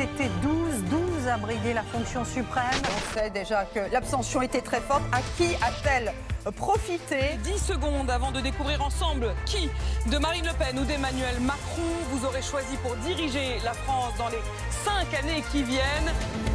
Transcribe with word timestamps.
étaient 0.00 0.30
12, 0.42 0.84
12 0.90 1.28
à 1.28 1.36
briguer 1.36 1.74
la 1.74 1.82
fonction 1.82 2.24
suprême. 2.24 2.64
On 2.84 3.14
sait 3.14 3.30
déjà 3.30 3.64
que 3.64 3.80
l'abstention 3.92 4.42
était 4.42 4.62
très 4.62 4.80
forte. 4.80 5.02
À 5.12 5.20
qui 5.36 5.54
a-t-elle 5.56 6.12
profité? 6.56 7.38
10 7.44 7.58
secondes 7.58 8.10
avant 8.10 8.32
de 8.32 8.40
découvrir 8.40 8.82
ensemble 8.82 9.34
qui, 9.44 9.68
de 10.10 10.18
Marine 10.18 10.46
Le 10.46 10.54
Pen 10.54 10.78
ou 10.78 10.84
d'Emmanuel 10.84 11.38
Macron, 11.40 11.82
vous 12.10 12.24
aurez 12.24 12.42
choisi 12.42 12.76
pour 12.82 12.96
diriger 12.96 13.58
la 13.62 13.74
France 13.74 14.14
dans 14.16 14.28
les 14.28 14.40
5 14.84 15.14
années 15.22 15.44
qui 15.52 15.62
viennent. 15.62 16.12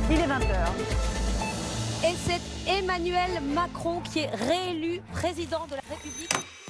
Il 0.09 0.19
est 0.19 0.27
20h. 0.27 0.65
Et 2.03 2.15
c'est 2.25 2.41
Emmanuel 2.71 3.41
Macron 3.53 4.01
qui 4.01 4.19
est 4.19 4.35
réélu 4.35 5.01
président 5.13 5.65
de 5.67 5.75
la 5.75 5.81
République. 5.89 6.64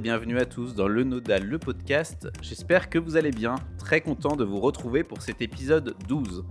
Bienvenue 0.00 0.38
à 0.38 0.44
tous 0.44 0.74
dans 0.74 0.88
Le 0.88 1.04
Nodal, 1.04 1.44
le 1.44 1.58
podcast. 1.58 2.28
J'espère 2.42 2.90
que 2.90 2.98
vous 2.98 3.16
allez 3.16 3.30
bien. 3.30 3.54
Très 3.78 4.00
content 4.00 4.34
de 4.34 4.42
vous 4.42 4.58
retrouver 4.58 5.04
pour 5.04 5.22
cet 5.22 5.40
épisode 5.40 5.94
12. 6.08 6.44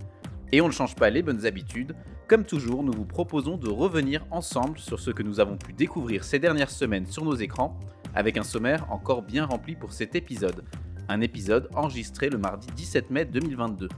Et 0.53 0.61
on 0.61 0.67
ne 0.67 0.71
change 0.71 0.95
pas 0.95 1.09
les 1.09 1.21
bonnes 1.21 1.45
habitudes. 1.45 1.93
Comme 2.27 2.45
toujours, 2.45 2.83
nous 2.83 2.93
vous 2.93 3.05
proposons 3.05 3.57
de 3.57 3.69
revenir 3.69 4.25
ensemble 4.31 4.79
sur 4.79 4.99
ce 4.99 5.11
que 5.11 5.23
nous 5.23 5.41
avons 5.41 5.57
pu 5.57 5.73
découvrir 5.73 6.23
ces 6.23 6.39
dernières 6.39 6.71
semaines 6.71 7.05
sur 7.05 7.25
nos 7.25 7.35
écrans, 7.35 7.77
avec 8.15 8.37
un 8.37 8.43
sommaire 8.43 8.89
encore 8.89 9.23
bien 9.23 9.45
rempli 9.45 9.75
pour 9.75 9.91
cet 9.91 10.15
épisode. 10.15 10.63
Un 11.09 11.19
épisode 11.19 11.69
enregistré 11.75 12.29
le 12.29 12.37
mardi 12.37 12.67
17 12.75 13.09
mai 13.09 13.25
2022. 13.25 13.89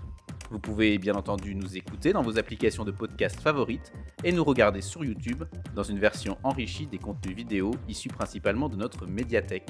Vous 0.55 0.61
pouvez 0.61 0.97
bien 0.97 1.15
entendu 1.15 1.53
nous 1.53 1.75
écouter 1.75 2.13
dans 2.13 2.21
vos 2.21 2.39
applications 2.39 2.85
de 2.85 2.91
podcast 2.91 3.41
favorites 3.41 3.91
et 4.23 4.31
nous 4.31 4.45
regarder 4.45 4.79
sur 4.79 5.03
YouTube 5.03 5.43
dans 5.75 5.83
une 5.83 5.99
version 5.99 6.37
enrichie 6.43 6.87
des 6.87 6.97
contenus 6.97 7.35
vidéo 7.35 7.71
issus 7.89 8.07
principalement 8.07 8.69
de 8.69 8.77
notre 8.77 9.05
médiathèque. 9.05 9.67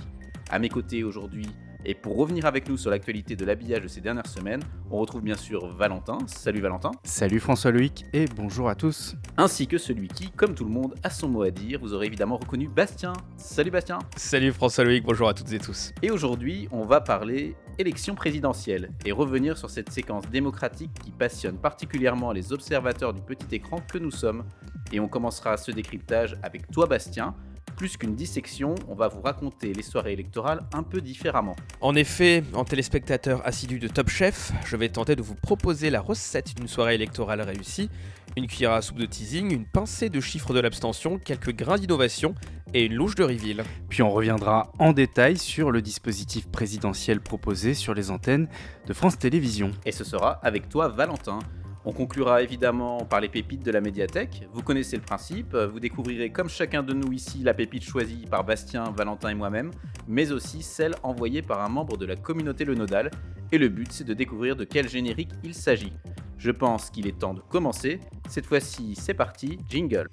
À 0.52 0.60
mes 0.60 0.70
côtés 0.70 1.04
aujourd'hui, 1.04 1.48
et 1.86 1.94
pour 1.94 2.18
revenir 2.18 2.46
avec 2.46 2.68
nous 2.68 2.78
sur 2.78 2.90
l'actualité 2.90 3.36
de 3.36 3.46
l'habillage 3.46 3.84
de 3.84 3.88
ces 3.88 4.02
dernières 4.02 4.28
semaines, 4.28 4.62
on 4.90 4.98
retrouve 4.98 5.22
bien 5.22 5.36
sûr 5.36 5.68
Valentin. 5.68 6.18
Salut 6.28 6.62
Valentin. 6.62 6.92
Salut 7.04 7.40
François 7.40 7.72
Loïc 7.72 8.06
et 8.14 8.26
bonjour 8.36 8.70
à 8.70 8.76
tous. 8.76 9.16
Ainsi 9.38 9.68
que 9.68 9.78
celui 9.78 10.08
qui, 10.08 10.32
comme 10.32 10.56
tout 10.56 10.66
le 10.66 10.72
monde, 10.72 10.96
a 11.04 11.10
son 11.10 11.30
mot 11.30 11.44
à 11.44 11.52
dire. 11.52 11.80
Vous 11.80 11.94
aurez 11.94 12.08
évidemment 12.08 12.38
reconnu 12.38 12.68
Bastien. 12.68 13.14
Salut 13.38 13.72
Bastien. 13.72 14.00
Salut 14.18 14.52
François 14.52 14.84
Loïc, 14.84 15.04
bonjour 15.04 15.28
à 15.28 15.34
toutes 15.34 15.52
et 15.54 15.60
tous. 15.60 15.92
Et 16.02 16.10
aujourd'hui, 16.10 16.68
on 16.72 16.86
va 16.86 17.02
parler 17.02 17.56
élection 17.78 18.16
présidentielle 18.16 18.90
et 19.06 19.12
revenir 19.12 19.58
sur 19.58 19.70
cette 19.70 19.92
séquence 19.92 20.28
démocratique 20.30 20.92
qui 21.04 21.12
passionne 21.12 21.58
particulièrement 21.58 22.32
les 22.32 22.52
observateurs 22.54 23.14
du 23.14 23.22
petit 23.22 23.56
écran 23.56 23.80
que 23.92 23.98
nous 23.98 24.12
sommes. 24.12 24.46
Et 24.92 25.00
on 25.00 25.08
commencera 25.08 25.58
ce 25.58 25.72
décryptage 25.72 26.38
avec 26.42 26.72
toi 26.72 26.88
Bastien 26.88 27.36
plus 27.76 27.98
qu'une 27.98 28.16
dissection, 28.16 28.76
on 28.88 28.96
va 28.96 29.08
vous 29.08 29.22
raconter 29.22 29.74
les 29.74 29.84
soirées 29.84 30.14
électorales 30.14 30.62
un 30.74 30.84
peu 30.84 31.02
différemment. 31.02 31.56
En 31.82 31.96
effet, 31.96 32.44
en 32.54 32.64
téléspectateur 32.64 33.46
assidu 33.46 33.80
de 33.80 33.88
Top 33.88 34.10
Chef, 34.10 34.52
je 34.66 34.76
vais 34.76 34.90
tenter 34.90 35.16
de 35.16 35.22
vous 35.22 35.36
proposer 35.36 35.90
la 35.90 36.02
recette 36.02 36.56
d'une 36.56 36.68
soirée 36.68 36.96
électorale 36.96 37.42
réussie, 37.42 37.90
une 38.38 38.48
cuillère 38.48 38.74
à 38.74 38.82
soupe 38.82 38.98
de 38.98 39.06
teasing, 39.06 39.54
une 39.54 39.66
pincée 39.66 40.10
de 40.10 40.20
chiffres 40.20 40.54
de 40.54 40.60
l'abstention, 40.60 41.20
quelques 41.20 41.54
grains 41.54 41.78
d'innovation 41.78 42.36
et 42.74 42.86
une 42.86 42.96
louche 42.96 43.16
de 43.16 43.24
reveal. 43.24 43.64
Puis 43.90 44.02
on 44.02 44.12
reviendra 44.12 44.72
en 44.80 44.94
détail 44.94 45.38
sur 45.38 45.72
le 45.72 45.82
dispositif 45.82 46.48
présidentiel 46.48 47.22
proposé 47.22 47.74
sur 47.74 47.94
les 47.94 48.12
antennes 48.12 48.48
de 48.88 48.94
France 48.94 49.18
Télévisions. 49.18 49.72
Et 49.86 49.92
ce 49.92 50.04
sera 50.04 50.40
avec 50.44 50.70
toi 50.70 50.90
Valentin. 50.90 51.40
On 51.88 51.92
conclura 51.92 52.42
évidemment 52.42 53.06
par 53.06 53.22
les 53.22 53.30
pépites 53.30 53.64
de 53.64 53.72
la 53.72 53.80
médiathèque. 53.80 54.48
Vous 54.52 54.64
connaissez 54.64 54.96
le 54.96 55.04
principe, 55.04 55.56
vous 55.56 55.80
découvrirez 55.80 56.32
comme 56.32 56.50
chacun 56.50 56.82
de 56.82 56.94
nous 56.94 57.14
ici 57.14 57.44
la 57.44 57.54
pépite 57.54 57.84
choisie 57.84 58.26
par 58.28 58.44
Bastien, 58.44 58.86
Valentin 58.98 59.30
et 59.30 59.36
moi-même, 59.36 59.70
mais 60.08 60.32
aussi 60.32 60.64
celle 60.64 60.96
envoyée 61.04 61.44
par 61.44 61.62
un 61.62 61.70
membre 61.70 61.96
de 61.98 62.08
la 62.08 62.16
communauté 62.16 62.66
Le 62.66 62.74
Nodal. 62.74 63.12
Et 63.52 63.60
le 63.60 63.70
but 63.70 63.92
c'est 63.92 64.04
de 64.04 64.16
découvrir 64.16 64.56
de 64.56 64.64
quel 64.64 64.90
générique 64.90 65.30
il 65.44 65.54
s'agit. 65.54 65.94
Je 66.40 66.50
pense 66.50 66.90
qu'il 66.90 67.06
est 67.06 67.20
temps 67.20 67.36
de 67.36 67.42
commencer. 67.42 68.00
Cette 68.30 68.48
fois-ci, 68.48 68.96
c'est 68.96 69.14
parti, 69.14 69.60
jingle. 69.70 70.08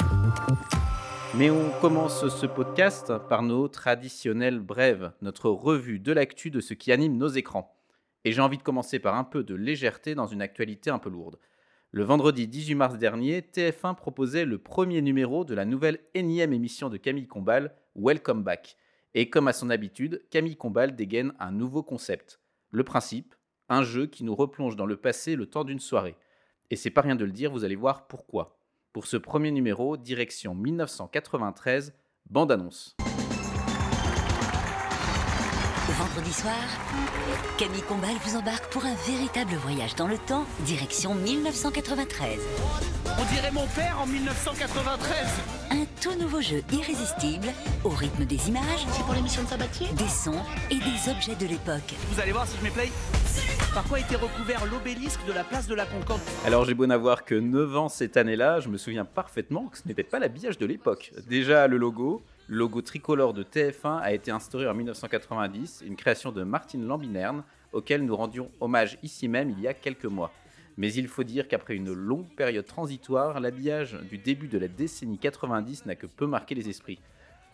Mais 1.34 1.48
on 1.48 1.70
commence 1.80 2.28
ce 2.28 2.44
podcast 2.44 3.14
par 3.30 3.42
nos 3.42 3.68
traditionnelles 3.68 4.60
brèves, 4.60 5.12
notre 5.22 5.48
revue 5.48 5.98
de 5.98 6.12
l'actu 6.12 6.50
de 6.50 6.60
ce 6.60 6.74
qui 6.74 6.92
anime 6.92 7.16
nos 7.16 7.28
écrans. 7.28 7.74
Et 8.26 8.32
j'ai 8.32 8.42
envie 8.42 8.58
de 8.58 8.62
commencer 8.62 8.98
par 8.98 9.16
un 9.16 9.24
peu 9.24 9.42
de 9.42 9.54
légèreté 9.54 10.14
dans 10.14 10.26
une 10.26 10.42
actualité 10.42 10.91
un 10.91 10.98
peu 10.98 11.08
lourde. 11.08 11.38
Le 11.94 12.04
vendredi 12.04 12.48
18 12.48 12.75
mars 12.75 12.97
dernier, 12.97 13.42
TF1 13.42 13.94
proposait 13.97 14.47
le 14.47 14.56
premier 14.56 15.03
numéro 15.03 15.44
de 15.44 15.54
la 15.54 15.66
nouvelle 15.66 15.98
énième 16.14 16.54
émission 16.54 16.88
de 16.88 16.97
Camille 16.97 17.26
Combal, 17.26 17.75
Welcome 17.97 18.42
Back. 18.42 18.78
Et 19.12 19.28
comme 19.28 19.47
à 19.47 19.53
son 19.53 19.69
habitude, 19.69 20.25
Camille 20.30 20.56
Combal 20.56 20.97
dégaine 20.97 21.34
un 21.38 21.53
nouveau 21.53 21.82
concept. 21.82 22.41
Le 22.70 22.82
principe, 22.82 23.34
un 23.69 23.82
jeu 23.82 24.06
qui 24.06 24.25
nous 24.25 24.34
replonge 24.34 24.75
dans 24.75 24.86
le 24.86 24.97
passé 24.97 25.36
le 25.36 25.44
temps 25.44 25.64
d'une 25.64 25.80
soirée. 25.80 26.16
Et 26.70 26.76
c'est 26.76 26.88
pas 26.88 27.03
rien 27.03 27.14
de 27.14 27.26
le 27.26 27.30
dire, 27.30 27.53
vous 27.53 27.62
allez 27.62 27.76
voir 27.76 28.06
pourquoi. 28.06 28.56
Pour 28.94 29.06
ce 29.06 29.19
premier 29.19 29.50
numéro, 29.50 29.98
direction 29.98 30.54
1993, 30.54 31.92
bande-annonce. 32.30 32.97
Vendredi 36.02 36.32
soir, 36.32 36.54
Camille 37.58 37.82
Combal 37.82 38.10
vous 38.24 38.36
embarque 38.36 38.66
pour 38.72 38.84
un 38.84 38.94
véritable 39.06 39.54
voyage 39.54 39.94
dans 39.94 40.08
le 40.08 40.18
temps, 40.18 40.44
direction 40.66 41.14
1993. 41.14 42.40
On 43.06 43.32
dirait 43.32 43.52
mon 43.52 43.66
père 43.68 43.98
en 44.02 44.06
1993 44.08 45.26
Un 45.70 45.84
tout 46.00 46.18
nouveau 46.20 46.41
jeu 46.41 46.62
irrésistible, 46.72 47.46
au 47.84 47.91
rythme 47.91 48.24
des 48.24 48.48
images, 48.48 48.84
C'est 48.91 49.04
pour 49.04 49.14
l'émission 49.14 49.44
de 49.44 49.48
Sabatier? 49.48 49.86
des 49.92 50.08
sons 50.08 50.41
et 50.70 50.76
des 50.78 51.08
objets 51.10 51.36
de 51.36 51.46
l'époque. 51.46 51.94
Vous 52.10 52.20
allez 52.20 52.32
voir 52.32 52.48
si 52.48 52.56
je 52.60 52.68
play? 52.70 52.91
Par 53.72 53.84
quoi 53.84 54.00
était 54.00 54.16
recouvert 54.16 54.64
l'obélisque 54.66 55.24
de 55.26 55.32
la 55.32 55.44
place 55.44 55.68
de 55.68 55.74
la 55.76 55.86
Concorde? 55.86 56.20
Alors 56.44 56.64
j'ai 56.64 56.74
beau 56.74 56.86
n'avoir 56.86 57.24
que 57.24 57.36
9 57.36 57.76
ans 57.76 57.88
cette 57.88 58.16
année-là, 58.16 58.58
je 58.58 58.68
me 58.68 58.76
souviens 58.76 59.04
parfaitement 59.04 59.66
que 59.68 59.78
ce 59.78 59.86
n'était 59.86 60.02
pas 60.02 60.18
l'habillage 60.18 60.58
de 60.58 60.66
l'époque. 60.66 61.12
Déjà 61.28 61.68
le 61.68 61.76
logo, 61.76 62.22
logo 62.52 62.82
tricolore 62.82 63.32
de 63.32 63.42
TF1 63.42 64.00
a 64.00 64.12
été 64.12 64.30
instauré 64.30 64.68
en 64.68 64.74
1990, 64.74 65.84
une 65.86 65.96
création 65.96 66.32
de 66.32 66.42
Martine 66.42 66.86
Lambinerne, 66.86 67.44
auquel 67.72 68.04
nous 68.04 68.14
rendions 68.14 68.50
hommage 68.60 68.98
ici 69.02 69.26
même 69.26 69.48
il 69.48 69.58
y 69.58 69.66
a 69.66 69.72
quelques 69.72 70.04
mois. 70.04 70.30
Mais 70.76 70.92
il 70.92 71.08
faut 71.08 71.24
dire 71.24 71.48
qu'après 71.48 71.76
une 71.76 71.94
longue 71.94 72.28
période 72.36 72.66
transitoire, 72.66 73.41
l'habillage 73.41 73.98
du 74.10 74.18
début 74.18 74.48
de 74.48 74.58
la 74.58 74.68
décennie 74.68 75.16
90 75.16 75.86
n'a 75.86 75.94
que 75.94 76.06
peu 76.06 76.26
marqué 76.26 76.54
les 76.54 76.68
esprits. 76.68 77.00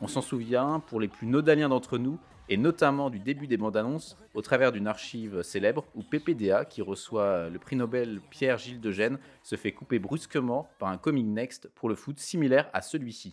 On 0.01 0.09
s'en 0.09 0.21
souvient 0.21 0.81
pour 0.81 1.01
les 1.01 1.07
plus 1.07 1.29
nodaliens 1.29 1.69
d'entre 1.69 1.97
nous, 1.97 2.19
et 2.49 2.57
notamment 2.57 3.09
du 3.09 3.21
début 3.21 3.47
des 3.47 3.57
bandes 3.57 3.77
annonces, 3.77 4.17
au 4.35 4.43
travers 4.43 4.73
d'une 4.73 4.89
archive 4.89 5.43
célèbre 5.43 5.85
où 5.95 6.03
PPDA, 6.03 6.65
qui 6.65 6.83
reçoit 6.83 7.49
le 7.51 7.59
prix 7.61 7.77
Nobel 7.77 8.21
Pierre-Gilles 8.31 8.81
de 8.81 8.91
Gênes, 8.91 9.19
se 9.45 9.55
fait 9.55 9.71
couper 9.71 10.01
brusquement 10.01 10.69
par 10.81 10.89
un 10.89 10.97
Coming 10.97 11.33
Next 11.33 11.71
pour 11.77 11.89
le 11.89 11.95
foot 11.95 12.19
similaire 12.19 12.69
à 12.73 12.83
celui-ci. 12.83 13.33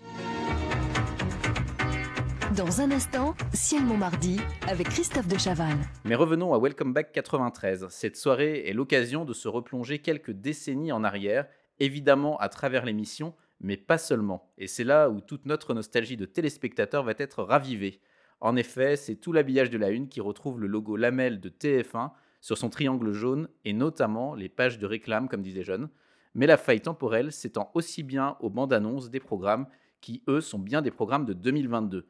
Dans 2.55 2.79
un 2.79 2.91
instant, 2.91 3.35
Ciel 3.53 3.83
Montmardi 3.83 4.39
avec 4.69 4.87
Christophe 4.87 5.27
de 5.27 5.37
Chavannes. 5.37 5.83
Mais 6.05 6.15
revenons 6.15 6.53
à 6.53 6.59
Welcome 6.59 6.93
Back 6.93 7.11
93. 7.11 7.87
Cette 7.89 8.15
soirée 8.15 8.69
est 8.69 8.73
l'occasion 8.73 9.25
de 9.25 9.33
se 9.33 9.49
replonger 9.49 9.99
quelques 9.99 10.31
décennies 10.31 10.93
en 10.93 11.03
arrière, 11.03 11.47
évidemment 11.79 12.37
à 12.37 12.47
travers 12.47 12.85
l'émission, 12.85 13.33
mais 13.59 13.75
pas 13.75 13.97
seulement. 13.97 14.53
Et 14.57 14.67
c'est 14.67 14.85
là 14.85 15.09
où 15.09 15.19
toute 15.19 15.45
notre 15.47 15.73
nostalgie 15.73 16.15
de 16.15 16.25
téléspectateur 16.25 17.03
va 17.03 17.13
être 17.17 17.43
ravivée. 17.43 17.99
En 18.39 18.55
effet, 18.55 18.95
c'est 18.95 19.15
tout 19.15 19.33
l'habillage 19.33 19.69
de 19.69 19.77
la 19.77 19.89
une 19.89 20.07
qui 20.07 20.21
retrouve 20.21 20.61
le 20.61 20.67
logo 20.67 20.95
lamelle 20.95 21.41
de 21.41 21.49
TF1 21.49 22.11
sur 22.39 22.57
son 22.57 22.69
triangle 22.69 23.11
jaune 23.11 23.49
et 23.65 23.73
notamment 23.73 24.33
les 24.33 24.49
pages 24.49 24.79
de 24.79 24.85
réclame, 24.85 25.27
comme 25.27 25.41
disait 25.41 25.63
Jeune. 25.63 25.89
Mais 26.35 26.47
la 26.47 26.57
faille 26.57 26.81
temporelle 26.81 27.33
s'étend 27.33 27.71
aussi 27.73 28.03
bien 28.03 28.37
aux 28.39 28.49
bandes 28.49 28.73
annonces 28.73 29.09
des 29.09 29.19
programmes 29.19 29.67
qui, 29.99 30.21
eux, 30.29 30.41
sont 30.41 30.59
bien 30.59 30.81
des 30.81 30.91
programmes 30.91 31.25
de 31.25 31.33
2022. 31.33 32.05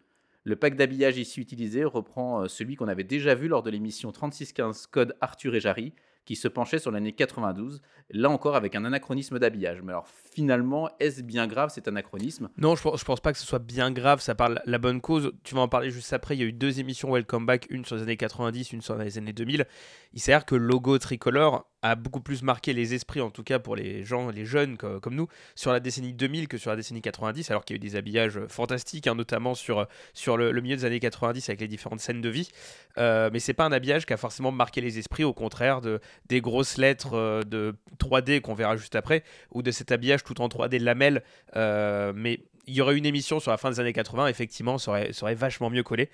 Le 0.47 0.55
pack 0.55 0.75
d'habillage 0.75 1.17
ici 1.17 1.41
utilisé 1.41 1.83
reprend 1.83 2.43
euh, 2.43 2.47
celui 2.47 2.75
qu'on 2.75 2.87
avait 2.87 3.03
déjà 3.03 3.33
vu 3.33 3.47
lors 3.47 3.63
de 3.63 3.71
l'émission 3.71 4.11
3615 4.11 4.85
Code 4.85 5.17
Arthur 5.19 5.55
et 5.55 5.59
Jarry, 5.59 5.91
qui 6.25 6.35
se 6.35 6.47
penchait 6.47 6.79
sur 6.79 6.91
l'année 6.91 7.13
92, 7.13 7.81
là 8.09 8.29
encore 8.29 8.55
avec 8.55 8.75
un 8.75 8.83
anachronisme 8.85 9.37
d'habillage. 9.39 9.81
Mais 9.83 9.91
alors 9.91 10.07
finalement, 10.33 10.89
est-ce 10.99 11.21
bien 11.21 11.47
grave 11.47 11.69
cet 11.69 11.87
anachronisme? 11.87 12.49
Non, 12.57 12.75
je, 12.75 12.81
je 12.81 13.03
pense 13.05 13.19
pas 13.21 13.31
que 13.31 13.37
ce 13.39 13.45
soit 13.45 13.59
bien 13.59 13.91
grave, 13.91 14.19
ça 14.21 14.35
parle 14.35 14.61
la 14.65 14.77
bonne 14.77 15.01
cause. 15.01 15.31
Tu 15.43 15.55
vas 15.55 15.61
en 15.61 15.67
parler 15.67 15.91
juste 15.91 16.11
après. 16.13 16.35
Il 16.35 16.39
y 16.39 16.43
a 16.43 16.47
eu 16.47 16.53
deux 16.53 16.79
émissions 16.79 17.11
Welcome 17.13 17.45
Back, 17.45 17.67
une 17.69 17.85
sur 17.85 17.95
les 17.95 18.01
années 18.03 18.17
90, 18.17 18.73
une 18.73 18.81
sur 18.81 18.97
les 18.97 19.17
années 19.17 19.33
2000. 19.33 19.65
Il 20.13 20.19
s'avère 20.21 20.45
que 20.45 20.55
le 20.55 20.65
logo 20.65 20.97
tricolore 20.97 21.69
a 21.81 21.93
beaucoup 21.95 22.21
plus 22.21 22.41
marqué 22.41 22.73
les 22.73 22.95
esprits, 22.95 23.21
en 23.21 23.29
tout 23.29 23.43
cas 23.43 23.59
pour 23.59 23.75
les 23.75 24.03
gens, 24.03 24.29
les 24.31 24.43
jeunes 24.45 24.75
co- 24.75 24.99
comme 24.99 25.13
nous, 25.13 25.27
sur 25.53 25.71
la 25.71 25.79
décennie 25.79 26.13
2000 26.13 26.47
que 26.47 26.57
sur 26.57 26.71
la 26.71 26.75
décennie 26.77 27.01
90, 27.01 27.51
alors 27.51 27.63
qu'il 27.63 27.75
y 27.75 27.79
a 27.79 27.79
eu 27.83 27.87
des 27.89 27.95
habillages 27.95 28.39
fantastiques, 28.47 29.05
hein, 29.05 29.13
notamment 29.13 29.53
sur, 29.53 29.85
sur 30.13 30.35
le, 30.35 30.51
le 30.51 30.61
milieu 30.61 30.75
des 30.77 30.85
années 30.85 30.99
90 30.99 31.47
avec 31.49 31.61
les 31.61 31.67
différentes 31.67 31.99
scènes 31.99 32.21
de 32.21 32.29
vie. 32.29 32.49
Euh, 32.97 33.29
mais 33.31 33.37
c'est 33.39 33.53
pas 33.53 33.65
un 33.65 33.71
habillage 33.71 34.07
qui 34.07 34.13
a 34.13 34.17
forcément 34.17 34.51
marqué 34.51 34.81
les 34.81 34.97
esprits, 34.97 35.23
au 35.23 35.33
contraire 35.33 35.81
de, 35.81 35.99
des 36.27 36.41
grosses 36.41 36.77
lettres 36.77 37.13
euh, 37.13 37.41
de 37.43 37.75
3D 37.99 38.41
qu'on 38.41 38.53
verra 38.53 38.75
juste 38.75 38.95
après, 38.95 39.23
ou 39.51 39.61
de 39.61 39.71
cet 39.71 39.91
habillage 39.91 40.23
tout 40.23 40.41
en 40.41 40.47
3D 40.47 40.79
lamelle. 40.81 41.23
Euh, 41.55 42.13
mais 42.15 42.39
il 42.67 42.73
y 42.73 42.81
aurait 42.81 42.97
une 42.97 43.05
émission 43.05 43.39
sur 43.39 43.51
la 43.51 43.57
fin 43.57 43.69
des 43.69 43.79
années 43.79 43.93
80, 43.93 44.27
effectivement, 44.27 44.77
ça 44.79 44.91
aurait, 44.91 45.11
aurait 45.21 45.35
vachement 45.35 45.69
mieux 45.69 45.83
collé. 45.83 46.09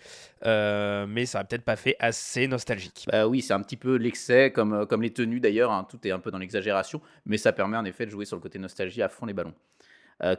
Euh, 0.45 1.05
mais 1.07 1.25
ça 1.25 1.39
n'a 1.39 1.43
peut-être 1.45 1.63
pas 1.63 1.77
fait 1.77 1.95
assez 1.99 2.47
nostalgique. 2.47 3.05
Bah 3.09 3.25
oui, 3.27 3.41
c'est 3.41 3.53
un 3.53 3.61
petit 3.61 3.77
peu 3.77 3.95
l'excès, 3.95 4.51
comme, 4.51 4.85
comme 4.85 5.01
les 5.01 5.11
tenues 5.11 5.39
d'ailleurs, 5.39 5.71
hein, 5.71 5.87
tout 5.89 6.05
est 6.05 6.11
un 6.11 6.19
peu 6.19 6.29
dans 6.29 6.39
l'exagération, 6.39 7.01
mais 7.25 7.37
ça 7.37 7.53
permet 7.53 7.77
en 7.77 7.85
effet 7.85 8.05
de 8.05 8.11
jouer 8.11 8.25
sur 8.25 8.35
le 8.35 8.41
côté 8.41 8.59
nostalgie 8.59 9.01
à 9.01 9.07
fond 9.07 9.25
les 9.25 9.33
ballons. 9.33 9.53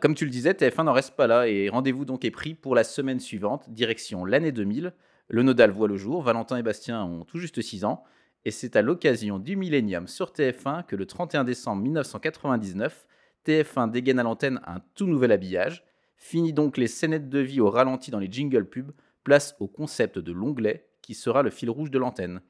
Comme 0.01 0.15
tu 0.15 0.25
le 0.25 0.31
disais, 0.31 0.53
TF1 0.53 0.85
n'en 0.85 0.93
reste 0.93 1.17
pas 1.17 1.27
là 1.27 1.49
et 1.49 1.69
rendez-vous 1.69 2.05
donc 2.05 2.25
est 2.25 2.31
pris 2.31 2.55
pour 2.55 2.77
la 2.77 2.85
semaine 2.85 3.19
suivante, 3.19 3.69
direction 3.69 4.25
l'année 4.25 4.53
2000. 4.53 4.93
Le 5.29 5.43
Nodal 5.43 5.71
voit 5.71 5.89
le 5.89 5.97
jour, 5.97 6.23
Valentin 6.23 6.59
et 6.59 6.63
Bastien 6.63 7.03
ont 7.03 7.25
tout 7.25 7.39
juste 7.39 7.61
6 7.61 7.85
ans, 7.85 8.05
et 8.45 8.51
c'est 8.51 8.77
à 8.77 8.83
l'occasion 8.83 9.39
du 9.39 9.57
millénium 9.57 10.09
sur 10.09 10.33
TF1 10.33 10.85
que 10.85 10.97
le 10.97 11.07
31 11.07 11.45
décembre 11.45 11.83
1999, 11.83 13.07
TF1 13.47 13.91
dégaine 13.91 14.19
à 14.19 14.23
l'antenne 14.23 14.61
un 14.67 14.81
tout 14.95 15.07
nouvel 15.07 15.33
habillage. 15.33 15.85
Fini 16.17 16.53
donc 16.53 16.77
les 16.77 16.87
scénettes 16.87 17.29
de 17.29 17.39
vie 17.39 17.61
au 17.61 17.71
ralenti 17.71 18.11
dans 18.11 18.19
les 18.19 18.31
jingles 18.31 18.69
pubs, 18.69 18.93
place 19.25 19.57
au 19.61 19.69
concept 19.69 20.19
de 20.19 20.33
l'onglet 20.33 20.89
qui 21.01 21.15
sera 21.15 21.43
le 21.43 21.51
fil 21.51 21.71
rouge 21.71 21.91
de 21.91 21.99
l'antenne. 21.99 22.41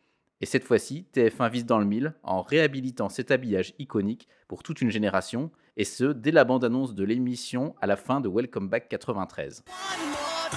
Et 0.40 0.46
cette 0.46 0.64
fois-ci, 0.64 1.06
TF1 1.14 1.50
vise 1.50 1.66
dans 1.66 1.78
le 1.78 1.84
mille 1.84 2.14
en 2.22 2.42
réhabilitant 2.42 3.08
cet 3.08 3.30
habillage 3.30 3.74
iconique 3.78 4.28
pour 4.48 4.62
toute 4.62 4.80
une 4.80 4.90
génération, 4.90 5.50
et 5.76 5.84
ce, 5.84 6.04
dès 6.04 6.32
la 6.32 6.44
bande-annonce 6.44 6.94
de 6.94 7.04
l'émission 7.04 7.74
à 7.80 7.86
la 7.86 7.96
fin 7.96 8.20
de 8.20 8.28
Welcome 8.28 8.68
Back 8.68 8.88
93. 8.88 9.62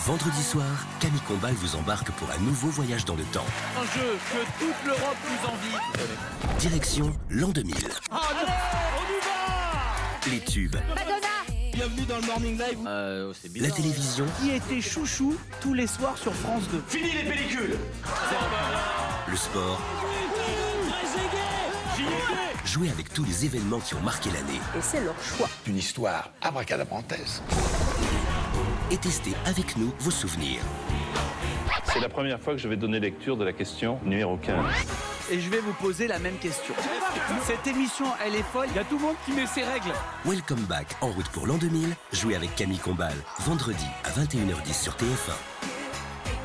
Vendredi 0.03 0.43
soir, 0.43 0.65
Camille 0.99 1.21
Combal 1.21 1.53
vous 1.53 1.75
embarque 1.77 2.11
pour 2.11 2.29
un 2.29 2.37
nouveau 2.39 2.67
voyage 2.67 3.05
dans 3.05 3.15
le 3.15 3.23
temps. 3.23 3.45
Un 3.79 3.83
jeu 3.97 4.17
que 4.31 4.59
toute 4.59 4.85
l'Europe 4.85 5.17
nous 5.23 5.49
envie. 5.49 6.59
Direction 6.59 7.15
l'an 7.29 7.49
2000. 7.49 7.73
Allez, 7.75 7.91
on 8.11 9.03
y 9.09 10.29
va 10.29 10.31
Les 10.31 10.39
tubes, 10.41 10.75
Madonna 10.89 11.27
Bienvenue 11.73 12.05
dans 12.05 12.17
le 12.17 12.25
Morning 12.25 12.57
Live. 12.57 12.77
Euh, 12.85 13.33
c'est 13.41 13.57
la 13.57 13.71
télévision, 13.71 14.25
Qui 14.41 14.51
était 14.51 14.81
chouchou 14.81 15.37
tous 15.61 15.73
les 15.73 15.87
soirs 15.87 16.17
sur 16.17 16.33
France 16.33 16.63
2 16.71 16.83
Fini 16.87 17.11
les 17.11 17.23
pellicules 17.23 17.77
le 19.27 19.35
sport. 19.35 19.81
Jouez 22.63 22.89
avec 22.89 23.13
tous 23.13 23.23
les 23.23 23.45
événements 23.45 23.79
qui 23.79 23.95
ont 23.95 24.01
marqué 24.01 24.29
l'année 24.29 24.59
Et 24.77 24.81
c'est 24.81 25.03
leur 25.03 25.15
choix. 25.21 25.49
Une 25.65 25.77
histoire 25.77 26.29
abracadabrantesque. 26.41 27.41
Et 28.91 28.97
testez 28.97 29.33
avec 29.45 29.77
nous 29.77 29.93
vos 29.99 30.11
souvenirs. 30.11 30.61
C'est 31.83 31.99
la 31.99 32.09
première 32.09 32.39
fois 32.39 32.53
que 32.53 32.59
je 32.59 32.67
vais 32.67 32.77
donner 32.77 32.99
lecture 32.99 33.37
de 33.37 33.45
la 33.45 33.53
question 33.53 33.99
numéro 34.03 34.37
15. 34.37 34.55
Et 35.31 35.39
je 35.39 35.49
vais 35.49 35.59
vous 35.59 35.73
poser 35.73 36.07
la 36.07 36.19
même 36.19 36.37
question. 36.37 36.73
Cette 37.43 37.65
émission, 37.67 38.05
elle 38.25 38.35
est 38.35 38.43
folle. 38.43 38.67
Il 38.69 38.75
y 38.75 38.79
a 38.79 38.83
tout 38.83 38.97
le 38.97 39.03
monde 39.03 39.15
qui 39.25 39.31
met 39.31 39.47
ses 39.47 39.63
règles. 39.63 39.93
Welcome 40.25 40.61
back 40.69 40.87
en 41.01 41.07
route 41.07 41.29
pour 41.29 41.47
l'an 41.47 41.57
2000. 41.57 41.95
Jouez 42.11 42.35
avec 42.35 42.53
Camille 42.55 42.79
Combal, 42.79 43.15
vendredi 43.39 43.85
à 44.03 44.09
21h10 44.09 44.83
sur 44.83 44.93
TF1. 44.93 45.33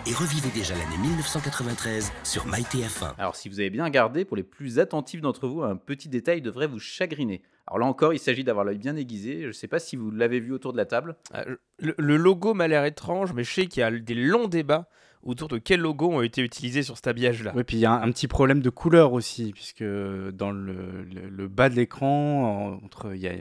Et 0.06 0.14
revivez 0.14 0.48
déjà 0.50 0.74
l'année 0.74 0.96
1993 0.98 2.10
sur 2.24 2.46
MyTF1. 2.46 3.14
Alors 3.18 3.36
si 3.36 3.50
vous 3.50 3.60
avez 3.60 3.68
bien 3.70 3.84
regardé, 3.84 4.24
pour 4.24 4.36
les 4.36 4.42
plus 4.42 4.78
attentifs 4.78 5.20
d'entre 5.20 5.46
vous, 5.46 5.62
un 5.62 5.76
petit 5.76 6.08
détail 6.08 6.40
devrait 6.40 6.66
vous 6.66 6.78
chagriner. 6.78 7.42
Alors 7.70 7.78
là 7.78 7.86
encore, 7.86 8.12
il 8.12 8.18
s'agit 8.18 8.42
d'avoir 8.44 8.64
l'œil 8.64 8.78
bien 8.78 8.96
aiguisé. 8.96 9.42
Je 9.42 9.46
ne 9.46 9.52
sais 9.52 9.68
pas 9.68 9.78
si 9.78 9.94
vous 9.96 10.10
l'avez 10.10 10.40
vu 10.40 10.52
autour 10.52 10.72
de 10.72 10.76
la 10.76 10.86
table. 10.86 11.14
Euh, 11.36 11.56
Le, 11.78 11.94
le 11.96 12.16
logo 12.16 12.52
m'a 12.52 12.66
l'air 12.66 12.84
étrange, 12.84 13.32
mais 13.32 13.44
je 13.44 13.52
sais 13.54 13.66
qu'il 13.66 13.80
y 13.80 13.84
a 13.84 13.90
des 13.92 14.14
longs 14.14 14.48
débats 14.48 14.88
autour 15.22 15.48
de 15.48 15.58
quels 15.58 15.80
logos 15.80 16.10
ont 16.10 16.22
été 16.22 16.42
utilisés 16.42 16.82
sur 16.82 16.96
cet 16.96 17.06
habillage-là. 17.06 17.52
Oui, 17.54 17.62
puis 17.62 17.76
il 17.76 17.80
y 17.80 17.86
a 17.86 17.92
un, 17.92 18.02
un 18.02 18.10
petit 18.10 18.26
problème 18.26 18.60
de 18.60 18.70
couleur 18.70 19.12
aussi, 19.12 19.52
puisque 19.52 19.84
dans 19.84 20.50
le, 20.50 21.02
le- 21.04 21.28
le 21.28 21.48
bas 21.48 21.68
de 21.68 21.76
l'écran, 21.76 22.78
en- 22.80 22.84
entre 22.84 23.14
il 23.14 23.20
y 23.20 23.28
a 23.28 23.32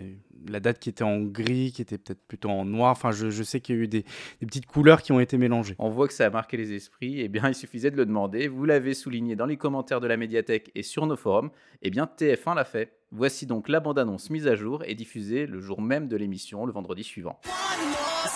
la 0.47 0.59
date 0.59 0.79
qui 0.79 0.89
était 0.89 1.03
en 1.03 1.19
gris, 1.19 1.71
qui 1.71 1.81
était 1.81 1.97
peut-être 1.97 2.21
plutôt 2.27 2.49
en 2.49 2.65
noir. 2.65 2.91
Enfin, 2.91 3.11
je, 3.11 3.29
je 3.29 3.43
sais 3.43 3.59
qu'il 3.59 3.75
y 3.75 3.79
a 3.79 3.81
eu 3.81 3.87
des, 3.87 4.05
des 4.39 4.45
petites 4.45 4.65
couleurs 4.65 5.01
qui 5.01 5.11
ont 5.11 5.19
été 5.19 5.37
mélangées. 5.37 5.75
On 5.79 5.89
voit 5.89 6.07
que 6.07 6.13
ça 6.13 6.25
a 6.25 6.29
marqué 6.29 6.57
les 6.57 6.73
esprits. 6.73 7.21
Eh 7.21 7.27
bien, 7.27 7.47
il 7.47 7.55
suffisait 7.55 7.91
de 7.91 7.97
le 7.97 8.05
demander. 8.05 8.47
Vous 8.47 8.65
l'avez 8.65 8.93
souligné 8.93 9.35
dans 9.35 9.45
les 9.45 9.57
commentaires 9.57 9.99
de 9.99 10.07
la 10.07 10.17
médiathèque 10.17 10.71
et 10.75 10.83
sur 10.83 11.05
nos 11.05 11.15
forums. 11.15 11.51
Eh 11.81 11.89
bien, 11.89 12.09
TF1 12.17 12.55
l'a 12.55 12.65
fait. 12.65 12.93
Voici 13.11 13.47
donc 13.47 13.69
la 13.69 13.79
bande-annonce 13.79 14.29
mise 14.29 14.47
à 14.47 14.55
jour 14.55 14.83
et 14.85 14.93
diffusée 14.93 15.47
le 15.47 15.59
jour 15.59 15.81
même 15.81 16.07
de 16.07 16.15
l'émission, 16.15 16.65
le 16.65 16.71
vendredi 16.71 17.03
suivant. 17.03 17.39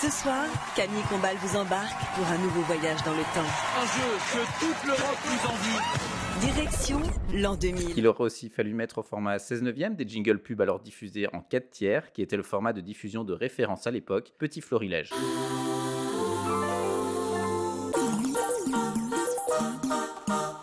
Ce 0.01 0.09
soir, 0.09 0.45
Camille 0.75 1.03
Combal 1.09 1.35
vous 1.38 1.57
embarque 1.57 2.15
pour 2.15 2.25
un 2.25 2.38
nouveau 2.39 2.61
voyage 2.61 3.03
dans 3.03 3.11
le 3.11 3.23
temps. 3.35 3.50
Un 3.79 3.85
jeu 3.85 4.09
que 4.31 4.59
toute 4.59 4.88
l'Europe 4.88 5.19
nous 5.25 5.50
envie. 5.50 6.23
Direction 6.41 7.00
l'an 7.33 7.56
2000. 7.56 7.97
Il 7.97 8.07
aurait 8.07 8.24
aussi 8.24 8.50
fallu 8.50 8.74
mettre 8.74 9.00
au 9.00 9.03
format 9.03 9.39
16 9.39 9.63
neuvième 9.63 9.95
des 9.95 10.07
jingles 10.07 10.39
pubs 10.39 10.62
alors 10.62 10.80
diffusés 10.80 11.27
en 11.33 11.41
4 11.41 11.69
tiers, 11.69 12.12
qui 12.12 12.21
était 12.21 12.38
le 12.38 12.44
format 12.44 12.74
de 12.74 12.81
diffusion 12.81 13.24
de 13.24 13.33
référence 13.33 13.88
à 13.88 13.91
l'époque, 13.91 14.33
petit 14.38 14.62
florilège. 14.62 15.12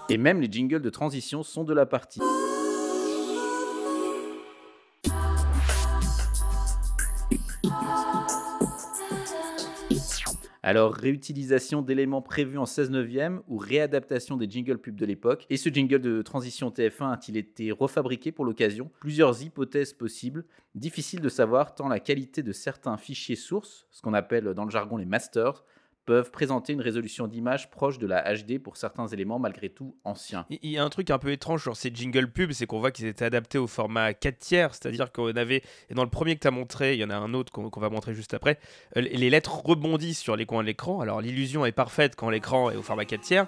Et 0.09 0.19
même 0.19 0.41
les 0.41 0.51
jingles 0.51 0.83
de 0.83 0.91
transition 0.91 1.43
sont 1.43 1.65
de 1.65 1.73
la 1.73 1.87
partie. 1.87 2.21
Alors, 10.63 10.93
réutilisation 10.93 11.81
d'éléments 11.81 12.21
prévus 12.21 12.59
en 12.59 12.67
16 12.67 12.91
neuvième 12.91 13.41
ou 13.49 13.57
réadaptation 13.57 14.37
des 14.37 14.49
jingles 14.49 14.77
pubs 14.77 14.95
de 14.97 15.07
l'époque. 15.07 15.47
Et 15.49 15.57
ce 15.57 15.71
jingle 15.71 16.01
de 16.01 16.21
transition 16.21 16.69
TF1 16.69 17.13
a-t-il 17.13 17.39
été 17.39 17.73
refabriqué 17.73 18.31
pour 18.31 18.45
l'occasion 18.45 18.91
Plusieurs 19.01 19.43
hypothèses 19.43 19.95
possibles. 19.95 20.45
Difficile 20.75 21.23
de 21.23 21.31
savoir 21.31 21.75
tant 21.75 21.89
la 21.89 21.99
qualité 21.99 22.43
de 22.43 22.53
certains 22.53 22.99
fichiers 22.99 23.37
sources, 23.37 23.87
ce 23.91 24.03
qu'on 24.03 24.13
appelle 24.13 24.53
dans 24.53 24.67
le 24.67 24.71
jargon 24.71 24.99
les 24.99 25.07
masters, 25.07 25.65
peuvent 26.07 26.31
présenter 26.31 26.73
une 26.73 26.81
résolution 26.81 27.27
d'image 27.27 27.71
proche 27.71 27.99
de 27.99 28.07
la 28.07 28.35
HD 28.35 28.59
pour 28.59 28.77
certains 28.77 29.07
éléments 29.09 29.39
malgré 29.39 29.69
tout 29.69 29.97
anciens. 30.05 30.47
Il 30.51 30.71
y 30.71 30.79
a 30.79 30.85
un 30.85 30.89
truc 30.91 31.11
un 31.11 31.19
peu 31.19 31.31
étrange 31.31 31.63
sur 31.63 31.77
ces 31.77 31.91
jingle 31.95 32.31
pubs, 32.31 32.53
c'est 32.53 32.67
qu'on 32.67 32.81
voit 32.81 32.91
qu'ils 32.91 33.07
étaient 33.07 33.25
adaptés 33.25 33.59
au 33.59 33.67
format 33.67 34.13
4 34.15 34.39
tiers, 34.39 34.75
c'est-à-dire 34.75 35.13
qu'on 35.13 35.37
avait, 35.37 35.63
et 35.89 35.95
dans 35.95 36.05
le 36.05 36.11
premier 36.11 36.35
que 36.35 36.41
tu 36.41 36.49
as 36.49 36.53
montré, 36.53 36.95
il 36.95 37.01
y 37.01 37.05
en 37.05 37.11
a 37.11 37.17
un 37.17 37.35
autre 37.35 37.53
qu'on 37.53 37.71
qu'on 37.71 37.81
va 37.81 37.91
montrer 37.91 38.15
juste 38.15 38.35
après, 38.35 38.59
euh, 38.97 39.01
les 39.01 39.31
lettres 39.31 39.65
rebondissent 39.65 40.19
sur 40.21 40.37
les 40.37 40.47
coins 40.47 40.63
de 40.63 40.67
l'écran. 40.67 41.01
Alors 41.01 41.21
l'illusion 41.21 41.65
est 41.65 41.73
parfaite 41.73 42.17
quand 42.17 42.31
l'écran 42.31 42.71
est 42.71 42.77
au 42.77 42.83
format 42.83 43.05
4 43.05 43.21
tiers. 43.21 43.47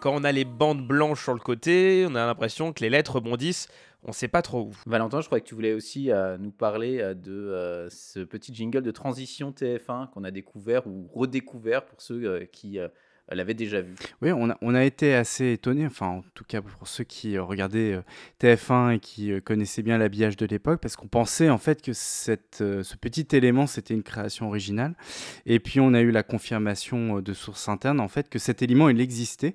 Quand 0.00 0.12
on 0.14 0.24
a 0.24 0.32
les 0.32 0.44
bandes 0.44 0.84
blanches 0.84 1.22
sur 1.22 1.32
le 1.32 1.38
côté, 1.38 2.04
on 2.08 2.16
a 2.16 2.26
l'impression 2.26 2.72
que 2.72 2.80
les 2.80 2.90
lettres 2.90 3.14
rebondissent, 3.16 3.68
on 4.04 4.12
sait 4.12 4.28
pas 4.28 4.42
trop 4.42 4.62
où. 4.62 4.72
Valentin, 4.86 5.20
je 5.20 5.26
crois 5.26 5.40
que 5.40 5.46
tu 5.46 5.54
voulais 5.54 5.72
aussi 5.72 6.10
euh, 6.10 6.36
nous 6.38 6.50
parler 6.50 7.00
euh, 7.00 7.14
de 7.14 7.32
euh, 7.32 7.88
ce 7.88 8.20
petit 8.20 8.52
jingle 8.54 8.82
de 8.82 8.90
transition 8.90 9.52
TF1 9.52 10.10
qu'on 10.10 10.24
a 10.24 10.30
découvert 10.30 10.86
ou 10.86 11.08
redécouvert 11.14 11.84
pour 11.84 12.00
ceux 12.00 12.44
qui 12.46 12.78
euh, 13.30 13.34
l'avaient 13.34 13.54
déjà 13.54 13.80
vu. 13.80 13.94
Oui, 14.20 14.30
on 14.32 14.74
a, 14.74 14.84
été 14.84 15.14
assez 15.14 15.52
étonnés, 15.52 15.86
enfin 15.86 16.06
en 16.06 16.24
tout 16.34 16.44
cas 16.44 16.60
pour 16.60 16.88
ceux 16.88 17.04
qui 17.04 17.36
euh, 17.36 17.42
regardaient 17.42 17.92
euh, 17.92 18.02
TF1 18.40 18.96
et 18.96 18.98
qui 18.98 19.32
euh, 19.32 19.40
connaissaient 19.40 19.82
bien 19.82 19.96
l'habillage 19.96 20.36
de 20.36 20.46
l'époque, 20.46 20.80
parce 20.80 20.96
qu'on 20.96 21.06
pensait 21.06 21.50
en 21.50 21.58
fait 21.58 21.82
que 21.82 21.92
ce 21.92 22.96
petit 23.00 23.26
élément 23.32 23.66
c'était 23.66 23.94
une 23.94 24.02
création 24.02 24.48
originale. 24.48 24.94
Et 25.46 25.60
puis 25.60 25.78
on 25.80 25.94
a 25.94 26.00
eu 26.00 26.10
la 26.10 26.22
confirmation 26.22 27.20
de 27.20 27.32
sources 27.32 27.68
internes 27.68 28.00
en 28.00 28.08
fait 28.08 28.28
que 28.28 28.38
cet 28.38 28.62
élément 28.62 28.88
il 28.88 29.00
existait, 29.00 29.54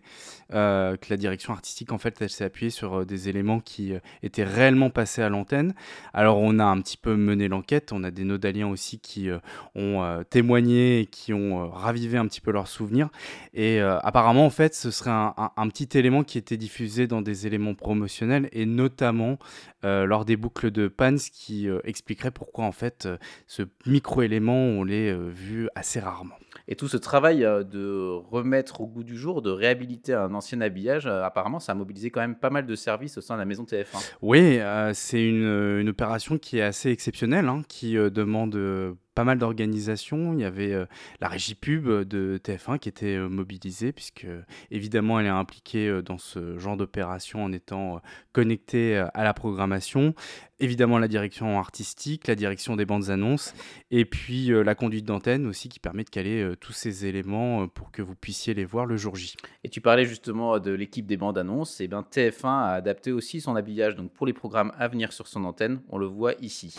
que 0.49 1.09
la 1.09 1.17
direction 1.17 1.53
artistique 1.53 1.91
en 1.91 1.97
fait 1.97 2.17
elle 2.21 2.29
s'est 2.29 2.45
appuyée 2.45 2.69
sur 2.69 3.05
des 3.05 3.29
éléments 3.29 3.59
qui 3.59 3.93
étaient 4.23 4.43
réellement 4.43 4.89
passés 4.89 5.21
à 5.21 5.29
l'antenne. 5.29 5.73
Alors 6.13 6.39
on 6.39 6.59
a 6.59 6.65
un 6.65 6.79
petit 6.81 6.97
peu 6.97 7.15
mené 7.15 7.47
l'enquête, 7.47 7.91
on 7.91 8.03
a 8.03 8.11
des 8.11 8.23
nodaliens 8.23 8.67
aussi 8.67 8.99
qui 8.99 9.29
ont 9.75 10.23
témoigné 10.29 11.01
et 11.01 11.05
qui 11.05 11.33
ont 11.33 11.69
ravivé 11.69 12.17
un 12.17 12.27
petit 12.27 12.41
peu 12.41 12.51
leurs 12.51 12.67
souvenirs. 12.67 13.09
Et 13.59 13.81
euh, 13.81 13.97
apparemment, 14.01 14.45
en 14.45 14.51
fait, 14.51 14.75
ce 14.75 14.91
serait 14.91 15.09
un, 15.09 15.33
un- 15.35 15.49
un 15.57 15.67
petit 15.67 15.97
élément 15.97 16.23
qui 16.23 16.37
était 16.37 16.57
diffusé 16.57 17.07
dans 17.07 17.23
des 17.23 17.47
éléments 17.47 17.73
promotionnels 17.73 18.49
et 18.51 18.67
notamment 18.67 19.39
euh, 19.83 20.05
lors 20.05 20.25
des 20.25 20.37
boucles 20.37 20.69
de 20.69 20.87
Pans 20.87 21.15
qui 21.33 21.67
euh, 21.67 21.79
expliquerait 21.83 22.29
pourquoi, 22.29 22.65
en 22.65 22.71
fait, 22.71 23.09
ce 23.47 23.63
micro-élément, 23.87 24.53
on 24.55 24.83
l'est 24.83 25.11
vu 25.11 25.69
assez 25.73 25.99
rarement. 25.99 26.35
Et 26.67 26.75
tout 26.75 26.87
ce 26.87 26.97
travail 26.97 27.39
de 27.39 28.11
remettre 28.29 28.81
au 28.81 28.85
goût 28.87 29.03
du 29.03 29.17
jour, 29.17 29.41
de 29.41 29.49
réhabiliter 29.49 30.13
un 30.13 30.35
ancien 30.35 30.61
habillage, 30.61 31.07
apparemment, 31.07 31.59
ça 31.59 31.71
a 31.71 31.75
mobilisé 31.75 32.11
quand 32.11 32.21
même 32.21 32.35
pas 32.35 32.49
mal 32.51 32.67
de 32.67 32.75
services 32.75 33.17
au 33.17 33.21
sein 33.21 33.33
de 33.35 33.39
la 33.39 33.45
maison 33.45 33.63
TF1. 33.63 34.11
Oui, 34.21 34.59
c'est 34.93 35.27
une, 35.27 35.79
une 35.79 35.89
opération 35.89 36.37
qui 36.37 36.59
est 36.59 36.63
assez 36.63 36.91
exceptionnelle, 36.91 37.47
hein, 37.47 37.63
qui 37.67 37.93
demande 37.95 38.55
pas 39.17 39.23
mal 39.23 39.39
d'organisation. 39.39 40.33
Il 40.33 40.41
y 40.41 40.43
avait 40.43 40.73
euh, 40.73 40.85
la 41.21 41.27
régie 41.27 41.55
pub 41.55 41.87
de 41.87 42.39
TF1 42.43 42.77
qui 42.77 42.87
était 42.87 43.15
euh, 43.15 43.27
mobilisée, 43.27 43.91
puisque 43.91 44.27
évidemment 44.69 45.19
elle 45.19 45.25
est 45.25 45.29
impliquée 45.29 45.87
euh, 45.87 46.03
dans 46.03 46.19
ce 46.19 46.59
genre 46.59 46.77
d'opération 46.77 47.43
en 47.43 47.51
étant 47.51 47.95
euh, 47.95 47.99
connectée 48.31 48.95
euh, 48.95 49.07
à 49.15 49.23
la 49.23 49.33
programmation. 49.33 50.13
Évidemment 50.59 50.99
la 50.99 51.07
direction 51.07 51.57
artistique, 51.57 52.27
la 52.27 52.35
direction 52.35 52.75
des 52.75 52.85
bandes 52.85 53.09
annonces, 53.09 53.55
et 53.89 54.05
puis 54.05 54.51
euh, 54.51 54.61
la 54.61 54.75
conduite 54.75 55.05
d'antenne 55.05 55.47
aussi 55.47 55.67
qui 55.67 55.79
permet 55.79 56.03
de 56.03 56.11
caler 56.11 56.43
euh, 56.43 56.55
tous 56.55 56.73
ces 56.73 57.07
éléments 57.07 57.63
euh, 57.63 57.67
pour 57.67 57.91
que 57.91 58.03
vous 58.03 58.13
puissiez 58.13 58.53
les 58.53 58.65
voir 58.65 58.85
le 58.85 58.97
jour 58.97 59.15
J. 59.15 59.35
Et 59.63 59.69
tu 59.69 59.81
parlais 59.81 60.05
justement 60.05 60.59
de 60.59 60.69
l'équipe 60.71 61.07
des 61.07 61.17
bandes 61.17 61.39
annonces, 61.39 61.81
et 61.81 61.87
bien 61.87 62.03
TF1 62.03 62.47
a 62.47 62.73
adapté 62.73 63.11
aussi 63.11 63.41
son 63.41 63.55
habillage 63.55 63.95
donc 63.95 64.13
pour 64.13 64.27
les 64.27 64.33
programmes 64.33 64.71
à 64.77 64.87
venir 64.87 65.11
sur 65.11 65.25
son 65.25 65.43
antenne, 65.43 65.81
on 65.89 65.97
le 65.97 66.05
voit 66.05 66.33
ici. 66.39 66.75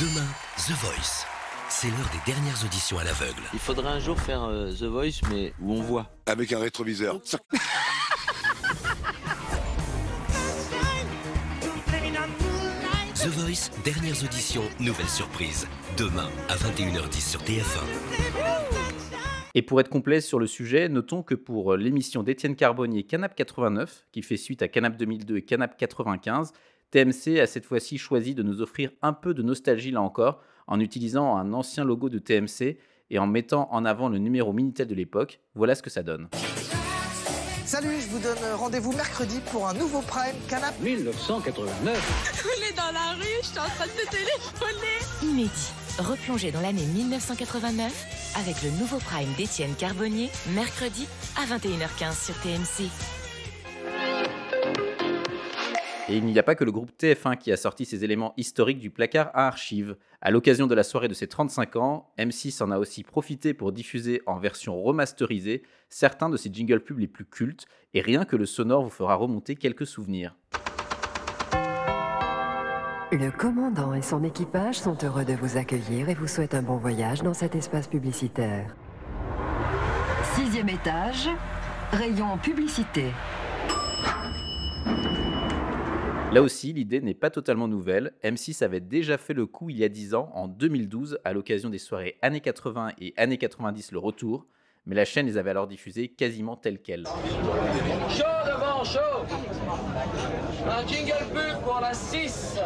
Demain, 0.00 0.26
The 0.56 0.72
Voice. 0.80 1.43
C'est 1.76 1.88
l'heure 1.88 2.08
des 2.12 2.32
dernières 2.32 2.64
auditions 2.64 2.98
à 2.98 3.04
l'aveugle. 3.04 3.42
Il 3.52 3.58
faudrait 3.58 3.90
un 3.90 3.98
jour 3.98 4.16
faire 4.16 4.44
euh, 4.44 4.70
The 4.70 4.84
Voice, 4.84 5.20
mais 5.28 5.52
où 5.60 5.72
on 5.72 5.82
voit. 5.82 6.08
Avec 6.26 6.52
un 6.52 6.60
rétroviseur. 6.60 7.20
The 7.20 7.36
Voice, 13.26 13.70
dernières 13.82 14.22
auditions, 14.22 14.62
nouvelle 14.78 15.08
surprise. 15.08 15.66
Demain 15.98 16.30
à 16.48 16.54
21h10 16.54 17.30
sur 17.30 17.40
TF1. 17.40 17.82
Et 19.54 19.62
pour 19.62 19.80
être 19.80 19.90
complet 19.90 20.20
sur 20.20 20.38
le 20.38 20.46
sujet, 20.46 20.88
notons 20.88 21.24
que 21.24 21.34
pour 21.34 21.74
l'émission 21.74 22.22
d'Étienne 22.22 22.54
Carbonnier 22.54 23.02
Canap 23.02 23.34
89, 23.34 24.06
qui 24.12 24.22
fait 24.22 24.36
suite 24.36 24.62
à 24.62 24.68
Canap 24.68 24.96
2002 24.96 25.38
et 25.38 25.42
Canap 25.42 25.76
95, 25.76 26.52
TMC 26.92 27.40
a 27.40 27.48
cette 27.48 27.66
fois-ci 27.66 27.98
choisi 27.98 28.36
de 28.36 28.44
nous 28.44 28.62
offrir 28.62 28.92
un 29.02 29.12
peu 29.12 29.34
de 29.34 29.42
nostalgie 29.42 29.90
là 29.90 30.02
encore, 30.02 30.40
en 30.66 30.80
utilisant 30.80 31.36
un 31.36 31.52
ancien 31.52 31.84
logo 31.84 32.08
de 32.08 32.18
TMC 32.18 32.78
et 33.10 33.18
en 33.18 33.26
mettant 33.26 33.68
en 33.70 33.84
avant 33.84 34.08
le 34.08 34.18
numéro 34.18 34.52
Minitel 34.52 34.86
de 34.86 34.94
l'époque. 34.94 35.40
Voilà 35.54 35.74
ce 35.74 35.82
que 35.82 35.90
ça 35.90 36.02
donne. 36.02 36.28
Salut, 37.64 38.00
je 38.00 38.08
vous 38.08 38.18
donne 38.18 38.38
rendez-vous 38.56 38.92
mercredi 38.92 39.40
pour 39.50 39.66
un 39.66 39.74
nouveau 39.74 40.00
Prime 40.02 40.36
Canap 40.48 40.78
1989. 40.80 42.42
Coulé 42.42 42.72
dans 42.76 42.92
la 42.92 43.14
rue, 43.14 43.40
je 43.42 43.46
suis 43.46 43.58
en 43.58 43.62
train 43.62 43.86
de 43.86 43.90
te 43.90 44.10
téléphoner. 44.10 45.00
Inédit. 45.22 45.72
Replongez 45.98 46.52
dans 46.52 46.60
l'année 46.60 46.84
1989 46.84 48.36
avec 48.38 48.62
le 48.62 48.70
nouveau 48.78 48.98
Prime 48.98 49.32
d'Étienne 49.36 49.74
Carbonnier, 49.78 50.28
mercredi 50.54 51.08
à 51.36 51.46
21h15 51.46 52.26
sur 52.26 52.34
TMC. 52.42 53.23
Et 56.08 56.18
il 56.18 56.26
n'y 56.26 56.38
a 56.38 56.42
pas 56.42 56.54
que 56.54 56.64
le 56.64 56.72
groupe 56.72 56.90
TF1 56.98 57.38
qui 57.38 57.50
a 57.50 57.56
sorti 57.56 57.86
ces 57.86 58.04
éléments 58.04 58.34
historiques 58.36 58.78
du 58.78 58.90
placard 58.90 59.30
à 59.32 59.46
archives. 59.46 59.96
À 60.20 60.30
l'occasion 60.30 60.66
de 60.66 60.74
la 60.74 60.82
soirée 60.82 61.08
de 61.08 61.14
ses 61.14 61.28
35 61.28 61.76
ans, 61.76 62.12
M6 62.18 62.62
en 62.62 62.70
a 62.70 62.78
aussi 62.78 63.02
profité 63.02 63.54
pour 63.54 63.72
diffuser 63.72 64.20
en 64.26 64.38
version 64.38 64.82
remasterisée 64.82 65.62
certains 65.88 66.28
de 66.28 66.36
ses 66.36 66.52
jingles 66.52 66.80
pubs 66.80 66.98
les 66.98 67.06
plus 67.06 67.24
cultes, 67.24 67.64
et 67.94 68.02
rien 68.02 68.26
que 68.26 68.36
le 68.36 68.44
sonore 68.44 68.82
vous 68.82 68.90
fera 68.90 69.14
remonter 69.14 69.54
quelques 69.54 69.86
souvenirs. 69.86 70.36
Le 73.10 73.30
commandant 73.30 73.94
et 73.94 74.02
son 74.02 74.24
équipage 74.24 74.78
sont 74.78 74.98
heureux 75.04 75.24
de 75.24 75.34
vous 75.34 75.56
accueillir 75.56 76.10
et 76.10 76.14
vous 76.14 76.26
souhaitent 76.26 76.54
un 76.54 76.62
bon 76.62 76.76
voyage 76.76 77.22
dans 77.22 77.34
cet 77.34 77.54
espace 77.54 77.86
publicitaire. 77.86 78.74
Sixième 80.34 80.68
étage, 80.68 81.30
rayon 81.92 82.36
publicité. 82.38 83.04
Là 86.34 86.42
aussi, 86.42 86.72
l'idée 86.72 87.00
n'est 87.00 87.14
pas 87.14 87.30
totalement 87.30 87.68
nouvelle. 87.68 88.12
M6 88.24 88.64
avait 88.64 88.80
déjà 88.80 89.18
fait 89.18 89.34
le 89.34 89.46
coup 89.46 89.70
il 89.70 89.78
y 89.78 89.84
a 89.84 89.88
10 89.88 90.14
ans, 90.14 90.32
en 90.34 90.48
2012, 90.48 91.20
à 91.22 91.32
l'occasion 91.32 91.70
des 91.70 91.78
soirées 91.78 92.16
années 92.22 92.40
80 92.40 92.90
et 93.00 93.14
années 93.16 93.38
90 93.38 93.92
le 93.92 94.00
retour, 94.00 94.44
mais 94.84 94.96
la 94.96 95.04
chaîne 95.04 95.26
les 95.26 95.38
avait 95.38 95.50
alors 95.50 95.68
diffusées 95.68 96.08
quasiment 96.08 96.56
telles 96.56 96.80
quelles. 96.80 97.06
Chaud 98.08 98.24
devant 98.46 98.82
chaud. 98.82 98.98
Un 100.66 100.86
jingle 100.88 101.24
pub 101.32 101.62
pour 101.62 101.78
la 101.80 101.94
6. 101.94 102.58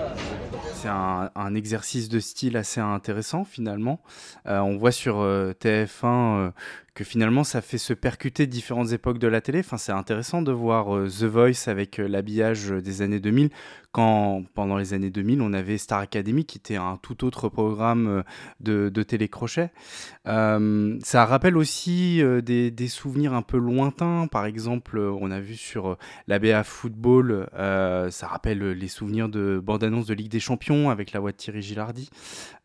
C'est 0.73 0.89
un, 0.89 1.31
un 1.35 1.55
exercice 1.55 2.09
de 2.09 2.21
style 2.21 2.57
assez 2.57 2.81
intéressant 2.81 3.45
finalement. 3.45 4.01
Euh, 4.47 4.61
on 4.61 4.79
voit 4.79 4.93
sur 4.93 5.19
euh, 5.21 5.53
TF1 5.61 6.07
euh, 6.07 6.51
que 6.99 7.05
finalement 7.05 7.45
ça 7.45 7.61
fait 7.61 7.78
se 7.78 7.93
percuter 7.93 8.49
différentes 8.49 8.90
époques 8.90 9.21
de 9.21 9.28
la 9.28 9.40
télé. 9.40 9.61
Enfin, 9.61 9.76
c'est 9.76 9.93
intéressant 9.93 10.43
de 10.43 10.50
voir 10.50 10.97
euh, 10.97 11.07
The 11.07 11.23
Voice 11.23 11.69
avec 11.69 12.00
euh, 12.00 12.09
l'habillage 12.09 12.71
des 12.71 13.02
années 13.02 13.21
2000 13.21 13.50
quand 13.93 14.43
pendant 14.55 14.76
les 14.76 14.95
années 14.95 15.11
2000 15.11 15.40
on 15.40 15.52
avait 15.52 15.78
Star 15.78 16.00
Academy 16.00 16.45
qui 16.45 16.59
était 16.59 16.76
un 16.76 16.99
tout 17.00 17.25
autre 17.25 17.49
programme 17.49 18.09
euh, 18.09 18.23
de, 18.61 18.88
de 18.88 19.02
télécrochet. 19.02 19.71
Euh, 20.26 20.99
ça 21.02 21.25
rappelle 21.25 21.57
aussi 21.57 22.23
euh, 22.23 22.40
des, 22.40 22.88
souvenirs 22.88 23.33
un 23.33 23.43
peu 23.43 23.59
lointains. 23.59 24.26
Par 24.31 24.45
exemple, 24.47 24.99
euh, 24.99 25.11
on 25.21 25.31
a 25.31 25.40
vu 25.40 25.57
sur 25.57 25.88
euh, 25.88 25.99
l'ABA 26.26 26.64
Football, 26.64 27.49
euh, 27.55 28.11
ça 28.11 28.26
rappelle 28.26 28.62
euh, 28.62 28.73
les 28.73 28.88
souvenirs 28.88 29.28
de 29.28 29.61
bande-annonce 29.62 30.07
de 30.07 30.14
Ligue 30.14 30.31
des 30.31 30.40
Champions 30.40 30.90
avec 30.90 31.12
la 31.12 31.21
voix 31.21 31.33
de 31.33 31.37
Thierry 31.37 31.62
Gilardi. 31.62 32.11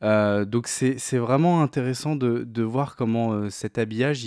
Euh, 0.03 0.43
donc 0.43 0.67
c'est 0.67 1.17
vraiment 1.17 1.61
intéressant 1.61 2.15
de, 2.15 2.63
voir 2.63 2.95
comment 2.95 3.33
euh, 3.33 3.49
cet 3.49 3.77
habillage, 3.77 4.22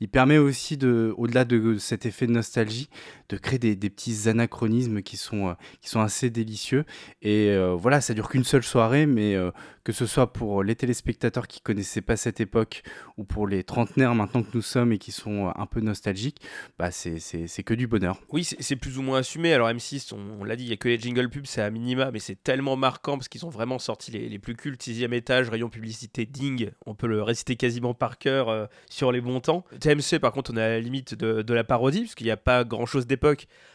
il, 0.00 0.08
permet 0.08 0.38
aussi, 0.38 0.76
de, 0.76 1.14
au-delà 1.16 1.44
de 1.44 1.78
cet 1.78 2.06
effet 2.06 2.26
de 2.26 2.32
nostalgie, 2.32 2.88
de 3.30 3.36
créer 3.36 3.58
des, 3.58 3.90
petits 3.90 4.28
anachronismes 4.28 5.02
qui 5.02 5.16
sont, 5.16 5.48
euh, 5.48 5.54
qui 5.80 5.88
sont 5.88 6.00
assez 6.00 6.30
délicieux. 6.30 6.84
Et 7.22 7.48
euh, 7.50 7.74
voilà, 7.74 8.00
ça 8.00 8.12
dure 8.12 8.28
qu'une 8.28 8.44
seule 8.44 8.62
soirée, 8.62 9.06
mais 9.06 9.34
euh, 9.34 9.50
que 9.84 9.92
ce 9.92 10.04
soit 10.04 10.32
pour 10.32 10.62
les 10.62 10.74
téléspectateurs 10.74 11.46
qui 11.46 11.60
connaissaient 11.60 12.00
pas 12.00 12.16
cette 12.16 12.40
époque 12.40 12.82
ou 13.16 13.24
pour 13.24 13.46
les 13.46 13.62
trentenaires 13.62 14.14
maintenant 14.14 14.42
que 14.42 14.50
nous 14.52 14.62
sommes 14.62 14.92
et 14.92 14.98
qui 14.98 15.12
sont 15.12 15.52
un 15.54 15.66
peu 15.66 15.80
nostalgiques, 15.80 16.40
bah 16.78 16.90
c'est 16.90 17.62
que 17.64 17.74
du 17.74 17.86
bonheur. 17.86 18.20
Oui, 18.30 18.44
c'est 18.44 18.76
plus 18.76 18.98
ou 18.98 19.02
moins 19.02 19.18
assumé. 19.18 19.52
Alors 19.52 19.68
M6, 19.68 20.12
on, 20.14 20.44
l'a 20.44 20.56
dit, 20.56 20.64
il 20.64 20.68
n'y 20.68 20.72
a 20.72 20.76
que 20.76 20.88
les 20.88 20.98
jingle 20.98 21.28
pubs, 21.30 21.46
c'est 21.46 21.62
à 21.62 21.70
minima, 21.70 22.10
mais 22.10 22.18
c'est 22.18 22.42
tellement 22.42 22.76
marquant 22.76 23.16
parce 23.16 23.28
qu'ils 23.28 23.46
ont 23.46 23.50
vraiment 23.50 23.78
sorti 23.78 24.10
les, 24.10 24.28
les 24.28 24.38
plus 24.38 24.56
cultes. 24.56 24.82
Sixième 24.82 25.12
étage, 25.12 25.48
rayon 25.48 25.68
publicité, 25.68 26.26
ding, 26.26 26.70
on 26.84 26.94
peut 26.94 27.06
le 27.06 27.22
réciter 27.22 27.56
quasiment 27.56 27.94
par 27.94 28.18
cœur 28.18 28.68
sur 28.88 29.12
les 29.12 29.20
bons 29.20 29.40
temps. 29.40 29.64
TMC, 29.78 30.18
par 30.20 30.32
contre, 30.32 30.52
on 30.52 30.56
à 30.56 30.68
la 30.68 30.80
limite 30.80 31.14
de, 31.14 31.42
de 31.42 31.54
la 31.54 31.64
parodie 31.64 32.02
parce 32.02 32.14
qu'il 32.14 32.26
n'y 32.26 32.32
a 32.32 32.36
pas 32.36 32.64
grand-chose 32.64 33.06
d'époque, 33.06 33.19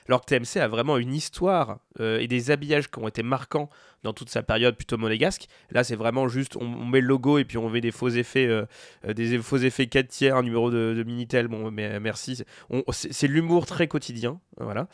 alors 0.07 0.21
que 0.21 0.25
TMC 0.25 0.59
a 0.61 0.67
vraiment 0.67 0.97
une 0.97 1.13
histoire 1.13 1.79
euh, 1.99 2.19
et 2.19 2.27
des 2.27 2.51
habillages 2.51 2.89
qui 2.89 2.99
ont 2.99 3.07
été 3.07 3.23
marquants 3.23 3.69
dans 4.05 4.13
toute 4.13 4.29
sa 4.29 4.43
période 4.43 4.77
plutôt 4.77 4.97
monégasque. 4.97 5.47
Là, 5.71 5.83
c'est 5.83 5.95
vraiment 5.95 6.27
juste, 6.27 6.55
on, 6.55 6.85
met 6.85 7.01
le 7.01 7.07
logo 7.07 7.37
et 7.37 7.43
puis 7.43 7.57
on 7.57 7.69
met 7.69 7.81
des 7.81 7.91
faux 7.91 8.09
effets, 8.09 8.45
euh, 8.45 8.65
euh, 9.07 9.13
des 9.13 9.37
faux 9.39 9.57
effets 9.57 9.87
4 9.87 10.07
tiers, 10.07 10.35
un 10.37 10.43
numéro 10.43 10.71
de, 10.71 11.03
Minitel. 11.05 11.47
Bon, 11.47 11.71
euh, 11.77 11.99
merci. 11.99 12.43
C'est 12.91 13.27
l'humour 13.27 13.65
très 13.65 13.87
quotidien, 13.87 14.39
voilà. 14.57 14.87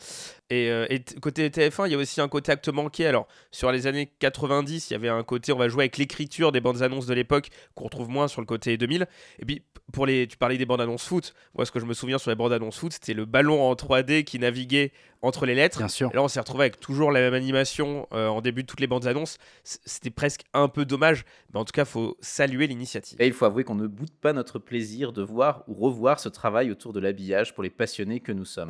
Et, 0.50 0.66
et 0.66 1.02
côté 1.20 1.48
TF1, 1.48 1.86
il 1.86 1.92
y 1.92 1.94
a 1.94 1.98
aussi 1.98 2.20
un 2.20 2.28
côté 2.28 2.52
acte 2.52 2.68
manqué. 2.68 3.06
Alors, 3.06 3.26
sur 3.50 3.70
les 3.70 3.86
années 3.86 4.12
90, 4.18 4.90
il 4.90 4.92
y 4.92 4.96
avait 4.96 5.08
un 5.08 5.22
côté, 5.22 5.52
on 5.52 5.56
va 5.56 5.68
jouer 5.68 5.84
avec 5.84 5.98
l'écriture 5.98 6.52
des 6.52 6.60
bandes 6.60 6.82
annonces 6.82 7.06
de 7.06 7.14
l'époque, 7.14 7.48
qu'on 7.74 7.84
retrouve 7.84 8.08
moins 8.08 8.28
sur 8.28 8.40
le 8.40 8.46
côté 8.46 8.76
2000. 8.76 9.06
Et 9.38 9.44
puis, 9.46 9.62
pour 9.92 10.06
les, 10.06 10.26
tu 10.26 10.36
parlais 10.36 10.58
des 10.58 10.66
bandes 10.66 10.80
annonces 10.80 11.04
foot. 11.04 11.34
Moi, 11.54 11.64
ce 11.64 11.70
que 11.70 11.80
je 11.80 11.84
me 11.84 11.94
souviens 11.94 12.18
sur 12.18 12.30
les 12.30 12.36
bandes 12.36 12.52
annonces 12.52 12.78
foot, 12.78 12.92
c'était 12.92 13.14
le 13.14 13.24
ballon 13.24 13.62
en 13.62 13.74
3D 13.74 14.24
qui 14.24 14.38
naviguait 14.38 14.92
entre 15.22 15.46
les 15.46 15.54
lettres. 15.54 15.78
Bien 15.78 15.88
sûr. 15.88 16.10
Et 16.12 16.16
là, 16.16 16.22
on 16.22 16.28
s'est 16.28 16.40
retrouvé 16.40 16.64
avec 16.64 16.80
toujours 16.80 17.10
la 17.10 17.20
même 17.20 17.34
animation 17.34 18.06
euh, 18.12 18.28
en 18.28 18.40
début 18.40 18.62
de 18.62 18.66
toutes 18.66 18.80
les 18.80 18.86
bandes 18.86 19.06
annonces. 19.06 19.38
C'était 19.64 20.10
presque 20.10 20.42
un 20.52 20.68
peu 20.68 20.84
dommage, 20.84 21.24
mais 21.52 21.60
en 21.60 21.64
tout 21.64 21.72
cas, 21.72 21.84
faut 21.84 22.16
saluer 22.20 22.66
l'initiative. 22.66 23.20
Et 23.20 23.26
il 23.26 23.32
faut 23.32 23.44
avouer 23.44 23.64
qu'on 23.64 23.74
ne 23.74 23.86
boude 23.86 24.12
pas 24.20 24.32
notre 24.32 24.58
plaisir 24.58 25.12
de 25.12 25.22
voir 25.22 25.64
ou 25.68 25.74
revoir 25.74 26.20
ce 26.20 26.28
travail 26.28 26.70
autour 26.70 26.92
de 26.92 27.00
l'habillage 27.00 27.54
pour 27.54 27.62
les 27.62 27.70
passionnés 27.70 28.20
que 28.20 28.32
nous 28.32 28.44
sommes. 28.44 28.68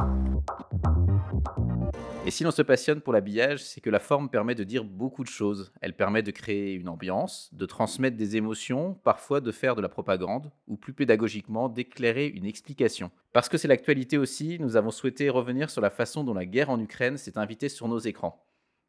Et 2.25 2.31
si 2.31 2.45
l'on 2.45 2.53
se 2.53 2.63
passionne 2.63 3.01
pour 3.01 3.13
l'habillage, 3.13 3.65
c'est 3.65 3.81
que 3.81 3.91
la 3.91 3.99
forme 3.99 4.29
permet 4.29 4.55
de 4.55 4.63
dire 4.63 4.85
beaucoup 4.85 5.25
de 5.25 5.29
choses. 5.29 5.73
Elle 5.81 5.97
permet 5.97 6.23
de 6.23 6.31
créer 6.31 6.73
une 6.75 6.89
ambiance, 6.89 7.51
de 7.53 7.67
transmettre 7.67 8.17
des 8.17 8.37
émotions, 8.37 8.95
parfois 9.03 9.41
de 9.41 9.51
faire 9.51 9.75
de 9.75 9.83
la 9.83 9.89
propagande, 9.89 10.53
ou 10.69 10.77
plus 10.77 10.93
pédagogiquement 10.93 11.69
d'éclairer 11.69 12.29
une 12.29 12.47
explication. 12.47 13.11
Parce 13.33 13.49
que 13.49 13.59
c'est 13.59 13.67
l'actualité 13.67 14.19
aussi, 14.19 14.59
nous 14.61 14.77
avons 14.77 14.93
souhaité 14.93 15.31
revenir 15.31 15.69
sur 15.69 15.81
la 15.81 15.91
façon 15.91 16.23
dont 16.23 16.33
la 16.33 16.47
guerre 16.47 16.71
en 16.71 16.79
Ukraine 16.79 17.17
s'est 17.17 17.39
invitée 17.39 17.69
sur 17.69 17.89
nos 17.89 17.99
écrans. 17.99 18.47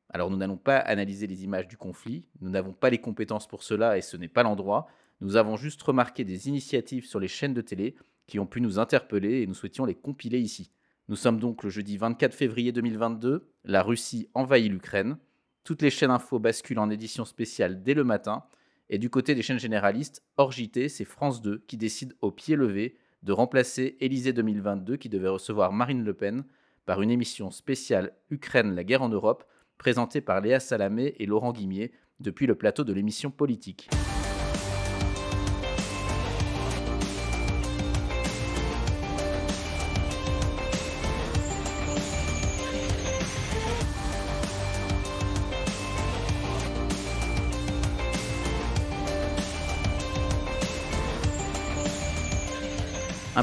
Alors 0.09 0.29
nous 0.29 0.37
n'allons 0.37 0.57
pas 0.57 0.77
analyser 0.77 1.25
les 1.25 1.43
images 1.43 1.67
du 1.67 1.75
conflit, 1.75 2.27
nous 2.39 2.51
n'avons 2.51 2.73
pas 2.73 2.91
les 2.91 2.99
compétences 2.99 3.47
pour 3.47 3.63
cela 3.63 3.97
et 3.97 4.01
ce 4.01 4.15
n'est 4.15 4.27
pas 4.27 4.43
l'endroit, 4.43 4.85
nous 5.21 5.37
avons 5.37 5.57
juste 5.57 5.81
remarqué 5.81 6.23
des 6.23 6.49
initiatives 6.49 7.07
sur 7.07 7.19
les 7.19 7.27
chaînes 7.27 7.55
de 7.55 7.61
télé 7.61 7.95
qui 8.27 8.37
ont 8.37 8.45
pu 8.45 8.61
nous 8.61 8.77
interpeller 8.77 9.41
et 9.41 9.47
nous 9.47 9.55
souhaitions 9.55 9.85
les 9.85 9.95
compiler 9.95 10.39
ici. 10.39 10.69
Nous 11.09 11.17
sommes 11.17 11.39
donc 11.39 11.63
le 11.63 11.69
jeudi 11.69 11.97
24 11.97 12.33
février 12.33 12.71
2022, 12.71 13.51
la 13.65 13.83
Russie 13.83 14.29
envahit 14.33 14.71
l'Ukraine, 14.71 15.17
toutes 15.65 15.81
les 15.81 15.89
chaînes 15.89 16.11
info 16.11 16.39
basculent 16.39 16.79
en 16.79 16.89
édition 16.89 17.25
spéciale 17.25 17.83
dès 17.83 17.93
le 17.93 18.05
matin, 18.05 18.43
et 18.89 18.97
du 18.99 19.09
côté 19.09 19.35
des 19.35 19.41
chaînes 19.41 19.59
généralistes, 19.59 20.23
hors 20.37 20.53
JT, 20.53 20.87
c'est 20.87 21.03
France 21.03 21.41
2 21.41 21.65
qui 21.67 21.75
décide 21.75 22.15
au 22.21 22.31
pied 22.31 22.55
levé 22.55 22.95
de 23.21 23.33
remplacer 23.33 23.97
Élysée 23.99 24.31
2022 24.31 24.95
qui 24.95 25.09
devait 25.09 25.27
recevoir 25.27 25.73
Marine 25.73 26.05
Le 26.05 26.13
Pen 26.13 26.45
par 26.85 27.01
une 27.01 27.11
émission 27.11 27.51
spéciale 27.51 28.13
Ukraine, 28.29 28.73
la 28.73 28.85
guerre 28.85 29.01
en 29.01 29.09
Europe, 29.09 29.43
présentée 29.77 30.21
par 30.21 30.39
Léa 30.39 30.61
Salamé 30.61 31.15
et 31.19 31.25
Laurent 31.25 31.51
Guimier 31.51 31.91
depuis 32.21 32.47
le 32.47 32.55
plateau 32.55 32.85
de 32.85 32.93
l'émission 32.93 33.29
Politique. 33.29 33.89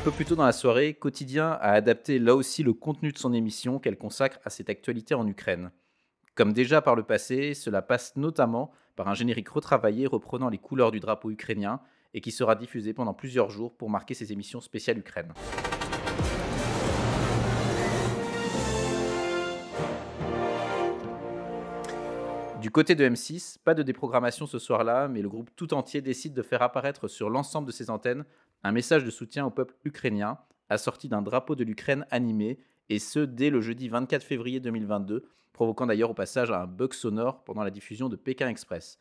Un 0.00 0.02
peu 0.02 0.12
plus 0.12 0.25
tôt 0.25 0.35
dans 0.35 0.47
la 0.47 0.52
soirée, 0.52 0.95
Quotidien 0.95 1.50
a 1.61 1.73
adapté 1.73 2.19
là 2.19 2.35
aussi 2.35 2.62
le 2.62 2.73
contenu 2.73 3.12
de 3.12 3.19
son 3.19 3.35
émission 3.35 3.78
qu'elle 3.78 3.99
consacre 3.99 4.38
à 4.47 4.49
cette 4.49 4.71
actualité 4.71 5.14
en 5.14 5.26
Ukraine. 5.26 5.73
Comme 6.35 6.54
déjà 6.54 6.80
par 6.80 6.97
le 6.97 7.02
passé, 7.02 7.52
cela 7.52 7.83
passe 7.83 8.16
notamment 8.16 8.71
par 8.97 9.09
un 9.09 9.14
générique 9.14 9.50
retravaillé 9.50 10.07
reprenant 10.07 10.49
les 10.49 10.57
couleurs 10.57 10.90
du 10.90 11.00
drapeau 11.00 11.30
ukrainien 11.30 11.83
et 12.14 12.23
qui 12.23 12.30
sera 12.30 12.54
diffusé 12.54 12.95
pendant 12.95 13.12
plusieurs 13.12 13.50
jours 13.50 13.76
pour 13.76 13.90
marquer 13.90 14.14
ces 14.14 14.33
émissions 14.33 14.62
spéciales 14.62 14.97
Ukraine. 14.97 15.35
Du 22.62 22.71
côté 22.71 22.95
de 22.95 23.09
M6, 23.09 23.57
pas 23.64 23.75
de 23.75 23.83
déprogrammation 23.83 24.47
ce 24.47 24.59
soir-là, 24.59 25.09
mais 25.09 25.21
le 25.23 25.28
groupe 25.28 25.50
tout 25.57 25.73
entier 25.73 26.02
décide 26.02 26.35
de 26.35 26.42
faire 26.42 26.62
apparaître 26.62 27.09
sur 27.09 27.28
l'ensemble 27.28 27.66
de 27.66 27.73
ses 27.73 27.90
antennes 27.90 28.25
un 28.62 28.72
message 28.72 29.04
de 29.04 29.10
soutien 29.10 29.46
au 29.46 29.50
peuple 29.50 29.74
ukrainien, 29.84 30.38
assorti 30.68 31.08
d'un 31.08 31.22
drapeau 31.22 31.54
de 31.54 31.64
l'Ukraine 31.64 32.06
animé, 32.10 32.58
et 32.88 32.98
ce 32.98 33.20
dès 33.20 33.50
le 33.50 33.60
jeudi 33.60 33.88
24 33.88 34.22
février 34.22 34.60
2022, 34.60 35.24
provoquant 35.52 35.86
d'ailleurs 35.86 36.10
au 36.10 36.14
passage 36.14 36.50
un 36.50 36.66
bug 36.66 36.92
sonore 36.92 37.44
pendant 37.44 37.62
la 37.62 37.70
diffusion 37.70 38.08
de 38.08 38.16
Pékin 38.16 38.48
Express. 38.48 38.98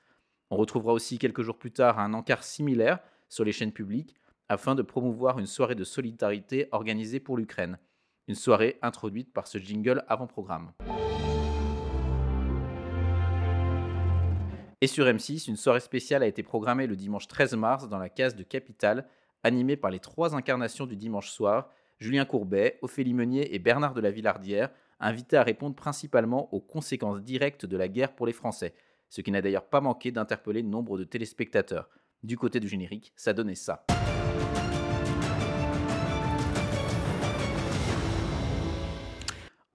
On 0.49 0.57
retrouvera 0.57 0.93
aussi 0.93 1.17
quelques 1.17 1.41
jours 1.41 1.57
plus 1.57 1.71
tard 1.71 1.99
un 1.99 2.13
encart 2.13 2.43
similaire 2.43 2.99
sur 3.27 3.43
les 3.43 3.51
chaînes 3.51 3.71
publiques 3.71 4.15
afin 4.47 4.73
de 4.73 4.81
promouvoir 4.81 5.37
une 5.37 5.45
soirée 5.45 5.75
de 5.75 5.83
solidarité 5.83 6.67
organisée 6.71 7.19
pour 7.19 7.37
l'Ukraine. 7.37 7.77
Une 8.27 8.35
soirée 8.35 8.79
introduite 8.81 9.31
par 9.33 9.47
ce 9.47 9.57
jingle 9.57 10.03
avant-programme. 10.07 10.71
Et 14.81 14.87
sur 14.87 15.05
M6, 15.05 15.49
une 15.49 15.57
soirée 15.57 15.81
spéciale 15.81 16.23
a 16.23 16.27
été 16.27 16.41
programmée 16.41 16.87
le 16.87 16.95
dimanche 16.95 17.27
13 17.27 17.55
mars 17.55 17.89
dans 17.89 17.97
la 17.97 18.09
case 18.09 18.35
de 18.35 18.43
Capitale, 18.43 19.07
animée 19.43 19.77
par 19.77 19.91
les 19.91 19.99
trois 19.99 20.35
incarnations 20.35 20.85
du 20.85 20.95
dimanche 20.95 21.29
soir, 21.29 21.69
Julien 21.99 22.25
Courbet, 22.25 22.79
Ophélie 22.81 23.13
Meunier 23.13 23.53
et 23.53 23.59
Bernard 23.59 23.93
de 23.93 24.01
la 24.01 24.11
Villardière, 24.11 24.69
invités 24.99 25.37
à 25.37 25.43
répondre 25.43 25.75
principalement 25.75 26.53
aux 26.53 26.61
conséquences 26.61 27.21
directes 27.21 27.65
de 27.65 27.77
la 27.77 27.87
guerre 27.87 28.15
pour 28.15 28.25
les 28.25 28.33
Français, 28.33 28.73
ce 29.09 29.21
qui 29.21 29.31
n'a 29.31 29.41
d'ailleurs 29.41 29.67
pas 29.67 29.81
manqué 29.81 30.11
d'interpeller 30.11 30.63
nombre 30.63 30.97
de 30.97 31.03
téléspectateurs. 31.03 31.89
Du 32.23 32.37
côté 32.37 32.59
du 32.59 32.67
générique, 32.67 33.13
ça 33.15 33.33
donnait 33.33 33.55
ça. 33.55 33.85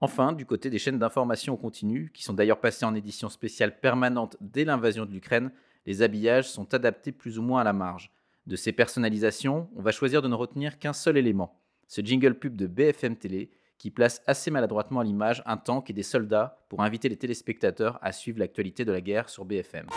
Enfin, 0.01 0.33
du 0.33 0.45
côté 0.45 0.69
des 0.69 0.77
chaînes 0.77 0.99
d'information 0.99 1.57
continue, 1.57 2.11
qui 2.13 2.23
sont 2.23 2.33
d'ailleurs 2.33 2.59
passées 2.59 2.85
en 2.85 2.93
édition 2.93 3.29
spéciale 3.29 3.79
permanente 3.79 4.37
dès 4.41 4.65
l'invasion 4.65 5.05
de 5.05 5.11
l'Ukraine, 5.11 5.51
les 5.87 6.01
habillages 6.01 6.49
sont 6.49 6.73
adaptés 6.73 7.11
plus 7.11 7.39
ou 7.39 7.41
moins 7.41 7.61
à 7.61 7.63
la 7.63 7.73
marge. 7.73 8.11
De 8.47 8.55
ces 8.55 8.71
personnalisations, 8.71 9.69
on 9.75 9.81
va 9.81 9.89
choisir 9.89 10.21
de 10.21 10.27
ne 10.27 10.35
retenir 10.35 10.77
qu'un 10.77 10.93
seul 10.93 11.17
élément, 11.17 11.59
ce 11.87 12.01
jingle 12.01 12.37
pub 12.37 12.55
de 12.55 12.67
BFM 12.67 13.15
Télé, 13.15 13.49
qui 13.79 13.89
place 13.89 14.21
assez 14.27 14.51
maladroitement 14.51 14.99
à 14.99 15.03
l'image 15.03 15.41
un 15.47 15.57
tank 15.57 15.89
et 15.89 15.93
des 15.93 16.03
soldats 16.03 16.63
pour 16.69 16.83
inviter 16.83 17.09
les 17.09 17.17
téléspectateurs 17.17 17.97
à 18.03 18.11
suivre 18.11 18.37
l'actualité 18.37 18.85
de 18.85 18.91
la 18.91 19.01
guerre 19.01 19.29
sur 19.29 19.45
BFM. 19.45 19.87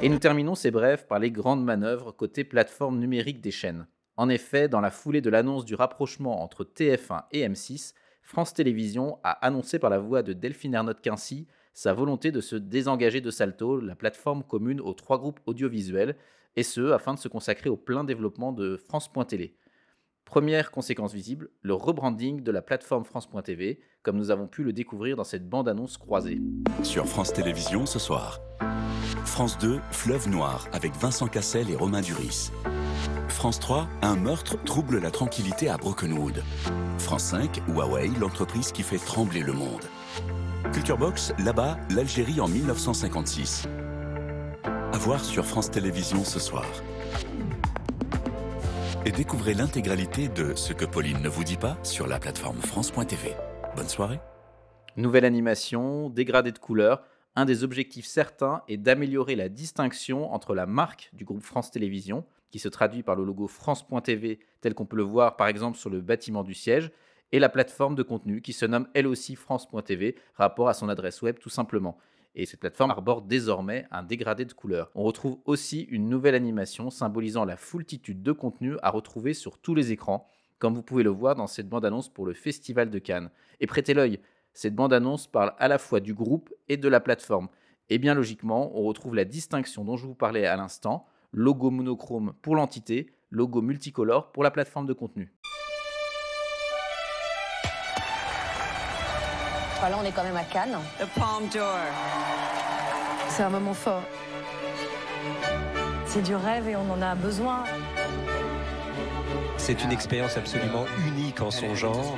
Et 0.00 0.08
nous 0.08 0.18
terminons 0.18 0.54
ces 0.54 0.70
brefs 0.70 1.06
par 1.06 1.18
les 1.18 1.30
grandes 1.30 1.62
manœuvres 1.62 2.12
côté 2.12 2.44
plateforme 2.44 2.98
numérique 2.98 3.42
des 3.42 3.50
chaînes. 3.50 3.86
En 4.16 4.30
effet, 4.30 4.68
dans 4.68 4.80
la 4.80 4.90
foulée 4.90 5.20
de 5.20 5.28
l'annonce 5.28 5.66
du 5.66 5.74
rapprochement 5.74 6.42
entre 6.42 6.64
TF1 6.64 7.24
et 7.32 7.46
M6, 7.46 7.92
France 8.22 8.54
Télévisions 8.54 9.18
a 9.24 9.32
annoncé 9.46 9.78
par 9.78 9.90
la 9.90 9.98
voix 9.98 10.22
de 10.22 10.32
Delphine 10.32 10.74
Ernotte-Quincy 10.74 11.46
sa 11.74 11.92
volonté 11.92 12.32
de 12.32 12.40
se 12.40 12.56
désengager 12.56 13.20
de 13.20 13.30
Salto, 13.30 13.80
la 13.80 13.94
plateforme 13.94 14.42
commune 14.42 14.80
aux 14.80 14.94
trois 14.94 15.18
groupes 15.18 15.40
audiovisuels, 15.46 16.16
et 16.56 16.62
ce, 16.62 16.92
afin 16.92 17.14
de 17.14 17.18
se 17.18 17.28
consacrer 17.28 17.70
au 17.70 17.76
plein 17.76 18.04
développement 18.04 18.52
de 18.52 18.76
France.tv. 18.76 19.54
Première 20.24 20.70
conséquence 20.70 21.14
visible, 21.14 21.48
le 21.62 21.72
rebranding 21.72 22.42
de 22.42 22.50
la 22.50 22.60
plateforme 22.60 23.04
France.tv, 23.04 23.80
comme 24.02 24.16
nous 24.16 24.30
avons 24.30 24.46
pu 24.46 24.62
le 24.62 24.72
découvrir 24.72 25.16
dans 25.16 25.24
cette 25.24 25.48
bande-annonce 25.48 25.96
croisée. 25.96 26.40
Sur 26.82 27.06
France 27.06 27.32
Télévisions 27.32 27.86
ce 27.86 27.98
soir. 27.98 28.40
France 29.24 29.56
2, 29.58 29.78
Fleuve 29.90 30.28
Noir, 30.28 30.68
avec 30.72 30.92
Vincent 30.96 31.28
Cassel 31.28 31.70
et 31.70 31.76
Romain 31.76 32.02
Duris. 32.02 32.50
France 33.28 33.60
3, 33.60 33.88
un 34.02 34.16
meurtre 34.16 34.62
trouble 34.64 34.98
la 34.98 35.10
tranquillité 35.10 35.68
à 35.68 35.76
Brokenwood. 35.76 36.42
France 36.98 37.24
5, 37.24 37.62
Huawei, 37.68 38.10
l'entreprise 38.20 38.72
qui 38.72 38.82
fait 38.82 38.98
trembler 38.98 39.40
le 39.40 39.52
monde. 39.52 39.84
Culture 40.72 40.98
Box, 40.98 41.32
là-bas, 41.38 41.78
l'Algérie 41.90 42.40
en 42.40 42.48
1956. 42.48 43.66
À 44.64 44.98
voir 44.98 45.24
sur 45.24 45.44
France 45.44 45.70
Télévisions 45.70 46.24
ce 46.24 46.38
soir. 46.38 46.66
Et 49.06 49.10
découvrez 49.10 49.54
l'intégralité 49.54 50.28
de 50.28 50.54
Ce 50.54 50.72
que 50.72 50.84
Pauline 50.84 51.20
ne 51.22 51.28
vous 51.28 51.44
dit 51.44 51.56
pas 51.56 51.78
sur 51.82 52.06
la 52.06 52.18
plateforme 52.18 52.58
France.tv. 52.58 53.34
Bonne 53.76 53.88
soirée. 53.88 54.20
Nouvelle 54.96 55.24
animation, 55.24 56.10
dégradé 56.10 56.52
de 56.52 56.58
couleurs. 56.58 57.02
Un 57.34 57.44
des 57.44 57.64
objectifs 57.64 58.06
certains 58.06 58.62
est 58.68 58.76
d'améliorer 58.76 59.36
la 59.36 59.48
distinction 59.48 60.32
entre 60.32 60.54
la 60.54 60.66
marque 60.66 61.10
du 61.14 61.24
groupe 61.24 61.42
France 61.42 61.70
Télévisions, 61.70 62.24
qui 62.50 62.58
se 62.58 62.68
traduit 62.68 63.02
par 63.02 63.16
le 63.16 63.24
logo 63.24 63.48
France.tv 63.48 64.38
tel 64.60 64.74
qu'on 64.74 64.86
peut 64.86 64.96
le 64.96 65.02
voir 65.02 65.36
par 65.36 65.48
exemple 65.48 65.78
sur 65.78 65.88
le 65.90 66.00
bâtiment 66.00 66.42
du 66.42 66.54
siège, 66.54 66.90
et 67.32 67.38
la 67.38 67.48
plateforme 67.48 67.94
de 67.94 68.02
contenu 68.02 68.40
qui 68.40 68.52
se 68.52 68.66
nomme 68.66 68.88
elle 68.94 69.06
aussi 69.06 69.34
France.tv, 69.34 70.16
rapport 70.34 70.68
à 70.68 70.74
son 70.74 70.88
adresse 70.88 71.22
web 71.22 71.38
tout 71.38 71.48
simplement. 71.48 71.98
Et 72.34 72.46
cette 72.46 72.60
plateforme 72.60 72.90
arbore 72.90 73.22
désormais 73.22 73.86
un 73.90 74.02
dégradé 74.02 74.44
de 74.44 74.52
couleurs. 74.52 74.90
On 74.94 75.02
retrouve 75.02 75.38
aussi 75.44 75.82
une 75.82 76.08
nouvelle 76.08 76.34
animation 76.34 76.90
symbolisant 76.90 77.44
la 77.44 77.56
foultitude 77.56 78.22
de 78.22 78.32
contenus 78.32 78.76
à 78.82 78.90
retrouver 78.90 79.34
sur 79.34 79.58
tous 79.58 79.74
les 79.74 79.92
écrans, 79.92 80.28
comme 80.58 80.74
vous 80.74 80.82
pouvez 80.82 81.02
le 81.02 81.10
voir 81.10 81.34
dans 81.34 81.46
cette 81.46 81.68
bande-annonce 81.68 82.08
pour 82.08 82.26
le 82.26 82.34
Festival 82.34 82.90
de 82.90 82.98
Cannes. 82.98 83.30
Et 83.60 83.66
prêtez 83.66 83.94
l'œil, 83.94 84.20
cette 84.52 84.74
bande-annonce 84.74 85.26
parle 85.26 85.52
à 85.58 85.68
la 85.68 85.78
fois 85.78 86.00
du 86.00 86.14
groupe 86.14 86.52
et 86.68 86.76
de 86.76 86.88
la 86.88 87.00
plateforme. 87.00 87.48
Et 87.90 87.98
bien 87.98 88.14
logiquement, 88.14 88.76
on 88.76 88.82
retrouve 88.84 89.14
la 89.14 89.24
distinction 89.24 89.84
dont 89.84 89.96
je 89.96 90.06
vous 90.06 90.14
parlais 90.14 90.46
à 90.46 90.56
l'instant, 90.56 91.06
logo 91.32 91.70
monochrome 91.70 92.34
pour 92.42 92.56
l'entité, 92.56 93.10
logo 93.30 93.62
multicolore 93.62 94.32
pour 94.32 94.42
la 94.42 94.50
plateforme 94.50 94.86
de 94.86 94.92
contenu. 94.92 95.32
Voilà, 99.80 99.96
on 100.00 100.04
est 100.04 100.10
quand 100.10 100.24
même 100.24 100.36
à 100.36 100.44
Cannes. 100.44 100.76
The 100.98 101.06
Palm 101.18 101.48
Door. 101.52 101.78
C'est 103.28 103.42
un 103.44 103.50
moment 103.50 103.74
fort. 103.74 104.02
C'est 106.06 106.22
du 106.22 106.34
rêve 106.34 106.68
et 106.68 106.74
on 106.74 106.90
en 106.90 107.00
a 107.00 107.14
besoin. 107.14 107.62
C'est 109.56 109.84
une 109.84 109.92
expérience 109.92 110.36
absolument 110.36 110.84
unique 111.06 111.40
en 111.40 111.50
son 111.50 111.74
genre. 111.74 112.16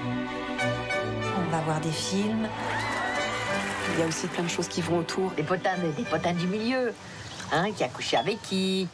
On 1.36 1.50
va 1.50 1.60
voir 1.62 1.80
des 1.80 1.90
films. 1.90 2.48
Il 3.92 4.00
y 4.00 4.02
a 4.04 4.06
aussi 4.06 4.26
plein 4.28 4.44
de 4.44 4.48
choses 4.48 4.68
qui 4.68 4.80
vont 4.80 4.98
autour. 4.98 5.32
Des 5.32 5.42
potins, 5.42 5.76
des 5.96 6.04
potins 6.04 6.32
du 6.32 6.46
milieu. 6.46 6.94
Hein, 7.52 7.72
qui 7.72 7.84
a 7.84 7.88
couché 7.88 8.16
avec 8.16 8.40
qui 8.42 8.88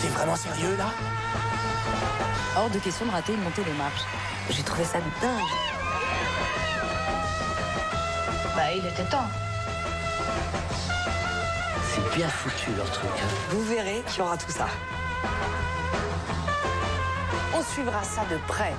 T'es 0.00 0.08
vraiment 0.08 0.36
sérieux 0.36 0.76
là? 0.76 0.90
Hors 2.56 2.68
de 2.68 2.78
question 2.78 3.06
de 3.06 3.10
rater 3.10 3.32
une 3.32 3.42
montée 3.42 3.64
des 3.64 3.72
marches. 3.72 4.04
J'ai 4.50 4.62
trouvé 4.62 4.84
ça 4.84 4.98
dingue. 5.20 5.71
Il 8.76 8.86
était 8.86 9.04
temps. 9.04 9.26
C'est 11.84 12.16
bien 12.16 12.28
foutu 12.28 12.70
leur 12.76 12.90
truc. 12.90 13.10
hein. 13.16 13.26
Vous 13.50 13.62
verrez 13.64 14.02
qu'il 14.08 14.18
y 14.18 14.22
aura 14.22 14.36
tout 14.36 14.50
ça. 14.50 14.66
On 17.54 17.62
suivra 17.62 18.02
ça 18.02 18.22
de 18.30 18.36
près. 18.48 18.72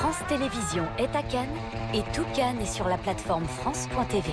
France 0.00 0.16
Télévisions 0.28 0.86
est 0.98 1.14
à 1.16 1.22
Cannes 1.22 1.56
et 1.94 2.02
tout 2.12 2.24
Cannes 2.34 2.60
est 2.60 2.72
sur 2.72 2.88
la 2.88 2.98
plateforme 2.98 3.44
France.tv. 3.44 4.30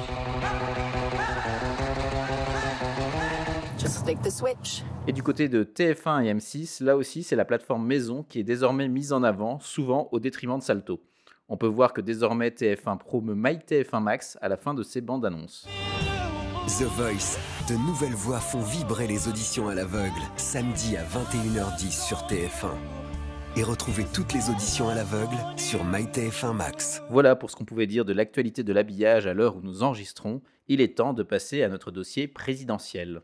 Just 3.77 4.05
the 4.23 4.29
switch. 4.29 4.83
Et 5.07 5.13
du 5.13 5.23
côté 5.23 5.47
de 5.47 5.63
TF1 5.63 6.25
et 6.25 6.33
M6, 6.33 6.83
là 6.83 6.97
aussi 6.97 7.23
c'est 7.23 7.35
la 7.35 7.45
plateforme 7.45 7.85
maison 7.85 8.23
qui 8.27 8.39
est 8.39 8.43
désormais 8.43 8.87
mise 8.87 9.13
en 9.13 9.23
avant, 9.23 9.59
souvent 9.59 10.09
au 10.11 10.19
détriment 10.19 10.57
de 10.57 10.63
Salto. 10.63 10.99
On 11.51 11.57
peut 11.57 11.65
voir 11.65 11.93
que 11.93 12.01
désormais 12.01 12.49
TF1 12.49 12.99
promeut 12.99 13.33
MyTF1 13.33 14.03
Max 14.03 14.37
à 14.39 14.49
la 14.49 14.55
fin 14.55 14.75
de 14.75 14.83
ses 14.83 15.01
bandes 15.01 15.25
annonces. 15.25 15.67
The 16.67 16.83
Voice, 16.83 17.39
de 17.67 17.75
nouvelles 17.87 18.13
voix 18.13 18.39
font 18.39 18.61
vibrer 18.61 19.07
les 19.07 19.27
auditions 19.27 19.67
à 19.67 19.73
l'aveugle, 19.73 20.21
samedi 20.37 20.95
à 20.95 21.03
21h10 21.03 22.05
sur 22.05 22.19
TF1. 22.27 22.69
Et 23.57 23.63
retrouvez 23.63 24.05
toutes 24.13 24.33
les 24.33 24.51
auditions 24.51 24.89
à 24.89 24.93
l'aveugle 24.93 25.37
sur 25.57 25.83
MyTF1 25.85 26.53
Max. 26.53 27.01
Voilà 27.09 27.35
pour 27.35 27.49
ce 27.49 27.55
qu'on 27.55 27.65
pouvait 27.65 27.87
dire 27.87 28.05
de 28.05 28.13
l'actualité 28.13 28.61
de 28.61 28.71
l'habillage 28.71 29.25
à 29.25 29.33
l'heure 29.33 29.55
où 29.55 29.61
nous 29.61 29.81
enregistrons. 29.81 30.43
Il 30.67 30.81
est 30.81 30.97
temps 30.97 31.13
de 31.13 31.23
passer 31.23 31.63
à 31.63 31.67
notre 31.67 31.89
dossier 31.89 32.27
présidentiel. 32.27 33.23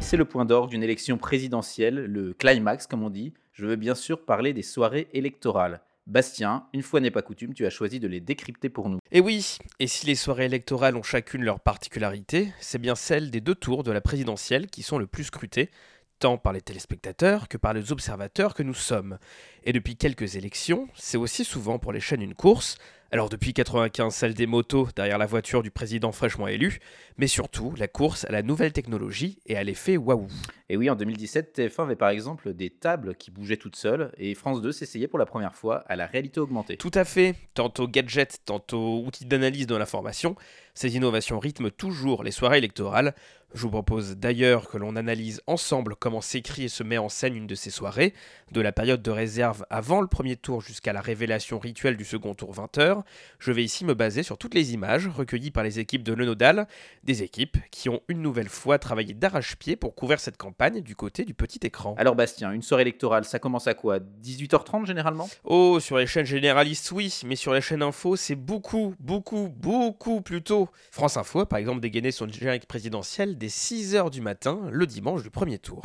C'est 0.00 0.16
le 0.16 0.24
point 0.24 0.46
d'orgue 0.46 0.70
d'une 0.70 0.82
élection 0.82 1.18
présidentielle, 1.18 1.96
le 1.96 2.32
climax 2.32 2.86
comme 2.86 3.02
on 3.02 3.10
dit. 3.10 3.34
Je 3.56 3.64
veux 3.64 3.76
bien 3.76 3.94
sûr 3.94 4.22
parler 4.22 4.52
des 4.52 4.62
soirées 4.62 5.08
électorales. 5.14 5.80
Bastien, 6.06 6.66
une 6.74 6.82
fois 6.82 7.00
n'est 7.00 7.10
pas 7.10 7.22
coutume, 7.22 7.54
tu 7.54 7.64
as 7.64 7.70
choisi 7.70 7.98
de 8.00 8.06
les 8.06 8.20
décrypter 8.20 8.68
pour 8.68 8.90
nous. 8.90 8.98
Et 9.12 9.20
oui, 9.20 9.56
et 9.80 9.86
si 9.86 10.04
les 10.04 10.14
soirées 10.14 10.44
électorales 10.44 10.94
ont 10.94 11.02
chacune 11.02 11.42
leur 11.42 11.60
particularité, 11.60 12.52
c'est 12.60 12.78
bien 12.78 12.94
celle 12.94 13.30
des 13.30 13.40
deux 13.40 13.54
tours 13.54 13.82
de 13.82 13.92
la 13.92 14.02
présidentielle 14.02 14.66
qui 14.66 14.82
sont 14.82 14.98
le 14.98 15.06
plus 15.06 15.24
scrutées. 15.24 15.70
tant 16.18 16.36
par 16.36 16.52
les 16.52 16.60
téléspectateurs 16.60 17.48
que 17.48 17.56
par 17.56 17.74
les 17.74 17.92
observateurs 17.92 18.54
que 18.54 18.62
nous 18.62 18.74
sommes. 18.74 19.18
Et 19.64 19.72
depuis 19.72 19.96
quelques 19.96 20.36
élections, 20.36 20.88
c'est 20.94 21.18
aussi 21.18 21.44
souvent 21.44 21.78
pour 21.78 21.92
les 21.92 22.00
chaînes 22.00 22.22
une 22.22 22.34
course, 22.34 22.78
alors 23.12 23.28
depuis 23.28 23.52
95, 23.52 24.14
celle 24.14 24.34
des 24.34 24.46
motos 24.46 24.88
derrière 24.96 25.18
la 25.18 25.26
voiture 25.26 25.62
du 25.62 25.70
président 25.70 26.10
fraîchement 26.10 26.48
élu, 26.48 26.80
mais 27.18 27.28
surtout 27.28 27.72
la 27.76 27.86
course 27.86 28.24
à 28.24 28.32
la 28.32 28.42
nouvelle 28.42 28.72
technologie 28.72 29.38
et 29.46 29.56
à 29.56 29.62
l'effet 29.62 29.96
waouh. 29.96 30.26
Et 30.68 30.76
oui, 30.76 30.90
en 30.90 30.96
2017, 30.96 31.56
TF1 31.56 31.84
avait 31.84 31.96
par 31.96 32.08
exemple 32.08 32.52
des 32.52 32.70
tables 32.70 33.14
qui 33.14 33.30
bougeaient 33.30 33.56
toutes 33.56 33.76
seules 33.76 34.10
et 34.18 34.34
France 34.34 34.60
2 34.60 34.72
s'essayait 34.72 35.06
pour 35.06 35.20
la 35.20 35.26
première 35.26 35.54
fois 35.54 35.84
à 35.86 35.94
la 35.94 36.06
réalité 36.06 36.40
augmentée. 36.40 36.76
Tout 36.76 36.90
à 36.94 37.04
fait, 37.04 37.36
tantôt 37.54 37.86
gadget, 37.86 38.40
tantôt 38.44 39.04
outils 39.04 39.26
d'analyse 39.26 39.68
de 39.68 39.76
l'information, 39.76 40.34
ces 40.74 40.96
innovations 40.96 41.38
rythment 41.38 41.70
toujours 41.70 42.24
les 42.24 42.32
soirées 42.32 42.58
électorales. 42.58 43.14
Je 43.56 43.62
vous 43.62 43.70
propose 43.70 44.18
d'ailleurs 44.18 44.68
que 44.68 44.76
l'on 44.76 44.96
analyse 44.96 45.40
ensemble 45.46 45.96
comment 45.96 46.20
s'écrit 46.20 46.64
et 46.64 46.68
se 46.68 46.82
met 46.82 46.98
en 46.98 47.08
scène 47.08 47.34
une 47.34 47.46
de 47.46 47.54
ces 47.54 47.70
soirées, 47.70 48.12
de 48.52 48.60
la 48.60 48.70
période 48.70 49.00
de 49.00 49.10
réserve 49.10 49.64
avant 49.70 50.02
le 50.02 50.08
premier 50.08 50.36
tour 50.36 50.60
jusqu'à 50.60 50.92
la 50.92 51.00
révélation 51.00 51.58
rituelle 51.58 51.96
du 51.96 52.04
second 52.04 52.34
tour 52.34 52.52
20h. 52.52 53.00
Je 53.38 53.52
vais 53.52 53.64
ici 53.64 53.86
me 53.86 53.94
baser 53.94 54.22
sur 54.22 54.36
toutes 54.36 54.52
les 54.52 54.74
images 54.74 55.08
recueillies 55.08 55.52
par 55.52 55.64
les 55.64 55.80
équipes 55.80 56.02
de 56.02 56.12
Lenodal, 56.12 56.68
des 57.02 57.22
équipes 57.22 57.56
qui 57.70 57.88
ont 57.88 58.02
une 58.08 58.20
nouvelle 58.20 58.50
fois 58.50 58.78
travaillé 58.78 59.14
d'arrache-pied 59.14 59.74
pour 59.74 59.94
couvrir 59.94 60.20
cette 60.20 60.36
campagne 60.36 60.82
du 60.82 60.94
côté 60.94 61.24
du 61.24 61.32
petit 61.32 61.60
écran. 61.62 61.94
Alors 61.96 62.14
Bastien, 62.14 62.52
une 62.52 62.60
soirée 62.60 62.82
électorale, 62.82 63.24
ça 63.24 63.38
commence 63.38 63.68
à 63.68 63.72
quoi? 63.72 64.00
18h30 64.00 64.84
généralement? 64.84 65.30
Oh, 65.44 65.80
sur 65.80 65.96
les 65.96 66.06
chaînes 66.06 66.26
généralistes 66.26 66.92
oui, 66.92 67.20
mais 67.24 67.36
sur 67.36 67.54
les 67.54 67.62
chaînes 67.62 67.82
info 67.82 68.16
c'est 68.16 68.36
beaucoup, 68.36 68.94
beaucoup, 69.00 69.48
beaucoup 69.48 70.20
plus 70.20 70.42
tôt. 70.42 70.68
France 70.90 71.16
Info 71.16 71.40
a 71.40 71.48
par 71.48 71.58
exemple 71.58 71.80
dégainé 71.80 72.10
son 72.10 72.28
générique 72.28 72.66
présidentiel 72.66 73.38
dès 73.46 73.50
6h 73.50 74.10
du 74.10 74.22
matin 74.22 74.58
le 74.72 74.88
dimanche 74.88 75.22
du 75.22 75.30
premier 75.30 75.60
tour. 75.60 75.80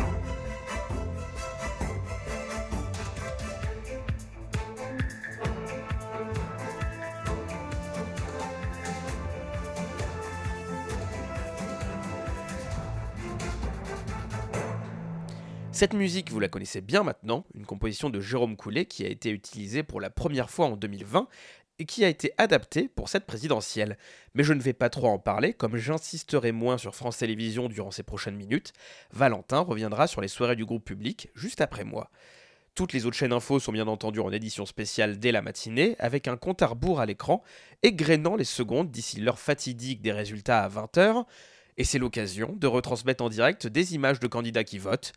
Cette 15.72 15.94
musique, 15.94 16.32
vous 16.32 16.40
la 16.40 16.48
connaissez 16.48 16.82
bien 16.82 17.02
maintenant, 17.02 17.44
une 17.56 17.66
composition 17.66 18.10
de 18.10 18.20
Jérôme 18.20 18.56
Coulet 18.56 18.86
qui 18.86 19.04
a 19.06 19.10
été 19.10 19.30
utilisée 19.30 19.84
pour 19.84 20.02
la 20.02 20.10
première 20.10 20.50
fois 20.50 20.68
en 20.68 20.78
2020 20.78 21.28
et 21.82 21.86
qui 21.86 22.06
a 22.06 22.10
été 22.10 22.32
adaptée 22.38 22.88
pour 22.88 23.10
cette 23.10 23.26
présidentielle. 23.26 23.98
Mais 24.36 24.44
je 24.44 24.54
ne 24.54 24.62
vais 24.62 24.72
pas 24.72 24.92
trop 24.92 25.08
en 25.08 25.18
parler, 25.18 25.52
comme 25.52 25.78
j'insisterai 25.78 26.52
moins 26.52 26.78
sur 26.78 26.96
France 26.96 27.18
Télévisions 27.18 27.70
durant 27.70 27.90
ces 27.90 28.04
prochaines 28.04 28.36
minutes. 28.36 28.72
Valentin 29.12 29.62
reviendra 29.62 30.06
sur 30.06 30.22
les 30.22 30.28
soirées 30.28 30.56
du 30.56 30.64
groupe 30.64 30.86
public 30.86 31.30
juste 31.34 31.60
après 31.60 31.84
moi. 31.84 32.12
Toutes 32.76 32.94
les 32.94 33.08
autres 33.08 33.18
chaînes 33.18 33.34
info 33.34 33.60
sont 33.60 33.72
bien 33.72 33.88
entendu 33.88 34.20
en 34.20 34.32
édition 34.32 34.68
spéciale 34.68 35.18
dès 35.18 35.32
la 35.32 35.42
matinée, 35.42 35.96
avec 35.98 36.28
un 36.28 36.38
compte 36.38 36.62
à 36.62 36.68
rebours 36.68 37.00
à 37.00 37.08
l'écran, 37.08 37.42
égrénant 37.82 38.36
les 38.36 38.44
secondes 38.44 38.92
d'ici 38.92 39.20
l'heure 39.20 39.40
fatidique 39.40 40.04
des 40.04 40.12
résultats 40.12 40.64
à 40.64 40.70
20h. 40.70 41.26
Et 41.78 41.84
c'est 41.84 42.00
l'occasion 42.00 42.56
de 42.58 42.68
retransmettre 42.68 43.24
en 43.24 43.30
direct 43.30 43.68
des 43.68 43.96
images 43.96 44.20
de 44.20 44.28
candidats 44.28 44.64
qui 44.64 44.78
votent. 44.78 45.14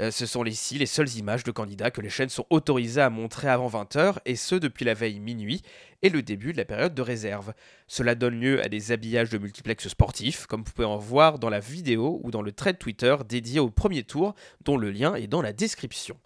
Euh, 0.00 0.10
ce 0.10 0.26
sont 0.26 0.44
ici 0.44 0.78
les 0.78 0.86
seules 0.86 1.16
images 1.16 1.44
de 1.44 1.50
candidats 1.50 1.90
que 1.90 2.00
les 2.00 2.08
chaînes 2.08 2.28
sont 2.28 2.46
autorisées 2.50 3.00
à 3.00 3.10
montrer 3.10 3.48
avant 3.48 3.68
20h, 3.68 4.16
et 4.24 4.36
ce 4.36 4.54
depuis 4.54 4.84
la 4.84 4.94
veille 4.94 5.20
minuit 5.20 5.62
et 6.02 6.08
le 6.08 6.22
début 6.22 6.52
de 6.52 6.58
la 6.58 6.64
période 6.64 6.94
de 6.94 7.02
réserve. 7.02 7.52
Cela 7.86 8.14
donne 8.14 8.40
lieu 8.40 8.62
à 8.62 8.68
des 8.68 8.92
habillages 8.92 9.30
de 9.30 9.38
multiplex 9.38 9.88
sportifs, 9.88 10.46
comme 10.46 10.62
vous 10.62 10.72
pouvez 10.72 10.86
en 10.86 10.98
voir 10.98 11.38
dans 11.38 11.50
la 11.50 11.60
vidéo 11.60 12.20
ou 12.22 12.30
dans 12.30 12.42
le 12.42 12.52
thread 12.52 12.78
Twitter 12.78 13.16
dédié 13.28 13.60
au 13.60 13.70
premier 13.70 14.04
tour, 14.04 14.34
dont 14.64 14.76
le 14.76 14.90
lien 14.90 15.14
est 15.14 15.26
dans 15.26 15.42
la 15.42 15.52
description. 15.52 16.16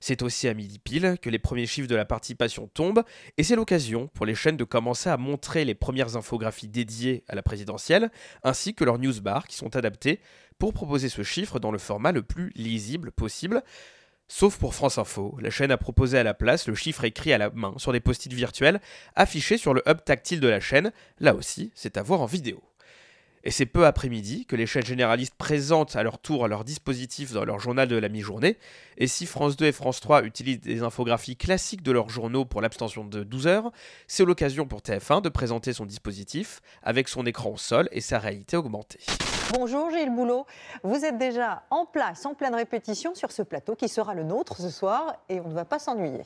C'est 0.00 0.22
aussi 0.22 0.48
à 0.48 0.54
midi 0.54 0.78
pile 0.78 1.16
que 1.20 1.28
les 1.28 1.38
premiers 1.38 1.66
chiffres 1.66 1.88
de 1.88 1.94
la 1.94 2.06
participation 2.06 2.68
tombent, 2.72 3.04
et 3.36 3.44
c'est 3.44 3.56
l'occasion 3.56 4.08
pour 4.08 4.24
les 4.24 4.34
chaînes 4.34 4.56
de 4.56 4.64
commencer 4.64 5.10
à 5.10 5.18
montrer 5.18 5.64
les 5.66 5.74
premières 5.74 6.16
infographies 6.16 6.68
dédiées 6.68 7.22
à 7.28 7.34
la 7.34 7.42
présidentielle, 7.42 8.10
ainsi 8.42 8.74
que 8.74 8.84
leurs 8.84 8.98
newsbars 8.98 9.46
qui 9.46 9.56
sont 9.56 9.76
adaptés 9.76 10.20
pour 10.58 10.72
proposer 10.72 11.08
ce 11.08 11.22
chiffre 11.22 11.60
dans 11.60 11.70
le 11.70 11.78
format 11.78 12.12
le 12.12 12.22
plus 12.22 12.50
lisible 12.54 13.12
possible. 13.12 13.62
Sauf 14.28 14.58
pour 14.58 14.74
France 14.74 14.96
Info, 14.96 15.36
la 15.40 15.50
chaîne 15.50 15.72
a 15.72 15.76
proposé 15.76 16.16
à 16.16 16.22
la 16.22 16.34
place 16.34 16.68
le 16.68 16.74
chiffre 16.74 17.04
écrit 17.04 17.32
à 17.32 17.38
la 17.38 17.50
main 17.50 17.74
sur 17.78 17.92
des 17.92 17.98
post-it 17.98 18.32
virtuels 18.32 18.80
affichés 19.16 19.58
sur 19.58 19.74
le 19.74 19.82
hub 19.88 20.04
tactile 20.04 20.38
de 20.38 20.48
la 20.48 20.60
chaîne. 20.60 20.92
Là 21.18 21.34
aussi, 21.34 21.72
c'est 21.74 21.96
à 21.96 22.02
voir 22.02 22.20
en 22.20 22.26
vidéo. 22.26 22.62
Et 23.42 23.50
c'est 23.50 23.66
peu 23.66 23.86
après-midi 23.86 24.44
que 24.44 24.54
les 24.54 24.66
chaînes 24.66 24.84
généralistes 24.84 25.34
présentent 25.34 25.96
à 25.96 26.02
leur 26.02 26.18
tour 26.18 26.46
leur 26.46 26.64
dispositif 26.64 27.32
dans 27.32 27.44
leur 27.44 27.58
journal 27.58 27.88
de 27.88 27.96
la 27.96 28.10
mi-journée. 28.10 28.58
Et 28.98 29.06
si 29.06 29.24
France 29.24 29.56
2 29.56 29.66
et 29.66 29.72
France 29.72 30.00
3 30.00 30.24
utilisent 30.24 30.60
des 30.60 30.82
infographies 30.82 31.36
classiques 31.36 31.82
de 31.82 31.92
leurs 31.92 32.10
journaux 32.10 32.44
pour 32.44 32.60
l'abstention 32.60 33.04
de 33.04 33.24
12 33.24 33.46
heures, 33.46 33.72
c'est 34.06 34.26
l'occasion 34.26 34.66
pour 34.66 34.80
TF1 34.80 35.22
de 35.22 35.30
présenter 35.30 35.72
son 35.72 35.86
dispositif 35.86 36.60
avec 36.82 37.08
son 37.08 37.24
écran 37.24 37.52
au 37.52 37.56
sol 37.56 37.88
et 37.92 38.02
sa 38.02 38.18
réalité 38.18 38.58
augmentée. 38.58 39.00
Bonjour 39.52 39.90
Gilles 39.90 40.14
Boulot, 40.14 40.46
vous 40.84 41.04
êtes 41.04 41.18
déjà 41.18 41.64
en 41.70 41.84
place, 41.84 42.24
en 42.26 42.34
pleine 42.34 42.54
répétition 42.54 43.14
sur 43.14 43.32
ce 43.32 43.42
plateau 43.42 43.74
qui 43.74 43.88
sera 43.88 44.14
le 44.14 44.22
nôtre 44.22 44.58
ce 44.60 44.70
soir 44.70 45.16
et 45.28 45.40
on 45.40 45.48
ne 45.48 45.54
va 45.54 45.64
pas 45.64 45.78
s'ennuyer. 45.78 46.24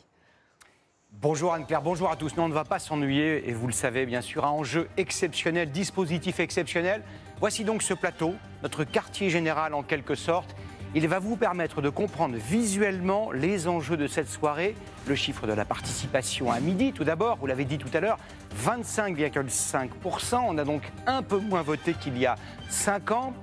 Bonjour 1.20 1.54
Anne-Claire, 1.54 1.80
bonjour 1.82 2.10
à 2.10 2.16
tous. 2.16 2.36
Non, 2.36 2.44
on 2.44 2.48
ne 2.48 2.54
va 2.54 2.64
pas 2.64 2.78
s'ennuyer 2.78 3.48
et 3.48 3.52
vous 3.52 3.66
le 3.66 3.72
savez 3.72 4.04
bien 4.04 4.20
sûr, 4.20 4.44
un 4.44 4.50
enjeu 4.50 4.88
exceptionnel, 4.96 5.70
dispositif 5.70 6.38
exceptionnel. 6.38 7.02
Voici 7.40 7.64
donc 7.64 7.82
ce 7.82 7.94
plateau, 7.94 8.34
notre 8.62 8.84
quartier 8.84 9.30
général 9.30 9.72
en 9.74 9.82
quelque 9.82 10.14
sorte. 10.14 10.54
Il 10.94 11.08
va 11.08 11.18
vous 11.18 11.36
permettre 11.36 11.82
de 11.82 11.88
comprendre 11.88 12.36
visuellement 12.36 13.32
les 13.32 13.66
enjeux 13.66 13.96
de 13.96 14.06
cette 14.06 14.28
soirée. 14.28 14.76
Le 15.06 15.14
chiffre 15.14 15.46
de 15.46 15.52
la 15.52 15.64
participation 15.64 16.52
à 16.52 16.60
midi, 16.60 16.92
tout 16.92 17.04
d'abord, 17.04 17.38
vous 17.38 17.46
l'avez 17.46 17.64
dit 17.64 17.78
tout 17.78 17.90
à 17.94 18.00
l'heure, 18.00 18.18
25,5%. 18.64 20.40
On 20.46 20.56
a 20.56 20.64
donc 20.64 20.82
un 21.06 21.22
peu 21.22 21.38
moins 21.38 21.62
voté 21.62 21.94
qu'il 21.94 22.16
y 22.18 22.26
a 22.26 22.36
5 22.68 23.10
ans. 23.10 23.34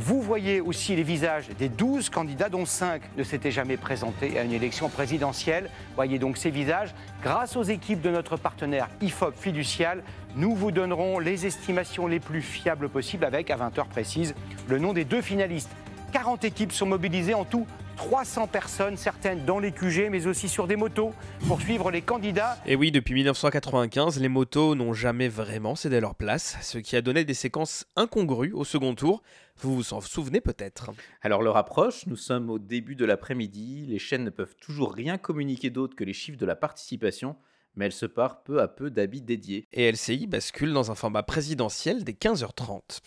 Vous 0.00 0.22
voyez 0.22 0.60
aussi 0.60 0.94
les 0.94 1.02
visages 1.02 1.48
des 1.58 1.68
12 1.68 2.08
candidats, 2.08 2.48
dont 2.48 2.64
5 2.64 3.02
ne 3.16 3.24
s'étaient 3.24 3.50
jamais 3.50 3.76
présentés 3.76 4.38
à 4.38 4.44
une 4.44 4.52
élection 4.52 4.88
présidentielle. 4.88 5.68
Voyez 5.96 6.20
donc 6.20 6.36
ces 6.36 6.50
visages. 6.50 6.94
Grâce 7.20 7.56
aux 7.56 7.64
équipes 7.64 8.00
de 8.00 8.10
notre 8.10 8.36
partenaire 8.36 8.88
IFOP 9.00 9.34
Fiducial, 9.34 10.04
nous 10.36 10.54
vous 10.54 10.70
donnerons 10.70 11.18
les 11.18 11.46
estimations 11.46 12.06
les 12.06 12.20
plus 12.20 12.42
fiables 12.42 12.88
possibles 12.88 13.24
avec, 13.24 13.50
à 13.50 13.56
20h 13.56 13.88
précise, 13.88 14.36
le 14.68 14.78
nom 14.78 14.92
des 14.92 15.04
deux 15.04 15.20
finalistes. 15.20 15.70
40 16.12 16.44
équipes 16.44 16.70
sont 16.70 16.86
mobilisées 16.86 17.34
en 17.34 17.44
tout 17.44 17.66
300 17.96 18.46
personnes, 18.46 18.96
certaines 18.96 19.44
dans 19.44 19.58
les 19.58 19.72
QG, 19.72 20.08
mais 20.08 20.28
aussi 20.28 20.48
sur 20.48 20.68
des 20.68 20.76
motos, 20.76 21.12
pour 21.48 21.60
suivre 21.60 21.90
les 21.90 22.00
candidats. 22.00 22.56
Et 22.64 22.76
oui, 22.76 22.92
depuis 22.92 23.14
1995, 23.14 24.20
les 24.20 24.28
motos 24.28 24.76
n'ont 24.76 24.92
jamais 24.92 25.26
vraiment 25.26 25.74
cédé 25.74 25.98
leur 25.98 26.14
place, 26.14 26.56
ce 26.62 26.78
qui 26.78 26.94
a 26.94 27.02
donné 27.02 27.24
des 27.24 27.34
séquences 27.34 27.86
incongrues 27.96 28.52
au 28.52 28.64
second 28.64 28.94
tour. 28.94 29.20
Vous 29.60 29.74
vous 29.74 29.92
en 29.92 30.00
souvenez 30.00 30.40
peut-être 30.40 30.90
Alors 31.20 31.42
l'heure 31.42 31.56
approche, 31.56 32.06
nous 32.06 32.16
sommes 32.16 32.48
au 32.48 32.60
début 32.60 32.94
de 32.94 33.04
l'après-midi, 33.04 33.86
les 33.88 33.98
chaînes 33.98 34.22
ne 34.22 34.30
peuvent 34.30 34.54
toujours 34.60 34.94
rien 34.94 35.18
communiquer 35.18 35.70
d'autre 35.70 35.96
que 35.96 36.04
les 36.04 36.12
chiffres 36.12 36.38
de 36.38 36.46
la 36.46 36.54
participation, 36.54 37.34
mais 37.74 37.86
elles 37.86 37.92
se 37.92 38.06
partent 38.06 38.46
peu 38.46 38.60
à 38.60 38.68
peu 38.68 38.88
d'habits 38.88 39.22
dédiés. 39.22 39.66
Et 39.72 39.90
LCI 39.90 40.28
bascule 40.28 40.72
dans 40.72 40.92
un 40.92 40.94
format 40.94 41.24
présidentiel 41.24 42.04
dès 42.04 42.12
15h30. 42.12 43.00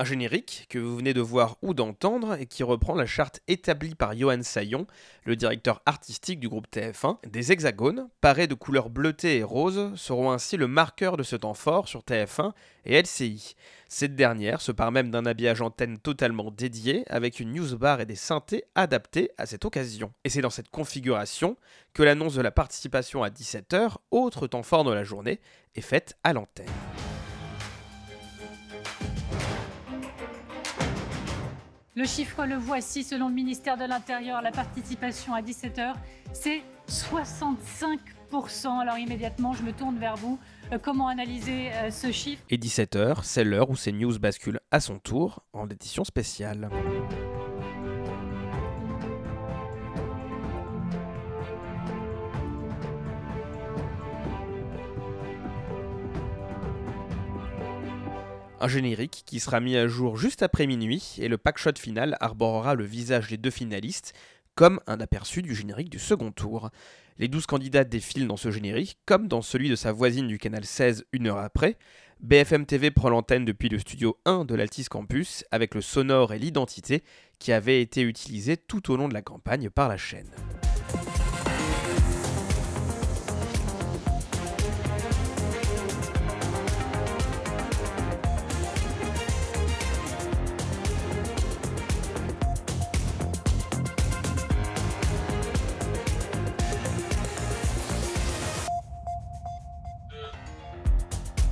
Un 0.00 0.04
générique 0.04 0.66
que 0.68 0.78
vous 0.78 0.96
venez 0.96 1.12
de 1.12 1.20
voir 1.20 1.56
ou 1.60 1.74
d'entendre 1.74 2.34
et 2.34 2.46
qui 2.46 2.62
reprend 2.62 2.94
la 2.94 3.04
charte 3.04 3.40
établie 3.48 3.96
par 3.96 4.16
Johan 4.16 4.44
Saillon, 4.44 4.86
le 5.24 5.34
directeur 5.34 5.82
artistique 5.86 6.38
du 6.38 6.48
groupe 6.48 6.68
TF1. 6.72 7.18
Des 7.28 7.50
hexagones, 7.50 8.08
parés 8.20 8.46
de 8.46 8.54
couleurs 8.54 8.90
bleutées 8.90 9.38
et 9.38 9.42
roses, 9.42 9.92
seront 9.96 10.30
ainsi 10.30 10.56
le 10.56 10.68
marqueur 10.68 11.16
de 11.16 11.24
ce 11.24 11.34
temps 11.34 11.52
fort 11.52 11.88
sur 11.88 12.02
TF1 12.02 12.52
et 12.84 13.02
LCI. 13.02 13.56
Cette 13.88 14.14
dernière 14.14 14.60
se 14.60 14.70
part 14.70 14.92
même 14.92 15.10
d'un 15.10 15.26
habillage 15.26 15.62
antenne 15.62 15.98
totalement 15.98 16.52
dédié, 16.52 17.02
avec 17.08 17.40
une 17.40 17.50
newsbar 17.50 18.00
et 18.00 18.06
des 18.06 18.14
synthés 18.14 18.62
adaptés 18.76 19.32
à 19.36 19.46
cette 19.46 19.64
occasion. 19.64 20.12
Et 20.22 20.28
c'est 20.28 20.42
dans 20.42 20.48
cette 20.48 20.70
configuration 20.70 21.56
que 21.92 22.04
l'annonce 22.04 22.36
de 22.36 22.42
la 22.42 22.52
participation 22.52 23.24
à 23.24 23.30
17h, 23.30 23.96
autre 24.12 24.46
temps 24.46 24.62
fort 24.62 24.84
de 24.84 24.92
la 24.92 25.02
journée, 25.02 25.40
est 25.74 25.80
faite 25.80 26.16
à 26.22 26.32
l'antenne. 26.32 26.68
Le 31.98 32.04
chiffre, 32.04 32.46
le 32.46 32.54
voici, 32.54 33.02
selon 33.02 33.28
le 33.28 33.34
ministère 33.34 33.76
de 33.76 33.84
l'Intérieur, 33.84 34.40
la 34.40 34.52
participation 34.52 35.34
à 35.34 35.42
17h, 35.42 35.94
c'est 36.32 36.62
65%. 36.88 38.78
Alors 38.80 38.98
immédiatement, 38.98 39.52
je 39.52 39.64
me 39.64 39.72
tourne 39.72 39.98
vers 39.98 40.14
vous. 40.14 40.38
Euh, 40.70 40.78
comment 40.80 41.08
analyser 41.08 41.72
euh, 41.72 41.90
ce 41.90 42.12
chiffre? 42.12 42.40
Et 42.50 42.56
17h, 42.56 43.24
c'est 43.24 43.42
l'heure 43.42 43.68
où 43.68 43.74
CNews 43.74 44.16
bascule 44.20 44.60
à 44.70 44.78
son 44.78 45.00
tour 45.00 45.42
en 45.52 45.68
édition 45.68 46.04
spéciale. 46.04 46.70
Un 58.60 58.66
générique 58.66 59.22
qui 59.24 59.38
sera 59.38 59.60
mis 59.60 59.76
à 59.76 59.86
jour 59.86 60.16
juste 60.16 60.42
après 60.42 60.66
minuit 60.66 61.14
et 61.18 61.28
le 61.28 61.38
pack 61.38 61.58
shot 61.58 61.78
final 61.78 62.16
arborera 62.20 62.74
le 62.74 62.84
visage 62.84 63.28
des 63.28 63.36
deux 63.36 63.50
finalistes 63.50 64.14
comme 64.56 64.80
un 64.88 64.98
aperçu 64.98 65.42
du 65.42 65.54
générique 65.54 65.90
du 65.90 66.00
second 66.00 66.32
tour. 66.32 66.70
Les 67.18 67.28
12 67.28 67.46
candidats 67.46 67.84
défilent 67.84 68.26
dans 68.26 68.36
ce 68.36 68.50
générique 68.50 68.98
comme 69.06 69.28
dans 69.28 69.42
celui 69.42 69.68
de 69.68 69.76
sa 69.76 69.92
voisine 69.92 70.26
du 70.26 70.38
canal 70.38 70.64
16 70.64 71.04
une 71.12 71.28
heure 71.28 71.38
après. 71.38 71.76
BFM 72.18 72.66
TV 72.66 72.90
prend 72.90 73.10
l'antenne 73.10 73.44
depuis 73.44 73.68
le 73.68 73.78
studio 73.78 74.18
1 74.24 74.44
de 74.44 74.56
l'Altis 74.56 74.86
Campus 74.86 75.44
avec 75.52 75.76
le 75.76 75.80
sonore 75.80 76.34
et 76.34 76.40
l'identité 76.40 77.04
qui 77.38 77.52
avaient 77.52 77.80
été 77.80 78.02
utilisés 78.02 78.56
tout 78.56 78.90
au 78.90 78.96
long 78.96 79.08
de 79.08 79.14
la 79.14 79.22
campagne 79.22 79.70
par 79.70 79.88
la 79.88 79.96
chaîne. 79.96 80.30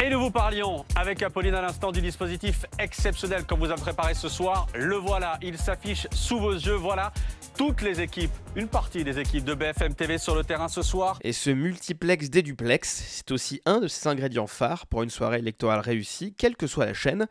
Et 0.06 0.08
nous 0.08 0.20
vous 0.20 0.30
parlions 0.30 0.84
avec 0.94 1.20
Apolline 1.20 1.56
à 1.56 1.62
l'instant 1.62 1.90
du 1.90 2.00
dispositif 2.00 2.64
exceptionnel 2.78 3.44
qu'on 3.44 3.56
vous 3.56 3.72
a 3.72 3.74
préparé 3.74 4.14
ce 4.14 4.28
soir. 4.28 4.68
Le 4.72 4.94
voilà, 4.94 5.36
il 5.42 5.58
s'affiche 5.58 6.06
sous 6.12 6.38
vos 6.38 6.52
yeux. 6.52 6.76
Voilà 6.76 7.12
toutes 7.58 7.82
les 7.82 8.00
équipes, 8.00 8.30
une 8.54 8.68
partie 8.68 9.02
des 9.02 9.18
équipes 9.18 9.44
de 9.44 9.54
BFM 9.54 9.96
TV 9.96 10.18
sur 10.18 10.36
le 10.36 10.44
terrain 10.44 10.68
ce 10.68 10.80
soir. 10.80 11.18
Et 11.22 11.32
ce 11.32 11.50
multiplex 11.50 12.30
déduplex, 12.30 12.88
c'est 12.88 13.32
aussi 13.32 13.60
un 13.66 13.80
de 13.80 13.88
ses 13.88 14.06
ingrédients 14.06 14.46
phares 14.46 14.86
pour 14.86 15.02
une 15.02 15.10
soirée 15.10 15.38
électorale 15.38 15.80
réussie, 15.80 16.36
quelle 16.38 16.54
que 16.54 16.68
soit 16.68 16.86
la 16.86 16.94
chaîne. 16.94 17.26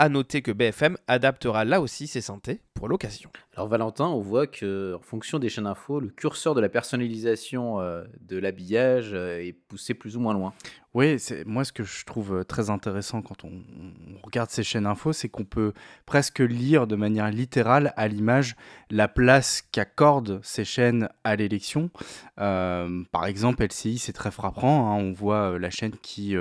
À 0.00 0.08
noter 0.08 0.42
que 0.42 0.50
BFM 0.50 0.96
adaptera 1.06 1.64
là 1.64 1.80
aussi 1.80 2.08
ses 2.08 2.20
synthés 2.20 2.60
pour 2.74 2.88
l'occasion. 2.88 3.30
Alors 3.58 3.66
Valentin, 3.66 4.04
on 4.04 4.20
voit 4.20 4.46
que 4.46 4.94
en 4.94 5.00
fonction 5.00 5.40
des 5.40 5.48
chaînes 5.48 5.66
info, 5.66 5.98
le 5.98 6.10
curseur 6.10 6.54
de 6.54 6.60
la 6.60 6.68
personnalisation 6.68 7.80
euh, 7.80 8.04
de 8.20 8.38
l'habillage 8.38 9.10
euh, 9.14 9.40
est 9.40 9.52
poussé 9.52 9.94
plus 9.94 10.16
ou 10.16 10.20
moins 10.20 10.32
loin. 10.32 10.54
Oui, 10.94 11.16
moi 11.44 11.64
ce 11.64 11.72
que 11.72 11.82
je 11.82 12.04
trouve 12.04 12.36
euh, 12.36 12.44
très 12.44 12.70
intéressant 12.70 13.20
quand 13.20 13.44
on, 13.44 13.50
regarde 14.22 14.48
ces 14.50 14.62
chaînes 14.62 14.86
info, 14.86 15.12
c'est 15.12 15.28
qu'on 15.28 15.44
peut 15.44 15.72
presque 16.06 16.38
lire 16.38 16.86
de 16.86 16.94
manière 16.94 17.30
littérale 17.30 17.92
à 17.96 18.06
l'image 18.06 18.54
la 18.90 19.08
place 19.08 19.62
qu'accordent 19.72 20.38
ces 20.44 20.64
chaînes 20.64 21.08
à 21.24 21.34
l'élection. 21.34 21.90
Par 22.36 23.26
exemple, 23.26 23.64
LCI, 23.64 23.98
c'est 23.98 24.12
très 24.12 24.30
frappant. 24.30 24.92
hein, 24.92 25.02
on 25.02 25.12
voit 25.12 25.58
la 25.58 25.70
chaîne 25.70 25.92
qui 26.02 26.36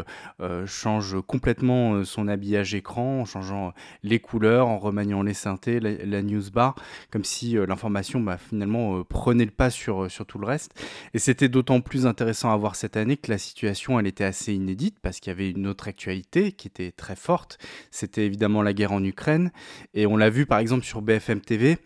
change 0.65 1.19
complètement 1.25 2.03
son 2.03 2.27
habillage 2.27 2.75
écran, 2.75 3.21
en 3.21 3.25
changeant 3.25 3.73
les 4.03 4.19
couleurs, 4.19 4.67
en 4.67 4.77
remaniant 4.77 5.23
les 5.23 5.33
synthés, 5.33 5.79
la, 5.79 5.93
la 6.05 6.21
news 6.21 6.51
bar, 6.51 6.75
comme 7.11 7.23
si 7.23 7.57
euh, 7.57 7.65
l'information 7.65 8.19
bah, 8.19 8.37
finalement 8.37 8.97
euh, 8.97 9.03
prenait 9.03 9.45
le 9.45 9.51
pas 9.51 9.69
sur, 9.69 10.03
euh, 10.03 10.09
sur 10.09 10.25
tout 10.25 10.39
le 10.39 10.47
reste. 10.47 10.73
Et 11.13 11.19
c'était 11.19 11.49
d'autant 11.49 11.81
plus 11.81 12.05
intéressant 12.05 12.51
à 12.51 12.57
voir 12.57 12.75
cette 12.75 12.97
année 12.97 13.17
que 13.17 13.31
la 13.31 13.37
situation, 13.37 13.99
elle 13.99 14.07
était 14.07 14.23
assez 14.23 14.53
inédite 14.53 14.97
parce 15.01 15.19
qu'il 15.19 15.31
y 15.31 15.35
avait 15.35 15.49
une 15.49 15.67
autre 15.67 15.87
actualité 15.87 16.51
qui 16.51 16.67
était 16.67 16.91
très 16.91 17.15
forte. 17.15 17.57
C'était 17.91 18.25
évidemment 18.25 18.61
la 18.61 18.73
guerre 18.73 18.91
en 18.91 19.03
Ukraine. 19.03 19.51
Et 19.93 20.05
on 20.05 20.17
l'a 20.17 20.29
vu 20.29 20.45
par 20.45 20.59
exemple 20.59 20.85
sur 20.85 21.01
BFM 21.01 21.41
TV. 21.41 21.77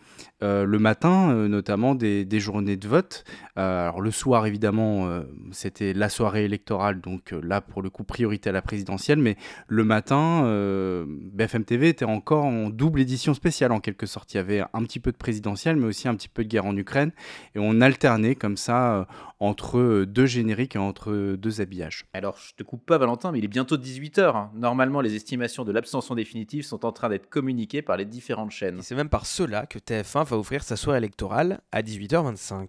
Euh, 0.44 0.66
le 0.66 0.80
matin, 0.80 1.32
euh, 1.32 1.48
notamment 1.48 1.96
des, 1.96 2.26
des 2.26 2.40
journées 2.40 2.78
de 2.78 2.88
vote. 2.88 3.24
Euh, 3.58 3.84
alors 3.84 4.02
le 4.02 4.12
soir, 4.12 4.46
évidemment, 4.46 5.08
euh, 5.08 5.22
c'était 5.52 5.94
la 5.94 6.10
soirée 6.10 6.46
électorale, 6.46 7.02
donc 7.02 7.34
euh, 7.34 7.42
là, 7.44 7.62
pour 7.62 7.82
le 7.82 7.90
coup, 7.90 8.04
priorité 8.04 8.50
à 8.50 8.54
la 8.54 8.62
présidentielle. 8.62 9.20
Mais 9.20 9.36
le 9.68 9.84
matin, 9.84 10.46
euh, 10.46 11.06
BFM 11.08 11.64
TV 11.64 11.90
était 11.90 12.06
encore 12.06 12.46
en 12.46 12.70
double 12.70 13.02
édition 13.02 13.34
spéciale, 13.34 13.72
en 13.72 13.80
quelque 13.80 14.06
sorte. 14.06 14.34
Il 14.34 14.38
y 14.38 14.40
avait 14.40 14.62
un 14.74 14.84
petit 14.84 15.00
peu 15.00 15.12
de 15.12 15.18
présidentielle, 15.18 15.76
mais 15.76 15.88
aussi 15.88 16.08
un 16.08 16.16
petit 16.16 16.30
peu 16.30 16.44
de 16.44 16.50
guerre 16.50 16.66
en 16.66 16.76
Ukraine. 16.76 17.12
Et 17.56 17.60
on 17.60 17.82
alternait 17.82 18.36
comme 18.36 18.58
ça 18.58 18.96
euh, 18.96 19.06
entre 19.40 20.06
deux 20.06 20.28
génériques 20.28 20.76
et 20.76 20.80
entre 20.80 21.36
deux 21.36 21.62
habillages. 21.62 22.06
Alors, 22.14 22.38
je 22.38 22.54
te 22.56 22.64
coupe 22.64 22.86
pas, 22.86 22.98
Valentin, 22.98 23.32
mais 23.32 23.40
il 23.40 23.46
est 23.46 23.50
bientôt 23.50 23.76
18h. 23.76 24.50
Normalement, 24.54 25.02
les 25.02 25.16
estimations 25.16 25.66
de 25.66 25.72
l'abstention 25.72 26.14
définitive 26.16 26.64
sont 26.64 26.86
en 26.86 26.92
train 26.92 27.10
d'être 27.10 27.28
communiquées 27.28 27.82
par 27.82 27.98
les 27.98 28.06
différentes 28.06 28.52
chaînes. 28.52 28.80
Et 28.80 28.82
c'est 28.84 28.96
même 28.96 29.10
par 29.10 29.26
cela 29.26 29.66
que 29.66 29.80
TF1 29.80 30.26
va 30.32 30.38
ouvrir 30.38 30.64
sa 30.64 30.78
soirée 30.78 31.00
électorale 31.00 31.60
à 31.74 31.82
18h25. 31.82 32.68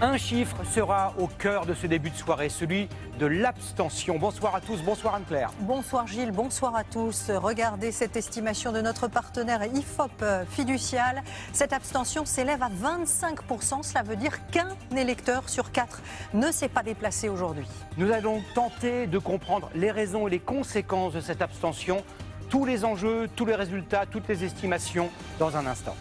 Un 0.00 0.16
chiffre 0.16 0.56
sera 0.64 1.12
au 1.18 1.26
cœur 1.26 1.66
de 1.66 1.74
ce 1.74 1.86
début 1.86 2.10
de 2.10 2.14
soirée, 2.14 2.48
celui 2.48 2.88
de 3.18 3.26
l'abstention. 3.26 4.16
Bonsoir 4.16 4.54
à 4.54 4.60
tous, 4.60 4.80
bonsoir 4.80 5.16
Anne-Claire. 5.16 5.50
Bonsoir 5.60 6.06
Gilles, 6.06 6.30
bonsoir 6.30 6.76
à 6.76 6.84
tous. 6.84 7.30
Regardez 7.30 7.90
cette 7.90 8.16
estimation 8.16 8.72
de 8.72 8.80
notre 8.80 9.08
partenaire 9.08 9.66
IFOP 9.66 10.22
euh, 10.22 10.44
Fiducial. 10.46 11.22
Cette 11.52 11.72
abstention 11.72 12.24
s'élève 12.24 12.62
à 12.62 12.70
25%. 12.70 13.82
Cela 13.82 14.02
veut 14.02 14.16
dire 14.16 14.46
qu'un 14.50 14.68
électeur 14.96 15.48
sur 15.48 15.72
quatre 15.72 16.00
ne 16.32 16.50
s'est 16.52 16.68
pas 16.68 16.84
déplacé 16.84 17.28
aujourd'hui. 17.28 17.66
Nous 17.98 18.12
allons 18.12 18.40
tenter 18.54 19.08
de 19.08 19.18
comprendre 19.18 19.68
les 19.74 19.90
raisons 19.90 20.28
et 20.28 20.30
les 20.30 20.40
conséquences 20.40 21.12
de 21.12 21.20
cette 21.20 21.42
abstention, 21.42 22.04
tous 22.48 22.64
les 22.64 22.84
enjeux, 22.84 23.28
tous 23.36 23.44
les 23.44 23.54
résultats, 23.54 24.06
toutes 24.06 24.28
les 24.28 24.44
estimations 24.44 25.10
dans 25.38 25.56
un 25.56 25.66
instant. 25.66 25.96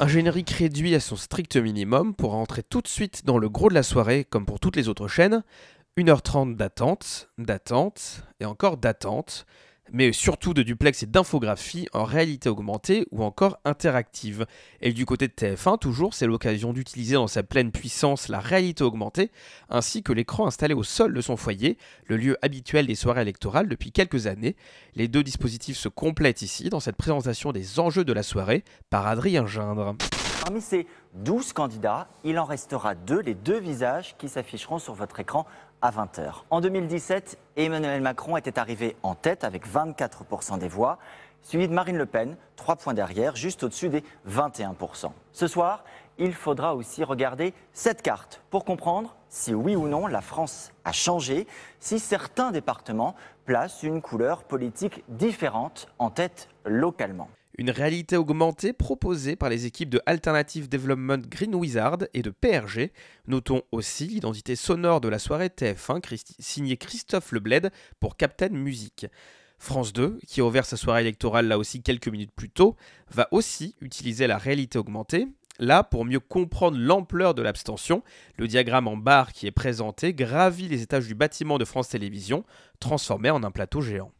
Un 0.00 0.06
générique 0.06 0.50
réduit 0.50 0.94
à 0.94 1.00
son 1.00 1.16
strict 1.16 1.56
minimum 1.56 2.14
pour 2.14 2.34
entrer 2.34 2.62
tout 2.62 2.82
de 2.82 2.88
suite 2.88 3.24
dans 3.24 3.38
le 3.38 3.48
gros 3.48 3.68
de 3.68 3.74
la 3.74 3.82
soirée, 3.82 4.24
comme 4.24 4.46
pour 4.46 4.60
toutes 4.60 4.76
les 4.76 4.88
autres 4.88 5.08
chaînes. 5.08 5.42
1h30 5.96 6.54
d'attente, 6.54 7.30
d'attente, 7.38 8.22
et 8.38 8.44
encore 8.44 8.76
d'attente, 8.76 9.44
mais 9.92 10.12
surtout 10.12 10.54
de 10.54 10.62
duplex 10.62 11.02
et 11.02 11.06
d'infographie 11.06 11.88
en 11.92 12.04
réalité 12.04 12.48
augmentée 12.48 13.06
ou 13.10 13.22
encore 13.22 13.58
interactive. 13.64 14.46
Et 14.80 14.92
du 14.92 15.06
côté 15.06 15.28
de 15.28 15.32
TF1, 15.32 15.78
toujours, 15.78 16.14
c'est 16.14 16.26
l'occasion 16.26 16.72
d'utiliser 16.72 17.14
dans 17.14 17.26
sa 17.26 17.42
pleine 17.42 17.72
puissance 17.72 18.28
la 18.28 18.40
réalité 18.40 18.84
augmentée, 18.84 19.30
ainsi 19.68 20.02
que 20.02 20.12
l'écran 20.12 20.46
installé 20.46 20.74
au 20.74 20.82
sol 20.82 21.14
de 21.14 21.20
son 21.20 21.36
foyer, 21.36 21.78
le 22.06 22.16
lieu 22.16 22.36
habituel 22.42 22.86
des 22.86 22.94
soirées 22.94 23.22
électorales 23.22 23.68
depuis 23.68 23.92
quelques 23.92 24.26
années. 24.26 24.56
Les 24.94 25.08
deux 25.08 25.22
dispositifs 25.22 25.76
se 25.76 25.88
complètent 25.88 26.42
ici 26.42 26.70
dans 26.70 26.80
cette 26.80 26.96
présentation 26.96 27.52
des 27.52 27.80
enjeux 27.80 28.04
de 28.04 28.12
la 28.12 28.22
soirée 28.22 28.64
par 28.90 29.06
Adrien 29.06 29.46
Gindre. 29.46 29.96
Parmi 30.44 30.60
ces 30.62 30.86
12 31.14 31.52
candidats, 31.52 32.08
il 32.24 32.38
en 32.38 32.44
restera 32.44 32.94
deux, 32.94 33.20
les 33.20 33.34
deux 33.34 33.58
visages 33.58 34.16
qui 34.18 34.28
s'afficheront 34.28 34.78
sur 34.78 34.94
votre 34.94 35.20
écran 35.20 35.46
à 35.82 35.90
20h. 35.90 36.42
En 36.50 36.60
2017, 36.60 37.38
Emmanuel 37.56 38.00
Macron 38.00 38.36
était 38.36 38.58
arrivé 38.58 38.96
en 39.02 39.14
tête 39.14 39.44
avec 39.44 39.66
24% 39.66 40.58
des 40.58 40.68
voix, 40.68 40.98
suivi 41.42 41.68
de 41.68 41.72
Marine 41.72 41.96
Le 41.96 42.06
Pen, 42.06 42.36
3 42.56 42.76
points 42.76 42.94
derrière, 42.94 43.36
juste 43.36 43.62
au-dessus 43.62 43.88
des 43.88 44.02
21%. 44.28 45.10
Ce 45.32 45.46
soir, 45.46 45.84
il 46.18 46.34
faudra 46.34 46.74
aussi 46.74 47.04
regarder 47.04 47.54
cette 47.72 48.02
carte 48.02 48.42
pour 48.50 48.64
comprendre 48.64 49.14
si 49.28 49.54
oui 49.54 49.76
ou 49.76 49.86
non 49.86 50.06
la 50.06 50.20
France 50.20 50.72
a 50.84 50.92
changé, 50.92 51.46
si 51.80 51.98
certains 51.98 52.50
départements 52.50 53.14
placent 53.44 53.82
une 53.82 54.02
couleur 54.02 54.42
politique 54.44 55.04
différente 55.08 55.88
en 55.98 56.10
tête 56.10 56.48
localement. 56.64 57.28
Une 57.58 57.70
réalité 57.70 58.16
augmentée 58.16 58.72
proposée 58.72 59.34
par 59.34 59.48
les 59.48 59.66
équipes 59.66 59.90
de 59.90 60.00
Alternative 60.06 60.68
Development 60.68 61.18
Green 61.28 61.56
Wizard 61.56 61.98
et 62.14 62.22
de 62.22 62.30
PRG. 62.30 62.92
Notons 63.26 63.62
aussi 63.72 64.06
l'identité 64.06 64.54
sonore 64.54 65.00
de 65.00 65.08
la 65.08 65.18
soirée 65.18 65.48
TF1 65.48 66.00
Christi- 66.00 66.36
signée 66.38 66.76
Christophe 66.76 67.32
Lebled 67.32 67.72
pour 67.98 68.16
Captain 68.16 68.50
Music. 68.50 69.06
France 69.58 69.92
2, 69.92 70.20
qui 70.24 70.40
a 70.40 70.44
ouvert 70.44 70.66
sa 70.66 70.76
soirée 70.76 71.00
électorale 71.00 71.48
là 71.48 71.58
aussi 71.58 71.82
quelques 71.82 72.06
minutes 72.06 72.30
plus 72.30 72.48
tôt, 72.48 72.76
va 73.10 73.26
aussi 73.32 73.74
utiliser 73.80 74.28
la 74.28 74.38
réalité 74.38 74.78
augmentée. 74.78 75.26
Là, 75.58 75.82
pour 75.82 76.04
mieux 76.04 76.20
comprendre 76.20 76.78
l'ampleur 76.78 77.34
de 77.34 77.42
l'abstention, 77.42 78.04
le 78.36 78.46
diagramme 78.46 78.86
en 78.86 78.96
barre 78.96 79.32
qui 79.32 79.48
est 79.48 79.50
présenté 79.50 80.14
gravit 80.14 80.68
les 80.68 80.82
étages 80.82 81.08
du 81.08 81.16
bâtiment 81.16 81.58
de 81.58 81.64
France 81.64 81.88
Télévisions, 81.88 82.44
transformé 82.78 83.30
en 83.30 83.42
un 83.42 83.50
plateau 83.50 83.80
géant. 83.80 84.12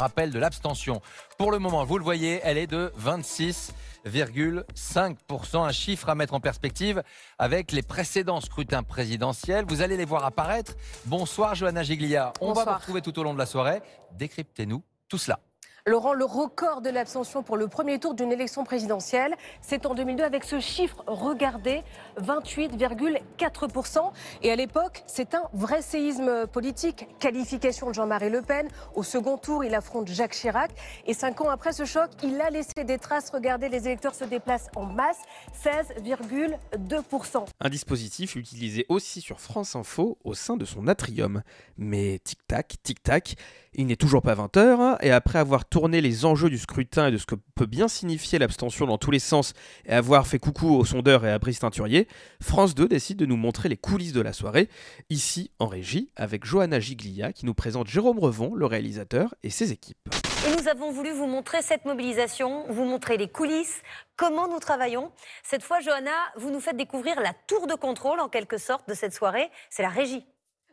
Rappel 0.00 0.30
de 0.30 0.38
l'abstention. 0.38 1.02
Pour 1.36 1.52
le 1.52 1.58
moment, 1.58 1.84
vous 1.84 1.98
le 1.98 2.04
voyez, 2.04 2.40
elle 2.42 2.56
est 2.56 2.66
de 2.66 2.90
26,5%. 2.98 5.62
Un 5.62 5.72
chiffre 5.72 6.08
à 6.08 6.14
mettre 6.14 6.32
en 6.32 6.40
perspective 6.40 7.02
avec 7.38 7.70
les 7.70 7.82
précédents 7.82 8.40
scrutins 8.40 8.82
présidentiels. 8.82 9.66
Vous 9.68 9.82
allez 9.82 9.98
les 9.98 10.06
voir 10.06 10.24
apparaître. 10.24 10.72
Bonsoir 11.04 11.54
Johanna 11.54 11.82
Giglia. 11.82 12.32
On 12.40 12.54
va 12.54 12.64
vous 12.64 12.72
retrouver 12.72 13.02
tout 13.02 13.18
au 13.18 13.22
long 13.22 13.34
de 13.34 13.38
la 13.38 13.44
soirée. 13.44 13.82
Décryptez-nous 14.12 14.82
tout 15.10 15.18
cela. 15.18 15.38
Laurent, 15.86 16.12
le 16.12 16.26
record 16.26 16.82
de 16.82 16.90
l'abstention 16.90 17.42
pour 17.42 17.56
le 17.56 17.66
premier 17.66 17.98
tour 17.98 18.12
d'une 18.14 18.32
élection 18.32 18.64
présidentielle, 18.64 19.34
c'est 19.62 19.86
en 19.86 19.94
2002 19.94 20.22
avec 20.22 20.44
ce 20.44 20.60
chiffre, 20.60 21.02
regardez, 21.06 21.82
28,4%. 22.20 24.12
Et 24.42 24.52
à 24.52 24.56
l'époque, 24.56 25.02
c'est 25.06 25.34
un 25.34 25.44
vrai 25.54 25.80
séisme 25.80 26.46
politique. 26.46 27.08
Qualification 27.18 27.88
de 27.88 27.94
Jean-Marie 27.94 28.28
Le 28.28 28.42
Pen. 28.42 28.68
Au 28.94 29.02
second 29.02 29.38
tour, 29.38 29.64
il 29.64 29.74
affronte 29.74 30.08
Jacques 30.08 30.34
Chirac. 30.34 30.70
Et 31.06 31.14
cinq 31.14 31.40
ans 31.40 31.48
après 31.48 31.72
ce 31.72 31.86
choc, 31.86 32.10
il 32.22 32.38
a 32.42 32.50
laissé 32.50 32.84
des 32.84 32.98
traces. 32.98 33.30
Regardez, 33.30 33.70
les 33.70 33.86
électeurs 33.86 34.14
se 34.14 34.24
déplacent 34.24 34.68
en 34.76 34.84
masse, 34.84 35.20
16,2%. 35.64 37.46
Un 37.58 37.68
dispositif 37.70 38.36
utilisé 38.36 38.84
aussi 38.90 39.22
sur 39.22 39.40
France 39.40 39.74
Info 39.76 40.18
au 40.24 40.34
sein 40.34 40.58
de 40.58 40.66
son 40.66 40.88
atrium. 40.88 41.42
Mais 41.78 42.18
tic-tac, 42.18 42.76
tic-tac, 42.82 43.36
il 43.74 43.86
n'est 43.86 43.96
toujours 43.96 44.22
pas 44.22 44.34
20h, 44.34 44.96
et 45.00 45.10
après 45.10 45.38
avoir 45.38 45.64
tourné 45.64 46.00
les 46.00 46.24
enjeux 46.24 46.50
du 46.50 46.58
scrutin 46.58 47.08
et 47.08 47.10
de 47.10 47.18
ce 47.18 47.26
que 47.26 47.36
peut 47.54 47.66
bien 47.66 47.88
signifier 47.88 48.38
l'abstention 48.38 48.86
dans 48.86 48.98
tous 48.98 49.10
les 49.10 49.18
sens, 49.18 49.52
et 49.86 49.92
avoir 49.92 50.26
fait 50.26 50.38
coucou 50.38 50.74
aux 50.74 50.84
sondeurs 50.84 51.24
et 51.24 51.30
à 51.30 51.38
Brice 51.38 51.60
Teinturier, 51.60 52.08
France 52.40 52.74
2 52.74 52.88
décide 52.88 53.18
de 53.18 53.26
nous 53.26 53.36
montrer 53.36 53.68
les 53.68 53.76
coulisses 53.76 54.12
de 54.12 54.20
la 54.20 54.32
soirée, 54.32 54.68
ici 55.08 55.50
en 55.58 55.66
régie, 55.66 56.10
avec 56.16 56.44
Johanna 56.44 56.80
Giglia 56.80 57.32
qui 57.32 57.46
nous 57.46 57.54
présente 57.54 57.86
Jérôme 57.86 58.18
Revon, 58.18 58.54
le 58.54 58.66
réalisateur, 58.66 59.34
et 59.42 59.50
ses 59.50 59.72
équipes. 59.72 60.08
Et 60.46 60.56
nous 60.56 60.68
avons 60.68 60.90
voulu 60.90 61.12
vous 61.12 61.26
montrer 61.26 61.60
cette 61.60 61.84
mobilisation, 61.84 62.64
vous 62.70 62.84
montrer 62.84 63.18
les 63.18 63.28
coulisses, 63.28 63.82
comment 64.16 64.48
nous 64.48 64.58
travaillons. 64.58 65.12
Cette 65.44 65.62
fois, 65.62 65.80
Johanna, 65.80 66.10
vous 66.36 66.50
nous 66.50 66.60
faites 66.60 66.78
découvrir 66.78 67.20
la 67.20 67.34
tour 67.46 67.66
de 67.66 67.74
contrôle, 67.74 68.20
en 68.20 68.28
quelque 68.28 68.56
sorte, 68.56 68.88
de 68.88 68.94
cette 68.94 69.12
soirée. 69.12 69.50
C'est 69.68 69.82
la 69.82 69.90
régie. 69.90 70.24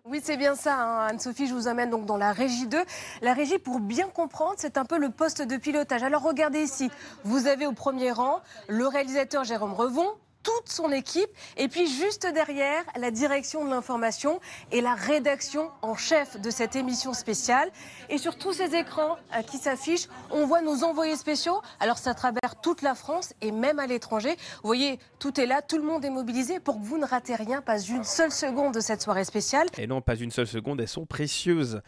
Oui, 0.09 0.21
c'est 0.23 0.37
bien 0.37 0.55
ça, 0.55 0.73
hein. 0.73 1.07
Anne-Sophie. 1.09 1.47
Je 1.47 1.53
vous 1.53 1.67
amène 1.67 1.89
donc 1.89 2.05
dans 2.05 2.15
la 2.15 2.31
régie 2.31 2.65
2. 2.65 2.77
La 3.21 3.33
régie, 3.33 3.59
pour 3.59 3.81
bien 3.81 4.07
comprendre, 4.07 4.53
c'est 4.55 4.77
un 4.77 4.85
peu 4.85 4.97
le 4.97 5.09
poste 5.09 5.41
de 5.41 5.57
pilotage. 5.57 6.01
Alors 6.01 6.21
regardez 6.21 6.61
ici, 6.61 6.89
vous 7.25 7.45
avez 7.45 7.67
au 7.67 7.73
premier 7.73 8.13
rang 8.13 8.39
le 8.69 8.87
réalisateur 8.87 9.43
Jérôme 9.43 9.73
Revon, 9.73 10.07
toute 10.43 10.69
son 10.69 10.91
équipe. 10.91 11.29
Et 11.57 11.67
puis 11.67 11.87
juste 11.87 12.27
derrière, 12.33 12.83
la 12.99 13.11
direction 13.11 13.65
de 13.65 13.69
l'information 13.69 14.39
et 14.71 14.81
la 14.81 14.95
rédaction 14.95 15.69
en 15.81 15.95
chef 15.95 16.39
de 16.39 16.49
cette 16.49 16.75
émission 16.75 17.13
spéciale. 17.13 17.69
Et 18.09 18.17
sur 18.17 18.37
tous 18.37 18.53
ces 18.53 18.75
écrans 18.75 19.17
euh, 19.35 19.41
qui 19.41 19.57
s'affichent, 19.57 20.07
on 20.31 20.45
voit 20.45 20.61
nos 20.61 20.83
envoyés 20.83 21.15
spéciaux. 21.15 21.61
Alors 21.79 21.97
c'est 21.97 22.09
à 22.09 22.13
travers 22.13 22.59
toute 22.61 22.81
la 22.81 22.95
France 22.95 23.33
et 23.41 23.51
même 23.51 23.79
à 23.79 23.87
l'étranger. 23.87 24.35
Vous 24.61 24.67
voyez, 24.67 24.99
tout 25.19 25.39
est 25.39 25.45
là, 25.45 25.61
tout 25.61 25.77
le 25.77 25.83
monde 25.83 26.05
est 26.05 26.09
mobilisé 26.09 26.59
pour 26.59 26.79
que 26.79 26.85
vous 26.85 26.97
ne 26.97 27.05
ratez 27.05 27.35
rien, 27.35 27.61
pas 27.61 27.79
une 27.79 28.03
seule 28.03 28.31
seconde 28.31 28.73
de 28.73 28.79
cette 28.79 29.01
soirée 29.01 29.25
spéciale. 29.25 29.67
Et 29.77 29.87
non, 29.87 30.01
pas 30.01 30.15
une 30.15 30.31
seule 30.31 30.47
seconde, 30.47 30.81
elles 30.81 30.87
sont 30.87 31.05
précieuses. 31.05 31.81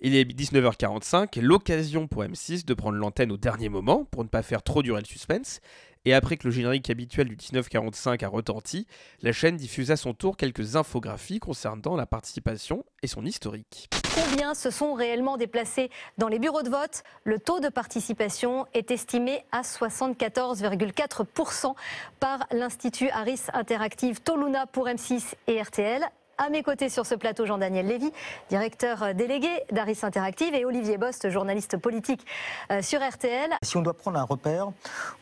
Il 0.00 0.14
est 0.16 0.24
19h45, 0.24 1.40
l'occasion 1.40 2.08
pour 2.08 2.24
M6 2.24 2.64
de 2.66 2.74
prendre 2.74 2.98
l'antenne 2.98 3.32
au 3.32 3.36
dernier 3.36 3.68
moment 3.68 4.04
pour 4.04 4.22
ne 4.24 4.28
pas 4.28 4.42
faire 4.42 4.62
trop 4.62 4.82
durer 4.82 5.00
le 5.00 5.06
suspense. 5.06 5.60
Et 6.06 6.12
après 6.12 6.36
que 6.36 6.46
le 6.46 6.50
générique 6.50 6.90
habituel 6.90 7.28
du 7.28 7.36
1945 7.36 8.22
a 8.22 8.28
retenti, 8.28 8.86
la 9.22 9.32
chaîne 9.32 9.56
diffuse 9.56 9.90
à 9.90 9.96
son 9.96 10.12
tour 10.12 10.36
quelques 10.36 10.76
infographies 10.76 11.40
concernant 11.40 11.96
la 11.96 12.04
participation 12.04 12.84
et 13.02 13.06
son 13.06 13.24
historique. 13.24 13.88
Combien 14.14 14.54
se 14.54 14.70
sont 14.70 14.92
réellement 14.92 15.36
déplacés 15.36 15.90
dans 16.18 16.28
les 16.28 16.38
bureaux 16.38 16.62
de 16.62 16.70
vote? 16.70 17.02
Le 17.24 17.38
taux 17.38 17.58
de 17.58 17.68
participation 17.68 18.66
est 18.74 18.90
estimé 18.90 19.44
à 19.50 19.62
74,4% 19.62 21.74
par 22.20 22.46
l'Institut 22.52 23.08
Harris 23.10 23.40
Interactive 23.52 24.20
Toluna 24.20 24.66
pour 24.66 24.86
M6 24.86 25.34
et 25.46 25.60
RTL. 25.60 26.04
À 26.36 26.50
mes 26.50 26.64
côtés 26.64 26.88
sur 26.88 27.06
ce 27.06 27.14
plateau, 27.14 27.46
Jean-Daniel 27.46 27.86
Lévy, 27.86 28.10
directeur 28.48 29.14
délégué 29.14 29.48
d'Aris 29.70 30.00
Interactive, 30.02 30.52
et 30.54 30.64
Olivier 30.64 30.98
Bost, 30.98 31.30
journaliste 31.30 31.76
politique 31.76 32.26
euh, 32.72 32.82
sur 32.82 33.00
RTL. 33.00 33.50
Si 33.62 33.76
on 33.76 33.82
doit 33.82 33.94
prendre 33.94 34.18
un 34.18 34.24
repère, 34.24 34.68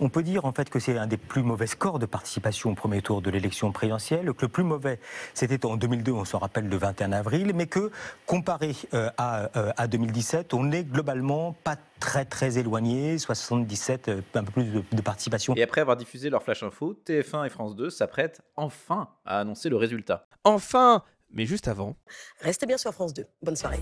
on 0.01 0.09
peut 0.09 0.23
dire 0.23 0.47
en 0.47 0.53
fait 0.53 0.71
que 0.71 0.79
c'est 0.79 0.97
un 0.97 1.07
des 1.07 1.19
plus 1.19 1.43
mauvais 1.43 1.67
scores 1.67 1.99
de 1.99 2.07
participation 2.07 2.71
au 2.71 2.75
premier 2.75 3.03
tour 3.03 3.21
de 3.21 3.31
l'élection 3.31 3.73
présidentielle, 3.73 4.33
que 4.33 4.43
le 4.43 4.49
plus 4.49 4.65
mauvais 4.65 4.99
c'était 5.35 5.67
en 5.67 5.77
2002, 5.77 6.13
on 6.13 6.25
s'en 6.25 6.39
rappelle 6.39 6.69
le 6.69 6.77
21 6.77 7.13
avril, 7.13 7.53
mais 7.55 7.67
que 7.67 7.91
comparé 8.25 8.75
euh, 8.95 9.11
à, 9.19 9.51
euh, 9.57 9.73
à 9.77 9.87
2017, 9.87 10.55
on 10.55 10.65
n'est 10.65 10.85
globalement 10.85 11.55
pas 11.63 11.77
très 12.03 12.25
très 12.25 12.59
éloigné, 12.59 13.17
77, 13.17 14.11
un 14.35 14.43
peu 14.43 14.51
plus 14.51 14.65
de, 14.65 14.83
de, 14.91 15.03
participation. 15.03 15.55
Et 15.55 15.63
après 15.63 15.81
avoir 15.81 15.97
diffusé 15.97 16.31
leur 16.31 16.43
flash 16.43 16.65
info, 16.65 16.99
TF1 17.07 17.47
et 17.47 17.49
France 17.49 17.77
2 17.77 17.91
s'apprêtent 17.91 18.41
enfin 18.57 19.09
à 19.25 19.39
annoncer 19.39 19.69
le 19.69 19.77
résultat. 19.77 20.27
Enfin 20.43 21.05
Mais 21.31 21.47
juste 21.47 21.69
avant. 21.69 21.95
Restez 22.41 22.67
bien 22.67 22.77
sur 22.77 22.93
France 22.93 23.15
2. 23.15 23.25
Bonne 23.43 23.55
soirée. 23.55 23.79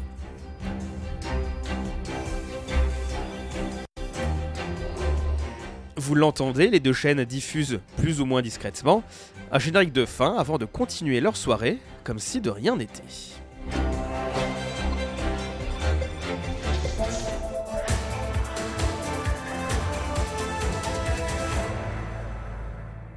Vous 5.97 6.15
l'entendez, 6.15 6.69
les 6.69 6.81
deux 6.81 6.93
chaînes 6.93 7.25
diffusent 7.25 7.81
plus 7.97 8.21
ou 8.21 8.27
moins 8.27 8.43
discrètement 8.43 9.03
un 9.51 9.59
générique 9.59 9.95
de 9.95 10.05
fin 10.05 10.37
avant 10.37 10.59
de 10.59 10.67
continuer 10.67 11.21
leur 11.21 11.39
soirée 11.39 11.79
comme 12.05 12.19
si 12.19 12.43
de 12.43 12.51
rien 12.51 12.77
n'était. 12.77 13.40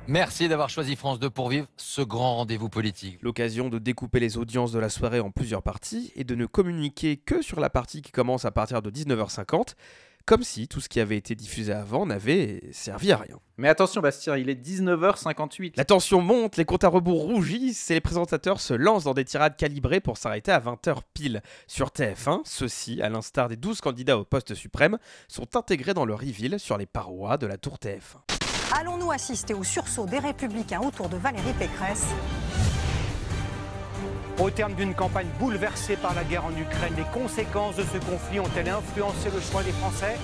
Merci 0.09 0.49
d'avoir 0.49 0.69
choisi 0.69 0.97
France 0.97 1.17
2 1.19 1.29
pour 1.29 1.47
vivre 1.47 1.67
ce 1.77 2.01
grand 2.01 2.35
rendez-vous 2.35 2.67
politique. 2.67 3.19
L'occasion 3.21 3.69
de 3.69 3.79
découper 3.79 4.19
les 4.19 4.37
audiences 4.37 4.73
de 4.73 4.79
la 4.79 4.89
soirée 4.89 5.21
en 5.21 5.31
plusieurs 5.31 5.63
parties 5.63 6.11
et 6.17 6.25
de 6.25 6.35
ne 6.35 6.45
communiquer 6.45 7.15
que 7.15 7.41
sur 7.41 7.61
la 7.61 7.69
partie 7.69 8.01
qui 8.01 8.11
commence 8.11 8.43
à 8.43 8.51
partir 8.51 8.81
de 8.81 8.91
19h50, 8.91 9.75
comme 10.25 10.43
si 10.43 10.67
tout 10.67 10.81
ce 10.81 10.89
qui 10.89 10.99
avait 10.99 11.15
été 11.15 11.35
diffusé 11.35 11.71
avant 11.71 12.05
n'avait 12.05 12.61
servi 12.73 13.13
à 13.13 13.17
rien. 13.17 13.39
Mais 13.55 13.69
attention 13.69 14.01
Bastien, 14.01 14.35
il 14.35 14.49
est 14.49 14.61
19h58. 14.61 15.73
La 15.77 15.85
tension 15.85 16.21
monte, 16.21 16.57
les 16.57 16.65
comptes 16.65 16.83
à 16.83 16.89
rebours 16.89 17.21
rougissent 17.21 17.89
et 17.89 17.93
les 17.93 18.01
présentateurs 18.01 18.59
se 18.59 18.73
lancent 18.73 19.05
dans 19.05 19.13
des 19.13 19.23
tirades 19.23 19.55
calibrées 19.55 20.01
pour 20.01 20.17
s'arrêter 20.17 20.51
à 20.51 20.59
20h 20.59 20.97
pile. 21.13 21.41
Sur 21.67 21.87
TF1, 21.87 22.41
ceux-ci, 22.43 23.01
à 23.01 23.07
l'instar 23.07 23.47
des 23.47 23.55
12 23.55 23.79
candidats 23.79 24.17
au 24.17 24.25
poste 24.25 24.53
suprême, 24.53 24.97
sont 25.29 25.55
intégrés 25.55 25.93
dans 25.93 26.05
le 26.05 26.13
reveal 26.13 26.59
sur 26.59 26.77
les 26.77 26.87
parois 26.87 27.37
de 27.37 27.47
la 27.47 27.57
tour 27.57 27.77
TF1. 27.81 28.42
Allons-nous 28.75 29.11
assister 29.11 29.53
au 29.53 29.63
sursaut 29.63 30.07
des 30.07 30.17
Républicains 30.17 30.81
autour 30.81 31.07
de 31.07 31.15
Valérie 31.15 31.53
Pécresse 31.59 32.07
Au 34.39 34.49
terme 34.49 34.73
d'une 34.73 34.95
campagne 34.95 35.27
bouleversée 35.39 35.95
par 35.95 36.15
la 36.15 36.23
guerre 36.23 36.45
en 36.45 36.57
Ukraine, 36.57 36.95
les 36.97 37.05
conséquences 37.13 37.75
de 37.75 37.83
ce 37.83 37.99
conflit 37.99 38.39
ont-elles 38.39 38.69
influencé 38.69 39.29
le 39.29 39.39
choix 39.41 39.61
des 39.61 39.73
Français 39.73 40.17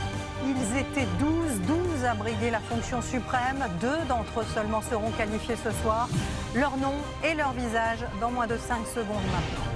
Ils 0.43 0.77
étaient 0.79 1.07
12, 1.19 1.61
12 1.67 2.05
à 2.05 2.15
briguer 2.15 2.49
la 2.49 2.59
fonction 2.59 3.03
suprême. 3.03 3.63
Deux 3.81 4.03
d'entre 4.07 4.39
eux 4.39 4.45
seulement 4.51 4.81
seront 4.81 5.11
qualifiés 5.11 5.55
ce 5.63 5.69
soir. 5.83 6.09
Leur 6.55 6.75
nom 6.77 6.95
et 7.23 7.35
leur 7.35 7.51
visage 7.53 7.99
dans 8.19 8.31
moins 8.31 8.47
de 8.47 8.57
5 8.57 8.79
secondes 8.87 9.29
maintenant. 9.31 9.69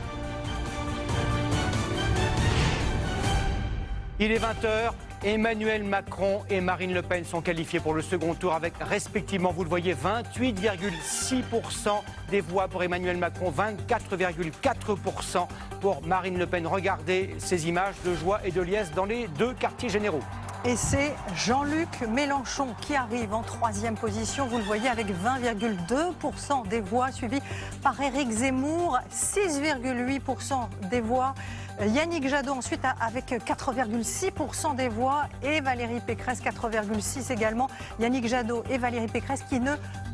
Il 4.19 4.31
est 4.31 4.39
20h. 4.39 4.93
Emmanuel 5.25 5.85
Macron 5.85 6.41
et 6.49 6.59
Marine 6.59 6.93
Le 6.93 7.01
Pen 7.01 7.23
sont 7.23 7.39
qualifiés 7.39 7.79
pour 7.79 7.93
le 7.93 8.01
second 8.01 8.33
tour 8.33 8.51
avec 8.53 8.73
respectivement, 8.81 9.53
vous 9.53 9.63
le 9.63 9.69
voyez, 9.69 9.95
28,6% 9.95 11.89
des 12.29 12.41
voix 12.41 12.67
pour 12.67 12.83
Emmanuel 12.83 13.15
Macron, 13.15 13.49
24,4% 13.49 15.47
pour 15.79 16.05
Marine 16.05 16.37
Le 16.37 16.45
Pen. 16.45 16.67
Regardez 16.67 17.35
ces 17.37 17.69
images 17.69 17.95
de 18.05 18.13
joie 18.15 18.41
et 18.43 18.51
de 18.51 18.59
liesse 18.59 18.91
dans 18.91 19.05
les 19.05 19.29
deux 19.39 19.53
quartiers 19.53 19.87
généraux. 19.87 20.23
Et 20.65 20.75
c'est 20.75 21.13
Jean-Luc 21.35 22.01
Mélenchon 22.09 22.67
qui 22.81 22.95
arrive 22.95 23.33
en 23.33 23.43
troisième 23.43 23.95
position. 23.95 24.47
Vous 24.47 24.57
le 24.57 24.63
voyez 24.63 24.87
avec 24.89 25.07
20,2% 25.07 26.67
des 26.67 26.79
voix, 26.79 27.11
suivi 27.11 27.41
par 27.81 27.99
Éric 28.01 28.29
Zemmour, 28.29 28.97
6,8% 29.09 30.55
des 30.89 31.01
voix. 31.01 31.33
Yannick 31.81 32.27
Jadot 32.27 32.51
ensuite 32.51 32.81
avec 33.01 33.25
4,6% 33.25 34.75
des 34.75 34.89
voix 34.89 35.23
et 35.41 35.59
Valérie 35.61 35.99
Pécresse 36.05 36.41
4,6 36.41 37.31
également. 37.31 37.69
Yannick 37.99 38.27
Jadot 38.27 38.63
et 38.69 38.77
Valérie 38.77 39.07
Pécresse 39.07 39.41
qui 39.49 39.59
ne 39.59 39.71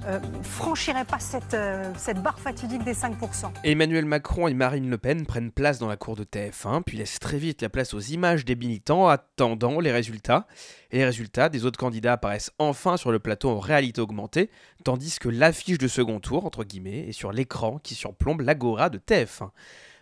euh, 0.07 0.19
franchiraient 0.41 1.05
pas 1.05 1.19
cette, 1.19 1.53
euh, 1.53 1.91
cette 1.97 2.21
barre 2.21 2.39
fatidique 2.39 2.83
des 2.83 2.93
5%. 2.93 3.51
Emmanuel 3.63 4.05
Macron 4.05 4.47
et 4.47 4.53
Marine 4.53 4.89
Le 4.89 4.97
Pen 4.97 5.25
prennent 5.25 5.51
place 5.51 5.79
dans 5.79 5.87
la 5.87 5.97
cour 5.97 6.15
de 6.15 6.23
TF1 6.23 6.83
puis 6.83 6.97
laissent 6.97 7.19
très 7.19 7.37
vite 7.37 7.61
la 7.61 7.69
place 7.69 7.93
aux 7.93 7.99
images 7.99 8.45
des 8.45 8.55
militants 8.55 9.07
attendant 9.07 9.79
les 9.79 9.91
résultats. 9.91 10.47
Et 10.91 10.97
les 10.97 11.05
résultats 11.05 11.49
des 11.49 11.65
autres 11.65 11.79
candidats 11.79 12.13
apparaissent 12.13 12.51
enfin 12.57 12.97
sur 12.97 13.11
le 13.11 13.19
plateau 13.19 13.49
en 13.49 13.59
réalité 13.59 14.01
augmentée, 14.01 14.49
tandis 14.83 15.19
que 15.19 15.29
l'affiche 15.29 15.77
de 15.77 15.87
second 15.87 16.19
tour, 16.19 16.45
entre 16.45 16.63
guillemets, 16.63 17.09
est 17.09 17.11
sur 17.11 17.31
l'écran 17.31 17.79
qui 17.83 17.93
surplombe 17.93 18.41
l'agora 18.41 18.89
de 18.89 18.97
TF1. 18.97 19.49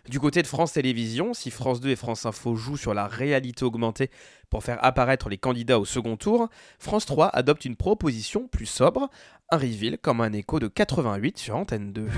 Du 0.08 0.20
côté 0.20 0.40
de 0.40 0.46
France 0.46 0.72
Télévisions, 0.72 1.34
si 1.34 1.50
France 1.50 1.80
2 1.80 1.90
et 1.90 1.96
France 1.96 2.24
Info 2.24 2.56
jouent 2.56 2.78
sur 2.78 2.94
la 2.94 3.06
réalité 3.06 3.64
augmentée 3.64 4.10
pour 4.48 4.64
faire 4.64 4.82
apparaître 4.82 5.28
les 5.28 5.36
candidats 5.36 5.78
au 5.78 5.84
second 5.84 6.16
tour, 6.16 6.48
France 6.78 7.04
3 7.04 7.28
adopte 7.28 7.66
une 7.66 7.76
proposition 7.76 8.48
plus 8.48 8.64
sobre, 8.64 9.10
un 9.50 9.58
reveal 9.58 9.98
comme 9.98 10.22
un 10.22 10.32
écho 10.32 10.60
de 10.60 10.68
88 10.68 11.36
sur 11.36 11.56
Antenne 11.56 11.92
2. 11.92 12.08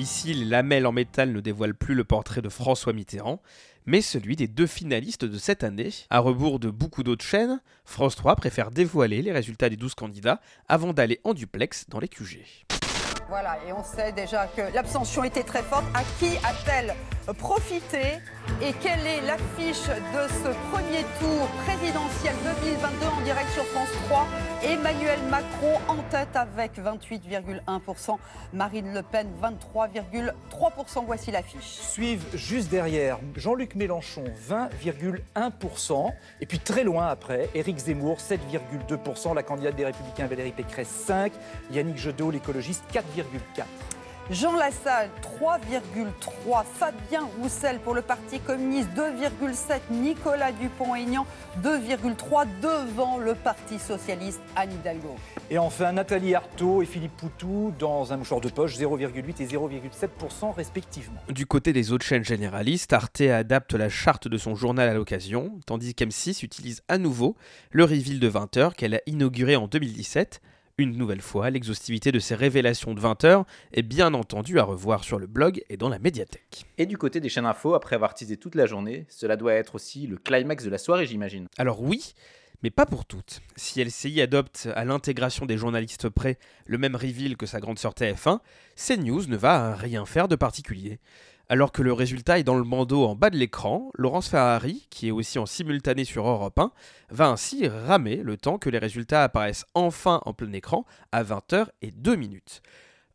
Ici, 0.00 0.32
les 0.32 0.46
lamelles 0.46 0.86
en 0.86 0.92
métal 0.92 1.30
ne 1.30 1.40
dévoilent 1.40 1.74
plus 1.74 1.94
le 1.94 2.04
portrait 2.04 2.40
de 2.40 2.48
François 2.48 2.94
Mitterrand, 2.94 3.42
mais 3.84 4.00
celui 4.00 4.34
des 4.34 4.48
deux 4.48 4.66
finalistes 4.66 5.26
de 5.26 5.36
cette 5.36 5.62
année. 5.62 5.90
À 6.08 6.20
rebours 6.20 6.58
de 6.58 6.70
beaucoup 6.70 7.02
d'autres 7.02 7.22
chaînes, 7.22 7.60
France 7.84 8.16
3 8.16 8.34
préfère 8.36 8.70
dévoiler 8.70 9.20
les 9.20 9.30
résultats 9.30 9.68
des 9.68 9.76
12 9.76 9.94
candidats 9.94 10.40
avant 10.68 10.94
d'aller 10.94 11.20
en 11.22 11.34
duplex 11.34 11.86
dans 11.90 12.00
les 12.00 12.08
QG. 12.08 12.46
Voilà, 13.28 13.58
et 13.68 13.74
on 13.74 13.84
sait 13.84 14.12
déjà 14.12 14.46
que 14.46 14.62
l'abstention 14.74 15.22
était 15.22 15.42
très 15.42 15.62
forte. 15.62 15.84
À 15.92 16.02
qui 16.18 16.34
a-t-elle 16.38 16.94
profité 17.38 18.18
Et 18.62 18.72
quelle 18.80 19.06
est 19.06 19.20
l'affiche 19.22 19.86
de 19.86 20.28
ce 20.28 20.48
premier 20.70 21.04
tour 21.20 21.48
présidentiel 21.64 22.34
2022 22.62 23.06
en 23.06 23.20
direct 23.22 23.50
sur 23.50 23.64
France 23.66 23.88
3 24.08 24.26
Emmanuel 24.62 25.18
Macron 25.30 25.78
en 25.88 25.96
tête 26.10 26.34
avec 26.34 26.72
28,1%, 26.78 28.18
Marine 28.52 28.92
Le 28.92 29.02
Pen 29.02 29.28
23,3%. 29.42 31.04
Voici 31.06 31.30
l'affiche. 31.30 31.62
Suivent 31.62 32.26
juste 32.34 32.70
derrière 32.70 33.18
Jean-Luc 33.36 33.74
Mélenchon 33.74 34.24
20,1%, 34.48 36.12
et 36.40 36.46
puis 36.46 36.58
très 36.58 36.84
loin 36.84 37.06
après, 37.06 37.48
Éric 37.54 37.78
Zemmour 37.78 38.18
7,2%, 38.18 39.34
la 39.34 39.42
candidate 39.42 39.76
des 39.76 39.86
Républicains 39.86 40.26
Valérie 40.26 40.52
Pécresse 40.52 40.88
5, 40.88 41.32
Yannick 41.70 41.96
Jadot 41.96 42.30
l'écologiste 42.30 42.84
4,4%. 42.92 43.64
Jean 44.30 44.56
Lassalle, 44.56 45.10
3,3. 45.40 46.64
Fabien 46.64 47.28
Roussel 47.40 47.80
pour 47.80 47.94
le 47.94 48.02
Parti 48.02 48.38
communiste, 48.38 48.88
2,7. 48.96 49.80
Nicolas 49.90 50.52
Dupont-Aignan, 50.52 51.26
2,3 51.64 52.46
devant 52.62 53.18
le 53.18 53.34
Parti 53.34 53.80
socialiste 53.80 54.40
Anne 54.54 54.70
Hidalgo. 54.72 55.16
Et 55.50 55.58
enfin, 55.58 55.90
Nathalie 55.90 56.36
Arthaud 56.36 56.80
et 56.80 56.86
Philippe 56.86 57.16
Poutou 57.16 57.74
dans 57.76 58.12
un 58.12 58.18
mouchoir 58.18 58.40
de 58.40 58.48
poche, 58.48 58.76
0,8 58.76 59.42
et 59.42 59.46
0,7% 59.46 60.54
respectivement. 60.54 61.20
Du 61.28 61.46
côté 61.46 61.72
des 61.72 61.90
autres 61.90 62.06
chaînes 62.06 62.24
généralistes, 62.24 62.92
Arte 62.92 63.22
adapte 63.22 63.74
la 63.74 63.88
charte 63.88 64.28
de 64.28 64.38
son 64.38 64.54
journal 64.54 64.88
à 64.88 64.94
l'occasion, 64.94 65.58
tandis 65.66 65.92
qu'M6 65.94 66.44
utilise 66.44 66.82
à 66.86 66.98
nouveau 66.98 67.34
le 67.72 67.82
reveal 67.82 68.20
de 68.20 68.30
20h 68.30 68.74
qu'elle 68.74 68.94
a 68.94 69.00
inauguré 69.06 69.56
en 69.56 69.66
2017 69.66 70.40
une 70.78 70.96
nouvelle 70.96 71.20
fois, 71.20 71.50
l'exhaustivité 71.50 72.12
de 72.12 72.18
ces 72.18 72.34
révélations 72.34 72.94
de 72.94 73.00
20 73.00 73.24
heures 73.24 73.44
est 73.72 73.82
bien 73.82 74.14
entendu 74.14 74.58
à 74.58 74.64
revoir 74.64 75.04
sur 75.04 75.18
le 75.18 75.26
blog 75.26 75.62
et 75.68 75.76
dans 75.76 75.88
la 75.88 75.98
médiathèque. 75.98 76.64
Et 76.78 76.86
du 76.86 76.96
côté 76.96 77.20
des 77.20 77.28
chaînes 77.28 77.46
info, 77.46 77.74
après 77.74 77.96
avoir 77.96 78.14
teasé 78.14 78.36
toute 78.36 78.54
la 78.54 78.66
journée, 78.66 79.06
cela 79.08 79.36
doit 79.36 79.54
être 79.54 79.74
aussi 79.74 80.06
le 80.06 80.16
climax 80.16 80.64
de 80.64 80.70
la 80.70 80.78
soirée, 80.78 81.06
j'imagine. 81.06 81.48
Alors 81.58 81.82
oui, 81.82 82.14
mais 82.62 82.70
pas 82.70 82.86
pour 82.86 83.04
toutes. 83.04 83.40
Si 83.56 83.82
LCI 83.82 84.20
adopte 84.20 84.68
à 84.74 84.84
l'intégration 84.84 85.46
des 85.46 85.56
journalistes 85.56 86.08
près 86.08 86.38
le 86.66 86.78
même 86.78 86.96
reveal 86.96 87.36
que 87.36 87.46
sa 87.46 87.60
grande 87.60 87.78
sœur 87.78 87.94
TF1, 87.94 88.40
CNews 88.76 89.26
ne 89.26 89.36
va 89.36 89.74
rien 89.74 90.04
faire 90.06 90.28
de 90.28 90.36
particulier. 90.36 90.98
Alors 91.52 91.72
que 91.72 91.82
le 91.82 91.92
résultat 91.92 92.38
est 92.38 92.44
dans 92.44 92.56
le 92.56 92.62
bandeau 92.62 93.04
en 93.04 93.16
bas 93.16 93.28
de 93.28 93.36
l'écran, 93.36 93.90
Laurence 93.98 94.28
Ferrari, 94.28 94.86
qui 94.88 95.08
est 95.08 95.10
aussi 95.10 95.36
en 95.40 95.46
simultané 95.46 96.04
sur 96.04 96.28
Europe 96.28 96.56
1, 96.56 96.70
va 97.10 97.28
ainsi 97.28 97.66
ramer 97.66 98.18
le 98.22 98.36
temps 98.36 98.56
que 98.56 98.70
les 98.70 98.78
résultats 98.78 99.24
apparaissent 99.24 99.66
enfin 99.74 100.20
en 100.26 100.32
plein 100.32 100.52
écran 100.52 100.86
à 101.10 101.24
20h 101.24 101.66
et 101.82 101.90
2 101.90 102.14
minutes. 102.14 102.62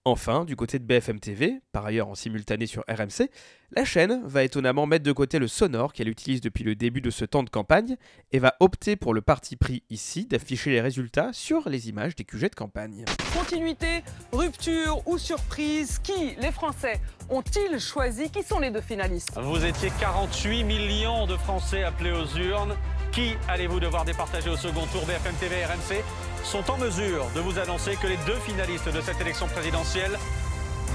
Enfin, 0.08 0.46
du 0.46 0.56
côté 0.56 0.78
de 0.78 0.84
BFM 0.84 1.20
TV, 1.20 1.62
par 1.72 1.84
ailleurs 1.84 2.08
en 2.08 2.14
simultané 2.14 2.68
sur 2.68 2.84
RMC, 2.88 3.28
la 3.72 3.86
chaîne 3.86 4.22
va 4.24 4.44
étonnamment 4.44 4.86
mettre 4.86 5.04
de 5.04 5.12
côté 5.12 5.40
le 5.40 5.48
sonore 5.48 5.94
qu'elle 5.94 6.10
utilise 6.10 6.42
depuis 6.42 6.64
le 6.64 6.76
début 6.76 7.02
de 7.02 7.10
ce 7.10 7.26
temps 7.26 7.42
de 7.42 7.50
campagne 7.50 7.98
et 8.32 8.38
va 8.38 8.54
opter 8.60 8.98
pour 8.98 9.16
le 9.16 9.22
parti 9.22 9.56
pris 9.56 9.82
ici 9.90 10.28
d'afficher 10.28 10.70
les 10.70 10.80
résultats 10.80 11.34
sur 11.34 11.68
les 11.70 11.90
images 11.90 12.16
des 12.16 12.24
QG 12.24 12.52
de 12.52 12.56
campagne. 12.56 13.04
Continuité, 13.36 14.04
rupture 14.32 15.02
ou 15.08 15.18
surprise, 15.18 15.98
qui 15.98 16.36
les 16.40 16.52
Français 16.52 17.02
ont-ils 17.32 17.80
choisi? 17.80 18.30
Qui 18.30 18.44
sont 18.44 18.60
les 18.60 18.70
deux 18.70 18.82
finalistes? 18.82 19.36
Vous 19.42 19.66
étiez 19.66 19.90
48 20.00 20.64
millions 20.66 21.26
de 21.26 21.36
Français 21.36 21.82
appelés 21.82 22.12
aux 22.12 22.38
urnes. 22.38 22.76
Qui 23.12 23.34
allez-vous 23.48 23.80
devoir 23.80 24.06
départager 24.06 24.52
au 24.52 24.58
second 24.58 24.86
tour 24.92 25.04
BFM 25.08 25.34
TV 25.40 25.56
et 25.62 25.66
RMC 25.66 26.04
sont 26.46 26.70
en 26.70 26.78
mesure 26.78 27.26
de 27.36 27.42
vous 27.42 27.58
annoncer 27.58 27.96
que 27.96 28.06
les 28.06 28.18
deux 28.28 28.38
finalistes 28.46 28.90
de 28.90 29.02
cette 29.02 29.20
élection 29.20 29.48
présidentielle 29.48 30.20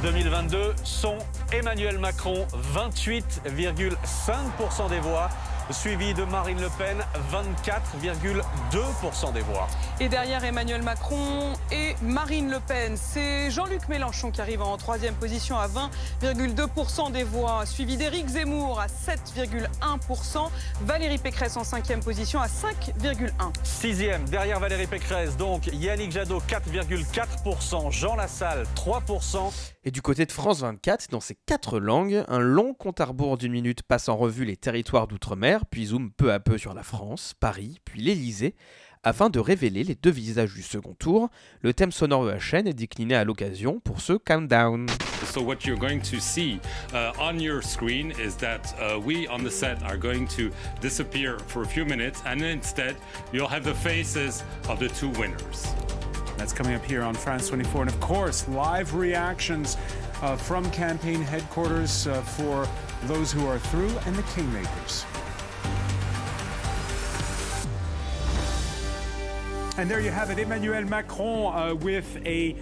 2022 0.03 0.74
sont 0.84 1.18
Emmanuel 1.53 1.98
Macron, 1.98 2.46
28,5% 2.74 4.88
des 4.88 5.01
voix, 5.01 5.28
suivi 5.73 6.14
de 6.14 6.25
Marine 6.25 6.61
Le 6.61 6.68
Pen, 6.79 6.99
24,2% 7.33 9.33
des 9.33 9.41
voix. 9.41 9.68
Et 10.01 10.09
derrière 10.09 10.45
Emmanuel 10.45 10.83
Macron 10.83 11.53
et 11.71 11.95
Marine 12.03 12.51
Le 12.51 12.61
Pen, 12.61 12.97
c'est 12.97 13.51
Jean-Luc 13.51 13.89
Mélenchon 13.89 14.31
qui 14.31 14.41
arrive 14.41 14.62
en 14.62 14.77
troisième 14.77 15.14
position 15.14 15.59
à 15.59 15.68
20,2% 15.68 17.12
des 17.12 17.25
voix, 17.25 17.66
suivi 17.66 17.97
d'Éric 17.97 18.29
Zemmour 18.29 18.81
à 18.81 18.87
7,1%, 18.87 20.49
Valérie 20.83 21.18
Pécresse 21.18 21.57
en 21.57 21.64
cinquième 21.64 22.03
position 22.03 22.41
à 22.41 22.47
5,1%. 22.47 23.31
Sixième, 23.62 24.25
derrière 24.25 24.61
Valérie 24.61 24.87
Pécresse, 24.87 25.37
donc 25.37 25.68
Yannick 25.73 26.12
Jadot, 26.12 26.43
4,4%, 26.49 27.91
Jean 27.91 28.16
Lassalle, 28.16 28.64
3%. 28.75 29.53
Et 29.83 29.91
du 29.91 30.03
côté 30.03 30.26
de 30.26 30.33
France 30.33 30.61
24, 30.61 31.09
dans 31.11 31.20
ces 31.20 31.35
quatre 31.47 31.81
langues, 31.81 32.22
un 32.28 32.39
long 32.39 32.74
compte 32.74 33.01
à 33.01 33.07
rebours 33.07 33.39
d'une 33.39 33.53
minute 33.53 33.83
passe 33.83 34.11
en 34.11 34.16
revue 34.16 34.45
les 34.45 34.59
territoires 34.59 35.07
d'outre-mer, 35.07 35.64
puis 35.64 35.87
zoome 35.87 36.11
peu 36.11 36.35
à 36.35 36.39
peu 36.39 36.59
sur 36.59 36.74
la 36.74 36.83
France, 36.83 37.33
Paris, 37.41 37.81
puis 37.87 38.03
l'Elysée, 38.03 38.55
afin 39.05 39.31
de 39.31 39.41
révéler 39.41 39.83
les 39.83 39.95
deux 39.95 40.11
visages 40.11 40.53
du 40.53 40.62
second 40.62 40.95
tour. 40.99 41.31
Le 41.62 41.72
thème 41.72 41.93
sonore 41.93 42.26
de 42.26 42.31
la 42.31 42.39
chaîne 42.39 42.66
est 42.66 42.74
décliné 42.74 43.14
à 43.14 43.24
l'occasion 43.24 43.81
pour 43.81 44.03
ce 44.03 44.12
countdown. 44.12 44.87
So 45.33 45.41
what 45.41 45.64
you're 45.64 45.78
going 45.78 46.01
to 46.01 46.18
see 46.18 46.61
uh, 46.93 47.12
on 47.18 47.39
your 47.39 47.62
screen 47.62 48.12
is 48.20 48.37
that 48.37 48.74
uh, 48.78 49.01
we 49.01 49.26
on 49.28 49.43
the 49.43 49.51
set 49.51 49.83
are 49.83 49.97
going 49.97 50.26
to 50.37 50.51
disappear 50.83 51.39
for 51.47 51.62
a 51.62 51.66
few 51.66 51.87
minutes, 51.87 52.22
and 52.26 52.43
instead 52.43 52.97
you'll 53.33 53.49
have 53.49 53.64
the 53.64 53.74
faces 53.74 54.45
of 54.68 54.78
the 54.78 54.89
two 54.89 55.09
winners. 55.18 55.74
That's 56.41 56.55
coming 56.55 56.72
up 56.72 56.82
here 56.86 57.03
on 57.03 57.12
France 57.14 57.51
24. 57.51 57.82
And 57.82 57.91
of 57.91 58.01
course, 58.01 58.49
live 58.49 58.95
reactions 58.95 59.76
uh, 60.22 60.36
from 60.36 60.70
campaign 60.70 61.20
headquarters 61.20 62.07
uh, 62.07 62.22
for 62.22 62.66
those 63.03 63.30
who 63.30 63.47
are 63.47 63.59
through 63.59 63.91
and 64.07 64.16
the 64.16 64.22
Kingmakers. 64.22 65.05
And 69.76 69.91
there 69.91 70.01
you 70.01 70.11
have 70.11 70.30
it, 70.30 70.38
Emmanuel 70.38 70.82
Macron 70.84 71.55
uh, 71.55 71.74
with 71.74 72.16
a 72.24 72.57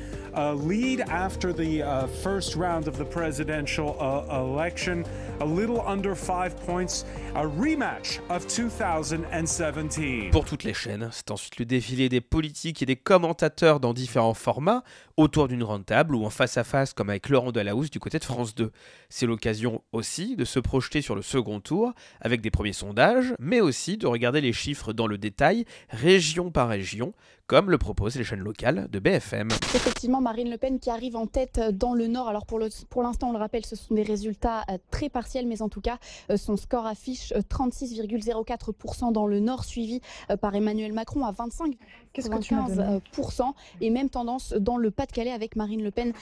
lead 0.54 1.00
after 1.08 1.52
the 1.52 1.82
uh, 1.82 2.06
first 2.22 2.56
round 2.56 2.88
of 2.88 2.98
the 2.98 3.04
presidential 3.04 3.96
uh, 4.00 4.40
election. 4.40 5.04
A 5.40 5.44
little 5.44 5.80
under 5.86 6.14
five 6.14 6.56
points, 6.66 7.04
a 7.34 7.46
rematch 7.46 8.20
of 8.28 8.46
2017. 8.46 10.30
Pour 10.30 10.44
toutes 10.44 10.64
les 10.64 10.74
chaînes, 10.74 11.08
c'est 11.12 11.30
ensuite 11.30 11.58
le 11.58 11.64
défilé 11.64 12.08
des 12.08 12.20
politiques 12.20 12.82
et 12.82 12.86
des 12.86 12.96
commentateurs 12.96 13.80
dans 13.80 13.94
différents 13.94 14.34
formats, 14.34 14.82
autour 15.16 15.48
d'une 15.48 15.60
grande 15.60 15.84
table 15.84 16.14
ou 16.14 16.24
en 16.24 16.30
face-à-face 16.30 16.92
comme 16.94 17.10
avec 17.10 17.28
Laurent 17.28 17.52
Delahousse 17.52 17.90
du 17.90 17.98
côté 17.98 18.18
de 18.18 18.24
France 18.24 18.54
2. 18.54 18.70
C'est 19.08 19.26
l'occasion 19.26 19.82
aussi 19.92 20.36
de 20.36 20.44
se 20.44 20.60
projeter 20.60 21.02
sur 21.02 21.14
le 21.14 21.22
second 21.22 21.60
tour 21.60 21.92
avec 22.20 22.40
des 22.40 22.50
premiers 22.50 22.72
sondages, 22.72 23.34
mais 23.38 23.60
aussi 23.60 23.96
de 23.96 24.06
regarder 24.06 24.40
les 24.40 24.52
chiffres 24.52 24.92
dans 24.92 25.06
le 25.06 25.18
détail, 25.18 25.64
région 25.90 26.50
par 26.50 26.68
région, 26.68 27.14
comme 27.48 27.70
le 27.70 27.78
proposent 27.78 28.16
les 28.16 28.24
chaînes 28.24 28.40
locales 28.40 28.88
de 28.92 28.98
BFM. 28.98 29.48
Effectivement, 29.74 30.20
Marine 30.20 30.50
Le 30.50 30.58
Pen 30.58 30.78
qui 30.78 30.90
arrive 30.90 31.16
en 31.16 31.26
tête 31.26 31.58
dans 31.72 31.94
le 31.94 32.06
Nord. 32.06 32.28
Alors 32.28 32.44
pour 32.44 32.58
l'instant, 32.58 32.86
pour 32.90 33.02
on 33.02 33.32
le 33.32 33.38
rappelle, 33.38 33.64
ce 33.64 33.74
sont 33.74 33.94
des 33.94 34.02
résultats 34.02 34.66
très 34.90 35.08
partiels, 35.08 35.46
mais 35.46 35.62
en 35.62 35.70
tout 35.70 35.80
cas, 35.80 35.98
son 36.36 36.58
score 36.58 36.86
affiche 36.86 37.32
36,04% 37.32 39.12
dans 39.12 39.26
le 39.26 39.40
Nord, 39.40 39.64
suivi 39.64 40.02
par 40.42 40.54
Emmanuel 40.54 40.92
Macron 40.92 41.24
à 41.24 41.32
25,15%. 42.20 43.52
Et 43.80 43.90
même 43.90 44.10
tendance 44.10 44.52
dans 44.52 44.76
le 44.76 44.90
Pas-de-Calais 44.90 45.32
avec 45.32 45.56
Marine 45.56 45.82
Le 45.82 45.90
Pen 45.90 46.12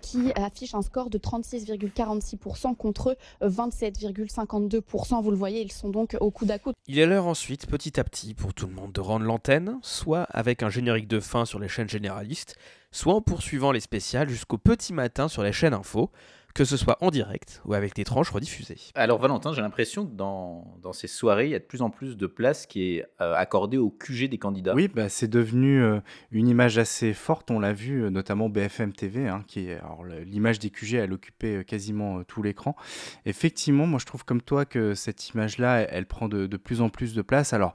qui 0.00 0.32
affiche 0.34 0.74
un 0.74 0.82
score 0.82 1.10
de 1.10 1.18
36,46% 1.18 2.76
contre 2.76 3.16
27,52%. 3.42 5.22
Vous 5.22 5.30
le 5.30 5.36
voyez, 5.36 5.62
ils 5.62 5.72
sont 5.72 5.88
donc 5.88 6.16
au 6.20 6.30
coude 6.30 6.50
à 6.50 6.58
coude. 6.58 6.74
Il 6.86 6.98
est 6.98 7.06
l'heure 7.06 7.26
ensuite, 7.26 7.66
petit 7.66 7.98
à 7.98 8.04
petit, 8.04 8.34
pour 8.34 8.54
tout 8.54 8.66
le 8.66 8.72
monde 8.72 8.92
de 8.92 9.00
rendre 9.00 9.24
l'antenne, 9.24 9.78
soit 9.82 10.22
avec 10.24 10.62
un 10.62 10.70
générique 10.70 11.08
de 11.08 11.20
fin 11.20 11.44
sur 11.44 11.58
les 11.58 11.68
chaînes 11.68 11.88
généralistes, 11.88 12.56
soit 12.90 13.14
en 13.14 13.20
poursuivant 13.20 13.72
les 13.72 13.80
spéciales 13.80 14.28
jusqu'au 14.28 14.58
petit 14.58 14.92
matin 14.92 15.28
sur 15.28 15.42
les 15.42 15.52
chaînes 15.52 15.74
info, 15.74 16.10
que 16.56 16.64
ce 16.64 16.78
soit 16.78 16.96
en 17.02 17.10
direct 17.10 17.60
ou 17.66 17.74
avec 17.74 17.94
des 17.94 18.04
tranches 18.04 18.30
rediffusées. 18.30 18.78
Alors 18.94 19.18
Valentin, 19.18 19.52
j'ai 19.52 19.60
l'impression 19.60 20.06
que 20.06 20.12
dans, 20.12 20.78
dans, 20.82 20.94
ces 20.94 21.06
soirées, 21.06 21.44
il 21.44 21.50
y 21.50 21.54
a 21.54 21.58
de 21.58 21.64
plus 21.64 21.82
en 21.82 21.90
plus 21.90 22.16
de 22.16 22.26
place 22.26 22.64
qui 22.64 22.94
est 22.94 23.04
euh, 23.20 23.34
accordée 23.34 23.76
au 23.76 23.90
QG 23.90 24.30
des 24.30 24.38
candidats. 24.38 24.74
Oui, 24.74 24.88
bah, 24.88 25.10
c'est 25.10 25.28
devenu 25.28 25.82
euh, 25.82 26.00
une 26.32 26.48
image 26.48 26.78
assez 26.78 27.12
forte, 27.12 27.50
on 27.50 27.60
l'a 27.60 27.74
vu, 27.74 28.04
euh, 28.04 28.10
notamment 28.10 28.48
BFM 28.48 28.94
TV, 28.94 29.28
hein, 29.28 29.44
qui 29.46 29.68
est 29.68 29.78
l'image 30.24 30.58
des 30.58 30.70
QG, 30.70 30.94
elle 30.94 31.12
occupait 31.12 31.62
quasiment 31.64 32.24
tout 32.24 32.42
l'écran. 32.42 32.74
Effectivement, 33.26 33.86
moi 33.86 33.98
je 34.00 34.06
trouve 34.06 34.24
comme 34.24 34.40
toi 34.40 34.64
que 34.64 34.94
cette 34.94 35.28
image-là, 35.28 35.80
elle, 35.80 35.88
elle 35.90 36.06
prend 36.06 36.26
de, 36.26 36.46
de, 36.46 36.56
plus 36.56 36.80
en 36.80 36.88
plus 36.88 37.12
de 37.12 37.20
place. 37.20 37.52
Alors 37.52 37.74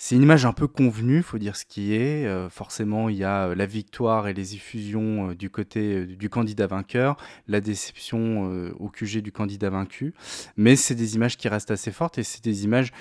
c'est 0.00 0.14
une 0.14 0.22
image 0.22 0.46
un 0.46 0.52
peu 0.52 0.68
convenue, 0.68 1.24
faut 1.24 1.38
dire 1.38 1.56
ce 1.56 1.64
qui 1.64 1.92
est. 1.92 2.24
Euh, 2.24 2.48
forcément, 2.48 3.08
il 3.08 3.16
y 3.16 3.24
a 3.24 3.48
euh, 3.48 3.54
la 3.56 3.66
victoire 3.66 4.28
et 4.28 4.32
les 4.32 4.54
effusions 4.54 5.30
euh, 5.30 5.34
du 5.34 5.50
côté 5.50 6.06
du 6.06 6.30
candidat 6.30 6.68
vainqueur, 6.68 7.16
la 7.48 7.60
déception 7.60 8.44
au 8.78 8.88
QG 8.88 9.18
du 9.18 9.32
candidat 9.32 9.70
vaincu. 9.70 10.14
Mais 10.56 10.76
c'est 10.76 10.94
des 10.94 11.16
images 11.16 11.36
qui 11.36 11.48
restent 11.48 11.72
assez 11.72 11.90
fortes 11.90 12.16
et 12.18 12.22
c'est 12.22 12.44
des 12.44 12.64
images 12.64 12.92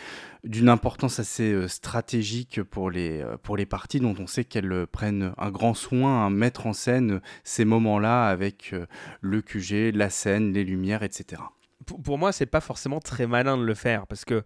d'une 0.43 0.69
importance 0.69 1.19
assez 1.19 1.67
stratégique 1.67 2.63
pour 2.63 2.89
les, 2.89 3.23
pour 3.43 3.57
les 3.57 3.67
parties 3.67 3.99
dont 3.99 4.15
on 4.17 4.25
sait 4.25 4.43
qu'elles 4.43 4.87
prennent 4.87 5.33
un 5.37 5.51
grand 5.51 5.75
soin 5.75 6.25
à 6.25 6.29
mettre 6.31 6.65
en 6.65 6.73
scène 6.73 7.21
ces 7.43 7.65
moments-là 7.65 8.27
avec 8.27 8.73
le 9.21 9.41
QG, 9.41 9.95
la 9.95 10.09
scène, 10.09 10.51
les 10.53 10.63
lumières, 10.63 11.03
etc. 11.03 11.41
Pour, 11.85 12.01
pour 12.01 12.17
moi, 12.17 12.31
c'est 12.31 12.47
pas 12.47 12.61
forcément 12.61 12.99
très 12.99 13.27
malin 13.27 13.57
de 13.57 13.63
le 13.63 13.75
faire 13.75 14.07
parce 14.07 14.25
que 14.25 14.43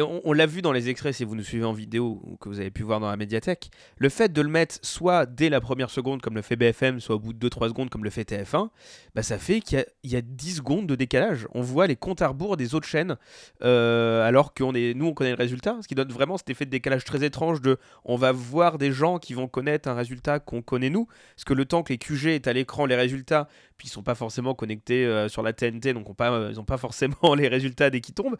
on, 0.00 0.32
l'a 0.32 0.46
vu 0.46 0.60
dans 0.60 0.72
les 0.72 0.88
extraits, 0.88 1.14
si 1.14 1.24
vous 1.24 1.36
nous 1.36 1.44
suivez 1.44 1.64
en 1.64 1.72
vidéo 1.72 2.20
ou 2.24 2.36
que 2.36 2.48
vous 2.48 2.58
avez 2.58 2.72
pu 2.72 2.82
voir 2.82 2.98
dans 2.98 3.08
la 3.08 3.16
médiathèque, 3.16 3.70
le 3.96 4.08
fait 4.08 4.32
de 4.32 4.42
le 4.42 4.48
mettre 4.48 4.76
soit 4.82 5.24
dès 5.24 5.48
la 5.48 5.60
première 5.60 5.88
seconde 5.88 6.20
comme 6.20 6.34
le 6.34 6.42
fait 6.42 6.56
BFM, 6.56 6.98
soit 6.98 7.14
au 7.14 7.20
bout 7.20 7.32
de 7.32 7.48
2-3 7.48 7.68
secondes 7.68 7.90
comme 7.90 8.02
le 8.02 8.10
fait 8.10 8.28
TF1, 8.28 8.70
bah 9.14 9.22
ça 9.22 9.38
fait 9.38 9.60
qu'il 9.60 9.84
y, 10.02 10.16
a 10.16 10.20
10 10.20 10.56
secondes 10.56 10.88
de 10.88 10.96
décalage. 10.96 11.46
On 11.54 11.60
voit 11.60 11.86
les 11.86 11.94
comptes 11.94 12.22
à 12.22 12.28
rebours 12.28 12.56
des 12.56 12.74
autres 12.74 12.88
chaînes, 12.88 13.16
euh, 13.62 14.26
alors 14.26 14.52
que 14.52 14.64
nous 14.64 15.06
on 15.06 15.14
connaît 15.14 15.30
le 15.30 15.36
résultat, 15.36 15.78
ce 15.80 15.86
qui 15.86 15.94
donne 15.94 16.10
vraiment 16.10 16.38
cet 16.38 16.50
effet 16.50 16.64
de 16.64 16.70
décalage 16.70 17.04
très 17.04 17.22
étrange 17.22 17.60
de 17.60 17.78
on 18.04 18.16
va 18.16 18.32
voir 18.32 18.78
des 18.78 18.90
gens 18.90 19.18
qui 19.18 19.32
vont 19.34 19.46
connaître 19.46 19.88
un 19.88 19.94
résultat 19.94 20.40
qu'on 20.40 20.62
connaît 20.62 20.90
nous, 20.90 21.06
parce 21.36 21.44
que 21.44 21.54
le 21.54 21.66
temps 21.66 21.84
que 21.84 21.92
les 21.92 21.98
QG 21.98 22.26
est 22.26 22.48
à 22.48 22.52
l'écran 22.52 22.86
les 22.86 22.96
résultats, 22.96 23.46
puis 23.76 23.86
ils 23.86 23.90
sont 23.90 24.02
pas 24.02 24.16
forcément 24.16 24.54
connectés 24.54 25.06
euh, 25.06 25.28
sur 25.28 25.42
la 25.42 25.52
TNT, 25.52 25.92
donc 25.92 26.08
euh, 26.20 26.48
ils 26.50 26.56
n'ont 26.56 26.64
pas 26.64 26.78
forcément 26.78 27.34
les 27.36 27.46
résultats 27.46 27.90
dès 27.90 28.00
qu'ils 28.00 28.14
tombent, 28.14 28.36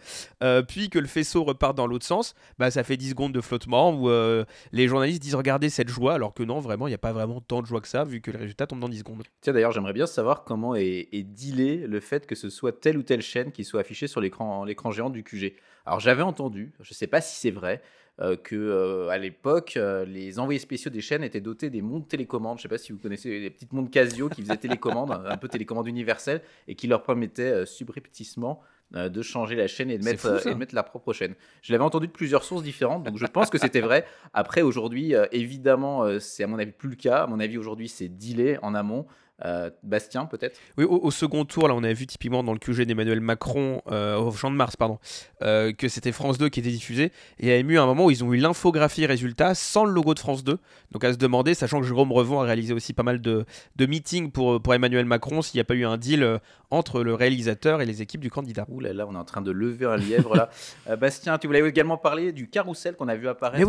puis 0.67 0.91
que 0.91 0.99
le 0.99 1.07
faisceau 1.07 1.44
repart 1.45 1.77
dans 1.77 1.87
l'autre 1.87 2.05
sens, 2.05 2.35
bah, 2.59 2.71
ça 2.71 2.83
fait 2.85 2.97
10 2.97 3.11
secondes 3.11 3.33
de 3.33 3.41
flottement 3.41 3.93
où 3.93 4.09
euh, 4.09 4.45
les 4.73 4.89
journalistes 4.89 5.23
disent 5.23 5.35
regardez 5.35 5.71
cette 5.71 5.89
joie, 5.89 6.15
alors 6.15 6.35
que 6.35 6.43
non, 6.43 6.61
vraiment, 6.61 6.87
il 6.87 6.91
n'y 6.91 6.95
a 6.95 6.99
pas 6.99 7.13
vraiment 7.13 7.41
tant 7.41 7.63
de 7.63 7.67
joie 7.67 7.81
que 7.81 7.89
ça, 7.89 8.05
vu 8.05 8.21
que 8.21 8.31
le 8.31 8.39
résultat 8.39 8.67
tombe 8.67 8.81
dans 8.81 8.89
10 8.89 8.99
secondes. 8.99 9.23
Tiens, 9.41 9.53
d'ailleurs, 9.53 9.73
j'aimerais 9.73 9.93
bien 9.93 10.07
savoir 10.07 10.45
comment 10.45 10.75
est, 10.75 11.09
est 11.13 11.23
dealé 11.23 11.87
le 11.87 12.01
fait 12.01 12.27
que 12.27 12.35
ce 12.35 12.51
soit 12.51 12.73
telle 12.73 12.99
ou 12.99 13.03
telle 13.03 13.23
chaîne 13.23 13.53
qui 13.53 13.65
soit 13.65 13.81
affichée 13.81 14.07
sur 14.07 14.21
l'écran 14.21 14.91
géant 14.91 15.11
du 15.11 15.23
QG. 15.23 15.55
Alors, 15.87 16.01
j'avais 16.01 16.23
entendu, 16.23 16.73
je 16.81 16.91
ne 16.91 16.95
sais 16.95 17.07
pas 17.07 17.21
si 17.21 17.37
c'est 17.39 17.51
vrai, 17.51 17.83
euh, 18.21 18.37
que 18.37 18.55
euh, 18.55 19.09
à 19.09 19.19
l'époque, 19.19 19.79
les 20.07 20.39
envoyés 20.39 20.61
spéciaux 20.61 20.91
des 20.91 21.01
chaînes 21.01 21.25
étaient 21.25 21.41
dotés 21.41 21.69
des 21.69 21.83
montres 21.83 22.09
télécommandes. 22.09 22.59
Je 22.59 22.61
ne 22.61 22.63
sais 22.63 22.69
pas 22.69 22.79
si 22.79 22.93
vous 22.93 22.99
connaissez 22.99 23.41
les 23.41 23.51
petites 23.51 23.73
montres 23.73 23.91
Casio 23.91 24.29
qui 24.29 24.43
faisaient 24.43 24.57
télécommande, 24.69 25.11
un 25.11 25.37
peu 25.37 25.49
télécommande 25.49 25.89
universelle, 25.89 26.43
et 26.69 26.75
qui 26.75 26.87
leur 26.87 27.03
permettaient 27.03 27.67
subrepticement 27.67 28.61
euh, 28.97 29.09
de 29.09 29.23
changer 29.23 29.57
la 29.57 29.67
chaîne 29.67 29.91
et 29.91 29.99
de, 29.99 30.05
mettre, 30.05 30.27
euh, 30.27 30.51
et 30.51 30.55
mettre 30.55 30.75
la 30.75 30.83
propre 30.83 31.13
chaîne. 31.13 31.35
Je 31.63 31.73
l'avais 31.73 31.85
entendu 31.85 32.07
de 32.07 32.13
plusieurs 32.13 32.45
sources 32.45 32.63
différentes, 32.63 33.03
donc 33.03 33.19
je 33.19 33.27
pense 33.27 33.51
que 33.51 33.59
c'était 33.59 33.81
vrai. 33.81 34.05
Après, 34.33 34.63
aujourd'hui, 34.63 35.15
euh, 35.15 35.27
évidemment, 35.33 36.05
c'est 36.21 36.45
à 36.45 36.47
mon 36.47 36.59
avis 36.59 36.73
plus 36.73 36.91
le 36.91 36.97
cas. 36.97 37.25
À 37.25 37.27
mon 37.27 37.41
avis, 37.41 37.59
aujourd'hui, 37.59 37.89
c'est 37.89 38.09
dealé 38.09 38.59
en 38.63 38.75
amont. 38.75 39.07
Euh, 39.45 39.71
Bastien, 39.83 40.27
peut-être? 40.27 40.59
Oui, 40.79 40.85
au, 40.85 41.11
second 41.11 41.45
tour, 41.45 41.67
là, 41.67 41.75
on 41.75 41.83
a 41.83 41.93
vu 41.93 42.07
typiquement 42.07 42.45
dans 42.45 42.53
le 42.53 42.59
QG 42.59 42.83
d'Emmanuel 42.83 43.21
Macron, 43.21 43.83
euh, 43.91 44.17
au 44.17 44.31
Champ 44.31 44.51
de 44.51 44.57
Mars, 44.57 44.77
pardon, 44.77 44.99
euh, 45.43 45.73
que 45.73 45.89
c'était 45.89 46.13
France 46.13 46.39
2 46.39 46.49
qui 46.49 46.61
était 46.61 46.71
diffusé. 46.71 47.07
Et 47.39 47.47
il 47.47 47.49
y 47.49 47.51
a 47.51 47.59
eu 47.59 47.79
un 47.79 47.87
moment 47.87 48.07
où 48.07 48.11
ils 48.11 48.23
ont 48.23 48.33
eu 48.33 48.37
l'infographie 48.37 49.07
résultat 49.07 49.55
sans 49.55 49.85
le 49.85 49.93
logo 49.93 50.15
de 50.15 50.21
France 50.21 50.45
2. 50.45 50.59
Donc 50.93 51.05
à 51.05 51.13
se 51.13 51.19
demander, 51.19 51.55
sachant 51.55 51.81
que 51.81 51.87
Jérôme 51.87 52.13
Revon 52.13 52.41
a 52.41 52.45
réalisé 52.45 52.73
aussi 52.75 52.93
pas 52.93 53.03
mal 53.03 53.21
de, 53.21 53.45
de 53.75 53.87
meetings 53.87 54.31
pour, 54.31 54.63
pour 54.63 54.73
Emmanuel 54.73 55.05
Macron, 55.05 55.43
s'il 55.43 55.59
n'y 55.59 55.63
a 55.63 55.65
pas 55.65 55.75
eu 55.75 55.85
un 55.85 55.97
deal 55.97 56.39
entre 56.71 57.03
le 57.03 57.15
réalisateur 57.15 57.83
et 57.83 57.87
les 57.87 58.03
équipes 58.03 58.21
du 58.21 58.31
candidat. 58.31 58.67
Ouh 58.69 58.81
là 58.81 58.93
là, 58.93 59.07
on 59.09 59.15
est 59.15 59.19
en 59.19 59.25
train 59.25 59.43
de 59.43 59.51
lever 59.51 59.87
un 59.87 59.97
lièvre 59.97 60.37
là. 60.37 60.51
Bastien, 60.97 61.39
tu 61.39 61.49
voulais 61.49 61.67
également 61.67 61.97
parler 61.97 62.33
du 62.33 62.49
carrousel 62.49 62.95
qu'on 62.95 63.09
a 63.09 63.17
vu 63.17 63.27
apparaître 63.27 63.67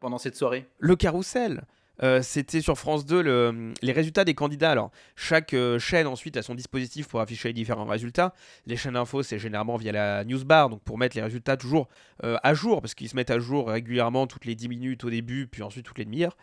pendant 0.00 0.18
cette 0.18 0.36
soirée? 0.36 0.68
Le 0.80 0.96
carrousel 0.96 1.62
euh, 2.02 2.22
c'était 2.22 2.60
sur 2.60 2.78
France 2.78 3.04
2 3.04 3.72
les 3.82 3.92
résultats 3.92 4.24
des 4.24 4.34
candidats. 4.34 4.70
Alors, 4.70 4.90
chaque 5.16 5.54
euh, 5.54 5.78
chaîne 5.78 6.06
ensuite 6.06 6.36
a 6.36 6.42
son 6.42 6.54
dispositif 6.54 7.08
pour 7.08 7.20
afficher 7.20 7.48
les 7.48 7.54
différents 7.54 7.86
résultats. 7.86 8.34
Les 8.66 8.76
chaînes 8.76 8.96
info, 8.96 9.22
c'est 9.22 9.38
généralement 9.38 9.76
via 9.76 9.92
la 9.92 10.24
newsbar, 10.24 10.68
donc 10.68 10.82
pour 10.82 10.98
mettre 10.98 11.16
les 11.16 11.22
résultats 11.22 11.56
toujours 11.56 11.88
euh, 12.24 12.36
à 12.42 12.54
jour, 12.54 12.80
parce 12.80 12.94
qu'ils 12.94 13.08
se 13.08 13.16
mettent 13.16 13.30
à 13.30 13.38
jour 13.38 13.68
régulièrement 13.68 14.26
toutes 14.26 14.44
les 14.44 14.54
10 14.54 14.68
minutes 14.68 15.04
au 15.04 15.10
début, 15.10 15.46
puis 15.46 15.62
ensuite 15.62 15.84
toutes 15.84 15.98
les 15.98 16.04
demi-heures. 16.04 16.36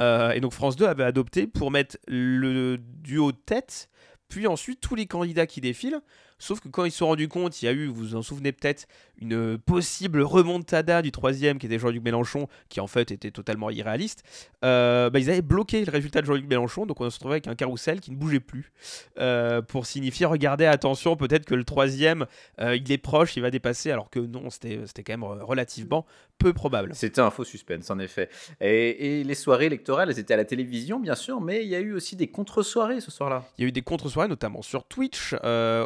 et 0.00 0.40
donc 0.40 0.52
France 0.52 0.76
2 0.76 0.86
avait 0.86 1.04
adopté 1.04 1.46
pour 1.46 1.70
mettre 1.70 1.98
le 2.08 2.78
duo 2.78 3.32
tête, 3.32 3.88
puis 4.28 4.46
ensuite 4.46 4.80
tous 4.80 4.94
les 4.94 5.06
candidats 5.06 5.46
qui 5.46 5.60
défilent. 5.60 6.00
Sauf 6.38 6.60
que 6.60 6.68
quand 6.68 6.84
ils 6.84 6.90
se 6.90 6.98
sont 6.98 7.06
rendus 7.06 7.28
compte, 7.28 7.62
il 7.62 7.66
y 7.66 7.68
a 7.68 7.72
eu, 7.72 7.86
vous 7.86 7.94
vous 7.94 8.16
en 8.16 8.22
souvenez 8.22 8.52
peut-être, 8.52 8.86
une 9.20 9.58
possible 9.58 10.20
remontada 10.22 11.02
du 11.02 11.12
troisième 11.12 11.58
qui 11.58 11.66
était 11.66 11.78
Jean-Luc 11.78 12.02
Mélenchon, 12.02 12.48
qui 12.68 12.80
en 12.80 12.86
fait 12.86 13.10
était 13.10 13.30
totalement 13.30 13.70
irréaliste. 13.70 14.24
Euh, 14.64 15.10
bah, 15.10 15.18
ils 15.18 15.30
avaient 15.30 15.42
bloqué 15.42 15.84
le 15.84 15.90
résultat 15.90 16.20
de 16.20 16.26
Jean-Luc 16.26 16.46
Mélenchon, 16.48 16.86
donc 16.86 17.00
on 17.00 17.08
se 17.08 17.16
retrouvait 17.16 17.34
avec 17.34 17.46
un 17.46 17.54
carrousel 17.54 18.00
qui 18.00 18.10
ne 18.10 18.16
bougeait 18.16 18.40
plus 18.40 18.72
euh, 19.18 19.62
pour 19.62 19.86
signifier 19.86 20.26
regardez 20.26 20.66
attention, 20.66 21.16
peut-être 21.16 21.44
que 21.44 21.54
le 21.54 21.64
troisième 21.64 22.26
euh, 22.60 22.76
il 22.76 22.90
est 22.90 22.98
proche, 22.98 23.36
il 23.36 23.40
va 23.40 23.50
dépasser, 23.50 23.90
alors 23.90 24.10
que 24.10 24.18
non, 24.18 24.50
c'était 24.50 24.78
quand 25.04 25.12
même 25.12 25.24
relativement 25.24 26.06
peu 26.38 26.52
probable. 26.52 26.90
C'était 26.94 27.20
un 27.20 27.30
faux 27.30 27.44
suspense 27.44 27.90
en 27.90 27.98
effet. 28.00 28.28
Et, 28.60 29.20
et, 29.20 29.24
les 29.24 29.34
soirées 29.34 29.66
électorales, 29.66 30.10
elles 30.10 30.18
étaient 30.18 30.34
à 30.34 30.36
la 30.36 30.44
télévision 30.44 30.98
bien 30.98 31.14
sûr, 31.14 31.40
mais 31.40 31.62
il 31.62 31.68
y 31.68 31.76
a 31.76 31.80
eu 31.80 31.92
aussi 31.92 32.16
des 32.16 32.26
contre-soirées 32.26 33.00
ce 33.00 33.10
soir-là. 33.10 33.44
Il 33.58 33.62
y 33.62 33.64
a 33.64 33.68
eu 33.68 33.72
des 33.72 33.82
contre-soirées, 33.82 34.28
notamment 34.28 34.62
sur 34.62 34.84
Twitch, 34.84 35.34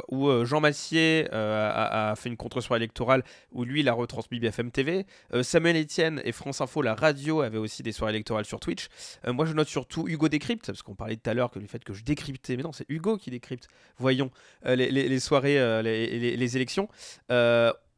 où 0.09 0.38
Jean 0.45 0.61
Massier 0.61 1.29
euh, 1.33 1.71
a, 1.73 2.15
fait 2.17 2.29
une 2.29 2.37
contre-soirée 2.37 2.79
électorale 2.79 3.23
où 3.53 3.65
lui, 3.65 3.81
il 3.81 3.89
a 3.89 3.93
retransmis 3.93 4.41
BFM 4.41 4.71
TV. 4.71 5.07
Euh, 5.35 5.43
Samuel 5.43 5.77
Etienne 5.77 6.21
et 6.25 6.33
France 6.33 6.61
Info, 6.61 6.83
la 6.83 6.95
radio, 6.95 7.41
avaient 7.41 7.59
aussi 7.59 7.83
des 7.83 7.93
soirées 7.93 8.13
électorales 8.13 8.45
sur 8.45 8.61
Twitch. 8.61 8.89
Euh, 9.27 9.33
moi, 9.33 9.47
je 9.47 9.53
note 9.53 9.69
surtout 9.69 10.09
Hugo 10.09 10.29
Décrypte, 10.29 10.67
parce 10.67 10.83
qu'on 10.83 10.95
parlait 10.95 11.17
tout 11.17 11.31
à 11.31 11.35
l'heure 11.35 11.51
que 11.51 11.59
du 11.59 11.67
fait 11.67 11.83
que 11.85 11.93
je 11.93 12.05
décryptais. 12.05 12.57
Mais 12.57 12.63
non, 12.63 12.73
c'est 12.73 12.87
Hugo 12.89 13.17
qui 13.17 13.31
décrypte. 13.31 13.69
Voyons 13.99 14.31
les, 14.65 15.21
soirées, 15.21 15.83
les, 15.83 16.37
les, 16.37 16.57
élections 16.57 16.89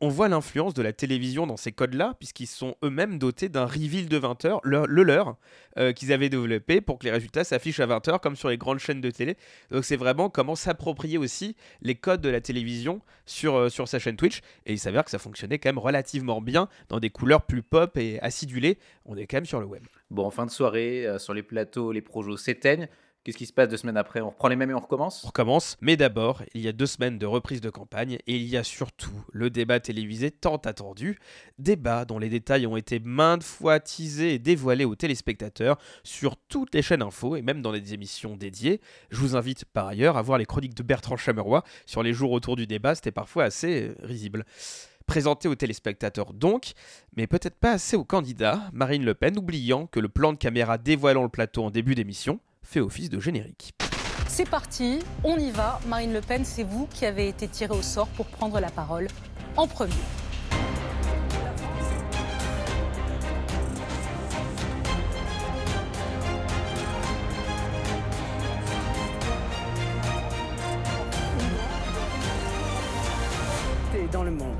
on 0.01 0.09
voit 0.09 0.29
l'influence 0.29 0.73
de 0.73 0.83
la 0.83 0.93
télévision 0.93 1.47
dans 1.47 1.57
ces 1.57 1.73
codes-là, 1.73 2.15
puisqu'ils 2.19 2.47
sont 2.47 2.77
eux-mêmes 2.83 3.19
dotés 3.19 3.49
d'un 3.49 3.67
reveal 3.67 4.09
de 4.09 4.19
20h, 4.19 4.61
le, 4.65 5.03
leur, 5.03 5.37
euh, 5.79 5.93
qu'ils 5.93 6.13
avaient 6.13 6.31
développé 6.31 6.81
pour 6.81 6.99
que 6.99 7.05
les 7.05 7.11
résultats 7.11 7.45
s'affichent 7.45 7.81
à 7.81 7.87
20h, 7.87 8.21
comme 8.21 8.35
sur 8.35 8.49
les 8.49 8.57
grandes 8.57 8.79
chaînes 8.79 9.01
de 9.01 9.11
télé. 9.11 9.37
Donc 9.71 9.85
c'est 9.85 9.97
vraiment 9.97 10.31
comment 10.31 10.55
s'approprier 10.55 11.19
aussi 11.19 11.55
les 11.83 11.95
codes 11.95 12.23
de 12.23 12.31
la 12.31 12.41
télévision 12.41 13.03
sur, 13.27 13.55
euh, 13.57 13.69
sur 13.69 13.89
sa 13.89 13.99
chaîne 13.99 14.17
Twitch. 14.17 14.41
Et 14.65 14.73
il 14.73 14.79
s'avère 14.79 15.05
que 15.05 15.11
ça 15.11 15.19
fonctionnait 15.19 15.59
quand 15.59 15.69
même 15.69 15.79
relativement 15.79 16.41
bien, 16.41 16.69
dans 16.89 16.99
des 16.99 17.11
couleurs 17.11 17.43
plus 17.43 17.63
pop 17.63 17.97
et 17.99 18.19
acidulées. 18.21 18.79
On 19.05 19.17
est 19.17 19.27
quand 19.27 19.37
même 19.37 19.47
sur 19.47 19.61
le 19.61 19.67
web. 19.67 19.83
Bon, 20.11 20.25
en 20.25 20.31
fin 20.31 20.47
de 20.47 20.51
soirée, 20.51 21.07
euh, 21.07 21.19
sur 21.19 21.35
les 21.35 21.43
plateaux, 21.43 21.93
les 21.93 22.01
projets 22.01 22.37
s'éteignent. 22.37 22.89
Qu'est-ce 23.23 23.37
qui 23.37 23.45
se 23.45 23.53
passe 23.53 23.69
deux 23.69 23.77
semaines 23.77 23.99
après? 23.99 24.23
On 24.23 24.31
reprend 24.31 24.49
les 24.49 24.57
mêmes 24.57 24.71
et 24.71 24.75
on 24.75 24.81
recommence? 24.81 25.25
On 25.25 25.27
recommence, 25.27 25.77
mais 25.83 25.99
d'abord, 25.99 26.43
il 26.55 26.63
y 26.63 26.69
a 26.69 26.73
deux 26.73 26.87
semaines 26.87 27.19
de 27.19 27.27
reprise 27.27 27.61
de 27.61 27.69
campagne 27.69 28.15
et 28.27 28.37
il 28.37 28.45
y 28.45 28.57
a 28.57 28.65
surtout 28.65 29.13
le 29.31 29.51
débat 29.51 29.79
télévisé 29.79 30.31
tant 30.31 30.57
attendu. 30.57 31.19
Débat 31.59 32.07
dont 32.07 32.19
les 32.19 32.31
détails 32.31 32.67
ont 32.67 32.79
été 32.79 32.99
maintes 32.99 33.43
fois 33.43 33.79
teasés 33.79 34.33
et 34.33 34.39
dévoilés 34.39 34.87
aux 34.87 34.95
téléspectateurs 34.95 35.77
sur 36.03 36.39
toutes 36.39 36.75
les 36.75 36.81
chaînes 36.81 37.03
info 37.03 37.37
et 37.37 37.43
même 37.43 37.61
dans 37.61 37.73
des 37.73 37.93
émissions 37.93 38.37
dédiées. 38.37 38.81
Je 39.11 39.19
vous 39.19 39.37
invite 39.37 39.67
par 39.67 39.89
ailleurs 39.89 40.17
à 40.17 40.23
voir 40.23 40.39
les 40.39 40.47
chroniques 40.47 40.75
de 40.75 40.83
Bertrand 40.83 41.19
Chameroy 41.19 41.63
sur 41.85 42.03
les 42.03 42.15
jours 42.15 42.33
autour 42.33 42.57
du 42.57 42.67
débat, 42.67 42.95
c'était 42.95 43.13
parfois 43.13 43.45
assez 43.45 43.83
euh, 43.83 43.95
risible. 44.03 44.47
Présenté 45.07 45.47
aux 45.47 45.57
téléspectateurs 45.57 46.33
donc, 46.33 46.73
mais 47.17 47.27
peut-être 47.27 47.57
pas 47.57 47.73
assez 47.73 47.97
aux 47.99 48.05
candidats, 48.05 48.63
Marine 48.73 49.05
Le 49.05 49.13
Pen 49.13 49.37
oubliant 49.37 49.87
que 49.89 50.01
le 50.01 50.09
plan 50.09 50.33
de 50.33 50.39
caméra 50.39 50.79
dévoilant 50.79 51.25
le 51.25 51.29
plateau 51.29 51.65
en 51.65 51.71
début 51.71 51.95
d'émission 51.95 52.41
fait 52.63 52.81
office 52.81 53.11
de 53.11 53.21
générique. 53.21 53.73
C'est 54.29 54.49
parti, 54.49 55.01
on 55.25 55.37
y 55.37 55.51
va. 55.51 55.81
Marine 55.87 56.13
Le 56.13 56.21
Pen, 56.21 56.45
c'est 56.45 56.63
vous 56.63 56.87
qui 56.87 57.05
avez 57.05 57.29
été 57.29 57.49
tirée 57.49 57.75
au 57.77 57.83
sort 57.83 58.09
pour 58.09 58.27
prendre 58.27 58.61
la 58.61 58.71
parole 58.71 59.09
en 59.57 59.67
premier. 59.67 59.93
dans 74.13 74.23
le 74.25 74.31
monde. 74.31 74.57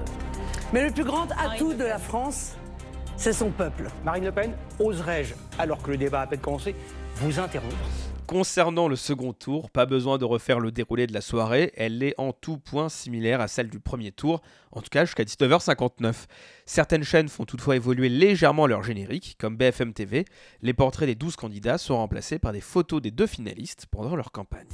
Mais 0.73 0.85
le 0.85 0.93
plus 0.93 1.05
grand 1.05 1.27
atout 1.33 1.75
de 1.75 1.85
la 1.85 1.99
France, 1.99 2.55
c'est 3.17 3.33
son 3.33 3.51
peuple. 3.51 3.89
Marine 4.05 4.25
Le 4.25 4.33
Pen, 4.33 4.53
oserais-je, 4.79 5.35
alors 5.59 5.83
que 5.83 5.91
le 5.91 5.97
débat 5.97 6.21
a 6.21 6.23
à 6.23 6.27
peine 6.27 6.41
commencé, 6.41 6.75
Concernant 8.27 8.89
le 8.89 8.97
second 8.97 9.35
tour, 9.35 9.71
pas 9.71 9.85
besoin 9.85 10.17
de 10.17 10.25
refaire 10.25 10.59
le 10.59 10.73
déroulé 10.73 11.07
de 11.07 11.13
la 11.13 11.21
soirée, 11.21 11.71
elle 11.77 12.03
est 12.03 12.15
en 12.17 12.33
tout 12.33 12.57
point 12.57 12.89
similaire 12.89 13.43
à 13.43 13.49
celle 13.49 13.69
du 13.69 13.79
premier 13.79 14.11
tour, 14.11 14.41
en 14.73 14.81
tout 14.81 14.89
cas 14.89 15.05
jusqu'à 15.05 15.25
19h59. 15.25 16.15
Certaines 16.65 17.05
chaînes 17.05 17.29
font 17.29 17.45
toutefois 17.45 17.77
évoluer 17.77 18.09
légèrement 18.09 18.67
leur 18.67 18.83
générique, 18.83 19.37
comme 19.39 19.57
BFM 19.57 19.93
TV. 19.93 20.25
Les 20.63 20.73
portraits 20.73 21.09
des 21.09 21.15
12 21.15 21.37
candidats 21.37 21.77
sont 21.77 21.97
remplacés 21.97 22.39
par 22.39 22.53
des 22.53 22.63
photos 22.63 23.03
des 23.03 23.11
deux 23.11 23.27
finalistes 23.27 23.85
pendant 23.91 24.17
leur 24.17 24.33
campagne. 24.33 24.69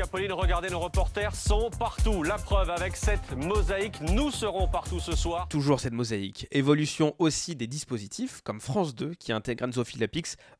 Apolline, 0.00 0.32
regardez, 0.32 0.70
nos 0.70 0.78
reporters 0.78 1.34
sont 1.34 1.70
partout. 1.78 2.22
La 2.22 2.36
preuve 2.36 2.70
avec 2.70 2.94
cette 2.94 3.32
mosaïque, 3.36 4.00
nous 4.00 4.30
serons 4.30 4.68
partout 4.68 5.00
ce 5.00 5.16
soir. 5.16 5.48
Toujours 5.48 5.80
cette 5.80 5.92
mosaïque. 5.92 6.46
Évolution 6.52 7.14
aussi 7.18 7.56
des 7.56 7.66
dispositifs, 7.66 8.40
comme 8.42 8.60
France 8.60 8.94
2 8.94 9.14
qui 9.14 9.32
intègre 9.32 9.64
Anne-Sophie 9.64 9.98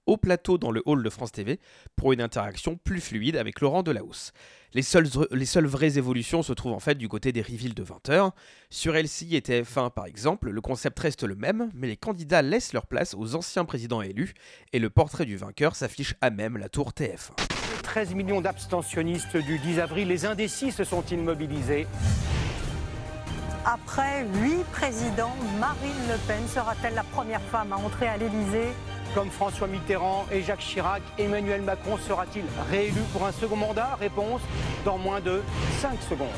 au 0.07 0.16
plateau 0.16 0.59
dans 0.59 0.70
le 0.70 0.82
hall 0.86 1.03
de 1.03 1.11
France 1.11 1.32
TV 1.32 1.61
pour 1.95 2.12
une 2.12 2.20
interaction 2.20 2.76
plus 2.76 3.01
fluide 3.01 3.36
avec 3.36 3.61
Laurent 3.61 3.82
Delahousse. 3.82 4.32
Les 4.74 4.82
seules, 4.82 5.09
les 5.30 5.47
seules 5.47 5.66
vraies 5.66 5.99
évolutions 5.99 6.43
se 6.43 6.53
trouvent 6.53 6.74
en 6.74 6.80
fait 6.80 6.97
du 6.97 7.09
côté 7.09 7.32
des 7.32 7.43
reveals 7.43 7.74
de 7.74 7.84
20h. 7.84 8.32
Sur 8.70 8.95
LCI 8.95 9.36
et 9.36 9.41
TF1 9.41 9.91
par 9.91 10.07
exemple, 10.07 10.51
le 10.51 10.61
concept 10.61 10.99
reste 10.99 11.22
le 11.22 11.36
même, 11.36 11.70
mais 11.74 11.86
les 11.86 11.97
candidats 11.97 12.43
laissent 12.43 12.72
leur 12.72 12.86
place 12.86 13.14
aux 13.14 13.34
anciens 13.34 13.64
présidents 13.64 14.03
élus 14.03 14.34
et 14.72 14.78
le 14.78 14.91
portrait 14.91 15.24
du 15.24 15.36
vainqueur 15.36 15.76
s'affiche 15.76 16.14
à 16.20 16.30
même 16.30 16.59
la 16.59 16.68
tour 16.68 16.91
TF1. 16.91 17.47
13 17.82 18.14
millions 18.14 18.40
d'abstentionnistes 18.40 19.36
du 19.36 19.58
10 19.58 19.80
avril, 19.80 20.08
les 20.08 20.26
indécis 20.26 20.72
se 20.72 20.84
sont 20.84 21.02
immobilisés. 21.10 21.86
Après 23.64 24.24
huit 24.40 24.64
présidents, 24.72 25.36
Marine 25.58 25.90
Le 26.08 26.16
Pen 26.26 26.46
sera-t-elle 26.48 26.94
la 26.94 27.02
première 27.02 27.42
femme 27.42 27.72
à 27.72 27.76
entrer 27.76 28.08
à 28.08 28.16
l'Élysée? 28.16 28.72
Comme 29.14 29.30
François 29.30 29.66
Mitterrand 29.66 30.26
et 30.30 30.42
Jacques 30.42 30.60
Chirac, 30.60 31.02
Emmanuel 31.18 31.62
Macron 31.62 31.98
sera-t-il 31.98 32.44
réélu 32.70 33.00
pour 33.12 33.26
un 33.26 33.32
second 33.32 33.56
mandat? 33.56 33.96
Réponse 34.00 34.40
dans 34.84 34.98
moins 34.98 35.20
de 35.20 35.42
5 35.80 36.00
secondes. 36.08 36.28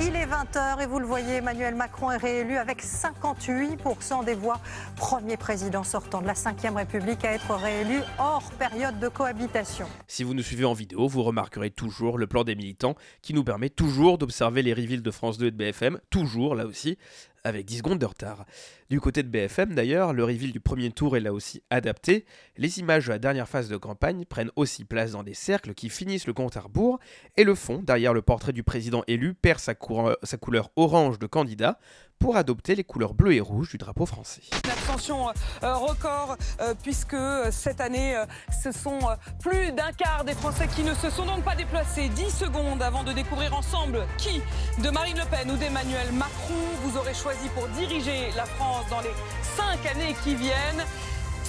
Il 0.00 0.14
est 0.14 0.26
20h 0.26 0.80
et 0.80 0.86
vous 0.86 1.00
le 1.00 1.06
voyez, 1.06 1.36
Emmanuel 1.36 1.74
Macron 1.74 2.12
est 2.12 2.18
réélu 2.18 2.56
avec 2.56 2.84
58% 2.84 4.24
des 4.24 4.34
voix. 4.34 4.60
Premier 4.96 5.36
président 5.36 5.82
sortant 5.82 6.22
de 6.22 6.26
la 6.28 6.34
Ve 6.34 6.76
République 6.76 7.24
à 7.24 7.32
être 7.32 7.52
réélu 7.54 7.98
hors 8.20 8.48
période 8.52 9.00
de 9.00 9.08
cohabitation. 9.08 9.86
Si 10.06 10.22
vous 10.22 10.34
nous 10.34 10.42
suivez 10.42 10.64
en 10.64 10.72
vidéo, 10.72 11.08
vous 11.08 11.24
remarquerez 11.24 11.70
toujours 11.70 12.16
le 12.16 12.28
plan 12.28 12.44
des 12.44 12.54
militants 12.54 12.94
qui 13.22 13.34
nous 13.34 13.42
permet 13.42 13.70
toujours 13.70 14.18
d'observer 14.18 14.62
les 14.62 14.72
reveals 14.72 15.02
de 15.02 15.10
France 15.10 15.36
2 15.36 15.46
et 15.46 15.50
de 15.50 15.56
BFM, 15.56 15.98
toujours 16.10 16.54
là 16.54 16.66
aussi, 16.66 16.96
avec 17.44 17.66
10 17.66 17.78
secondes 17.78 17.98
de 17.98 18.06
retard. 18.06 18.46
Du 18.90 19.00
côté 19.00 19.22
de 19.22 19.28
BFM 19.28 19.74
d'ailleurs, 19.74 20.12
le 20.12 20.24
reveal 20.24 20.52
du 20.52 20.60
premier 20.60 20.90
tour 20.90 21.16
est 21.16 21.20
là 21.20 21.32
aussi 21.32 21.62
adapté. 21.70 22.24
Les 22.56 22.78
images 22.78 23.06
de 23.06 23.10
la 23.10 23.18
dernière 23.18 23.48
phase 23.48 23.68
de 23.68 23.76
campagne 23.76 24.24
prennent 24.24 24.50
aussi 24.56 24.84
place 24.84 25.12
dans 25.12 25.22
des 25.22 25.34
cercles 25.34 25.74
qui 25.74 25.88
finissent 25.88 26.26
le 26.26 26.32
compte 26.32 26.56
à 26.56 26.60
rebours 26.60 26.98
et 27.36 27.44
le 27.44 27.54
fond, 27.54 27.82
derrière 27.82 28.14
le 28.14 28.22
portrait 28.22 28.52
du 28.52 28.62
président 28.62 29.04
élu, 29.06 29.34
perd 29.34 29.60
sa, 29.60 29.74
sa 30.22 30.36
couleur 30.36 30.70
orange 30.76 31.18
de 31.18 31.26
candidat 31.26 31.78
pour 32.18 32.36
adopter 32.36 32.74
les 32.74 32.84
couleurs 32.84 33.14
bleues 33.14 33.34
et 33.34 33.40
rouges 33.40 33.70
du 33.70 33.78
drapeau 33.78 34.06
français. 34.06 34.42
Une 34.64 34.70
abstention 34.70 35.28
euh, 35.62 35.74
record 35.74 36.36
euh, 36.60 36.74
puisque 36.82 37.14
euh, 37.14 37.50
cette 37.50 37.80
année, 37.80 38.16
euh, 38.16 38.24
ce 38.62 38.72
sont 38.72 38.98
euh, 39.02 39.14
plus 39.40 39.72
d'un 39.72 39.92
quart 39.92 40.24
des 40.24 40.34
Français 40.34 40.68
qui 40.68 40.82
ne 40.82 40.94
se 40.94 41.10
sont 41.10 41.26
donc 41.26 41.42
pas 41.42 41.54
déplacés. 41.54 42.08
10 42.08 42.30
secondes 42.30 42.82
avant 42.82 43.04
de 43.04 43.12
découvrir 43.12 43.54
ensemble 43.54 44.06
qui, 44.16 44.40
de 44.82 44.90
Marine 44.90 45.16
Le 45.18 45.24
Pen 45.24 45.50
ou 45.50 45.56
d'Emmanuel 45.56 46.12
Macron, 46.12 46.54
vous 46.82 46.96
aurez 46.98 47.14
choisi 47.14 47.48
pour 47.54 47.68
diriger 47.68 48.30
la 48.36 48.44
France 48.44 48.86
dans 48.90 49.00
les 49.00 49.12
cinq 49.56 49.86
années 49.90 50.14
qui 50.24 50.34
viennent. 50.34 50.84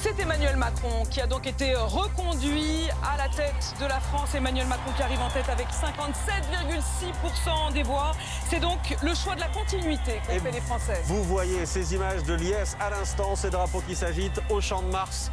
C'est 0.01 0.17
Emmanuel 0.17 0.55
Macron 0.55 1.03
qui 1.11 1.19
a 1.19 1.27
donc 1.27 1.45
été 1.45 1.75
reconduit 1.75 2.87
à 3.03 3.17
la 3.17 3.27
tête 3.27 3.75
de 3.81 3.85
la 3.85 3.99
France. 3.99 4.33
Emmanuel 4.33 4.65
Macron 4.67 4.93
qui 4.95 5.03
arrive 5.03 5.19
en 5.19 5.29
tête 5.29 5.49
avec 5.49 5.67
57,6% 5.67 7.73
des 7.73 7.83
voix. 7.83 8.13
C'est 8.49 8.61
donc 8.61 8.79
le 9.01 9.13
choix 9.13 9.35
de 9.35 9.41
la 9.41 9.49
continuité 9.49 10.21
qu'ont 10.25 10.39
fait 10.39 10.51
les 10.51 10.61
Français. 10.61 11.01
Vous 11.03 11.21
voyez 11.23 11.65
ces 11.65 11.93
images 11.93 12.23
de 12.23 12.33
l'IS 12.33 12.77
à 12.79 12.91
l'instant, 12.91 13.35
ces 13.35 13.49
drapeaux 13.49 13.83
qui 13.85 13.93
s'agitent 13.93 14.39
au 14.49 14.61
champ 14.61 14.81
de 14.81 14.87
Mars. 14.87 15.29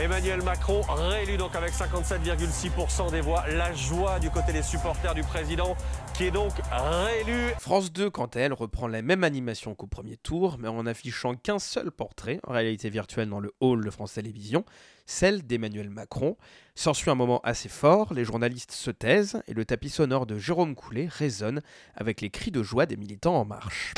Emmanuel 0.00 0.40
Macron 0.40 0.80
réélu 0.80 1.36
donc 1.36 1.54
avec 1.54 1.72
57,6% 1.72 3.10
des 3.10 3.20
voix. 3.20 3.44
La 3.48 3.74
joie 3.74 4.18
du 4.18 4.30
côté 4.30 4.50
des 4.50 4.62
supporters 4.62 5.14
du 5.14 5.22
président 5.22 5.76
qui 6.14 6.24
est 6.24 6.30
donc 6.30 6.52
réélu. 6.70 7.50
France 7.58 7.92
2, 7.92 8.08
quant 8.08 8.24
à 8.26 8.40
elle, 8.40 8.54
reprend 8.54 8.88
la 8.88 9.02
même 9.02 9.24
animation 9.24 9.74
qu'au 9.74 9.86
premier 9.86 10.16
tour, 10.16 10.56
mais 10.58 10.68
en 10.68 10.86
affichant 10.86 11.34
qu'un 11.34 11.58
seul 11.58 11.90
portrait 11.90 12.40
en 12.46 12.54
réalité 12.54 12.88
virtuelle 12.88 13.28
dans 13.28 13.40
le 13.40 13.52
hall 13.60 13.84
de 13.84 13.90
France 13.90 14.14
Télévisions, 14.14 14.64
celle 15.04 15.46
d'Emmanuel 15.46 15.90
Macron. 15.90 16.38
S'ensuit 16.74 17.10
un 17.10 17.14
moment 17.14 17.40
assez 17.44 17.68
fort, 17.68 18.14
les 18.14 18.24
journalistes 18.24 18.72
se 18.72 18.90
taisent 18.90 19.42
et 19.48 19.52
le 19.52 19.66
tapis 19.66 19.90
sonore 19.90 20.24
de 20.24 20.38
Jérôme 20.38 20.76
Coulet 20.76 21.08
résonne 21.10 21.60
avec 21.94 22.22
les 22.22 22.30
cris 22.30 22.50
de 22.50 22.62
joie 22.62 22.86
des 22.86 22.96
militants 22.96 23.36
en 23.36 23.44
marche. 23.44 23.92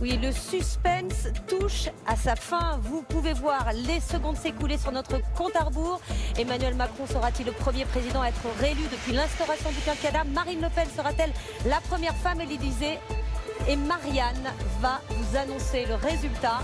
Oui, 0.00 0.18
le 0.20 0.32
suspense 0.32 1.28
touche 1.46 1.88
à 2.06 2.16
sa 2.16 2.34
fin. 2.34 2.78
Vous 2.82 3.02
pouvez 3.02 3.32
voir 3.32 3.72
les 3.72 4.00
secondes 4.00 4.36
s'écouler 4.36 4.76
sur 4.76 4.90
notre 4.92 5.20
compte 5.34 5.54
à 5.56 5.64
rebours. 5.64 6.00
Emmanuel 6.36 6.74
Macron 6.74 7.06
sera-t-il 7.06 7.46
le 7.46 7.52
premier 7.52 7.84
président 7.84 8.20
à 8.20 8.28
être 8.28 8.42
réélu 8.60 8.82
depuis 8.90 9.12
l'instauration 9.12 9.70
du 9.70 9.80
quinquennat 9.84 10.24
Marine 10.24 10.60
Le 10.60 10.68
Pen 10.68 10.88
sera-t-elle 10.94 11.32
la 11.66 11.80
première 11.80 12.14
femme 12.16 12.40
à 12.40 12.44
l'Élysée? 12.44 12.98
Et 13.68 13.76
Marianne 13.76 14.52
va 14.80 15.00
vous 15.08 15.36
annoncer 15.36 15.86
le 15.86 15.94
résultat. 15.94 16.60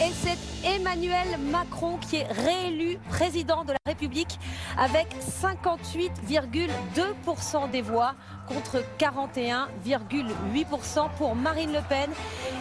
Et 0.00 0.10
c'est 0.12 0.38
Emmanuel 0.64 1.38
Macron 1.50 1.98
qui 1.98 2.16
est 2.16 2.32
réélu 2.32 2.98
président 3.10 3.62
de 3.64 3.72
la 3.72 3.78
République 3.86 4.38
avec 4.78 5.08
58,2% 5.42 7.70
des 7.70 7.82
voix 7.82 8.14
contre 8.48 8.82
41,8% 8.98 11.10
pour 11.16 11.36
Marine 11.36 11.72
Le 11.72 11.82
Pen. 11.88 12.10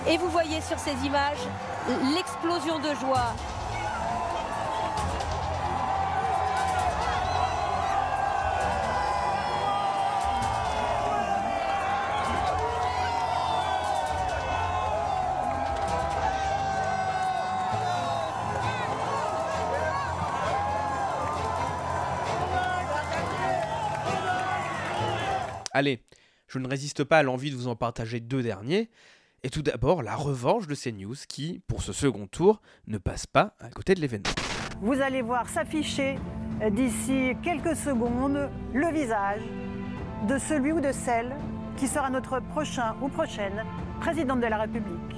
Et 0.08 0.18
vous 0.18 0.30
voyez 0.30 0.62
sur 0.62 0.78
ces 0.78 0.94
images 1.06 1.48
l'explosion 2.14 2.78
de 2.80 2.94
joie 3.00 3.34
je 26.52 26.60
ne 26.60 26.68
résiste 26.68 27.04
pas 27.06 27.20
à 27.20 27.24
l'envie 27.24 27.50
de 27.50 27.56
vous 27.56 27.68
en 27.68 27.76
partager 27.78 28.20
deux 28.20 28.44
derniers. 28.44 28.90
Et 29.44 29.50
tout 29.50 29.62
d'abord, 29.62 30.04
la 30.04 30.16
revanche 30.16 30.68
de 30.68 30.76
ces 30.76 30.92
news 30.92 31.16
qui, 31.28 31.62
pour 31.66 31.82
ce 31.82 31.94
second 31.94 32.28
tour, 32.28 32.62
ne 32.88 32.98
passe 32.98 33.26
pas 33.26 33.56
à 33.60 33.70
côté 33.70 33.96
de 33.96 34.02
l'événement. 34.02 34.30
Vous 34.82 35.00
allez 35.02 35.22
voir 35.22 35.48
s'afficher 35.48 36.18
euh, 36.62 36.70
d'ici 36.70 37.34
quelques 37.42 37.76
secondes 37.76 38.50
le 38.74 38.94
visage 38.94 39.42
de 40.28 40.38
celui 40.38 40.74
ou 40.74 40.82
de 40.82 40.92
celle 40.92 41.36
qui 41.78 41.88
sera 41.88 42.10
notre 42.10 42.40
prochain 42.40 42.96
ou 43.02 43.08
prochaine 43.08 43.64
présidente 44.02 44.42
de 44.42 44.48
la 44.48 44.58
République. 44.58 45.16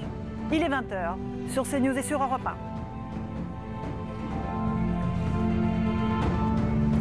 Il 0.51 0.61
est 0.61 0.69
20h 0.69 1.15
sur 1.51 1.63
CNews 1.63 1.97
et 1.97 2.03
sur 2.03 2.21
Europe 2.21 2.45
1. 2.45 2.72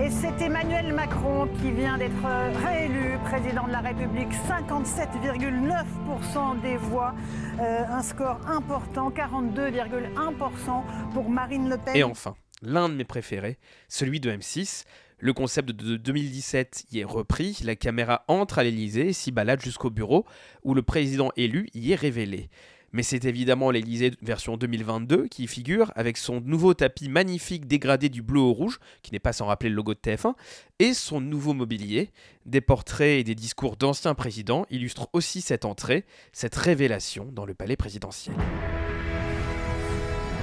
Et 0.00 0.10
c'est 0.10 0.40
Emmanuel 0.40 0.94
Macron 0.94 1.46
qui 1.60 1.70
vient 1.70 1.98
d'être 1.98 2.24
réélu 2.64 3.18
président 3.24 3.66
de 3.66 3.72
la 3.72 3.80
République. 3.80 4.32
57,9% 4.48 6.60
des 6.62 6.76
voix. 6.76 7.14
Euh, 7.60 7.84
un 7.88 8.02
score 8.02 8.40
important, 8.48 9.10
42,1% 9.10 10.82
pour 11.12 11.28
Marine 11.28 11.68
Le 11.68 11.76
Pen. 11.76 11.94
Et 11.94 12.02
enfin, 12.02 12.34
l'un 12.62 12.88
de 12.88 12.94
mes 12.94 13.04
préférés, 13.04 13.58
celui 13.88 14.18
de 14.18 14.30
M6. 14.30 14.84
Le 15.18 15.32
concept 15.32 15.70
de 15.70 15.96
2017 15.96 16.86
y 16.90 16.98
est 16.98 17.04
repris, 17.04 17.60
la 17.62 17.76
caméra 17.76 18.24
entre 18.26 18.58
à 18.58 18.64
l'Elysée 18.64 19.10
et 19.10 19.12
s'y 19.12 19.30
balade 19.30 19.60
jusqu'au 19.60 19.88
bureau, 19.88 20.26
où 20.64 20.74
le 20.74 20.82
président 20.82 21.30
élu 21.36 21.68
y 21.74 21.92
est 21.92 21.96
révélé. 21.96 22.50
Mais 22.92 23.02
c'est 23.02 23.24
évidemment 23.24 23.70
l'Elysée 23.70 24.12
version 24.22 24.56
2022 24.56 25.28
qui 25.28 25.44
y 25.44 25.46
figure, 25.46 25.92
avec 25.94 26.16
son 26.16 26.40
nouveau 26.40 26.74
tapis 26.74 27.08
magnifique 27.08 27.66
dégradé 27.66 28.08
du 28.08 28.22
bleu 28.22 28.40
au 28.40 28.52
rouge, 28.52 28.78
qui 29.02 29.12
n'est 29.12 29.18
pas 29.18 29.32
sans 29.32 29.46
rappeler 29.46 29.70
le 29.70 29.76
logo 29.76 29.94
de 29.94 29.98
TF1, 29.98 30.34
et 30.78 30.92
son 30.92 31.20
nouveau 31.20 31.54
mobilier. 31.54 32.10
Des 32.44 32.60
portraits 32.60 33.20
et 33.20 33.24
des 33.24 33.34
discours 33.34 33.76
d'anciens 33.76 34.14
présidents 34.14 34.66
illustrent 34.70 35.08
aussi 35.12 35.40
cette 35.40 35.64
entrée, 35.64 36.04
cette 36.32 36.54
révélation 36.54 37.28
dans 37.32 37.46
le 37.46 37.54
palais 37.54 37.76
présidentiel. 37.76 38.36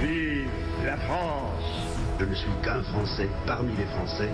Vive 0.00 0.48
la 0.84 0.96
France 0.96 1.86
Je 2.18 2.24
ne 2.24 2.34
suis 2.34 2.50
qu'un 2.62 2.82
Français 2.82 3.28
parmi 3.46 3.76
les 3.76 3.86
Français. 3.86 4.30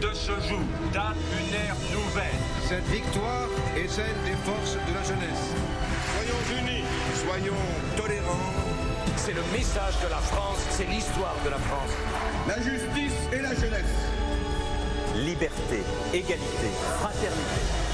De 0.00 0.12
ce 0.14 0.32
jour, 0.48 0.60
date 0.92 1.16
une 1.40 1.54
ère 1.54 1.76
nouvelle. 1.92 2.40
Cette 2.62 2.86
victoire 2.86 3.48
est 3.76 3.88
celle 3.88 4.16
des 4.24 4.36
forces 4.44 4.76
de 4.76 4.94
la 4.94 5.02
jeunesse. 5.02 5.54
Soyons 6.06 6.60
unis, 6.60 6.84
soyons 7.24 7.54
tolérants. 7.96 8.52
C'est 9.16 9.34
le 9.34 9.42
message 9.52 9.94
de 10.02 10.08
la 10.08 10.18
France, 10.18 10.58
c'est 10.70 10.88
l'histoire 10.88 11.36
de 11.44 11.50
la 11.50 11.58
France. 11.58 11.90
La 12.48 12.56
justice 12.56 13.16
et 13.32 13.42
la 13.42 13.54
jeunesse. 13.54 13.96
Liberté, 15.16 15.82
égalité, 16.14 16.70
fraternité. 16.98 17.89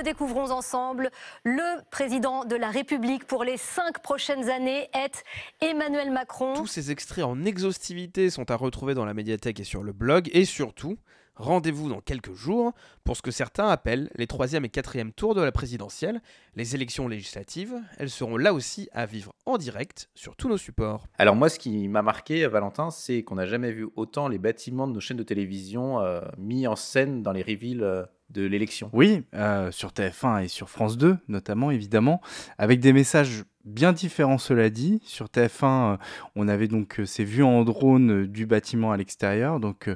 Le 0.00 0.04
découvrons 0.04 0.50
ensemble. 0.50 1.10
Le 1.44 1.82
président 1.90 2.46
de 2.46 2.56
la 2.56 2.70
République 2.70 3.26
pour 3.26 3.44
les 3.44 3.58
cinq 3.58 4.00
prochaines 4.02 4.48
années 4.48 4.88
est 4.94 5.22
Emmanuel 5.60 6.10
Macron. 6.10 6.54
Tous 6.54 6.66
ces 6.66 6.90
extraits 6.90 7.24
en 7.24 7.44
exhaustivité 7.44 8.30
sont 8.30 8.50
à 8.50 8.56
retrouver 8.56 8.94
dans 8.94 9.04
la 9.04 9.12
médiathèque 9.12 9.60
et 9.60 9.64
sur 9.64 9.82
le 9.82 9.92
blog. 9.92 10.30
Et 10.32 10.46
surtout, 10.46 10.96
Rendez-vous 11.36 11.88
dans 11.88 12.02
quelques 12.02 12.34
jours 12.34 12.74
pour 13.02 13.16
ce 13.16 13.22
que 13.22 13.30
certains 13.30 13.68
appellent 13.68 14.10
les 14.14 14.26
troisième 14.26 14.66
et 14.66 14.68
quatrième 14.68 15.10
tours 15.10 15.34
de 15.34 15.40
la 15.40 15.52
présidentielle, 15.52 16.20
les 16.54 16.74
élections 16.74 17.08
législatives. 17.08 17.80
Elles 17.96 18.10
seront 18.10 18.36
là 18.36 18.52
aussi 18.52 18.90
à 18.92 19.06
vivre 19.06 19.32
en 19.46 19.56
direct 19.56 20.10
sur 20.14 20.36
tous 20.36 20.50
nos 20.50 20.58
supports. 20.58 21.06
Alors 21.16 21.36
moi, 21.36 21.48
ce 21.48 21.58
qui 21.58 21.88
m'a 21.88 22.02
marqué, 22.02 22.46
Valentin, 22.46 22.90
c'est 22.90 23.22
qu'on 23.22 23.36
n'a 23.36 23.46
jamais 23.46 23.72
vu 23.72 23.88
autant 23.96 24.28
les 24.28 24.38
bâtiments 24.38 24.86
de 24.86 24.92
nos 24.92 25.00
chaînes 25.00 25.16
de 25.16 25.22
télévision 25.22 26.00
euh, 26.00 26.20
mis 26.36 26.66
en 26.66 26.76
scène 26.76 27.22
dans 27.22 27.32
les 27.32 27.42
reveals 27.42 27.84
euh, 27.84 28.04
de 28.30 28.44
l'élection. 28.44 28.90
Oui, 28.92 29.22
euh, 29.34 29.70
sur 29.70 29.90
TF1 29.90 30.44
et 30.44 30.48
sur 30.48 30.70
France 30.70 30.96
2 30.96 31.16
notamment, 31.28 31.70
évidemment, 31.70 32.20
avec 32.58 32.80
des 32.80 32.92
messages 32.92 33.44
bien 33.64 33.92
différents, 33.92 34.38
cela 34.38 34.70
dit. 34.70 35.02
Sur 35.04 35.26
TF1, 35.26 35.64
euh, 35.64 35.96
on 36.34 36.48
avait 36.48 36.66
donc 36.66 36.98
euh, 36.98 37.06
ces 37.06 37.24
vues 37.24 37.42
en 37.42 37.62
drone 37.62 38.26
du 38.26 38.46
bâtiment 38.46 38.90
à 38.90 38.96
l'extérieur. 38.96 39.60
Donc, 39.60 39.90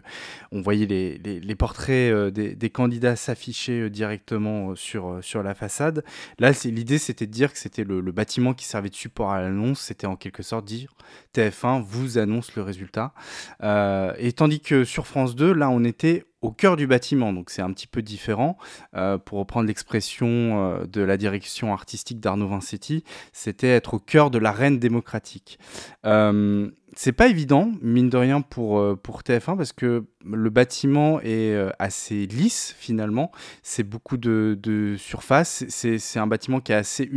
on 0.52 0.60
voyait 0.60 0.86
les, 0.86 1.54
portraits 1.54 2.12
des, 2.32 2.70
candidats 2.70 3.16
s'afficher 3.16 3.88
directement 3.88 4.74
sur, 4.74 5.18
sur 5.22 5.42
la 5.42 5.54
façade. 5.54 6.04
Là, 6.38 6.52
l'idée, 6.64 6.98
c'était 6.98 7.26
de 7.26 7.32
dire 7.32 7.52
que 7.52 7.58
c'était 7.58 7.84
le, 7.84 8.00
le, 8.00 8.12
bâtiment 8.12 8.52
qui 8.52 8.66
servait 8.66 8.90
de 8.90 8.94
support 8.94 9.30
à 9.32 9.40
l'annonce. 9.40 9.80
C'était 9.80 10.06
en 10.06 10.16
quelque 10.16 10.42
sorte 10.42 10.64
dire 10.66 10.92
TF1 11.34 11.82
vous 11.82 12.18
annonce 12.18 12.54
le 12.54 12.62
résultat. 12.62 13.14
et 13.62 14.32
tandis 14.32 14.60
que 14.60 14.84
sur 14.84 15.06
France 15.06 15.34
2, 15.36 15.52
là, 15.52 15.70
on 15.70 15.84
était 15.84 16.24
au 16.44 16.50
cœur 16.50 16.76
du 16.76 16.86
bâtiment, 16.86 17.32
donc 17.32 17.48
c'est 17.48 17.62
un 17.62 17.72
petit 17.72 17.86
peu 17.86 18.02
différent. 18.02 18.58
Euh, 18.94 19.16
pour 19.16 19.38
reprendre 19.38 19.66
l'expression 19.66 20.28
euh, 20.28 20.84
de 20.84 21.00
la 21.00 21.16
direction 21.16 21.72
artistique 21.72 22.20
d'Arnaud 22.20 22.48
Vincetti, 22.48 23.02
c'était 23.32 23.68
être 23.68 23.94
au 23.94 23.98
cœur 23.98 24.30
de 24.30 24.36
l'arène 24.36 24.78
démocratique. 24.78 25.58
Euh, 26.04 26.70
c'est 26.96 27.12
pas 27.12 27.28
évident, 27.28 27.72
mine 27.82 28.08
de 28.08 28.16
rien, 28.16 28.40
pour, 28.40 28.78
euh, 28.78 28.94
pour 28.94 29.22
TF1 29.22 29.56
parce 29.56 29.72
que 29.72 30.04
le 30.24 30.50
bâtiment 30.50 31.20
est 31.20 31.52
euh, 31.52 31.70
assez 31.78 32.26
lisse 32.26 32.74
finalement. 32.78 33.32
C'est 33.62 33.82
beaucoup 33.82 34.16
de, 34.16 34.58
de 34.62 34.96
surface. 34.96 35.64
C'est 35.68 36.18
un 36.18 36.26
bâtiment 36.26 36.60
qui 36.60 36.72
est 36.72 36.76
assez 36.76 37.10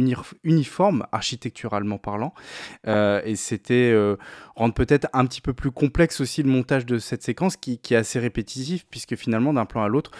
uniforme, 0.43 1.05
architecturalement 1.11 1.97
parlant. 1.97 2.33
Euh, 2.87 3.21
et 3.23 3.35
c'était 3.35 3.95
rendre 4.55 4.73
peut-être 4.73 5.07
un 5.13 5.25
petit 5.25 5.41
peu 5.41 5.53
plus 5.53 5.71
complexe 5.71 6.21
aussi 6.21 6.43
le 6.43 6.49
montage 6.49 6.85
de 6.85 6.97
cette 6.97 7.23
séquence 7.23 7.57
qui, 7.57 7.79
qui 7.79 7.93
est 7.93 7.97
assez 7.97 8.19
répétitif 8.19 8.85
puisque 8.89 9.15
finalement, 9.15 9.53
d'un 9.53 9.65
plan 9.65 9.83
à 9.83 9.87
l'autre, 9.87 10.11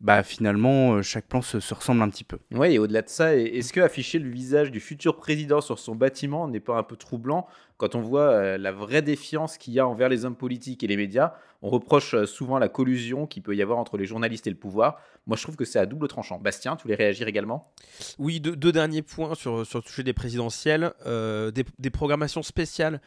bah 0.00 0.22
finalement 0.22 1.02
chaque 1.02 1.26
plan 1.26 1.42
se, 1.42 1.60
se, 1.60 1.74
ressemble 1.74 2.02
un 2.02 2.08
petit 2.08 2.24
peu. 2.24 2.38
Oui, 2.52 2.72
et 2.72 2.78
au-delà 2.78 3.02
de 3.02 3.08
ça, 3.08 3.36
est-ce 3.36 3.72
que 3.72 3.80
afficher 3.80 4.18
le 4.18 4.30
visage 4.30 4.70
du 4.70 4.80
futur 4.80 5.16
président 5.16 5.60
sur 5.60 5.78
son 5.78 5.94
bâtiment 5.94 6.48
n'est 6.48 6.60
pas 6.60 6.76
un 6.76 6.82
peu 6.82 6.96
troublant 6.96 7.46
quand 7.80 7.94
on 7.94 8.02
voit 8.02 8.32
euh, 8.32 8.58
la 8.58 8.72
vraie 8.72 9.00
défiance 9.00 9.56
qu'il 9.56 9.72
y 9.72 9.80
a 9.80 9.88
envers 9.88 10.10
les 10.10 10.26
hommes 10.26 10.36
politiques 10.36 10.84
et 10.84 10.86
les 10.86 10.98
médias, 10.98 11.32
on 11.62 11.70
reproche 11.70 12.12
euh, 12.12 12.26
souvent 12.26 12.58
la 12.58 12.68
collusion 12.68 13.26
qu'il 13.26 13.42
peut 13.42 13.56
y 13.56 13.62
avoir 13.62 13.78
entre 13.78 13.96
les 13.96 14.04
journalistes 14.04 14.46
et 14.46 14.50
le 14.50 14.56
pouvoir. 14.56 15.00
Moi, 15.26 15.38
je 15.38 15.42
trouve 15.44 15.56
que 15.56 15.64
c'est 15.64 15.78
à 15.78 15.86
double 15.86 16.06
tranchant. 16.06 16.38
Bastien, 16.38 16.76
tu 16.76 16.82
voulais 16.82 16.94
réagir 16.94 17.26
également? 17.26 17.72
Oui, 18.18 18.38
deux, 18.38 18.72
derniers 18.72 19.00
points 19.00 19.34
sur, 19.34 19.64
sur 19.64 19.78
le 19.78 19.88
sujet 19.88 20.02
des 20.02 20.12
présidentielles. 20.12 20.92
Euh, 21.06 21.50
des, 21.50 21.90
programmations 21.90 22.42
spéciales 22.42 23.00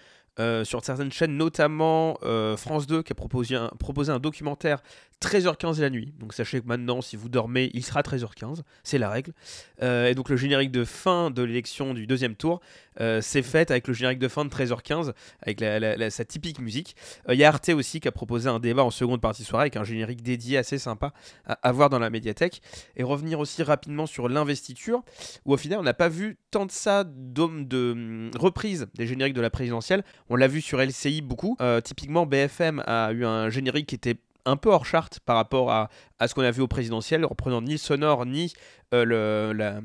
sur 0.63 0.83
certaines 0.83 1.11
chaînes, 1.11 1.37
notamment 1.37 2.17
France 2.57 2.87
2 2.87 3.03
qui 3.03 3.11
a 3.11 3.15
proposé 3.15 3.55
un, 3.55 3.69
proposé 3.77 4.11
un 4.11 4.17
documentaire 4.17 4.81
13h15 5.23 5.79
la 5.81 5.89
nuit. 5.89 6.13
Donc 6.19 6.33
sachez 6.33 6.61
que 6.61 6.67
maintenant, 6.67 7.01
si 7.01 7.15
vous 7.15 7.29
dormez, 7.29 7.69
il 7.73 7.83
sera 7.83 8.01
13h15, 8.01 8.61
c'est 8.83 8.97
la 8.97 9.09
règle. 9.09 9.33
et 9.81 10.15
donc 10.15 10.29
le 10.29 10.35
générique 10.35 10.71
de 10.71 10.83
fin 10.83 11.29
de 11.29 11.43
l'élection 11.43 11.93
du 11.93 12.07
deuxième 12.07 12.35
tour, 12.35 12.61
c'est 12.97 13.43
fait 13.43 13.69
avec 13.71 13.87
le 13.87 13.93
générique 13.93 14.19
de 14.19 14.27
fin 14.27 14.45
de 14.45 14.49
13 14.49 14.63
13h15 14.63 15.13
avec 15.41 15.63
sa 16.11 16.25
typique 16.25 16.59
musique. 16.59 16.95
Il 17.27 17.31
euh, 17.31 17.35
y 17.35 17.43
a 17.43 17.49
Arte 17.49 17.69
aussi 17.69 17.99
qui 17.99 18.07
a 18.07 18.11
proposé 18.11 18.49
un 18.49 18.59
débat 18.59 18.83
en 18.83 18.91
seconde 18.91 19.21
partie 19.21 19.43
soirée 19.43 19.63
avec 19.63 19.77
un 19.77 19.83
générique 19.83 20.21
dédié 20.21 20.57
assez 20.57 20.77
sympa 20.77 21.13
à, 21.45 21.71
voir 21.71 21.89
dans 21.89 21.99
la 21.99 22.09
médiathèque. 22.09 22.61
Et 22.95 23.03
revenir 23.03 23.39
aussi 23.39 23.63
rapidement 23.63 24.05
sur 24.05 24.29
l'investiture, 24.29 25.03
où 25.45 25.53
au 25.53 25.57
final 25.57 25.79
on 25.79 25.83
n'a 25.83 25.93
pas 25.93 26.09
vu 26.09 26.37
tant 26.51 26.65
de 26.65 26.71
ça 26.71 27.03
d'hommes 27.03 27.65
de 27.67 27.91
hum, 27.91 28.31
reprise 28.37 28.87
des 28.95 29.07
génériques 29.07 29.33
de 29.33 29.41
la 29.41 29.49
présidentielle. 29.49 30.03
On 30.29 30.35
l'a 30.35 30.47
vu 30.47 30.61
sur 30.61 30.81
LCI 30.81 31.21
beaucoup. 31.21 31.57
Euh, 31.61 31.81
typiquement 31.81 32.25
BFM 32.25 32.83
a 32.85 33.11
eu 33.11 33.25
un 33.25 33.49
générique 33.49 33.87
qui 33.87 33.95
était 33.95 34.17
un 34.45 34.57
peu 34.57 34.69
hors 34.69 34.85
charte 34.85 35.19
par 35.19 35.35
rapport 35.35 35.71
à, 35.71 35.89
à 36.19 36.27
ce 36.27 36.35
qu'on 36.35 36.43
a 36.43 36.51
vu 36.51 36.61
au 36.61 36.67
présidentiel, 36.67 37.25
reprenant 37.25 37.61
ni 37.61 37.73
le 37.73 37.77
sonore 37.77 38.25
ni 38.25 38.53
euh, 38.93 39.53
le, 39.53 39.81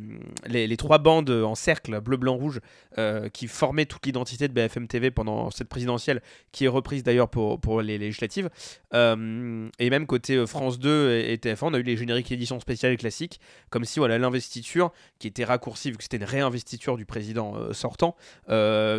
les, 0.47 0.77
trois 0.77 0.99
bandes 0.99 1.31
en 1.31 1.55
cercle 1.55 1.99
bleu, 2.01 2.19
blanc, 2.19 2.37
rouge 2.37 2.61
euh, 2.99 3.29
qui 3.31 3.47
formaient 3.47 3.87
toute 3.87 4.05
l'identité 4.05 4.49
de 4.49 4.53
BFM 4.53 4.87
TV 4.87 5.11
pendant 5.11 5.51
cette 5.51 5.69
présidentielle, 5.69 6.21
qui 6.53 6.67
est 6.67 6.69
reprise 6.69 7.03
d'ailleurs 7.03 7.29
pour, 7.29 7.59
pour 7.59 7.81
les 7.81 7.97
législatives. 7.97 8.51
Euh, 8.93 9.69
et 9.79 9.89
même 9.89 10.07
côté 10.07 10.47
France 10.47 10.79
2 10.79 11.13
et, 11.13 11.37
TF1, 11.37 11.59
on 11.63 11.75
a 11.75 11.79
eu 11.79 11.83
les 11.83 11.97
génériques 11.97 12.31
éditions 12.31 12.61
spéciales 12.61 12.93
et 12.93 12.97
classiques, 12.97 13.41
comme 13.71 13.85
si 13.85 13.99
voilà 13.99 14.19
l'investiture, 14.19 14.93
qui 15.19 15.27
était 15.27 15.45
raccourcie 15.45 15.91
vu 15.91 15.97
que 15.97 16.03
c'était 16.03 16.19
une 16.19 16.25
réinvestiture 16.25 16.97
du 16.97 17.07
président 17.07 17.55
sortant, 17.73 18.15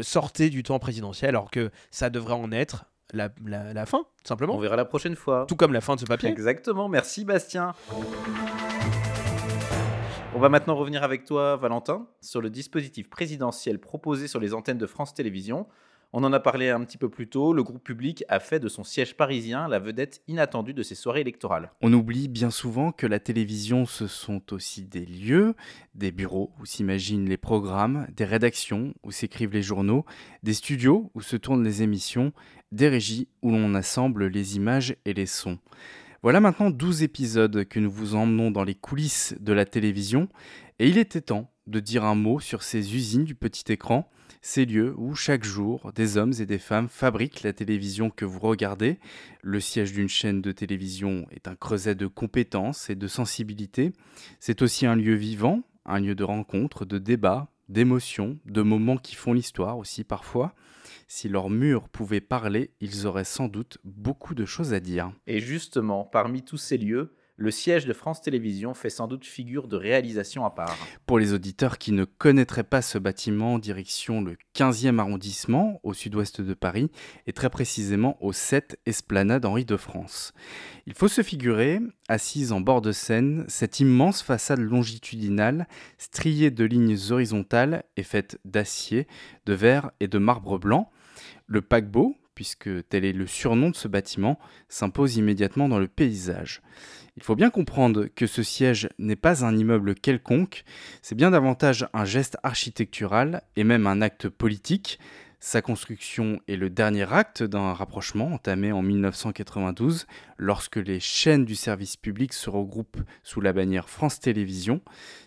sortait 0.02 0.50
du 0.50 0.64
temps 0.64 0.80
présidentiel, 0.80 1.30
alors 1.30 1.52
que 1.52 1.70
ça 1.92 2.10
devrait 2.10 2.34
en 2.34 2.52
être 2.52 2.86
la, 3.14 3.30
la, 3.46 3.86
fin, 3.86 4.06
simplement. 4.24 4.56
On 4.56 4.60
verra 4.60 4.76
la 4.76 4.86
prochaine 4.86 5.16
fois. 5.16 5.46
Tout 5.48 5.56
comme 5.56 5.74
la 5.74 5.82
fin 5.82 5.96
de 5.96 6.00
ce 6.00 6.06
papier. 6.06 6.30
Exactement, 6.30 6.90
merci 6.90 7.26
Bastien. 7.26 7.74
On 10.36 10.40
va 10.40 10.50
maintenant 10.50 10.76
revenir 10.76 11.04
avec 11.04 11.26
toi, 11.26 11.56
Valentin, 11.56 12.08
sur 12.22 12.40
le 12.40 12.50
dispositif 12.50 13.10
présidentiel 13.10 13.80
proposé 13.80 14.28
sur 14.28 14.40
les 14.40 14.54
antennes 14.54 14.78
de 14.78 14.86
France 14.86 15.14
Télévisions. 15.14 15.68
On 16.12 16.24
en 16.24 16.34
a 16.34 16.40
parlé 16.40 16.70
un 16.70 16.84
petit 16.86 16.98
peu 16.98 17.08
plus 17.08 17.30
tôt, 17.30 17.54
le 17.54 17.62
groupe 17.62 17.84
public 17.84 18.24
a 18.30 18.40
fait 18.40 18.60
de 18.60 18.68
son 18.68 18.84
siège 18.84 19.16
parisien 19.16 19.68
la 19.68 19.78
vedette 19.78 20.24
inattendue 20.28 20.74
de 20.74 20.82
ses 20.82 20.96
soirées 20.96 21.22
électorales. 21.22 21.72
On 21.82 21.94
oublie 21.94 22.28
bien 22.28 22.50
souvent 22.50 22.92
que 22.92 23.06
la 23.06 23.20
télévision, 23.20 23.86
ce 23.86 24.08
sont 24.08 24.42
aussi 24.52 24.86
des 24.86 25.06
lieux, 25.06 25.54
des 25.94 26.12
bureaux 26.12 26.52
où 26.60 26.66
s'imaginent 26.66 27.30
les 27.30 27.38
programmes, 27.38 28.08
des 28.16 28.26
rédactions 28.26 28.96
où 29.04 29.12
s'écrivent 29.12 29.54
les 29.54 29.62
journaux, 29.62 30.04
des 30.42 30.56
studios 30.56 31.12
où 31.14 31.22
se 31.22 31.36
tournent 31.36 31.64
les 31.64 31.84
émissions, 31.84 32.34
des 32.72 32.88
régies 32.88 33.28
où 33.42 33.52
l'on 33.52 33.76
assemble 33.76 34.28
les 34.28 34.56
images 34.56 34.96
et 35.06 35.14
les 35.14 35.26
sons. 35.26 35.60
Voilà 36.22 36.40
maintenant 36.40 36.70
12 36.70 37.04
épisodes 37.04 37.66
que 37.66 37.80
nous 37.80 37.92
vous 37.92 38.16
emmenons 38.16 38.52
dans 38.52 38.64
les 38.64 38.76
coulisses 38.76 39.36
de 39.40 39.54
la 39.54 39.66
télévision, 39.66 40.28
et 40.80 40.88
il 40.88 40.98
était 40.98 41.22
temps 41.22 41.52
de 41.68 41.80
dire 41.80 42.04
un 42.04 42.16
mot 42.16 42.40
sur 42.40 42.64
ces 42.64 42.96
usines 42.96 43.24
du 43.24 43.36
petit 43.36 43.72
écran, 43.72 44.10
ces 44.42 44.66
lieux 44.66 44.94
où 44.98 45.16
chaque 45.16 45.44
jour 45.44 45.92
des 45.94 46.18
hommes 46.18 46.34
et 46.40 46.46
des 46.46 46.60
femmes 46.60 46.88
fabriquent 46.90 47.44
la 47.44 47.54
télévision 47.54 48.10
que 48.10 48.26
vous 48.26 48.40
regardez. 48.40 49.00
Le 49.42 49.60
siège 49.60 49.92
d'une 49.92 50.10
chaîne 50.10 50.42
de 50.42 50.52
télévision 50.52 51.26
est 51.32 51.48
un 51.48 51.56
creuset 51.56 51.96
de 51.96 52.08
compétences 52.08 52.90
et 52.90 52.96
de 52.96 53.08
sensibilité. 53.08 53.92
C'est 54.40 54.62
aussi 54.62 54.86
un 54.86 54.96
lieu 54.96 55.16
vivant, 55.16 55.64
un 55.86 56.00
lieu 56.00 56.16
de 56.16 56.24
rencontre, 56.24 56.86
de 56.86 56.98
débat, 56.98 57.50
d'émotions, 57.68 58.38
de 58.46 58.62
moments 58.62 58.98
qui 58.98 59.16
font 59.16 59.34
l'histoire 59.34 59.78
aussi 59.78 60.04
parfois. 60.04 60.56
Si 61.12 61.28
leurs 61.28 61.50
murs 61.50 61.90
pouvaient 61.90 62.22
parler, 62.22 62.70
ils 62.82 63.08
auraient 63.08 63.24
sans 63.24 63.48
doute 63.48 63.80
beaucoup 63.84 64.36
de 64.36 64.46
choses 64.46 64.76
à 64.76 64.80
dire. 64.80 65.12
Et 65.26 65.40
justement, 65.40 66.04
parmi 66.04 66.44
tous 66.44 66.60
ces 66.60 66.78
lieux, 66.78 67.16
le 67.36 67.50
siège 67.50 67.88
de 67.88 67.94
France 67.94 68.22
Télévisions 68.22 68.76
fait 68.76 68.92
sans 68.92 69.08
doute 69.08 69.26
figure 69.26 69.68
de 69.68 69.76
réalisation 69.76 70.46
à 70.46 70.52
part. 70.52 70.78
Pour 71.08 71.18
les 71.18 71.34
auditeurs 71.34 71.80
qui 71.80 71.94
ne 71.94 72.06
connaîtraient 72.06 72.64
pas 72.64 72.84
ce 72.84 73.00
bâtiment, 73.00 73.58
direction 73.58 74.22
le 74.22 74.38
15e 74.56 75.00
arrondissement, 75.00 75.80
au 75.82 75.96
sud-ouest 75.96 76.42
de 76.42 76.54
Paris, 76.54 76.92
et 77.26 77.34
très 77.34 77.50
précisément 77.50 78.16
au 78.24 78.32
7 78.32 78.80
Esplanade 78.86 79.46
Henri 79.46 79.66
de 79.66 79.78
France. 79.78 80.34
Il 80.86 80.94
faut 80.94 81.08
se 81.08 81.24
figurer, 81.24 81.80
assise 82.08 82.52
en 82.52 82.62
bord 82.62 82.82
de 82.82 82.92
Seine, 82.92 83.46
cette 83.48 83.80
immense 83.80 84.22
façade 84.22 84.60
longitudinale, 84.60 85.68
striée 85.98 86.52
de 86.52 86.66
lignes 86.66 86.98
horizontales 87.10 87.84
et 87.98 88.04
faite 88.04 88.40
d'acier, 88.46 89.08
de 89.48 89.54
verre 89.54 89.90
et 90.00 90.08
de 90.08 90.20
marbre 90.20 90.60
blanc, 90.60 90.92
le 91.50 91.62
paquebot, 91.62 92.16
puisque 92.36 92.70
tel 92.88 93.04
est 93.04 93.12
le 93.12 93.28
surnom 93.28 93.72
de 93.72 93.76
ce 93.76 93.90
bâtiment, 93.90 94.40
s'impose 94.70 95.18
immédiatement 95.18 95.68
dans 95.68 95.80
le 95.80 95.90
paysage. 95.90 96.62
Il 97.18 97.24
faut 97.24 97.36
bien 97.36 97.50
comprendre 97.50 98.06
que 98.06 98.28
ce 98.28 98.44
siège 98.44 98.88
n'est 98.98 99.18
pas 99.18 99.44
un 99.44 99.58
immeuble 99.58 99.94
quelconque, 99.94 100.64
c'est 101.02 101.16
bien 101.16 101.32
davantage 101.32 101.86
un 101.92 102.06
geste 102.06 102.38
architectural 102.44 103.42
et 103.58 103.66
même 103.66 103.88
un 103.88 104.02
acte 104.02 104.30
politique. 104.30 105.00
Sa 105.42 105.62
construction 105.62 106.40
est 106.48 106.56
le 106.56 106.70
dernier 106.70 107.12
acte 107.12 107.44
d'un 107.44 107.74
rapprochement 107.74 108.34
entamé 108.34 108.72
en 108.72 108.82
1992 108.82 110.06
lorsque 110.38 110.78
les 110.78 111.00
chaînes 111.00 111.46
du 111.46 111.56
service 111.56 111.98
public 111.98 112.32
se 112.32 112.50
regroupent 112.50 113.02
sous 113.24 113.42
la 113.42 113.54
bannière 113.54 113.90
France 113.90 114.20
Télévisions. 114.20 114.82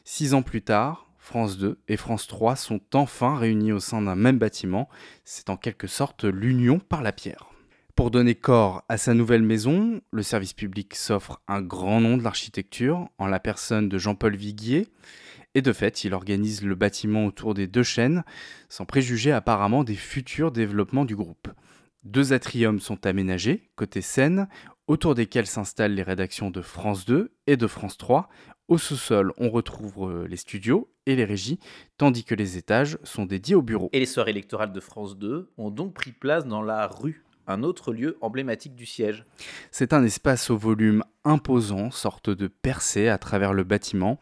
Six 0.05 0.35
ans 0.35 0.43
plus 0.43 0.63
tard, 0.63 1.12
France 1.23 1.57
2 1.57 1.79
et 1.87 1.97
France 1.97 2.27
3 2.27 2.57
sont 2.57 2.81
enfin 2.95 3.37
réunis 3.37 3.71
au 3.71 3.79
sein 3.79 4.03
d'un 4.03 4.17
même 4.17 4.41
bâtiment. 4.41 4.89
C'est 5.25 5.51
en 5.51 5.57
quelque 5.57 5.87
sorte 5.87 6.25
l'union 6.25 6.81
par 6.81 7.01
la 7.01 7.13
pierre. 7.13 7.53
Pour 7.95 8.11
donner 8.11 8.35
corps 8.35 8.83
à 8.89 8.99
sa 8.99 9.15
nouvelle 9.15 9.45
maison, 9.45 10.01
le 10.11 10.23
service 10.25 10.53
public 10.53 10.97
s'offre 10.97 11.41
un 11.47 11.63
grand 11.63 12.01
nom 12.01 12.17
de 12.17 12.25
l'architecture 12.25 13.09
en 13.19 13.29
la 13.29 13.39
personne 13.39 13.89
de 13.89 13.99
Jean-Paul 13.99 14.35
Viguier. 14.35 14.89
Et 15.55 15.63
de 15.63 15.73
fait, 15.73 16.03
il 16.03 16.13
organise 16.13 16.65
le 16.65 16.75
bâtiment 16.75 17.25
autour 17.25 17.55
des 17.55 17.69
deux 17.69 17.85
chaînes, 17.85 18.25
sans 18.69 18.85
préjuger 18.85 19.31
apparemment 19.31 19.85
des 19.85 19.95
futurs 19.95 20.51
développements 20.51 21.05
du 21.05 21.15
groupe. 21.15 21.49
Deux 22.03 22.33
atriums 22.33 22.81
sont 22.81 23.07
aménagés, 23.07 23.71
côté 23.77 24.01
Seine, 24.01 24.49
autour 24.89 25.15
desquels 25.15 25.47
s'installent 25.47 25.95
les 25.95 26.03
rédactions 26.03 26.51
de 26.51 26.63
France 26.63 27.05
2 27.05 27.33
et 27.47 27.57
de 27.57 27.67
France 27.69 27.97
3. 27.97 28.29
Au 28.69 28.79
sous-sol, 28.79 29.33
on 29.39 29.51
retrouve 29.51 30.09
euh, 30.09 30.27
les 30.29 30.37
studios 30.37 30.89
et 31.07 31.17
les 31.17 31.25
régies, 31.25 31.59
tandis 31.99 32.25
que 32.25 32.35
les 32.35 32.57
étages 32.57 32.97
sont 33.03 33.27
dédiés 33.27 33.55
aux 33.55 33.63
bureaux. 33.63 33.91
Et 33.93 33.99
les 33.99 34.07
soirées 34.07 34.31
électorales 34.31 34.73
de 34.73 34.81
France 34.81 35.19
2 35.19 35.51
ont 35.59 35.71
donc 35.71 35.95
pris 35.95 36.13
place 36.13 36.47
dans 36.47 36.63
la 36.63 36.87
rue 36.87 37.25
un 37.47 37.63
autre 37.63 37.93
lieu 37.93 38.17
emblématique 38.21 38.75
du 38.75 38.87
siège. 38.87 39.25
C'est 39.71 39.93
un 39.93 40.05
espace 40.05 40.51
au 40.51 40.57
volume 40.57 41.05
imposant, 41.25 41.91
sorte 41.91 42.31
de 42.31 42.47
percée 42.47 43.09
à 43.09 43.19
travers 43.19 43.53
le 43.53 43.65
bâtiment, 43.65 44.19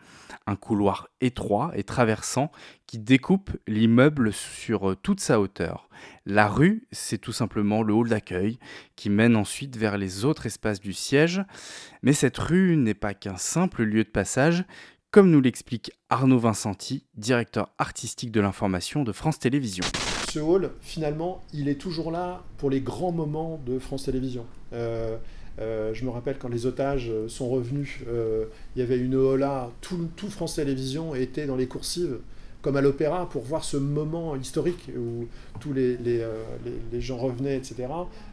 un 0.47 0.57
couloir 0.57 1.09
étroit 1.21 1.73
et 1.75 1.85
traversant 1.85 2.51
qui 2.87 2.99
découpe 2.99 3.51
l'immeuble 3.66 4.33
sur 4.33 4.97
toute 5.03 5.21
sa 5.21 5.41
hauteur. 5.41 5.89
La 6.27 6.49
rue, 6.49 6.87
c'est 6.93 7.18
tout 7.18 7.33
simplement 7.33 7.83
le 7.83 7.95
hall 7.95 8.09
d'accueil 8.09 8.59
qui 8.97 9.11
mène 9.11 9.37
ensuite 9.37 9.77
vers 9.77 9.99
les 9.99 10.25
autres 10.25 10.47
espaces 10.47 10.81
du 10.81 10.93
siège, 10.93 11.43
mais 12.03 12.12
cette 12.12 12.39
rue 12.39 12.77
n'est 12.77 12.95
pas 12.95 13.14
qu'un 13.14 13.37
simple 13.37 13.83
lieu 13.83 14.05
de 14.05 14.09
passage, 14.09 14.64
comme 15.11 15.31
nous 15.31 15.41
l'explique 15.41 15.91
Arnaud 16.09 16.39
Vincenti, 16.39 17.07
directeur 17.14 17.73
artistique 17.79 18.31
de 18.31 18.41
l'information 18.41 19.03
de 19.03 19.12
France 19.12 19.39
Télévisions 19.39 19.87
ce 20.31 20.39
hall, 20.39 20.70
finalement, 20.81 21.43
il 21.53 21.68
est 21.68 21.74
toujours 21.74 22.11
là 22.11 22.43
pour 22.59 22.70
les 22.70 22.81
grands 22.81 23.12
moments 23.12 23.61
de 23.66 23.78
France 23.78 24.05
Télévisions. 24.05 24.47
Euh, 24.72 25.16
euh, 25.61 25.93
je 25.93 26.05
me 26.05 26.11
rappelle 26.11 26.39
quand 26.39 26.49
les 26.49 26.66
otages 26.66 27.11
sont 27.26 27.49
revenus, 27.49 27.99
euh, 28.09 28.45
il 28.74 28.81
y 28.81 28.83
avait 28.83 28.99
une 28.99 29.16
hola, 29.16 29.70
tout, 29.81 30.09
France 30.28 30.55
Télévisions 30.55 31.14
était 31.16 31.47
dans 31.47 31.57
les 31.57 31.66
coursives, 31.66 32.18
comme 32.62 32.76
à 32.76 32.81
l'opéra, 32.81 33.28
pour 33.28 33.43
voir 33.43 33.64
ce 33.64 33.76
moment 33.76 34.37
historique 34.37 34.91
où 34.97 35.26
tous 35.59 35.72
les, 35.72 35.99
gens 37.01 37.16
revenaient, 37.16 37.57
etc. 37.57 37.89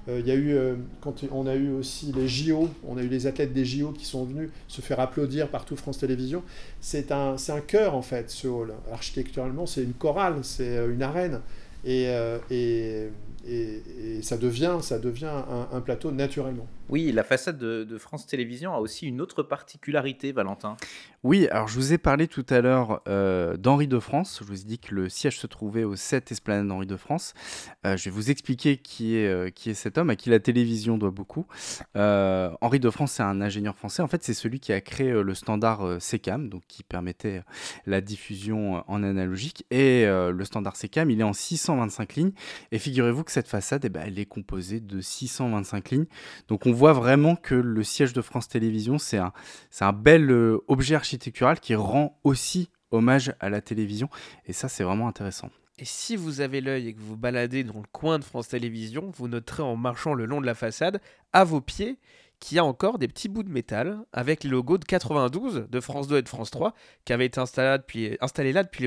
il 0.08 0.28
y 0.28 0.32
a 0.32 0.36
eu, 0.36 0.56
quand 1.02 1.24
on 1.32 1.48
a 1.48 1.56
eu 1.56 1.72
aussi 1.72 2.12
les 2.14 2.28
JO, 2.28 2.70
on 2.86 2.98
a 2.98 3.02
eu 3.02 3.08
les 3.08 3.26
athlètes 3.26 3.54
des 3.54 3.66
JO 3.66 3.92
qui 3.94 4.06
sont 4.06 4.26
venus 4.26 4.50
se 4.68 4.82
faire 4.82 5.00
applaudir 5.00 5.48
par 5.50 5.66
tout 5.66 5.78
France 5.78 5.98
Télévisions. 5.98 6.44
C'est 6.82 7.12
un, 7.12 7.38
un 7.48 7.62
cœur, 7.62 7.96
en 7.96 8.02
fait, 8.02 8.30
ce 8.30 8.48
hall. 8.48 8.74
Architecturalement, 8.92 9.66
c'est 9.66 9.84
une 9.84 9.94
chorale, 9.94 10.40
c'est 10.44 10.86
une 10.88 11.02
arène. 11.02 11.40
Euh, 11.86 12.40
et, 12.50 13.10
et, 13.48 14.18
et, 14.18 14.22
ça 14.22 14.38
devient, 14.38 14.78
ça 14.82 15.00
devient 15.00 15.26
un, 15.26 15.68
un, 15.72 15.82
plateau 15.82 16.12
naturellement. 16.12 16.68
Oui, 16.90 17.12
la 17.12 17.24
façade 17.24 17.58
de, 17.58 17.84
de, 17.84 17.98
France 17.98 18.28
Télévisions 18.28 18.74
a 18.74 18.80
aussi 18.80 19.08
une 19.08 19.22
autre 19.22 19.44
particularité, 19.44 20.32
Valentin. 20.32 20.78
Oui, 21.24 21.48
alors 21.50 21.68
je 21.68 21.76
vous 21.76 21.94
ai 21.94 21.98
parlé 21.98 22.28
tout 22.28 22.46
à 22.50 22.62
l'heure 22.62 23.02
euh, 23.08 23.58
d'Henri 23.58 23.88
de 23.88 24.00
France. 24.00 24.40
Je 24.42 24.46
vous 24.46 24.62
ai 24.62 24.64
dit 24.64 24.80
que 24.80 24.94
le 24.94 25.10
siège 25.10 25.40
se 25.40 25.48
trouvait 25.48 25.84
au 25.84 25.96
7 25.96 26.32
Esplanade 26.32 26.68
d'Henri 26.68 26.88
de 26.88 26.96
France. 26.96 27.34
Euh, 27.86 27.98
je 27.98 28.06
vais 28.06 28.12
vous 28.12 28.32
expliquer 28.32 28.78
qui 28.78 29.16
est, 29.16 29.28
euh, 29.28 29.50
qui 29.50 29.70
est 29.70 29.74
cet 29.74 29.98
homme, 29.98 30.10
à 30.10 30.16
qui 30.16 30.30
la 30.30 30.40
télévision 30.40 30.98
doit 30.98 31.12
beaucoup. 31.12 31.46
Euh, 31.96 32.52
Henri 32.62 32.80
de 32.80 32.90
France, 32.90 33.14
c'est 33.14 33.24
un 33.24 33.42
ingénieur 33.42 33.76
français. 33.76 34.02
En 34.02 34.08
fait, 34.08 34.24
c'est 34.24 34.34
celui 34.34 34.60
qui 34.60 34.74
a 34.74 34.82
créé 34.82 35.12
euh, 35.12 35.22
le 35.22 35.34
standard 35.34 35.86
euh, 35.86 36.00
SECAM, 36.00 36.50
donc 36.50 36.64
qui 36.68 36.84
permettait 36.84 37.44
la 37.86 38.02
diffusion 38.02 38.84
en 38.88 39.04
analogique. 39.04 39.66
Et 39.72 40.06
le 40.06 40.46
standard 40.46 40.76
SECAM, 40.76 41.10
il 41.10 41.20
est 41.20 41.24
en 41.24 41.34
625 41.34 42.16
lignes. 42.16 42.32
Et 42.72 42.80
figurez-vous 42.80 43.24
que 43.24 43.32
cette 43.38 43.48
façade, 43.48 43.86
eh 43.86 43.90
ben, 43.90 44.02
elle 44.04 44.18
est 44.18 44.26
composée 44.26 44.80
de 44.80 45.00
625 45.00 45.92
lignes. 45.92 46.06
Donc 46.48 46.66
on 46.66 46.72
voit 46.72 46.94
vraiment 46.94 47.36
que 47.36 47.54
le 47.54 47.84
siège 47.84 48.12
de 48.12 48.24
France 48.24 48.48
Télévisions, 48.48 48.98
c'est 48.98 49.20
un, 49.20 49.94
bel 49.94 50.32
objet 50.68 50.96
architectural 50.96 51.60
qui 51.60 51.76
rend 51.76 52.20
aussi 52.24 52.72
hommage 52.90 53.36
à 53.40 53.50
la 53.50 53.62
télévision. 53.62 54.10
Et 54.48 54.54
ça, 54.54 54.70
c'est 54.70 54.84
vraiment 54.84 55.08
intéressant. 55.08 55.52
Et 55.78 55.86
si 55.86 56.16
vous 56.16 56.42
avez 56.42 56.62
l'œil 56.62 56.88
et 56.88 56.94
que 56.96 57.00
vous 57.00 57.16
baladez 57.16 57.64
dans 57.64 57.78
le 57.78 57.88
coin 57.92 58.18
de 58.18 58.24
France 58.24 58.48
Télévisions, 58.48 59.12
vous 59.16 59.28
noterez 59.28 59.62
en 59.62 59.76
marchant 59.76 60.16
le 60.16 60.26
long 60.26 60.42
de 60.42 60.48
la 60.48 60.56
façade, 60.56 61.00
à 61.32 61.44
vos 61.44 61.62
pieds, 61.62 62.00
qu'il 62.40 62.58
y 62.58 62.60
a 62.60 62.66
encore 62.66 63.00
des 63.00 63.08
petits 63.08 63.30
bouts 63.30 63.44
de 63.44 63.50
métal 63.50 64.00
avec 64.14 64.44
le 64.44 64.52
logo 64.52 64.78
de 64.78 64.86
92 64.86 65.68
de 65.70 65.80
France 65.80 66.08
2 66.08 66.18
et 66.18 66.22
de 66.22 66.30
France 66.30 66.52
3 66.52 66.74
qui 67.04 67.14
avait 67.14 67.26
été 67.26 67.40
installé 67.40 67.68
là 67.68 67.78
depuis, 67.78 68.18
là 68.54 68.64
depuis 68.64 68.84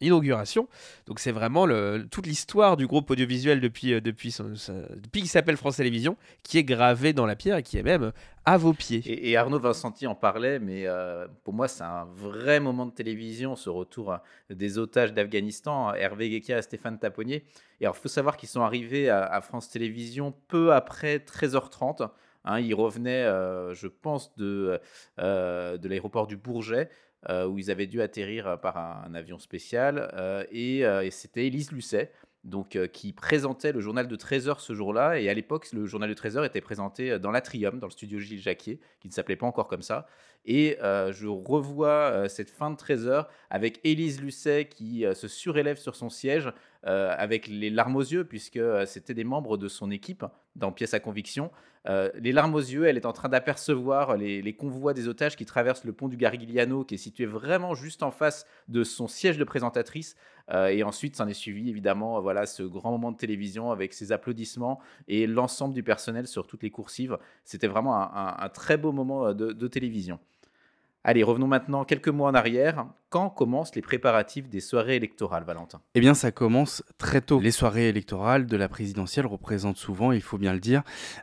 l'inauguration. 0.00 0.68
Donc 1.06 1.20
c'est 1.20 1.32
vraiment 1.32 1.66
toute 2.10 2.26
l'histoire 2.26 2.76
du 2.76 2.86
groupe 2.86 3.10
audiovisuel 3.10 3.60
depuis, 3.60 3.92
euh, 3.92 4.00
depuis, 4.00 4.32
qu'il 5.12 5.28
s'appelle 5.28 5.56
France 5.56 5.76
Télévisions 5.76 6.16
qui 6.42 6.58
est 6.58 6.64
gravée 6.64 7.12
dans 7.12 7.26
la 7.26 7.36
pierre 7.36 7.58
et 7.58 7.62
qui 7.62 7.76
est 7.76 7.82
même 7.82 8.12
à 8.46 8.56
vos 8.56 8.72
pieds. 8.72 9.02
Et, 9.06 9.36
Arnaud 9.36 9.58
Vincenti 9.58 10.06
en 10.06 10.14
parlait, 10.14 10.58
mais 10.58 10.86
euh, 10.86 11.26
pour 11.44 11.52
moi 11.52 11.68
c'est 11.68 11.84
un 11.84 12.06
vrai 12.14 12.60
moment 12.60 12.86
de 12.86 12.92
télévision, 12.92 13.56
ce 13.56 13.68
retour 13.68 14.16
des 14.48 14.78
otages 14.78 15.12
d'Afghanistan, 15.12 15.92
Hervé 15.94 16.30
Guéquia 16.30 16.58
et 16.58 16.62
Stéphane 16.62 16.98
Taponnier. 16.98 17.44
Et 17.80 17.84
alors 17.84 17.96
il 17.98 18.00
faut 18.00 18.08
savoir 18.08 18.38
qu'ils 18.38 18.48
sont 18.48 18.62
arrivés 18.62 19.10
à, 19.10 19.24
à 19.24 19.40
France 19.42 19.68
Télévisions 19.68 20.32
peu 20.48 20.72
après 20.72 21.18
13h30. 21.18 22.08
Hein, 22.46 22.60
il 22.60 22.74
revenait, 22.74 23.24
euh, 23.24 23.74
je 23.74 23.88
pense, 23.88 24.34
de, 24.36 24.80
euh, 25.18 25.76
de 25.76 25.88
l'aéroport 25.88 26.26
du 26.26 26.36
Bourget. 26.36 26.88
Euh, 27.28 27.44
où 27.44 27.58
ils 27.58 27.72
avaient 27.72 27.88
dû 27.88 28.02
atterrir 28.02 28.60
par 28.60 28.76
un, 28.76 29.12
avion 29.14 29.40
spécial. 29.40 30.12
et, 30.52 30.84
c'était 31.10 31.46
Élise 31.46 31.72
Lucet, 31.72 32.12
donc, 32.44 32.78
qui 32.92 33.12
présentait 33.12 33.72
le 33.72 33.80
journal 33.80 34.06
de 34.06 34.16
13h 34.16 34.60
ce 34.60 34.74
jour-là. 34.74 35.18
Et 35.18 35.28
à 35.28 35.34
l'époque, 35.34 35.66
le 35.72 35.86
journal 35.86 36.08
de 36.08 36.14
13h 36.14 36.46
était 36.46 36.60
présenté 36.60 37.18
dans 37.18 37.32
l'Atrium, 37.32 37.80
dans 37.80 37.88
le 37.88 37.92
studio 37.92 38.20
Gilles 38.20 38.40
Jacquier, 38.40 38.78
qui 39.00 39.08
ne 39.08 39.12
s'appelait 39.12 39.34
pas 39.34 39.46
encore 39.46 39.66
comme 39.66 39.82
ça. 39.82 40.06
Et 40.44 40.78
je 40.80 41.26
revois 41.26 42.28
cette 42.28 42.50
fin 42.50 42.70
de 42.70 42.76
13h 42.76 43.26
avec 43.50 43.80
Élise 43.82 44.20
Lucet 44.20 44.68
qui 44.68 45.04
se 45.12 45.26
surélève 45.26 45.78
sur 45.78 45.96
son 45.96 46.10
siège 46.10 46.52
avec 46.84 47.48
les 47.48 47.70
larmes 47.70 47.96
aux 47.96 48.02
yeux, 48.02 48.24
puisque 48.24 48.60
c'était 48.86 49.14
des 49.14 49.24
membres 49.24 49.56
de 49.56 49.66
son 49.66 49.90
équipe 49.90 50.24
dans 50.54 50.70
Pièce 50.70 50.94
à 50.94 51.00
conviction. 51.00 51.50
Les 51.86 52.32
larmes 52.32 52.54
aux 52.54 52.60
yeux, 52.60 52.86
elle 52.86 52.96
est 52.96 53.06
en 53.06 53.12
train 53.12 53.28
d'apercevoir 53.28 54.16
les, 54.16 54.52
convois 54.54 54.94
des 54.94 55.08
otages 55.08 55.36
qui 55.36 55.44
traversent 55.44 55.84
le 55.84 55.92
pont 55.92 56.08
du 56.08 56.16
Garigliano, 56.16 56.84
qui 56.84 56.94
est 56.94 56.98
situé 56.98 57.26
vraiment 57.26 57.74
juste 57.74 58.02
en 58.02 58.10
face 58.10 58.46
de 58.68 58.84
son 58.84 59.08
siège 59.08 59.38
de 59.38 59.44
présentatrice. 59.44 60.16
et 60.52 60.82
ensuite, 60.82 61.16
s'en 61.16 61.28
est 61.28 61.34
suivi 61.34 61.70
évidemment 61.70 62.20
voilà, 62.20 62.46
ce 62.46 62.62
grand 62.62 62.90
moment 62.90 63.12
de 63.12 63.16
télévision 63.16 63.70
avec 63.70 63.94
ses 63.94 64.12
applaudissements 64.12 64.80
et 65.08 65.26
l'ensemble 65.26 65.74
du 65.74 65.82
personnel 65.82 66.26
sur 66.26 66.46
toutes 66.46 66.62
les 66.62 66.70
coursives. 66.70 67.18
C'était 67.44 67.68
vraiment 67.68 67.94
un, 67.96 68.48
très 68.48 68.76
beau 68.76 68.92
moment 68.92 69.32
de 69.32 69.68
télévision. 69.68 70.18
Allez, 71.08 71.22
revenons 71.22 71.46
maintenant 71.46 71.84
quelques 71.84 72.08
mois 72.08 72.28
en 72.28 72.34
arrière. 72.34 72.84
Quand 73.10 73.30
commencent 73.30 73.76
les 73.76 73.80
préparatifs 73.80 74.48
des 74.48 74.58
soirées 74.58 74.96
électorales, 74.96 75.44
Valentin? 75.44 75.80
Eh 75.94 76.00
bien, 76.00 76.14
ça 76.14 76.32
commence 76.32 76.82
très 76.98 77.20
tôt. 77.20 77.38
Les 77.38 77.52
soirées 77.52 77.88
électorales 77.88 78.46
de 78.46 78.56
la 78.56 78.68
présidentielle 78.68 79.26
représentent 79.26 79.76
souvent, 79.76 80.10
il 80.10 80.20
faut 80.20 80.36
bien 80.36 80.52
le 80.52 80.58
dire, 80.58 80.82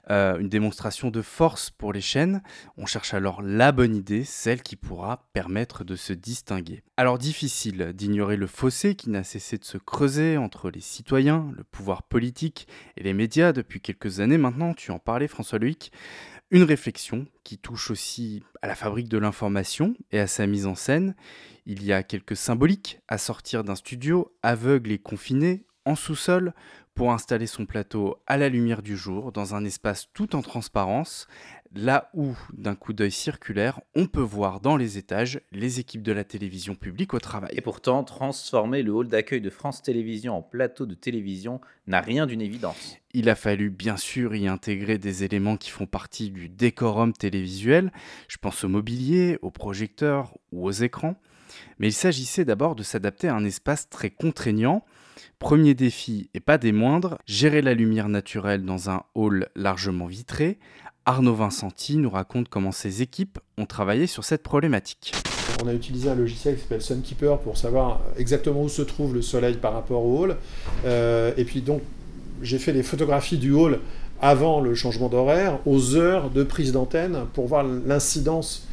euh, 0.10 0.38
une 0.38 0.48
démonstration 0.48 1.12
de 1.12 1.22
force 1.22 1.70
pour 1.70 1.92
les 1.92 2.00
chaînes. 2.00 2.42
On 2.78 2.86
cherche 2.86 3.14
alors 3.14 3.42
la 3.42 3.74
bonne 3.74 3.94
idée, 3.94 4.24
celle 4.24 4.64
qui 4.64 4.78
pourra 4.78 5.28
permettre 5.34 5.84
de 5.84 5.98
se 5.98 6.14
distinguer. 6.14 6.82
Alors, 6.96 7.18
difficile 7.18 7.92
d'ignorer 7.94 8.38
le 8.38 8.48
fossé 8.48 8.96
qui 8.96 9.10
n'a 9.10 9.26
cessé 9.26 9.58
de 9.58 9.66
se 9.66 9.78
creuser 9.78 10.38
entre 10.38 10.70
les 10.70 10.80
citoyens, 10.80 11.52
le 11.58 11.66
pouvoir 11.66 12.04
politique 12.04 12.70
et 12.96 13.04
les 13.04 13.14
médias 13.14 13.52
depuis 13.52 13.82
quelques 13.82 14.22
années 14.22 14.38
maintenant. 14.38 14.74
Tu 14.74 14.92
en 14.92 15.00
parlais, 15.00 15.28
François 15.28 15.60
Loïc. 15.60 15.92
Une 16.54 16.62
réflexion 16.62 17.26
qui 17.44 17.58
touche 17.58 17.90
aussi 17.90 18.44
à 18.62 18.68
la 18.68 18.76
fabrique 18.76 19.10
de 19.10 19.18
l'information 19.18 19.96
et 20.12 20.20
à 20.20 20.28
sa 20.28 20.46
mise 20.46 20.68
en 20.68 20.76
scène. 20.76 21.16
Il 21.66 21.84
y 21.84 21.92
a 21.92 22.04
quelques 22.04 22.36
symboliques 22.36 23.00
à 23.08 23.18
sortir 23.18 23.64
d'un 23.64 23.74
studio 23.74 24.32
aveugle 24.44 24.92
et 24.92 25.00
confiné 25.00 25.66
en 25.84 25.96
sous-sol 25.96 26.54
pour 26.94 27.12
installer 27.12 27.48
son 27.48 27.66
plateau 27.66 28.18
à 28.28 28.38
la 28.38 28.50
lumière 28.50 28.84
du 28.84 28.96
jour 28.96 29.32
dans 29.32 29.56
un 29.56 29.66
espace 29.66 30.10
tout 30.14 30.36
en 30.36 30.44
transparence, 30.44 31.28
là 31.76 32.10
où, 32.14 32.36
d'un 32.54 32.76
coup 32.76 32.94
d'œil 32.94 33.12
circulaire, 33.12 33.82
on 33.96 34.06
peut 34.06 34.22
voir 34.22 34.60
dans 34.60 34.78
les 34.78 34.98
étages 34.98 35.42
les 35.52 35.80
équipes 35.80 36.04
de 36.04 36.12
la 36.12 36.24
télévision 36.24 36.76
publique 36.76 37.14
au 37.14 37.20
travail. 37.20 37.52
Et 37.54 37.62
pourtant, 37.62 38.04
transformer 38.04 38.84
le 38.84 38.92
hall 38.92 39.08
d'accueil 39.08 39.42
de 39.42 39.50
France 39.50 39.82
Télévisions 39.82 40.38
en 40.38 40.42
plateau 40.42 40.86
de 40.86 40.94
télévision 40.94 41.62
n'a 41.88 42.02
rien 42.02 42.26
d'une 42.26 42.42
évidence. 42.42 42.98
Il 43.14 43.30
a 43.30 43.36
fallu 43.36 43.70
bien 43.70 43.98
sûr 43.98 44.36
y 44.36 44.48
intégrer 44.48 44.98
des 44.98 45.24
éléments 45.24 45.58
qui 45.58 45.70
font 45.70 45.86
partie 45.86 46.30
du 46.30 46.50
décorum 46.50 47.14
télévisuel, 47.14 47.92
je 48.28 48.38
pense 48.38 48.64
au 48.64 48.70
mobilier, 48.70 49.38
aux 49.42 49.52
projecteurs 49.52 50.38
ou 50.52 50.66
aux 50.66 50.72
écrans, 50.72 51.16
mais 51.80 51.90
il 51.90 51.94
s'agissait 51.94 52.46
d'abord 52.46 52.76
de 52.76 52.84
s'adapter 52.84 53.28
à 53.28 53.36
un 53.36 53.46
espace 53.46 53.90
très 53.90 54.10
contraignant, 54.10 54.84
Premier 55.40 55.74
défi, 55.74 56.30
et 56.34 56.40
pas 56.40 56.58
des 56.58 56.72
moindres, 56.72 57.18
gérer 57.26 57.62
la 57.62 57.74
lumière 57.74 58.10
naturelle 58.10 58.64
dans 58.64 58.90
un 58.90 59.04
hall 59.14 59.50
largement 59.56 60.06
vitré. 60.06 60.58
Arnaud 61.06 61.36
Vincenti 61.36 61.98
nous 61.98 62.10
raconte 62.10 62.48
comment 62.48 62.72
ses 62.72 63.02
équipes 63.02 63.38
ont 63.58 63.66
travaillé 63.66 64.08
sur 64.08 64.24
cette 64.24 64.42
problématique. 64.42 65.14
On 65.62 65.68
a 65.68 65.74
utilisé 65.74 66.10
un 66.10 66.16
logiciel 66.16 66.56
qui 66.56 66.62
s'appelle 66.62 66.82
Sunkeeper 66.82 67.40
pour 67.40 67.58
savoir 67.58 68.00
exactement 68.18 68.64
où 68.64 68.70
se 68.70 68.82
trouve 68.82 69.14
le 69.14 69.22
soleil 69.22 69.56
par 69.56 69.74
rapport 69.74 70.06
au 70.06 70.24
hall. 70.24 70.38
Euh, 70.86 71.34
et 71.36 71.44
puis 71.44 71.62
donc, 71.62 71.82
j'ai 72.42 72.58
fait 72.58 72.72
les 72.72 72.84
photographies 72.84 73.38
du 73.38 73.52
hall 73.52 73.80
avant 74.22 74.62
le 74.62 74.74
changement 74.76 75.10
d'horaire, 75.10 75.60
aux 75.66 75.96
heures 75.96 76.30
de 76.30 76.44
prise 76.44 76.72
d'antenne 76.72 77.26
pour 77.34 77.48
voir 77.48 77.64
l'incidence 77.64 78.68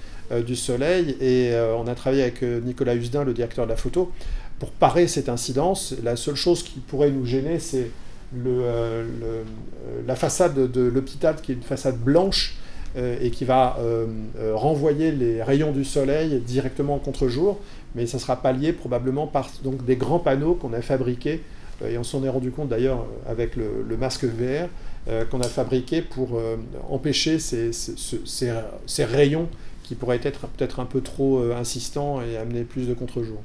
du 0.46 0.54
soleil. 0.54 1.16
Et 1.20 1.52
on 1.76 1.88
a 1.88 1.96
travaillé 1.96 2.22
avec 2.22 2.42
Nicolas 2.42 2.94
Husdin, 2.94 3.24
le 3.24 3.34
directeur 3.34 3.64
de 3.64 3.70
la 3.70 3.76
photo, 3.76 4.12
pour 4.60 4.70
parer 4.70 5.08
cette 5.08 5.28
incidence. 5.28 5.94
La 6.04 6.14
seule 6.14 6.36
chose 6.36 6.62
qui 6.62 6.78
pourrait 6.78 7.10
nous 7.10 7.26
gêner, 7.26 7.58
c'est 7.58 7.90
le, 8.34 9.04
la 10.06 10.16
façade 10.16 10.70
de 10.70 10.82
l'hôpital 10.82 11.36
qui 11.42 11.52
est 11.52 11.54
une 11.54 11.62
façade 11.62 11.98
blanche 11.98 12.56
et 12.96 13.30
qui 13.30 13.44
va 13.44 13.78
renvoyer 14.54 15.12
les 15.12 15.42
rayons 15.42 15.72
du 15.72 15.84
soleil 15.84 16.40
directement 16.40 16.96
en 16.96 16.98
contre-jour 16.98 17.60
mais 17.94 18.06
ça 18.06 18.18
sera 18.18 18.40
pallié 18.40 18.72
probablement 18.72 19.26
par 19.26 19.50
donc, 19.62 19.84
des 19.84 19.96
grands 19.96 20.18
panneaux 20.18 20.54
qu'on 20.54 20.72
a 20.72 20.82
fabriqués, 20.82 21.42
euh, 21.82 21.90
et 21.90 21.98
on 21.98 22.04
s'en 22.04 22.22
est 22.24 22.28
rendu 22.28 22.50
compte 22.50 22.68
d'ailleurs 22.68 23.06
avec 23.26 23.56
le, 23.56 23.96
masque 23.96 24.24
VR, 24.24 24.68
euh, 25.08 25.24
qu'on 25.24 25.40
a 25.40 25.48
fabriqué 25.48 26.02
pour 26.02 26.36
euh, 26.36 26.56
empêcher 26.88 27.38
ces, 27.38 27.70
rayons 29.04 29.48
qui 29.82 29.94
pourraient 29.94 30.20
être 30.22 30.46
peut-être 30.48 30.80
un 30.80 30.84
peu 30.84 31.00
trop 31.00 31.42
insistants 31.52 32.20
et 32.22 32.36
amener 32.36 32.62
plus 32.62 32.86
de 32.86 32.94
contre-jour. 32.94 33.38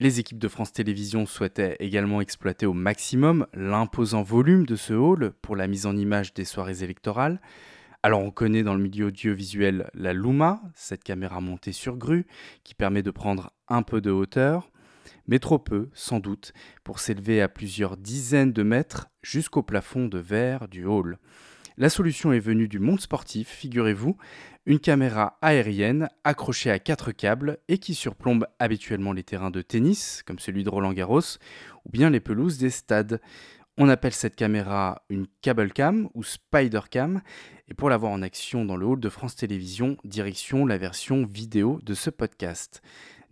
Les 0.00 0.18
équipes 0.18 0.40
de 0.40 0.48
France 0.48 0.72
Télévisions 0.72 1.24
souhaitaient 1.24 1.76
également 1.78 2.20
exploiter 2.20 2.66
au 2.66 2.72
maximum 2.72 3.46
l'imposant 3.54 4.24
volume 4.24 4.66
de 4.66 4.74
ce 4.74 4.92
hall 4.92 5.32
pour 5.40 5.54
la 5.54 5.68
mise 5.68 5.86
en 5.86 5.96
image 5.96 6.34
des 6.34 6.44
soirées 6.44 6.82
électorales. 6.82 7.40
Alors 8.02 8.20
on 8.20 8.32
connaît 8.32 8.64
dans 8.64 8.74
le 8.74 8.82
milieu 8.82 9.06
audiovisuel 9.06 9.88
la 9.94 10.12
Luma, 10.12 10.60
cette 10.74 11.04
caméra 11.04 11.40
montée 11.40 11.70
sur 11.70 11.96
grue 11.96 12.26
qui 12.64 12.74
permet 12.74 13.04
de 13.04 13.12
prendre 13.12 13.52
un 13.68 13.82
peu 13.82 14.00
de 14.00 14.10
hauteur, 14.10 14.68
mais 15.28 15.38
trop 15.38 15.60
peu 15.60 15.90
sans 15.94 16.18
doute 16.18 16.54
pour 16.82 16.98
s'élever 16.98 17.40
à 17.40 17.48
plusieurs 17.48 17.96
dizaines 17.96 18.52
de 18.52 18.64
mètres 18.64 19.06
jusqu'au 19.22 19.62
plafond 19.62 20.08
de 20.08 20.18
verre 20.18 20.66
du 20.66 20.86
hall. 20.86 21.18
La 21.76 21.90
solution 21.90 22.32
est 22.32 22.38
venue 22.38 22.68
du 22.68 22.78
monde 22.78 23.00
sportif, 23.00 23.48
figurez-vous, 23.48 24.16
une 24.64 24.78
caméra 24.78 25.38
aérienne 25.42 26.08
accrochée 26.22 26.70
à 26.70 26.78
quatre 26.78 27.10
câbles 27.10 27.58
et 27.66 27.78
qui 27.78 27.94
surplombe 27.94 28.46
habituellement 28.60 29.12
les 29.12 29.24
terrains 29.24 29.50
de 29.50 29.60
tennis, 29.60 30.22
comme 30.24 30.38
celui 30.38 30.62
de 30.62 30.70
Roland 30.70 30.92
Garros, 30.92 31.38
ou 31.84 31.90
bien 31.90 32.10
les 32.10 32.20
pelouses 32.20 32.58
des 32.58 32.70
stades. 32.70 33.20
On 33.76 33.88
appelle 33.88 34.12
cette 34.12 34.36
caméra 34.36 35.02
une 35.08 35.26
cable 35.42 35.72
cam 35.72 36.08
ou 36.14 36.22
spider 36.22 36.82
cam 36.88 37.22
et 37.66 37.74
pour 37.74 37.90
l'avoir 37.90 38.12
en 38.12 38.22
action 38.22 38.64
dans 38.64 38.76
le 38.76 38.86
hall 38.86 39.00
de 39.00 39.08
France 39.08 39.34
Télévisions, 39.34 39.96
direction 40.04 40.66
la 40.66 40.78
version 40.78 41.26
vidéo 41.26 41.80
de 41.82 41.94
ce 41.94 42.08
podcast. 42.08 42.82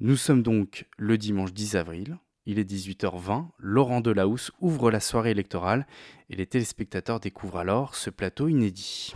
Nous 0.01 0.17
sommes 0.17 0.43
donc 0.43 0.89
le 0.99 1.17
dimanche 1.17 1.53
10 1.53 1.77
avril, 1.77 2.19
il 2.47 2.59
est 2.59 2.71
18h20, 2.71 3.47
Laurent 3.59 4.01
Delahousse 4.01 4.51
ouvre 4.61 4.91
la 4.91 5.01
soirée 5.01 5.31
électorale 5.31 5.87
et 6.29 6.37
les 6.37 6.47
téléspectateurs 6.47 7.21
découvrent 7.21 7.59
alors 7.59 7.95
ce 7.95 8.11
plateau 8.11 8.49
inédit. 8.49 9.15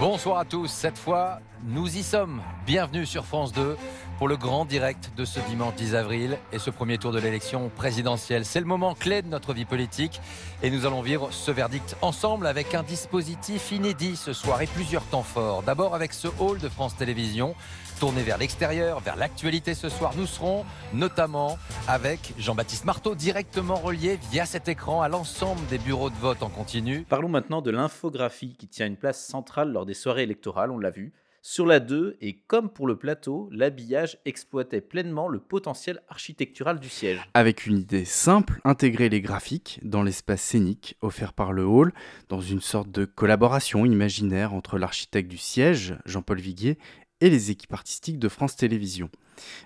Bonsoir 0.00 0.38
à 0.38 0.44
tous, 0.46 0.66
cette 0.66 0.96
fois 0.96 1.40
nous 1.62 1.98
y 1.98 2.02
sommes. 2.02 2.40
Bienvenue 2.64 3.04
sur 3.04 3.26
France 3.26 3.52
2 3.52 3.76
pour 4.20 4.28
le 4.28 4.36
grand 4.36 4.66
direct 4.66 5.12
de 5.16 5.24
ce 5.24 5.40
dimanche 5.48 5.76
10 5.76 5.94
avril 5.94 6.36
et 6.52 6.58
ce 6.58 6.68
premier 6.68 6.98
tour 6.98 7.10
de 7.10 7.18
l'élection 7.18 7.70
présidentielle. 7.70 8.44
C'est 8.44 8.60
le 8.60 8.66
moment 8.66 8.94
clé 8.94 9.22
de 9.22 9.28
notre 9.28 9.54
vie 9.54 9.64
politique 9.64 10.20
et 10.62 10.70
nous 10.70 10.84
allons 10.84 11.00
vivre 11.00 11.32
ce 11.32 11.50
verdict 11.50 11.96
ensemble 12.02 12.46
avec 12.46 12.74
un 12.74 12.82
dispositif 12.82 13.72
inédit 13.72 14.16
ce 14.16 14.34
soir 14.34 14.60
et 14.60 14.66
plusieurs 14.66 15.04
temps 15.04 15.22
forts. 15.22 15.62
D'abord 15.62 15.94
avec 15.94 16.12
ce 16.12 16.28
hall 16.38 16.58
de 16.58 16.68
France 16.68 16.98
Télévisions 16.98 17.54
tourné 17.98 18.22
vers 18.22 18.36
l'extérieur, 18.36 19.00
vers 19.00 19.16
l'actualité 19.16 19.72
ce 19.72 19.88
soir. 19.88 20.12
Nous 20.14 20.26
serons 20.26 20.66
notamment 20.92 21.56
avec 21.88 22.34
Jean-Baptiste 22.36 22.84
Marteau, 22.84 23.14
directement 23.14 23.76
relié 23.76 24.18
via 24.30 24.44
cet 24.44 24.68
écran 24.68 25.00
à 25.00 25.08
l'ensemble 25.08 25.66
des 25.68 25.78
bureaux 25.78 26.10
de 26.10 26.16
vote 26.16 26.42
en 26.42 26.50
continu. 26.50 27.06
Parlons 27.08 27.30
maintenant 27.30 27.62
de 27.62 27.70
l'infographie 27.70 28.54
qui 28.58 28.68
tient 28.68 28.86
une 28.86 28.98
place 28.98 29.24
centrale 29.24 29.72
lors 29.72 29.86
des 29.86 29.94
soirées 29.94 30.24
électorales, 30.24 30.70
on 30.70 30.78
l'a 30.78 30.90
vu. 30.90 31.14
Sur 31.42 31.64
la 31.64 31.80
2, 31.80 32.18
et 32.20 32.36
comme 32.46 32.68
pour 32.68 32.86
le 32.86 32.96
plateau, 32.96 33.48
l'habillage 33.50 34.18
exploitait 34.26 34.82
pleinement 34.82 35.26
le 35.26 35.40
potentiel 35.40 36.02
architectural 36.10 36.78
du 36.78 36.90
siège. 36.90 37.18
Avec 37.32 37.64
une 37.64 37.78
idée 37.78 38.04
simple, 38.04 38.60
intégrer 38.62 39.08
les 39.08 39.22
graphiques 39.22 39.80
dans 39.82 40.02
l'espace 40.02 40.42
scénique 40.42 40.98
offert 41.00 41.32
par 41.32 41.54
le 41.54 41.64
hall, 41.64 41.94
dans 42.28 42.42
une 42.42 42.60
sorte 42.60 42.90
de 42.90 43.06
collaboration 43.06 43.86
imaginaire 43.86 44.52
entre 44.52 44.76
l'architecte 44.76 45.30
du 45.30 45.38
siège, 45.38 45.94
Jean-Paul 46.04 46.40
Viguier, 46.40 46.76
et 47.22 47.30
les 47.30 47.50
équipes 47.50 47.72
artistiques 47.72 48.18
de 48.18 48.28
France 48.28 48.56
Télévisions. 48.56 49.08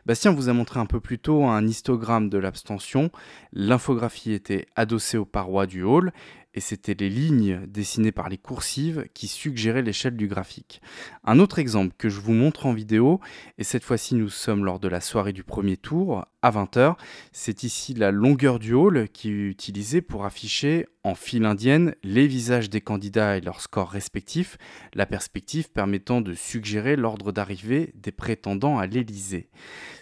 Bastien 0.06 0.32
vous 0.32 0.48
a 0.48 0.52
montré 0.52 0.78
un 0.78 0.86
peu 0.86 1.00
plus 1.00 1.18
tôt 1.18 1.44
un 1.44 1.66
histogramme 1.66 2.28
de 2.28 2.38
l'abstention. 2.38 3.10
L'infographie 3.52 4.32
était 4.32 4.66
adossée 4.76 5.16
aux 5.16 5.24
parois 5.24 5.66
du 5.66 5.82
hall 5.82 6.12
et 6.54 6.60
c'était 6.60 6.94
les 6.94 7.10
lignes 7.10 7.60
dessinées 7.66 8.12
par 8.12 8.28
les 8.28 8.38
coursives 8.38 9.06
qui 9.12 9.28
suggéraient 9.28 9.82
l'échelle 9.82 10.16
du 10.16 10.28
graphique. 10.28 10.80
Un 11.24 11.38
autre 11.38 11.58
exemple 11.58 11.94
que 11.98 12.08
je 12.08 12.20
vous 12.20 12.32
montre 12.32 12.66
en 12.66 12.72
vidéo, 12.72 13.20
et 13.58 13.64
cette 13.64 13.84
fois-ci 13.84 14.14
nous 14.14 14.28
sommes 14.28 14.64
lors 14.64 14.78
de 14.78 14.88
la 14.88 15.00
soirée 15.00 15.32
du 15.32 15.42
premier 15.42 15.76
tour 15.76 16.24
à 16.42 16.50
20h, 16.50 16.96
c'est 17.32 17.64
ici 17.64 17.94
la 17.94 18.10
longueur 18.10 18.58
du 18.58 18.74
hall 18.74 19.08
qui 19.08 19.30
est 19.30 19.48
utilisée 19.48 20.02
pour 20.02 20.24
afficher 20.24 20.86
en 21.02 21.14
file 21.14 21.44
indienne 21.44 21.94
les 22.02 22.26
visages 22.26 22.70
des 22.70 22.80
candidats 22.80 23.36
et 23.36 23.40
leurs 23.40 23.60
scores 23.60 23.90
respectifs, 23.90 24.56
la 24.94 25.06
perspective 25.06 25.70
permettant 25.70 26.20
de 26.20 26.34
suggérer 26.34 26.96
l'ordre 26.96 27.32
d'arrivée 27.32 27.92
des 27.94 28.12
prétendants 28.12 28.78
à 28.78 28.86
l'Élysée. 28.86 29.48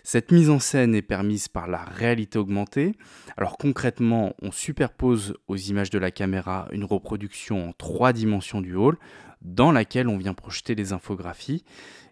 Cette 0.04 0.32
mise 0.32 0.50
en 0.50 0.58
scène 0.58 0.94
est 0.94 1.02
permise 1.02 1.46
par 1.46 1.68
la 1.68 1.84
réalité 1.84 2.38
augmentée. 2.38 2.92
Alors 3.36 3.56
concrètement, 3.56 4.34
on 4.42 4.50
superpose 4.50 5.34
aux 5.46 5.56
images 5.56 5.90
de 5.90 5.98
la 5.98 6.10
caméra 6.10 6.66
une 6.72 6.84
reproduction 6.84 7.68
en 7.68 7.72
trois 7.72 8.12
dimensions 8.12 8.60
du 8.60 8.74
hall 8.74 8.98
dans 9.42 9.70
laquelle 9.72 10.08
on 10.08 10.18
vient 10.18 10.34
projeter 10.34 10.74
les 10.74 10.92
infographies. 10.92 11.64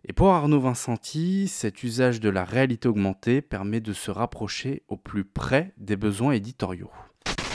Et 0.08 0.12
pour 0.12 0.30
Arnaud 0.30 0.60
Vincenti, 0.60 1.48
cet 1.48 1.82
usage 1.82 2.20
de 2.20 2.28
la 2.28 2.44
réalité 2.44 2.88
augmentée 2.88 3.42
permet 3.42 3.80
de 3.80 3.92
se 3.92 4.10
rapprocher 4.10 4.82
au 4.88 4.96
plus 4.96 5.24
près 5.24 5.72
des 5.76 5.96
besoins 5.96 6.32
éditoriaux 6.32 6.90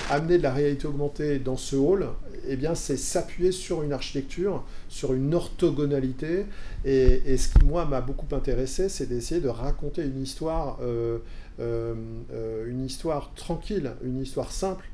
amener 0.09 0.37
de 0.37 0.43
la 0.43 0.53
réalité 0.53 0.87
augmentée 0.87 1.39
dans 1.39 1.57
ce 1.57 1.75
hall, 1.75 2.07
eh 2.47 2.57
c'est 2.75 2.97
s'appuyer 2.97 3.51
sur 3.51 3.83
une 3.83 3.93
architecture, 3.93 4.63
sur 4.87 5.13
une 5.13 5.33
orthogonalité. 5.33 6.45
Et, 6.83 7.37
ce 7.37 7.49
qui, 7.49 7.65
moi, 7.65 7.85
m'a 7.85 8.01
beaucoup 8.01 8.33
intéressé, 8.35 8.89
c'est 8.89 9.07
d'essayer 9.07 9.41
de 9.41 9.49
raconter 9.49 10.03
une 10.03 10.21
histoire, 10.21 10.77
euh, 10.81 11.19
euh, 11.59 11.95
euh, 12.31 12.69
une 12.69 12.85
histoire 12.85 13.33
tranquille, 13.35 13.91
une 14.03 14.21
histoire 14.21 14.51
simple, 14.51 14.85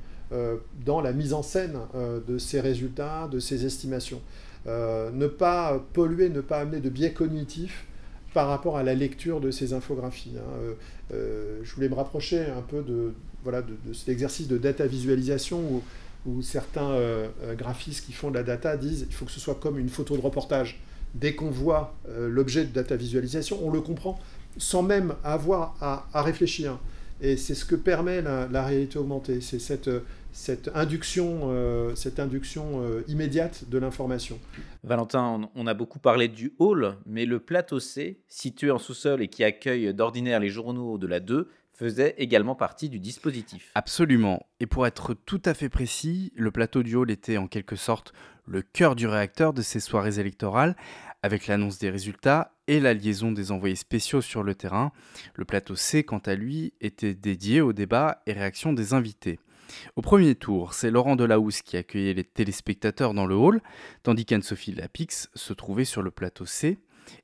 dans 0.86 1.02
la 1.02 1.12
mise 1.12 1.34
en 1.34 1.44
scène 1.44 1.78
de 2.26 2.38
ces 2.38 2.62
résultats, 2.62 3.28
de 3.30 3.40
ces 3.40 3.66
estimations. 3.66 4.22
ne 4.66 5.28
pas 5.28 5.86
polluer, 5.92 6.30
ne 6.30 6.40
pas 6.40 6.60
amener 6.60 6.80
de 6.80 6.90
biais 6.90 7.12
cognitifs 7.12 7.86
par 8.34 8.48
rapport 8.48 8.78
à 8.78 8.84
la 8.84 8.94
lecture 8.94 9.42
de 9.42 9.52
ces 9.52 9.74
infographies. 9.74 10.34
Hein. 10.38 10.76
je 11.12 11.76
voulais 11.76 11.90
me 11.90 11.96
rapprocher 11.96 12.46
un 12.46 12.62
peu 12.62 12.82
de, 12.82 13.14
voilà, 13.44 13.62
de, 13.62 13.94
cet 13.94 14.10
exercice 14.10 14.48
de 14.48 14.58
data 14.58 14.86
visualisation 14.86 15.60
où, 16.26 16.42
certains 16.44 16.92
euh, 16.92 17.28
euh, 17.44 17.56
graphistes 17.56 18.06
qui 18.06 18.14
font 18.14 18.30
de 18.30 18.36
la 18.36 18.44
data 18.44 18.78
disent 18.78 19.08
il 19.10 19.14
faut 19.14 19.26
que 19.26 19.32
ce 19.32 19.40
soit 19.40 19.56
comme 19.56 19.80
une 19.80 19.90
photo 19.90 20.16
de 20.16 20.22
reportage. 20.22 20.80
Dès 21.16 21.34
qu'on 21.34 21.50
voit 21.50 21.96
euh, 22.08 22.30
l'objet 22.30 22.64
de 22.64 22.72
data 22.72 22.96
visualisation, 22.96 23.60
on 23.64 23.72
le 23.72 23.82
comprend 23.82 24.20
sans 24.58 24.84
même 24.84 25.16
avoir 25.24 25.76
à, 25.82 26.22
réfléchir. 26.22 26.78
Et 27.22 27.38
c'est 27.38 27.56
ce 27.56 27.66
que 27.66 27.76
permet 27.76 28.22
la, 28.22 28.66
réalité 28.66 29.00
augmentée. 29.00 29.42
C'est 29.42 29.60
cette, 29.60 29.90
cette 30.32 30.72
induction, 30.76 31.96
cette 31.96 32.20
induction 32.20 32.82
immédiate 33.08 33.70
de 33.70 33.78
l'information. 33.78 34.40
Valentin, 34.84 35.50
on 35.56 35.68
a 35.68 35.74
beaucoup 35.74 36.00
parlé 36.00 36.28
du 36.28 36.54
hall, 36.60 36.96
mais 37.06 37.26
le 37.26 37.40
plateau 37.40 37.80
C, 37.80 38.22
situé 38.28 38.72
en 38.72 38.80
sous-sol 38.80 39.22
et 39.22 39.28
qui 39.28 39.44
accueille 39.44 39.94
d'ordinaire 39.94 40.40
les 40.40 40.50
journaux 40.50 40.98
de 40.98 41.08
la 41.08 41.20
2, 41.20 41.50
faisait 41.74 42.14
également 42.20 42.54
partie 42.54 42.90
du 42.90 43.00
dispositif. 43.00 43.72
Absolument. 43.74 44.46
Et 44.60 44.68
pour 44.68 44.86
être 44.86 45.14
tout 45.14 45.42
à 45.46 45.56
fait 45.56 45.70
précis, 45.70 46.32
le 46.36 46.52
plateau 46.52 46.84
du 46.84 46.96
hall 46.96 47.10
était 47.10 47.38
en 47.38 47.48
quelque 47.48 47.76
sorte 47.76 48.14
le 48.46 48.62
cœur 48.62 48.96
du 48.96 49.08
réacteur 49.08 49.52
de 49.54 49.62
ces 49.62 49.80
soirées 49.80 50.20
électorales, 50.20 50.76
avec 51.24 51.48
l'annonce 51.48 51.80
des 51.80 51.90
résultats 51.90 52.56
et 52.68 52.80
la 52.80 52.94
liaison 52.94 53.32
des 53.32 53.52
envoyés 53.52 53.76
spéciaux 53.76 54.22
sur 54.22 54.44
le 54.44 54.56
terrain. 54.56 54.92
Le 55.36 55.46
plateau 55.46 55.76
C, 55.76 56.04
quant 56.04 56.20
à 56.20 56.36
lui, 56.36 56.74
était 56.82 57.14
dédié 57.14 57.62
au 57.62 57.74
débat 57.74 58.22
et 58.26 58.34
réaction 58.34 58.74
des 58.74 58.94
invités. 58.94 59.40
Au 59.96 60.02
premier 60.02 60.36
tour, 60.36 60.74
c'est 60.74 60.92
Laurent 60.92 61.16
Delahousse 61.16 61.62
qui 61.62 61.78
accueillait 61.78 62.14
les 62.14 62.24
téléspectateurs 62.24 63.14
dans 63.14 63.26
le 63.26 63.36
hall, 63.36 63.62
tandis 64.04 64.26
qu'Anne-Sophie 64.26 64.74
Lapix 64.74 65.30
se 65.34 65.54
trouvait 65.54 65.86
sur 65.86 66.02
le 66.02 66.12
plateau 66.12 66.46
C. 66.46 66.80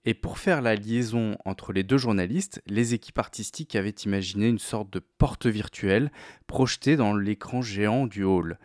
Et 0.05 0.13
pour 0.13 0.37
faire 0.37 0.61
la 0.61 0.75
liaison 0.75 1.37
entre 1.45 1.71
les 1.71 1.83
deux 1.83 1.97
journalistes, 1.97 2.61
les 2.65 2.93
équipes 2.93 3.19
artistiques 3.19 3.75
avaient 3.75 3.89
imaginé 3.89 4.47
une 4.47 4.59
sorte 4.59 4.91
de 4.91 4.99
porte 4.99 5.45
virtuelle 5.45 6.11
projetée 6.47 6.95
dans 6.95 7.15
l'écran 7.15 7.61
géant 7.61 8.07
du 8.07 8.23
hall. 8.23 8.57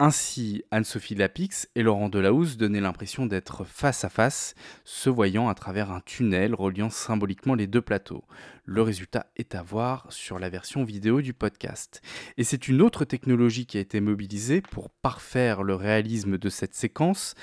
Ainsi, 0.00 0.64
Anne-Sophie 0.72 1.14
Lapix 1.14 1.68
et 1.76 1.84
Laurent 1.84 2.08
Delahousse 2.08 2.56
donnaient 2.56 2.80
l'impression 2.80 3.26
d'être 3.26 3.62
face 3.62 4.02
à 4.02 4.08
face, 4.08 4.56
se 4.82 5.08
voyant 5.08 5.48
à 5.48 5.54
travers 5.54 5.92
un 5.92 6.00
tunnel 6.00 6.52
reliant 6.52 6.90
symboliquement 6.90 7.54
les 7.54 7.68
deux 7.68 7.80
plateaux. 7.80 8.24
Le 8.64 8.82
résultat 8.82 9.26
est 9.36 9.54
à 9.54 9.62
voir 9.62 10.06
sur 10.10 10.40
la 10.40 10.48
version 10.48 10.82
vidéo 10.82 11.22
du 11.22 11.32
podcast. 11.32 12.02
Et 12.36 12.42
c'est 12.42 12.66
une 12.66 12.82
autre 12.82 13.04
technologie 13.04 13.66
qui 13.66 13.78
a 13.78 13.80
été 13.80 14.00
mobilisée 14.00 14.62
pour 14.62 14.90
parfaire 14.90 15.62
le 15.62 15.76
réalisme 15.76 16.38
de 16.38 16.48
cette 16.48 16.74
séquence. 16.74 17.36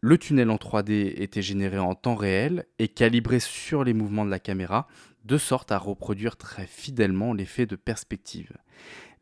Le 0.00 0.16
tunnel 0.16 0.48
en 0.48 0.56
3D 0.56 1.20
était 1.20 1.42
généré 1.42 1.78
en 1.78 1.94
temps 1.94 2.14
réel 2.14 2.64
et 2.78 2.88
calibré 2.88 3.40
sur 3.40 3.84
les 3.84 3.92
mouvements 3.92 4.24
de 4.24 4.30
la 4.30 4.38
caméra, 4.38 4.88
de 5.24 5.38
sorte 5.38 5.72
à 5.72 5.78
reproduire 5.78 6.36
très 6.36 6.66
fidèlement 6.66 7.32
l'effet 7.32 7.66
de 7.66 7.76
perspective. 7.76 8.52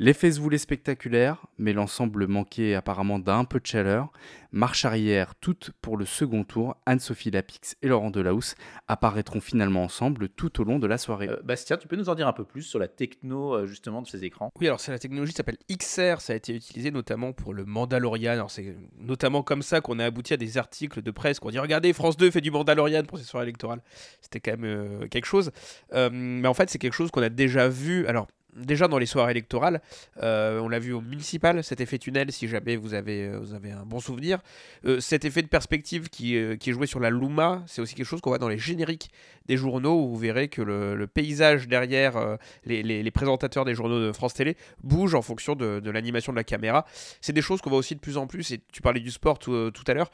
L'effet 0.00 0.30
se 0.30 0.38
voulait 0.38 0.58
spectaculaire, 0.58 1.46
mais 1.58 1.72
l'ensemble 1.72 2.28
manquait 2.28 2.74
apparemment 2.74 3.18
d'un 3.18 3.44
peu 3.44 3.58
de 3.58 3.66
chaleur. 3.66 4.12
Marche 4.52 4.84
arrière, 4.84 5.34
toutes 5.34 5.72
pour 5.82 5.96
le 5.96 6.04
second 6.04 6.44
tour, 6.44 6.76
Anne-Sophie 6.86 7.32
Lapix 7.32 7.76
et 7.82 7.88
Laurent 7.88 8.10
Delahousse 8.10 8.54
apparaîtront 8.86 9.40
finalement 9.40 9.82
ensemble 9.82 10.28
tout 10.28 10.60
au 10.60 10.64
long 10.64 10.78
de 10.78 10.86
la 10.86 10.98
soirée. 10.98 11.28
Euh, 11.28 11.40
Bastien, 11.42 11.76
tu 11.76 11.88
peux 11.88 11.96
nous 11.96 12.08
en 12.08 12.14
dire 12.14 12.28
un 12.28 12.32
peu 12.32 12.44
plus 12.44 12.62
sur 12.62 12.78
la 12.78 12.86
techno 12.86 13.54
euh, 13.54 13.66
justement 13.66 14.00
de 14.00 14.06
ces 14.06 14.24
écrans? 14.24 14.52
Oui, 14.60 14.68
alors 14.68 14.78
c'est 14.78 14.92
la 14.92 15.00
technologie 15.00 15.32
qui 15.32 15.36
s'appelle 15.36 15.58
XR, 15.68 16.20
ça 16.20 16.32
a 16.32 16.36
été 16.36 16.54
utilisé 16.54 16.92
notamment 16.92 17.32
pour 17.32 17.52
le 17.52 17.64
Mandalorian. 17.64 18.32
Alors 18.32 18.52
c'est 18.52 18.76
notamment 19.00 19.42
comme 19.42 19.62
ça 19.62 19.80
qu'on 19.80 19.98
a 19.98 20.04
abouti 20.04 20.32
à 20.32 20.36
des 20.36 20.58
articles 20.58 21.02
de 21.02 21.10
presse 21.10 21.40
qu'on 21.40 21.50
dit 21.50 21.58
regardez 21.58 21.92
France 21.92 22.16
2 22.16 22.30
fait 22.30 22.40
du 22.40 22.52
Mandalorian 22.52 23.02
pour 23.02 23.18
ses 23.18 23.24
soirées 23.24 23.46
électorales. 23.46 23.82
C'était 24.22 24.38
quand 24.38 24.52
même 24.52 24.64
euh, 24.64 25.08
quelque 25.08 25.26
chose. 25.26 25.50
Euh, 25.94 26.10
mais 26.12 26.48
en 26.48 26.54
fait 26.54 26.70
c'est 26.70 26.78
quelque 26.78 26.94
chose 26.94 27.10
qu'on 27.10 27.22
a 27.22 27.28
déjà 27.28 27.68
vu. 27.68 28.06
Alors 28.06 28.26
déjà 28.58 28.88
dans 28.88 28.98
les 28.98 29.06
soirées 29.06 29.30
électorales, 29.32 29.80
euh, 30.22 30.60
on 30.60 30.68
l'a 30.68 30.78
vu 30.78 30.92
au 30.92 31.00
municipal, 31.00 31.62
cet 31.64 31.80
effet 31.80 31.98
tunnel, 31.98 32.32
si 32.32 32.48
jamais 32.48 32.76
vous 32.76 32.94
avez, 32.94 33.26
euh, 33.28 33.38
vous 33.38 33.54
avez 33.54 33.70
un 33.72 33.84
bon 33.84 34.00
souvenir. 34.00 34.38
Euh, 34.84 35.00
cet 35.00 35.24
effet 35.24 35.42
de 35.42 35.48
perspective 35.48 36.08
qui, 36.08 36.36
qui 36.58 36.70
est 36.70 36.72
joué 36.72 36.86
sur 36.86 37.00
la 37.00 37.10
Luma, 37.10 37.62
c'est 37.66 37.80
aussi 37.80 37.94
quelque 37.94 38.06
chose 38.06 38.20
qu'on 38.20 38.30
voit 38.30 38.38
dans 38.38 38.48
les 38.48 38.58
génériques 38.58 39.10
des 39.46 39.56
journaux, 39.56 40.02
où 40.02 40.08
vous 40.08 40.18
verrez 40.18 40.48
que 40.48 40.60
le, 40.60 41.06
paysage 41.06 41.68
derrière 41.68 42.36
les, 42.66 42.82
les- 42.82 43.02
les 43.02 43.10
présentateurs 43.10 43.64
des 43.64 43.74
journaux 43.74 43.98
de 43.98 44.12
France 44.12 44.34
Télé 44.34 44.56
bouge 44.84 45.14
en 45.14 45.22
fonction 45.22 45.54
de, 45.54 45.80
de 45.80 45.90
l'animation 45.90 46.32
de 46.32 46.36
la 46.36 46.44
caméra. 46.44 46.84
C'est 47.22 47.32
des 47.32 47.40
choses 47.40 47.62
qu'on 47.62 47.70
voit 47.70 47.78
aussi 47.78 47.94
de 47.94 48.00
plus 48.00 48.18
en 48.18 48.26
plus, 48.26 48.50
et 48.52 48.60
tu 48.72 48.82
parlais 48.82 49.00
du 49.00 49.10
sport 49.10 49.38
tout, 49.38 49.70
tout 49.70 49.84
à 49.86 49.94
l'heure, 49.94 50.10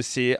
c'est 0.00 0.36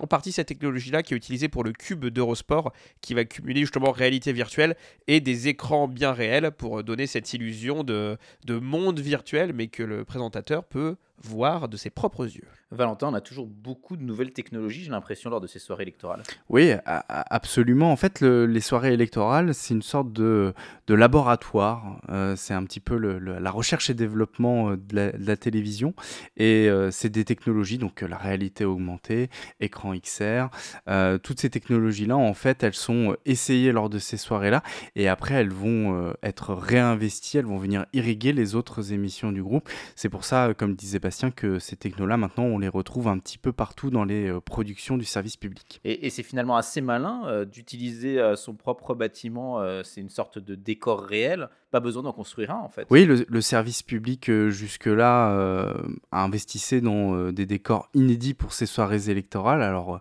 en 0.00 0.06
partie 0.08 0.32
cette 0.32 0.48
technologie-là 0.48 1.02
qui 1.04 1.14
est 1.14 1.16
utilisée 1.16 1.48
pour 1.48 1.62
le 1.62 1.72
cube 1.72 2.06
d'Eurosport, 2.06 2.72
qui 3.00 3.14
va 3.14 3.24
cumuler 3.24 3.60
justement 3.60 3.92
réalité 3.92 4.32
virtuelle 4.32 4.76
et 5.06 5.20
des 5.20 5.46
écrans 5.48 5.86
bien 5.86 6.12
réels 6.12 6.50
pour 6.50 6.82
donner 6.86 7.06
cette 7.06 7.34
illusion 7.34 7.84
de, 7.84 8.16
de 8.46 8.58
monde 8.58 8.98
virtuel, 9.00 9.52
mais 9.52 9.66
que 9.66 9.82
le 9.82 10.04
présentateur 10.04 10.64
peut 10.64 10.96
voir 11.22 11.68
de 11.68 11.76
ses 11.76 11.90
propres 11.90 12.24
yeux. 12.24 12.46
Valentin, 12.72 13.08
on 13.08 13.14
a 13.14 13.20
toujours 13.20 13.46
beaucoup 13.46 13.96
de 13.96 14.02
nouvelles 14.02 14.32
technologies, 14.32 14.82
j'ai 14.84 14.90
l'impression, 14.90 15.30
lors 15.30 15.40
de 15.40 15.46
ces 15.46 15.58
soirées 15.60 15.84
électorales. 15.84 16.22
Oui, 16.48 16.72
absolument. 16.84 17.92
En 17.92 17.96
fait, 17.96 18.20
le- 18.20 18.46
les 18.46 18.60
soirées 18.60 18.92
électorales, 18.92 19.54
c'est 19.54 19.72
une 19.74 19.82
sorte 19.82 20.12
de, 20.12 20.52
de 20.86 20.94
laboratoire. 20.94 22.00
Euh, 22.08 22.34
c'est 22.36 22.54
un 22.54 22.64
petit 22.64 22.80
peu 22.80 22.96
le- 22.96 23.18
le- 23.18 23.38
la 23.38 23.50
recherche 23.50 23.88
et 23.90 23.94
développement 23.94 24.70
euh, 24.70 24.76
de 24.76 24.96
la, 24.96 25.12
de 25.12 25.26
la 25.26 25.36
télévision. 25.36 25.94
Et 26.36 26.68
euh, 26.68 26.90
c'est 26.90 27.08
des 27.08 27.24
technologies, 27.24 27.78
donc 27.78 28.00
la 28.02 28.16
réalité 28.16 28.64
augmentée, 28.64 29.30
écran 29.60 29.94
XR. 29.94 30.48
euh, 30.88 31.18
toutes 31.18 31.40
ces 31.40 31.50
technologies-là, 31.50 32.16
en 32.16 32.34
fait, 32.34 32.62
elles 32.62 32.74
sont 32.74 33.16
essayées 33.24 33.72
lors 33.72 33.88
de 33.88 33.98
ces 33.98 34.16
soirées-là. 34.16 34.62
Et 34.96 35.08
après, 35.08 35.34
elles 35.34 35.50
vont 35.50 35.94
euh, 35.96 36.12
être 36.22 36.52
réinvesties, 36.54 37.38
elles 37.38 37.46
vont 37.46 37.58
venir 37.58 37.86
irriguer 37.92 38.32
les 38.32 38.54
autres 38.54 38.92
émissions 38.92 39.32
du 39.32 39.42
groupe. 39.42 39.68
C'est 39.94 40.08
pour 40.08 40.24
ça, 40.24 40.52
comme 40.56 40.74
disait 40.74 41.00
Que 41.34 41.58
ces 41.58 41.76
technos-là, 41.76 42.16
maintenant, 42.16 42.44
on 42.44 42.58
les 42.58 42.68
retrouve 42.68 43.08
un 43.08 43.18
petit 43.18 43.38
peu 43.38 43.52
partout 43.52 43.90
dans 43.90 44.04
les 44.04 44.28
euh, 44.28 44.40
productions 44.40 44.96
du 44.98 45.04
service 45.04 45.36
public. 45.36 45.80
Et, 45.84 46.06
et 46.06 46.10
c'est 46.10 46.22
finalement 46.22 46.56
assez 46.56 46.80
malin 46.80 47.22
euh, 47.26 47.44
d'utiliser 47.44 48.18
euh, 48.18 48.36
son 48.36 48.54
propre 48.54 48.94
bâtiment, 48.94 49.60
euh, 49.60 49.82
c'est 49.84 50.00
une 50.00 50.08
sorte 50.10 50.38
de 50.38 50.54
décor 50.54 51.02
réel, 51.02 51.48
pas 51.70 51.80
besoin 51.80 52.02
d'en 52.02 52.12
construire 52.12 52.50
un 52.52 52.58
en 52.60 52.68
fait. 52.68 52.86
Oui, 52.90 53.04
le, 53.04 53.24
le 53.28 53.40
service 53.40 53.82
public 53.82 54.30
jusque-là 54.48 55.30
euh, 55.32 55.74
investissait 56.12 56.80
dans 56.80 57.30
des 57.32 57.44
décors 57.46 57.88
inédits 57.94 58.34
pour 58.34 58.52
ces 58.52 58.66
soirées 58.66 59.10
électorales. 59.10 59.62
Alors 59.62 60.00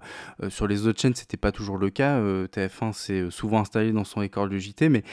sur 0.49 0.67
les 0.67 0.87
autres 0.87 0.99
chaînes, 1.01 1.15
c'était 1.15 1.37
pas 1.37 1.51
toujours 1.51 1.77
le 1.77 1.89
cas. 1.89 2.17
Euh, 2.17 2.47
TF1 2.47 2.93
s'est 2.93 3.25
souvent 3.31 3.59
installé 3.61 3.91
dans 3.91 4.03
son 4.03 4.21
décor 4.21 4.47
de 4.47 4.57
JT, 4.57 4.89
mais 4.89 5.03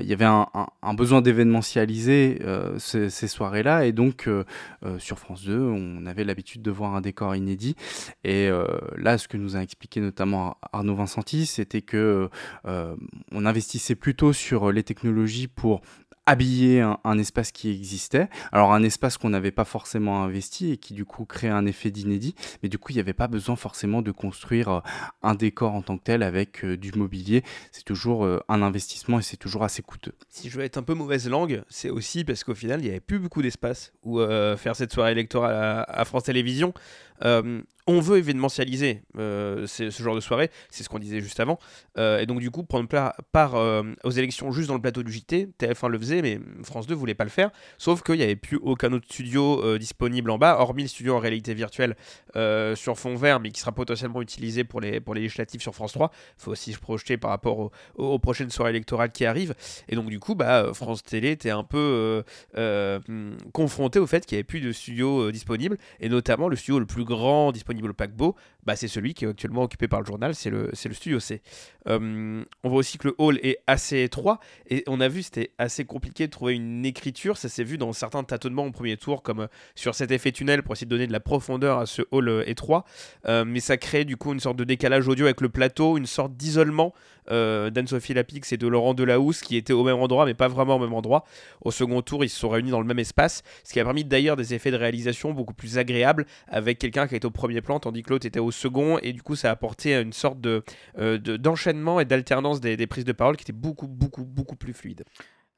il 0.00 0.06
y 0.06 0.12
avait 0.12 0.24
un, 0.24 0.46
un- 0.54 0.66
un 0.82 0.94
besoin 0.94 1.20
d'événementialiser 1.22 2.40
ces, 2.78 3.10
ces 3.10 3.28
soirées-là, 3.28 3.84
et 3.86 3.92
donc 3.92 4.28
sur 4.98 5.18
France 5.22 5.44
2, 5.44 5.58
on 5.58 6.04
avait 6.06 6.24
l'habitude 6.24 6.62
de 6.62 6.70
voir 6.70 6.94
un 6.94 7.00
décor 7.00 7.36
inédit. 7.36 7.76
Et 8.24 8.48
euh, 8.48 8.66
là, 8.96 9.18
ce 9.18 9.28
que 9.28 9.36
nous 9.36 9.56
a 9.56 9.60
expliqué 9.60 10.00
notamment 10.00 10.56
Arnaud 10.72 10.96
Vincenti, 10.96 11.46
c'était 11.46 11.80
que 11.80 12.28
euh, 12.66 12.96
on 13.30 13.46
investissait 13.46 13.94
plutôt 13.94 14.32
sur 14.32 14.72
les 14.72 14.82
technologies 14.82 15.46
pour 15.46 15.80
habiller 16.26 16.80
un, 16.80 17.18
espace 17.18 17.50
qui 17.50 17.70
existait. 17.70 18.28
Alors 18.52 18.72
un 18.72 18.82
espace 18.82 19.18
qu'on 19.18 19.30
n'avait 19.30 19.50
pas 19.50 19.64
forcément 19.64 20.22
investi 20.22 20.72
et 20.72 20.76
qui 20.76 20.94
du 20.94 21.04
coup 21.04 21.24
crée 21.24 21.48
un 21.48 21.66
effet 21.66 21.90
d'inédit, 21.90 22.34
mais 22.62 22.68
du 22.68 22.78
coup 22.78 22.92
il 22.92 22.96
n'y 22.96 23.00
avait 23.00 23.12
pas 23.12 23.26
besoin 23.26 23.56
forcément 23.56 24.02
de 24.02 24.12
construire 24.12 24.68
euh, 24.68 24.80
un 25.22 25.34
décor 25.34 25.74
en 25.74 25.82
tant 25.82 25.98
que 25.98 26.04
tel 26.04 26.22
avec 26.22 26.64
euh, 26.64 26.76
du 26.76 26.92
mobilier. 26.92 27.42
C'est 27.72 27.84
toujours 27.84 28.24
euh, 28.24 28.40
un 28.48 28.62
investissement 28.62 29.18
et 29.18 29.22
c'est 29.22 29.36
toujours 29.36 29.64
assez 29.64 29.82
coûteux. 29.82 30.14
Si 30.28 30.48
je 30.48 30.56
veux 30.56 30.64
être 30.64 30.78
un 30.78 30.82
peu 30.82 30.94
mauvaise 30.94 31.28
langue, 31.28 31.62
c'est 31.68 31.90
aussi 31.90 32.24
parce 32.24 32.44
qu'au 32.44 32.54
final, 32.54 32.80
il 32.80 32.84
n'y 32.84 32.90
avait 32.90 33.00
plus 33.00 33.18
beaucoup 33.18 33.42
d'espace 33.42 33.92
où 34.04 34.20
faire 34.56 34.76
cette 34.76 34.92
soirée 34.92 35.12
électorale 35.12 35.84
à, 35.88 36.04
France 36.04 36.24
Télévisions. 36.24 36.72
On 37.88 38.00
veut 38.00 38.18
événementialiser 38.18 39.02
euh, 39.18 39.66
ce 39.66 39.90
genre 39.90 40.14
de 40.14 40.20
soirée, 40.20 40.50
c'est 40.70 40.84
ce 40.84 40.88
qu'on 40.88 41.00
disait 41.00 41.20
juste 41.20 41.40
avant. 41.40 41.58
Euh, 41.98 42.20
et 42.20 42.26
donc, 42.26 42.38
du 42.38 42.48
coup, 42.50 42.62
prendre 42.62 42.88
part 43.32 43.54
euh, 43.56 43.82
aux 44.04 44.10
élections 44.12 44.52
juste 44.52 44.68
dans 44.68 44.74
le 44.74 44.80
plateau 44.80 45.02
du 45.02 45.10
JT, 45.10 45.48
TF1 45.58 45.88
le 45.88 45.98
faisait, 45.98 46.22
mais 46.22 46.38
France 46.62 46.86
2 46.86 46.94
voulait 46.94 47.14
pas 47.14 47.24
le 47.24 47.30
faire. 47.30 47.50
Sauf 47.78 48.02
qu'il 48.02 48.16
n'y 48.16 48.22
avait 48.22 48.36
plus 48.36 48.56
aucun 48.62 48.92
autre 48.92 49.06
studio 49.10 49.78
disponible 49.78 50.30
en 50.30 50.38
bas, 50.38 50.58
hormis 50.60 50.82
le 50.82 50.88
studio 50.88 51.16
en 51.16 51.18
réalité 51.18 51.54
virtuelle 51.54 51.96
sur 52.76 52.96
fond 52.98 53.16
vert, 53.16 53.40
mais 53.40 53.50
qui 53.50 53.60
sera 53.60 53.72
potentiellement 53.72 54.22
utilisé 54.22 54.62
pour 54.62 54.80
les, 54.80 55.00
pour 55.00 55.14
les 55.14 55.22
législatives 55.22 55.60
sur 55.60 55.74
France 55.74 55.92
3. 55.92 56.12
Il 56.38 56.42
faut 56.42 56.50
aussi 56.52 56.72
se 56.72 56.78
projeter 56.78 57.16
par 57.16 57.30
rapport 57.30 57.58
au- 57.58 57.72
aux, 57.96 58.18
prochaines 58.20 58.50
soirées 58.50 58.70
électorales 58.70 59.10
qui 59.10 59.24
arrivent. 59.24 59.54
Et 59.88 59.96
donc, 59.96 60.08
du 60.08 60.20
coup, 60.20 60.36
bah, 60.36 60.70
France 60.72 61.02
Télé 61.02 61.32
était 61.32 61.50
un 61.50 61.64
peu 61.64 62.22
confronté 63.52 63.98
au 63.98 64.06
fait 64.06 64.24
qu'il 64.24 64.36
n'y 64.36 64.40
avait 64.40 64.44
plus 64.44 64.60
de 64.60 64.70
studio 64.70 65.32
disponible, 65.32 65.78
et 66.00 66.08
notamment 66.08 66.48
le 66.48 66.54
studio 66.56 66.78
le 66.78 66.86
plus 66.86 67.04
grand 67.04 67.50
disponible 67.50 67.71
au 67.80 67.92
paquebot, 67.92 68.36
bah, 68.64 68.76
c'est 68.76 68.88
celui 68.88 69.14
qui 69.14 69.24
est 69.24 69.28
actuellement 69.28 69.62
occupé 69.62 69.88
par 69.88 70.00
le 70.00 70.06
journal, 70.06 70.34
c'est 70.34 70.50
le, 70.50 70.70
le 70.72 70.94
studio. 70.94 71.18
Euh, 71.88 72.44
on 72.62 72.68
voit 72.68 72.78
aussi 72.78 72.98
que 72.98 73.08
le 73.08 73.14
hall 73.18 73.38
est 73.42 73.58
assez 73.66 74.02
étroit, 74.02 74.38
et 74.68 74.84
on 74.86 75.00
a 75.00 75.08
vu 75.08 75.22
c'était 75.22 75.50
assez 75.58 75.84
compliqué 75.84 76.26
de 76.26 76.30
trouver 76.30 76.54
une 76.54 76.84
écriture, 76.84 77.36
ça 77.36 77.48
s'est 77.48 77.64
vu 77.64 77.78
dans 77.78 77.92
certains 77.92 78.22
tâtonnements 78.22 78.66
au 78.66 78.70
premier 78.70 78.96
tour, 78.96 79.22
comme 79.22 79.40
euh, 79.40 79.46
sur 79.74 79.94
cet 79.94 80.10
effet 80.12 80.30
tunnel 80.30 80.62
pour 80.62 80.74
essayer 80.74 80.86
de 80.86 80.90
donner 80.90 81.06
de 81.06 81.12
la 81.12 81.20
profondeur 81.20 81.78
à 81.78 81.86
ce 81.86 82.02
hall 82.12 82.28
euh, 82.28 82.44
étroit, 82.46 82.84
mais 83.26 83.60
ça 83.60 83.76
crée 83.76 84.04
du 84.04 84.16
coup 84.16 84.32
une 84.32 84.40
sorte 84.40 84.56
de 84.56 84.64
décalage 84.64 85.08
audio 85.08 85.24
avec 85.24 85.40
le 85.40 85.48
plateau, 85.48 85.96
une 85.96 86.06
sorte 86.06 86.36
d'isolement 86.36 86.92
d'Anne-Sophie 87.28 88.14
Lapix 88.14 88.52
et 88.52 88.56
de 88.56 88.66
Laurent 88.66 88.94
Delahousse 88.94 89.42
qui 89.42 89.56
étaient 89.56 89.72
au 89.72 89.84
même 89.84 89.96
endroit 89.96 90.26
mais 90.26 90.34
pas 90.34 90.48
vraiment 90.48 90.76
au 90.76 90.78
même 90.80 90.92
endroit. 90.92 91.24
Au 91.60 91.70
second 91.70 92.02
tour, 92.02 92.24
ils 92.24 92.28
se 92.28 92.38
sont 92.38 92.48
réunis 92.48 92.70
dans 92.70 92.80
le 92.80 92.86
même 92.86 92.98
espace, 92.98 93.42
ce 93.64 93.72
qui 93.72 93.80
a 93.80 93.84
permis 93.84 94.04
d'ailleurs 94.04 94.36
des 94.36 94.54
effets 94.54 94.70
de 94.70 94.76
réalisation 94.76 95.32
beaucoup 95.32 95.54
plus 95.54 95.78
agréables 95.78 96.26
avec 96.48 96.78
quelqu'un 96.78 97.06
qui 97.06 97.14
était 97.14 97.26
au 97.26 97.30
premier 97.30 97.60
plan 97.62 97.80
tandis 97.80 98.02
que 98.02 98.10
l'autre 98.10 98.26
était 98.26 98.40
au 98.40 98.50
second 98.50 98.98
et 98.98 99.12
du 99.14 99.22
coup 99.22 99.36
ça 99.36 99.48
a 99.48 99.52
apporté 99.52 99.94
une 99.94 100.12
sorte 100.12 100.44
euh, 100.44 100.60
de- 100.96 101.36
d'enchaînement 101.36 102.00
et 102.00 102.04
d'alternance 102.04 102.60
des, 102.60 102.76
des 102.76 102.86
prises 102.86 103.04
de 103.06 103.12
parole 103.12 103.36
qui 103.36 103.42
était 103.44 103.52
beaucoup 103.52 103.88
beaucoup 103.88 104.24
beaucoup 104.24 104.56
plus 104.56 104.74
fluide. 104.74 105.04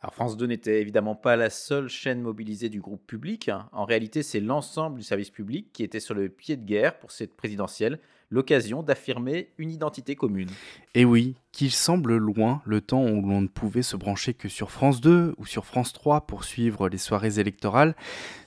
Alors 0.00 0.14
France 0.14 0.36
2 0.36 0.46
n'était 0.46 0.82
évidemment 0.82 1.14
pas 1.16 1.34
la 1.34 1.48
seule 1.48 1.88
chaîne 1.88 2.20
mobilisée 2.20 2.68
du 2.68 2.80
groupe 2.82 3.06
public. 3.06 3.50
En 3.72 3.86
réalité, 3.86 4.22
c'est 4.22 4.40
l'ensemble 4.40 4.98
du 4.98 5.02
service 5.02 5.30
public 5.30 5.72
qui 5.72 5.82
était 5.82 5.98
sur 5.98 6.14
le 6.14 6.28
pied 6.28 6.56
de 6.56 6.64
guerre 6.64 6.98
pour 6.98 7.10
cette 7.10 7.34
présidentielle, 7.34 7.98
l'occasion 8.30 8.82
d'affirmer 8.82 9.50
une 9.58 9.70
identité 9.70 10.16
commune. 10.16 10.50
Et 10.94 11.04
oui, 11.04 11.36
qu'il 11.54 11.70
semble 11.70 12.16
loin 12.16 12.62
le 12.64 12.80
temps 12.80 13.04
où 13.04 13.22
l'on 13.26 13.40
ne 13.40 13.46
pouvait 13.46 13.82
se 13.82 13.96
brancher 13.96 14.34
que 14.34 14.48
sur 14.48 14.72
France 14.72 15.00
2 15.00 15.34
ou 15.38 15.46
sur 15.46 15.66
France 15.66 15.92
3 15.92 16.26
pour 16.26 16.42
suivre 16.44 16.88
les 16.88 16.98
soirées 16.98 17.38
électorales, 17.38 17.94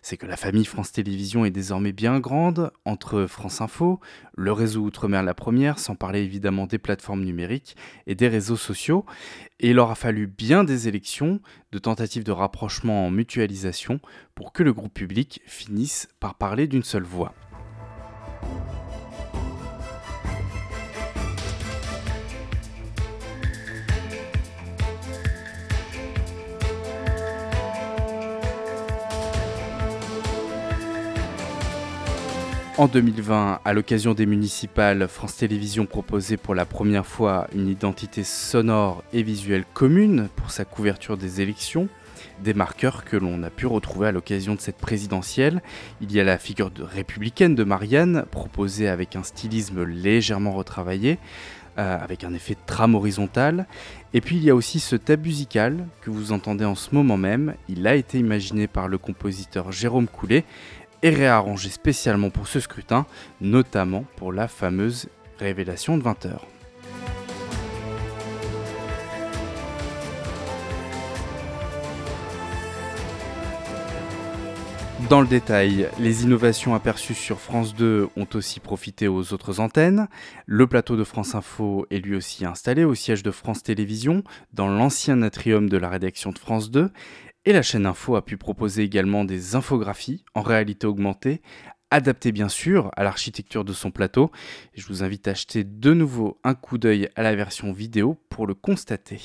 c'est 0.02 0.18
que 0.18 0.26
la 0.26 0.36
famille 0.36 0.66
France 0.66 0.92
Télévisions 0.92 1.46
est 1.46 1.52
désormais 1.52 1.94
bien 1.94 2.20
grande, 2.20 2.72
entre 2.84 3.26
France 3.26 3.62
Info, 3.62 4.02
le 4.36 4.52
réseau 4.52 4.82
Outre-mer 4.82 5.24
La 5.24 5.34
Première, 5.34 5.80
sans 5.80 5.96
parler 5.96 6.22
évidemment 6.22 6.68
des 6.68 6.80
plateformes 6.80 7.24
numériques 7.24 7.78
et 8.08 8.16
des 8.16 8.28
réseaux 8.28 8.58
sociaux, 8.58 9.06
et 9.60 9.70
il 9.70 9.80
aura 9.80 9.96
fallu 9.96 10.28
bien 10.28 10.64
des 10.66 10.88
élections, 10.88 11.40
de 11.72 11.80
tentatives 11.80 12.26
de 12.26 12.32
rapprochement 12.32 13.08
en 13.08 13.12
mutualisation, 13.12 14.00
pour 14.36 14.52
que 14.52 14.64
le 14.64 14.74
groupe 14.74 14.94
public 14.94 15.42
finisse 15.46 16.10
par 16.20 16.36
parler 16.36 16.68
d'une 16.68 16.84
seule 16.84 17.04
voix. 17.04 17.34
En 32.78 32.86
2020, 32.86 33.62
à 33.66 33.74
l'occasion 33.74 34.14
des 34.14 34.28
municipales, 34.28 35.08
France 35.08 35.38
Télévisions 35.38 35.88
proposait 35.88 36.38
pour 36.38 36.54
la 36.54 36.64
première 36.64 37.08
fois 37.08 37.48
une 37.56 37.68
identité 37.68 38.24
sonore 38.24 39.04
et 39.14 39.24
visuelle 39.24 39.66
commune 39.74 40.30
pour 40.36 40.52
sa 40.52 40.64
couverture 40.64 41.18
des 41.18 41.42
élections. 41.42 41.88
Des 42.44 42.54
marqueurs 42.54 43.04
que 43.04 43.18
l'on 43.18 43.42
a 43.42 43.50
pu 43.50 43.66
retrouver 43.66 44.10
à 44.10 44.12
l'occasion 44.12 44.54
de 44.54 44.62
cette 44.62 44.78
présidentielle. 44.78 45.64
Il 46.02 46.12
y 46.12 46.20
a 46.20 46.24
la 46.24 46.38
figure 46.38 46.72
républicaine 46.80 47.56
de 47.56 47.64
Marianne, 47.64 48.26
proposée 48.30 48.88
avec 48.88 49.16
un 49.16 49.24
stylisme 49.24 49.84
légèrement 49.84 50.52
retravaillé, 50.52 51.18
euh, 51.80 51.98
avec 52.00 52.24
un 52.24 52.34
effet 52.36 52.54
de 52.54 52.60
trame 52.66 52.94
horizontale. 52.94 53.66
Et 54.14 54.22
puis 54.22 54.36
il 54.36 54.44
y 54.44 54.52
a 54.52 54.56
aussi 54.56 54.80
ce 54.80 54.96
thème 54.96 55.22
musical 55.22 55.88
que 56.02 56.12
vous 56.12 56.32
entendez 56.32 56.66
en 56.66 56.76
ce 56.76 56.94
moment 56.94 57.18
même. 57.18 57.56
Il 57.70 57.88
a 57.88 57.96
été 57.96 58.20
imaginé 58.20 58.68
par 58.68 58.88
le 58.88 58.98
compositeur 59.00 59.72
Jérôme 59.72 60.08
Coulet 60.08 60.44
et 61.04 61.10
réarrangé 61.10 61.70
spécialement 61.70 62.30
pour 62.30 62.48
ce 62.48 62.60
scrutin, 62.60 63.06
notamment 63.42 64.06
pour 64.16 64.34
la 64.34 64.48
fameuse 64.48 65.10
révélation 65.40 65.98
de 65.98 66.04
20h. 66.04 66.40
Dans 75.10 75.22
le 75.22 75.28
détail, 75.28 75.88
les 76.00 76.24
innovations 76.24 76.76
aperçues 76.76 77.14
sur 77.14 77.40
France 77.40 77.74
2 77.74 78.10
ont 78.18 78.28
aussi 78.34 78.60
profité 78.60 79.08
aux 79.08 79.32
autres 79.32 79.62
antennes. 79.62 80.10
Le 80.46 80.68
plateau 80.68 80.98
de 80.98 81.06
France 81.06 81.34
Info 81.34 81.88
est 81.92 82.00
lui 82.00 82.14
aussi 82.14 82.46
installé 82.46 82.84
au 82.84 82.94
siège 82.94 83.24
de 83.24 83.32
France 83.32 83.64
Télévisions, 83.64 84.24
dans 84.52 84.68
l'ancien 84.68 85.22
atrium 85.22 85.70
de 85.70 85.78
la 85.78 85.88
rédaction 85.88 86.32
de 86.32 86.38
France 86.38 86.72
2, 86.72 86.90
et 87.48 87.54
la 87.54 87.62
chaîne 87.62 87.86
Info 87.86 88.18
a 88.18 88.26
pu 88.26 88.36
proposer 88.36 88.84
également 88.84 89.24
des 89.24 89.56
infographies 89.56 90.26
en 90.34 90.42
réalité 90.42 90.86
augmentée, 90.86 91.42
adaptées 91.92 92.34
bien 92.34 92.50
sûr 92.50 92.92
à 92.98 93.06
l'architecture 93.06 93.64
de 93.64 93.72
son 93.72 93.90
plateau. 93.90 94.32
Je 94.74 94.86
vous 94.88 95.02
invite 95.02 95.30
à 95.30 95.32
acheter 95.32 95.64
de 95.64 95.94
nouveau 95.94 96.42
un 96.44 96.56
coup 96.56 96.78
d'œil 96.78 97.08
à 97.16 97.24
la 97.24 97.34
version 97.38 97.72
vidéo 97.72 98.18
pour 98.28 98.48
le 98.48 98.54
constater. 98.54 99.22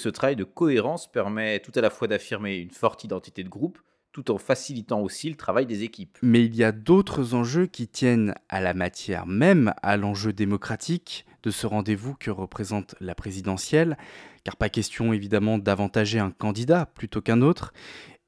Ce 0.00 0.08
travail 0.08 0.34
de 0.34 0.44
cohérence 0.44 1.12
permet 1.12 1.60
tout 1.60 1.72
à 1.74 1.82
la 1.82 1.90
fois 1.90 2.08
d'affirmer 2.08 2.56
une 2.56 2.70
forte 2.70 3.04
identité 3.04 3.44
de 3.44 3.50
groupe, 3.50 3.78
tout 4.12 4.30
en 4.30 4.38
facilitant 4.38 5.02
aussi 5.02 5.28
le 5.28 5.36
travail 5.36 5.66
des 5.66 5.82
équipes. 5.82 6.16
Mais 6.22 6.42
il 6.42 6.56
y 6.56 6.64
a 6.64 6.72
d'autres 6.72 7.34
enjeux 7.34 7.66
qui 7.66 7.86
tiennent 7.86 8.34
à 8.48 8.62
la 8.62 8.72
matière 8.72 9.26
même, 9.26 9.74
à 9.82 9.98
l'enjeu 9.98 10.32
démocratique 10.32 11.26
de 11.42 11.50
ce 11.50 11.66
rendez-vous 11.66 12.14
que 12.14 12.30
représente 12.30 12.94
la 13.00 13.14
présidentielle, 13.14 13.98
car 14.44 14.56
pas 14.56 14.68
question 14.68 15.12
évidemment 15.12 15.58
d'avantager 15.58 16.18
un 16.18 16.30
candidat 16.30 16.86
plutôt 16.86 17.20
qu'un 17.20 17.42
autre, 17.42 17.72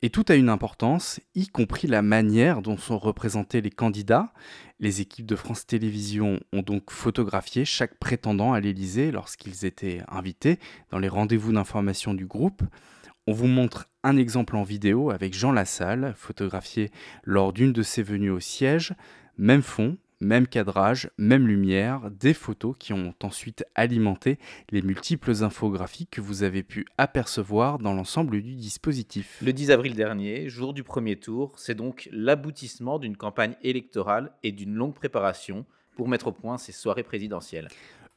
et 0.03 0.11
tout 0.11 0.25
a 0.29 0.35
une 0.35 0.51
importance, 0.51 1.21
y 1.35 1.49
compris 1.49 1.89
la 1.89 2.03
manière 2.03 2.61
dont 2.61 2.77
sont 2.77 2.99
représentés 2.99 3.63
les 3.63 3.71
candidats. 3.71 4.33
Les 4.79 5.01
équipes 5.01 5.25
de 5.27 5.37
France 5.37 5.67
Télévisions 5.67 6.39
ont 6.53 6.61
donc 6.61 6.91
photographié 6.91 7.65
chaque 7.65 7.99
prétendant 7.99 8.53
à 8.53 8.61
l'Élysée 8.61 9.11
lorsqu'ils 9.11 9.65
étaient 9.65 10.03
invités 10.09 10.59
dans 10.91 10.99
les 10.99 11.09
rendez-vous 11.09 11.53
d'information 11.53 12.13
du 12.13 12.27
groupe. 12.27 12.63
On 13.27 13.33
vous 13.33 13.47
montre 13.47 13.89
un 14.05 14.19
exemple 14.19 14.55
en 14.57 14.65
vidéo 14.65 15.11
avec 15.11 15.33
Jean 15.33 15.51
Lassalle, 15.51 16.13
photographié 16.17 16.91
lors 17.25 17.55
d'une 17.55 17.73
de 17.73 17.83
ses 17.83 18.03
venues 18.03 18.31
au 18.31 18.39
siège. 18.39 18.95
Même 19.39 19.63
fond, 19.63 19.97
même 20.21 20.47
cadrage, 20.47 21.11
même 21.19 21.47
lumière, 21.47 22.11
des 22.11 22.35
photos 22.35 22.75
qui 22.79 22.93
ont 22.93 23.15
ensuite 23.23 23.65
alimenté 23.75 24.39
les 24.71 24.83
multiples 24.83 25.43
infographies 25.43 26.07
que 26.07 26.21
vous 26.21 26.43
avez 26.43 26.63
pu 26.63 26.87
apercevoir 26.99 27.79
dans 27.79 27.93
l'ensemble 27.93 28.41
du 28.43 28.55
dispositif. 28.55 29.43
Le 29.43 29.53
10 29.53 29.71
avril 29.71 29.95
dernier, 29.95 30.49
jour 30.49 30.75
du 30.75 30.83
premier 30.83 31.17
tour, 31.17 31.53
c'est 31.57 31.75
donc 31.75 32.09
l'aboutissement 32.13 32.99
d'une 32.99 33.17
campagne 33.17 33.57
électorale 33.63 34.33
et 34.43 34.53
d'une 34.53 34.75
longue 34.75 34.95
préparation 34.95 35.67
pour 35.97 36.09
mettre 36.09 36.29
au 36.29 36.33
point 36.33 36.59
ces 36.59 36.73
soirées 36.73 37.03
présidentielles. 37.03 37.69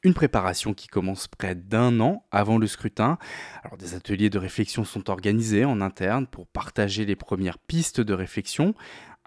Une 0.02 0.14
préparation 0.14 0.72
qui 0.72 0.86
commence 0.86 1.28
près 1.28 1.54
d'un 1.54 2.00
an 2.00 2.24
avant 2.30 2.56
le 2.56 2.66
scrutin. 2.66 3.18
Alors 3.62 3.76
des 3.76 3.94
ateliers 3.94 4.30
de 4.30 4.38
réflexion 4.38 4.82
sont 4.82 5.10
organisés 5.10 5.66
en 5.66 5.82
interne 5.82 6.26
pour 6.26 6.46
partager 6.46 7.04
les 7.04 7.16
premières 7.16 7.58
pistes 7.58 8.00
de 8.00 8.14
réflexion. 8.14 8.74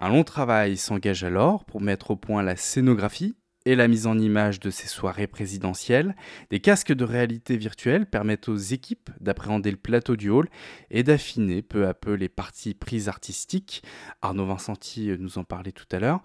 Un 0.00 0.08
long 0.08 0.24
travail 0.24 0.76
s'engage 0.76 1.22
alors 1.22 1.64
pour 1.64 1.80
mettre 1.80 2.10
au 2.10 2.16
point 2.16 2.42
la 2.42 2.56
scénographie 2.56 3.36
et 3.64 3.76
la 3.76 3.88
mise 3.88 4.06
en 4.06 4.18
image 4.18 4.60
de 4.60 4.70
ces 4.70 4.88
soirées 4.88 5.26
présidentielles. 5.26 6.16
Des 6.50 6.60
casques 6.60 6.92
de 6.92 7.04
réalité 7.04 7.56
virtuelle 7.56 8.06
permettent 8.06 8.48
aux 8.48 8.56
équipes 8.56 9.10
d'appréhender 9.20 9.70
le 9.70 9.76
plateau 9.76 10.16
du 10.16 10.30
hall 10.30 10.48
et 10.90 11.02
d'affiner 11.02 11.62
peu 11.62 11.86
à 11.86 11.94
peu 11.94 12.14
les 12.14 12.28
parties 12.28 12.74
prises 12.74 13.08
artistiques. 13.08 13.82
Arnaud 14.20 14.46
Vincenti 14.46 15.10
nous 15.18 15.38
en 15.38 15.44
parlait 15.44 15.72
tout 15.72 15.86
à 15.92 15.98
l'heure. 15.98 16.22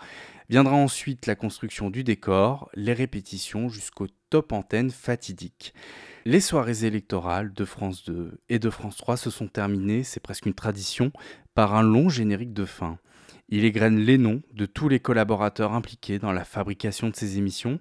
Viendra 0.49 0.75
ensuite 0.75 1.27
la 1.27 1.35
construction 1.35 1.89
du 1.89 2.03
décor, 2.03 2.69
les 2.73 2.93
répétitions 2.93 3.69
jusqu'au 3.69 4.07
top 4.29 4.51
antenne 4.51 4.89
fatidique. 4.89 5.73
Les 6.25 6.41
soirées 6.41 6.85
électorales 6.85 7.53
de 7.53 7.65
France 7.65 8.03
2 8.03 8.39
et 8.49 8.59
de 8.59 8.69
France 8.69 8.97
3 8.97 9.15
se 9.15 9.29
sont 9.29 9.47
terminées, 9.47 10.03
c'est 10.03 10.19
presque 10.19 10.47
une 10.47 10.53
tradition, 10.53 11.11
par 11.53 11.75
un 11.75 11.83
long 11.83 12.09
générique 12.09 12.53
de 12.53 12.65
fin. 12.65 12.97
Il 13.51 13.65
égrène 13.65 13.97
les 13.97 14.19
noms 14.19 14.43
de 14.53 14.67
tous 14.67 14.89
les 14.89 14.99
collaborateurs 14.99 15.73
impliqués 15.73 16.19
dans 16.19 16.31
la 16.31 16.43
fabrication 16.43 17.09
de 17.09 17.15
ces 17.15 17.39
émissions. 17.39 17.79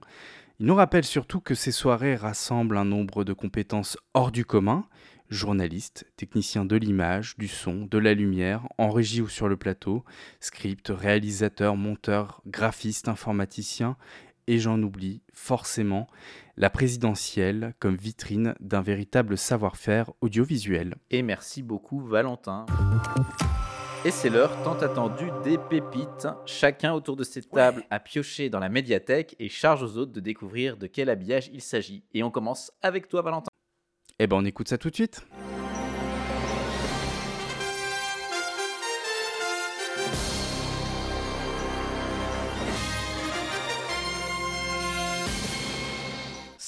Il 0.61 0.66
nous 0.66 0.74
rappelle 0.74 1.05
surtout 1.05 1.40
que 1.40 1.55
ces 1.55 1.73
soirées 1.73 2.16
rassemblent 2.16 2.78
un 2.78 2.86
nombre 2.86 3.23
de 3.23 3.35
compétences 3.35 3.99
hors 4.15 4.32
du 4.32 4.47
commun, 4.47 4.86
journalistes, 5.28 6.07
techniciens 6.16 6.65
de 6.65 6.77
l'image, 6.77 7.36
du 7.36 7.49
son, 7.49 7.85
de 7.85 7.99
la 7.99 8.15
lumière, 8.15 8.66
en 8.78 8.90
régie 8.90 9.20
ou 9.20 9.28
sur 9.28 9.47
le 9.47 9.59
plateau, 9.59 10.05
script, 10.40 10.89
réalisateurs, 10.89 11.77
monteurs, 11.77 12.40
graphistes, 12.47 13.09
informaticiens, 13.09 13.99
et 14.47 14.59
j'en 14.59 14.82
oublie 14.82 15.20
forcément 15.35 16.07
la 16.57 16.70
présidentielle 16.70 17.74
comme 17.78 17.97
vitrine 17.97 18.55
d'un 18.61 18.81
véritable 18.81 19.36
savoir-faire 19.36 20.11
audiovisuel. 20.23 20.97
Et 21.11 21.23
merci 21.23 21.62
beaucoup 21.62 22.01
Valentin. 22.01 22.65
Et 24.05 24.12
c'est 24.12 24.31
l'heure 24.31 24.62
tant 24.62 24.75
attendue 24.75 25.31
des 25.43 25.59
pépites. 25.59 26.29
Chacun 26.47 26.93
autour 26.93 27.16
de 27.16 27.25
cette 27.25 27.51
table 27.51 27.83
a 27.91 27.99
pioché 27.99 28.49
dans 28.49 28.61
la 28.61 28.69
médiathèque 28.69 29.35
et 29.41 29.49
charge 29.49 29.83
aux 29.83 29.97
autres 29.97 30.12
de 30.12 30.20
découvrir 30.20 30.77
de 30.77 30.87
quel 30.87 31.11
habillage 31.11 31.51
il 31.53 31.61
s'agit. 31.61 32.05
Et 32.15 32.23
on 32.23 32.31
commence 32.31 32.70
avec 32.81 33.09
toi, 33.09 33.23
Valentin. 33.23 33.49
Eh 34.20 34.29
ben, 34.29 34.37
on 34.37 34.45
écoute 34.45 34.69
ça 34.69 34.79
tout 34.79 34.91
de 34.91 34.95
suite. 34.95 35.27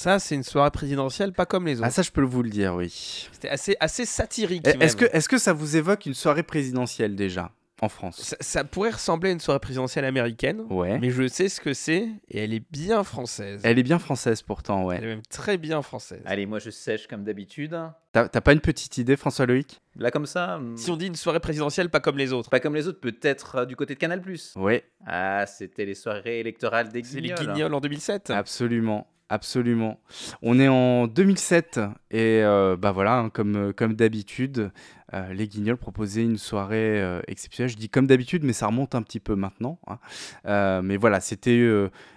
Ça, 0.01 0.17
c'est 0.17 0.33
une 0.33 0.41
soirée 0.41 0.71
présidentielle 0.71 1.31
pas 1.31 1.45
comme 1.45 1.67
les 1.67 1.77
autres. 1.77 1.85
Ah, 1.85 1.91
ça, 1.91 2.01
je 2.01 2.09
peux 2.09 2.23
vous 2.23 2.41
le 2.41 2.49
dire, 2.49 2.73
oui. 2.73 2.89
C'était 3.31 3.49
assez, 3.49 3.77
assez 3.79 4.05
satirique. 4.05 4.67
Est-ce 4.67 4.95
que, 4.95 5.05
est 5.05 5.27
que 5.27 5.37
ça 5.37 5.53
vous 5.53 5.77
évoque 5.77 6.07
une 6.07 6.15
soirée 6.15 6.41
présidentielle 6.41 7.15
déjà 7.15 7.51
en 7.81 7.87
France? 7.87 8.33
Ça, 8.39 8.63
pourrait 8.63 8.89
ressembler 8.89 9.29
à 9.29 9.33
une 9.33 9.39
soirée 9.39 9.59
présidentielle 9.59 10.05
américaine, 10.05 10.63
ouais. 10.71 10.97
mais 10.97 11.11
je 11.11 11.27
sais 11.27 11.49
ce 11.49 11.61
que 11.61 11.75
c'est 11.75 12.09
et 12.29 12.43
elle 12.43 12.51
est 12.51 12.63
bien 12.71 13.03
française. 13.03 13.61
Elle 13.63 13.77
est 13.77 13.83
bien 13.83 13.99
française 13.99 14.41
pourtant, 14.41 14.85
ouais. 14.85 14.95
Elle 14.97 15.03
est 15.03 15.07
même 15.07 15.21
très 15.29 15.59
bien 15.59 15.83
française. 15.83 16.23
Allez, 16.25 16.47
moi 16.47 16.57
je 16.57 16.71
sèche 16.71 17.05
comme 17.05 17.23
d'habitude. 17.23 17.79
T'as 18.11 18.27
pas 18.27 18.53
une 18.53 18.59
petite 18.59 18.97
idée, 18.97 19.15
François 19.15 19.45
Loïc? 19.45 19.81
Là 19.95 20.09
comme 20.09 20.25
ça 20.25 20.59
Si 20.77 20.89
on 20.89 20.97
dit 20.97 21.05
une 21.05 21.15
soirée 21.15 21.39
présidentielle 21.39 21.89
pas 21.89 21.99
comme 21.99 22.17
les 22.17 22.33
autres. 22.33 22.49
Pas 22.49 22.59
comme 22.59 22.73
les 22.73 22.87
autres, 22.87 22.99
peut-être 22.99 23.55
euh, 23.55 23.65
du 23.65 23.75
côté 23.75 23.93
de 23.93 23.99
Canal+. 23.99 24.23
Ouais. 24.55 24.83
Ah, 25.05 25.45
c'était 25.45 25.85
les 25.85 25.95
soirées 25.95 26.39
électorales 26.39 26.89
des 26.89 27.03
Guignols. 27.03 27.37
C'est 27.37 27.43
les 27.43 27.53
Guignols 27.53 27.73
en 27.75 27.81
2007. 27.81 28.31
Absolument. 28.31 29.07
Absolument. 29.31 29.97
On 30.41 30.59
est 30.59 30.67
en 30.67 31.07
2007 31.07 31.79
et 32.11 32.43
euh, 32.43 32.75
bah 32.75 32.91
voilà, 32.91 33.17
hein, 33.17 33.29
comme, 33.29 33.71
comme 33.71 33.93
d'habitude, 33.93 34.73
euh, 35.13 35.33
les 35.33 35.47
Guignols 35.47 35.77
proposaient 35.77 36.23
une 36.23 36.37
soirée 36.37 37.01
euh, 37.01 37.21
exceptionnelle. 37.27 37.69
Je 37.69 37.77
dis 37.77 37.89
comme 37.89 38.07
d'habitude, 38.07 38.43
mais 38.43 38.53
ça 38.53 38.67
remonte 38.67 38.95
un 38.95 39.01
petit 39.01 39.19
peu 39.19 39.35
maintenant. 39.35 39.79
Hein. 39.87 40.81
mais 40.81 40.97
voilà, 40.97 41.19
c'était 41.19 41.67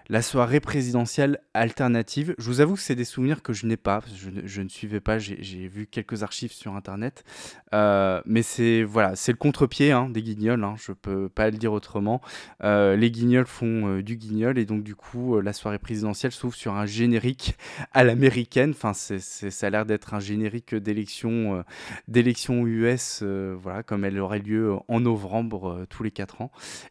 la 0.09 0.23
soirée 0.23 0.61
présidentielle 0.61 1.39
alternative. 1.55 2.35
Je 2.39 2.45
vous 2.45 2.61
avoue 2.61 2.75
que 2.75 2.81
c'est 2.81 2.95
des 2.95 3.05
souvenirs 3.05 3.43
que 3.43 3.53
je 3.53 3.67
n'ai 3.67 3.77
pas, 3.77 4.01
je, 4.45 4.61
ne 4.61 4.69
suivais 4.69 5.01
pas, 5.01 5.19
j'ai 5.19 5.69
vu 5.69 5.87
quelques 5.87 6.23
archives 6.23 6.53
sur 6.53 6.75
Internet. 6.75 7.25
mais 7.73 8.43
c'est 8.43 8.83
voilà, 8.83 9.17
c'est 9.17 9.33
le 9.33 9.39
contre-pied 9.39 9.93
hein, 9.93 10.09
des 10.11 10.23
Guignols, 10.23 10.63
hein, 10.63 10.75
je 10.77 10.93
peux 10.93 11.29
pas 11.29 11.51
le 11.51 11.57
dire 11.57 11.73
autrement. 11.73 12.21
les 12.63 13.11
Guignols 13.11 13.47
font 13.47 13.99
du 14.01 14.17
Guignol 14.17 14.59
et 14.59 14.65
donc 14.65 14.83
du 14.83 14.95
coup, 14.95 15.41
la 15.41 15.53
soirée 15.53 15.79
présidentielle 15.79 16.33
s'ouvre 16.33 16.55
sur 16.55 16.75
un 16.75 16.87
générique 16.87 17.57
à 17.93 18.05
l'américaine. 18.05 18.71
Enfin, 18.71 18.93
ça 18.95 19.67
a 19.67 19.71
l'air 19.71 19.87
d'être 19.87 20.15
un 20.15 20.21
générique 20.21 20.75
d'élection 20.75 21.65
d'élection 22.09 22.67
US, 22.85 23.23
voilà, 23.23 23.83
comme 23.83 24.05
elle 24.05 24.19
aurait 24.19 24.39
lieu 24.39 24.75
en 24.89 25.01
novembre 25.01 25.87
tous 25.89 26.03
les 26.03 26.11
4 26.11 26.43
ans. 26.43 26.51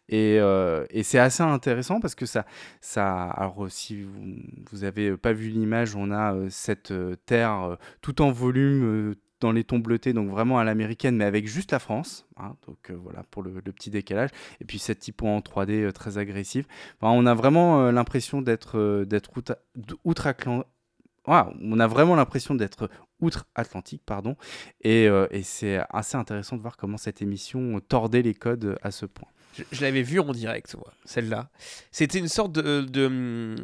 Et, 0.09 0.39
c'est 1.03 1.19
assez 1.19 1.43
intéressant 1.43 1.99
parce 1.99 2.15
que 2.15 2.25
ça, 2.25 2.45
ça 2.81 3.23
alors 3.23 3.67
si 3.69 4.01
vous, 4.01 4.79
n'avez 4.81 5.15
pas 5.17 5.33
vu 5.33 5.49
l'image, 5.49 5.95
on 5.95 6.11
a 6.11 6.35
cette 6.49 6.93
terre 7.25 7.77
tout 8.01 8.21
en 8.21 8.31
volume 8.31 9.15
dans 9.43 9.51
les 9.51 9.63
tons 9.63 9.79
bleutés, 9.79 10.13
donc 10.13 10.29
vraiment 10.29 10.57
à 10.57 10.63
l'américaine, 10.63 11.17
mais 11.17 11.25
avec 11.25 11.47
juste 11.47 11.71
la 11.71 11.79
France. 11.79 12.25
hein, 12.37 12.55
donc 12.65 12.89
euh, 12.89 12.95
voilà 12.95 13.23
pour 13.29 13.43
le, 13.43 13.61
petit 13.61 13.89
décalage. 13.89 14.29
Et 14.61 14.65
puis 14.65 14.79
cette 14.79 14.99
typo 14.99 15.27
en 15.27 15.39
3D 15.39 15.83
euh, 15.83 15.91
très 15.91 16.17
agressive. 16.17 16.65
On 17.01 17.25
a 17.25 17.33
vraiment 17.33 17.81
euh, 17.81 17.91
l'impression 17.91 18.41
d'être 18.41 18.79
euh, 18.79 19.05
d'être 19.05 19.29
outre- 19.37 19.57
on 21.27 21.79
a 21.79 21.87
vraiment 21.87 22.15
l'impression 22.15 22.55
d'être 22.55 22.89
outre-Atlantique, 23.21 24.01
pardon. 24.05 24.35
Et, 24.81 25.07
euh, 25.07 25.27
et 25.31 25.43
c'est 25.43 25.79
assez 25.89 26.17
intéressant 26.17 26.57
de 26.57 26.61
voir 26.61 26.75
comment 26.77 26.97
cette 26.97 27.21
émission 27.21 27.79
tordait 27.87 28.21
les 28.21 28.33
codes 28.33 28.77
à 28.81 28.91
ce 28.91 29.05
point. 29.05 29.29
Je, 29.71 29.81
l'avais 29.81 30.01
vu 30.01 30.19
en 30.19 30.31
direct, 30.31 30.75
celle-là. 31.05 31.49
C'était 31.91 32.19
une 32.19 32.27
sorte 32.27 32.51
de. 32.51 33.55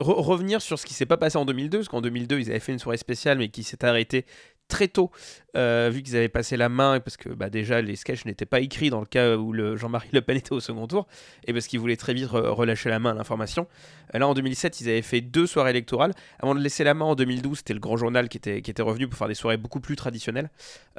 re- 0.00 0.20
revenir 0.20 0.62
sur 0.62 0.78
ce 0.78 0.86
qui 0.86 0.94
s'est 0.94 1.06
pas 1.06 1.18
passé 1.18 1.36
en 1.36 1.44
2002, 1.44 1.78
parce 1.78 1.88
qu'en 1.88 2.00
2002, 2.00 2.40
ils 2.40 2.50
avaient 2.50 2.60
fait 2.60 2.72
une 2.72 2.78
soirée 2.78 2.96
spéciale, 2.96 3.38
mais 3.38 3.48
qui 3.48 3.62
s'est 3.62 3.84
arrêtée 3.84 4.24
très 4.68 4.88
tôt, 4.88 5.10
euh, 5.56 5.90
vu 5.92 6.02
qu'ils 6.02 6.16
avaient 6.16 6.28
passé 6.28 6.56
la 6.56 6.68
main, 6.68 7.00
parce 7.00 7.16
que 7.16 7.28
bah, 7.28 7.50
déjà 7.50 7.80
les 7.80 7.96
sketchs 7.96 8.24
n'étaient 8.24 8.46
pas 8.46 8.60
écrits 8.60 8.90
dans 8.90 9.00
le 9.00 9.06
cas 9.06 9.36
où 9.36 9.52
le 9.52 9.76
Jean-Marie 9.76 10.08
Le 10.12 10.20
Pen 10.20 10.36
était 10.38 10.52
au 10.52 10.60
second 10.60 10.86
tour, 10.86 11.06
et 11.46 11.52
parce 11.52 11.66
qu'ils 11.66 11.80
voulaient 11.80 11.96
très 11.96 12.14
vite 12.14 12.28
re- 12.28 12.48
relâcher 12.48 12.88
la 12.88 12.98
main 12.98 13.10
à 13.10 13.14
l'information. 13.14 13.66
Euh, 14.14 14.18
Là, 14.18 14.28
en 14.28 14.34
2007, 14.34 14.80
ils 14.80 14.88
avaient 14.88 15.02
fait 15.02 15.20
deux 15.20 15.46
soirées 15.46 15.70
électorales. 15.70 16.12
Avant 16.40 16.54
de 16.54 16.60
laisser 16.60 16.84
la 16.84 16.94
main 16.94 17.04
en 17.04 17.14
2012, 17.14 17.58
c'était 17.58 17.74
le 17.74 17.80
Grand 17.80 17.96
Journal 17.96 18.28
qui 18.28 18.38
était, 18.38 18.82
revenu 18.82 19.08
pour 19.08 19.18
faire 19.18 19.28
des 19.28 19.34
soirées 19.34 19.56
beaucoup 19.56 19.80
plus 19.80 19.96
traditionnelles. 19.96 20.50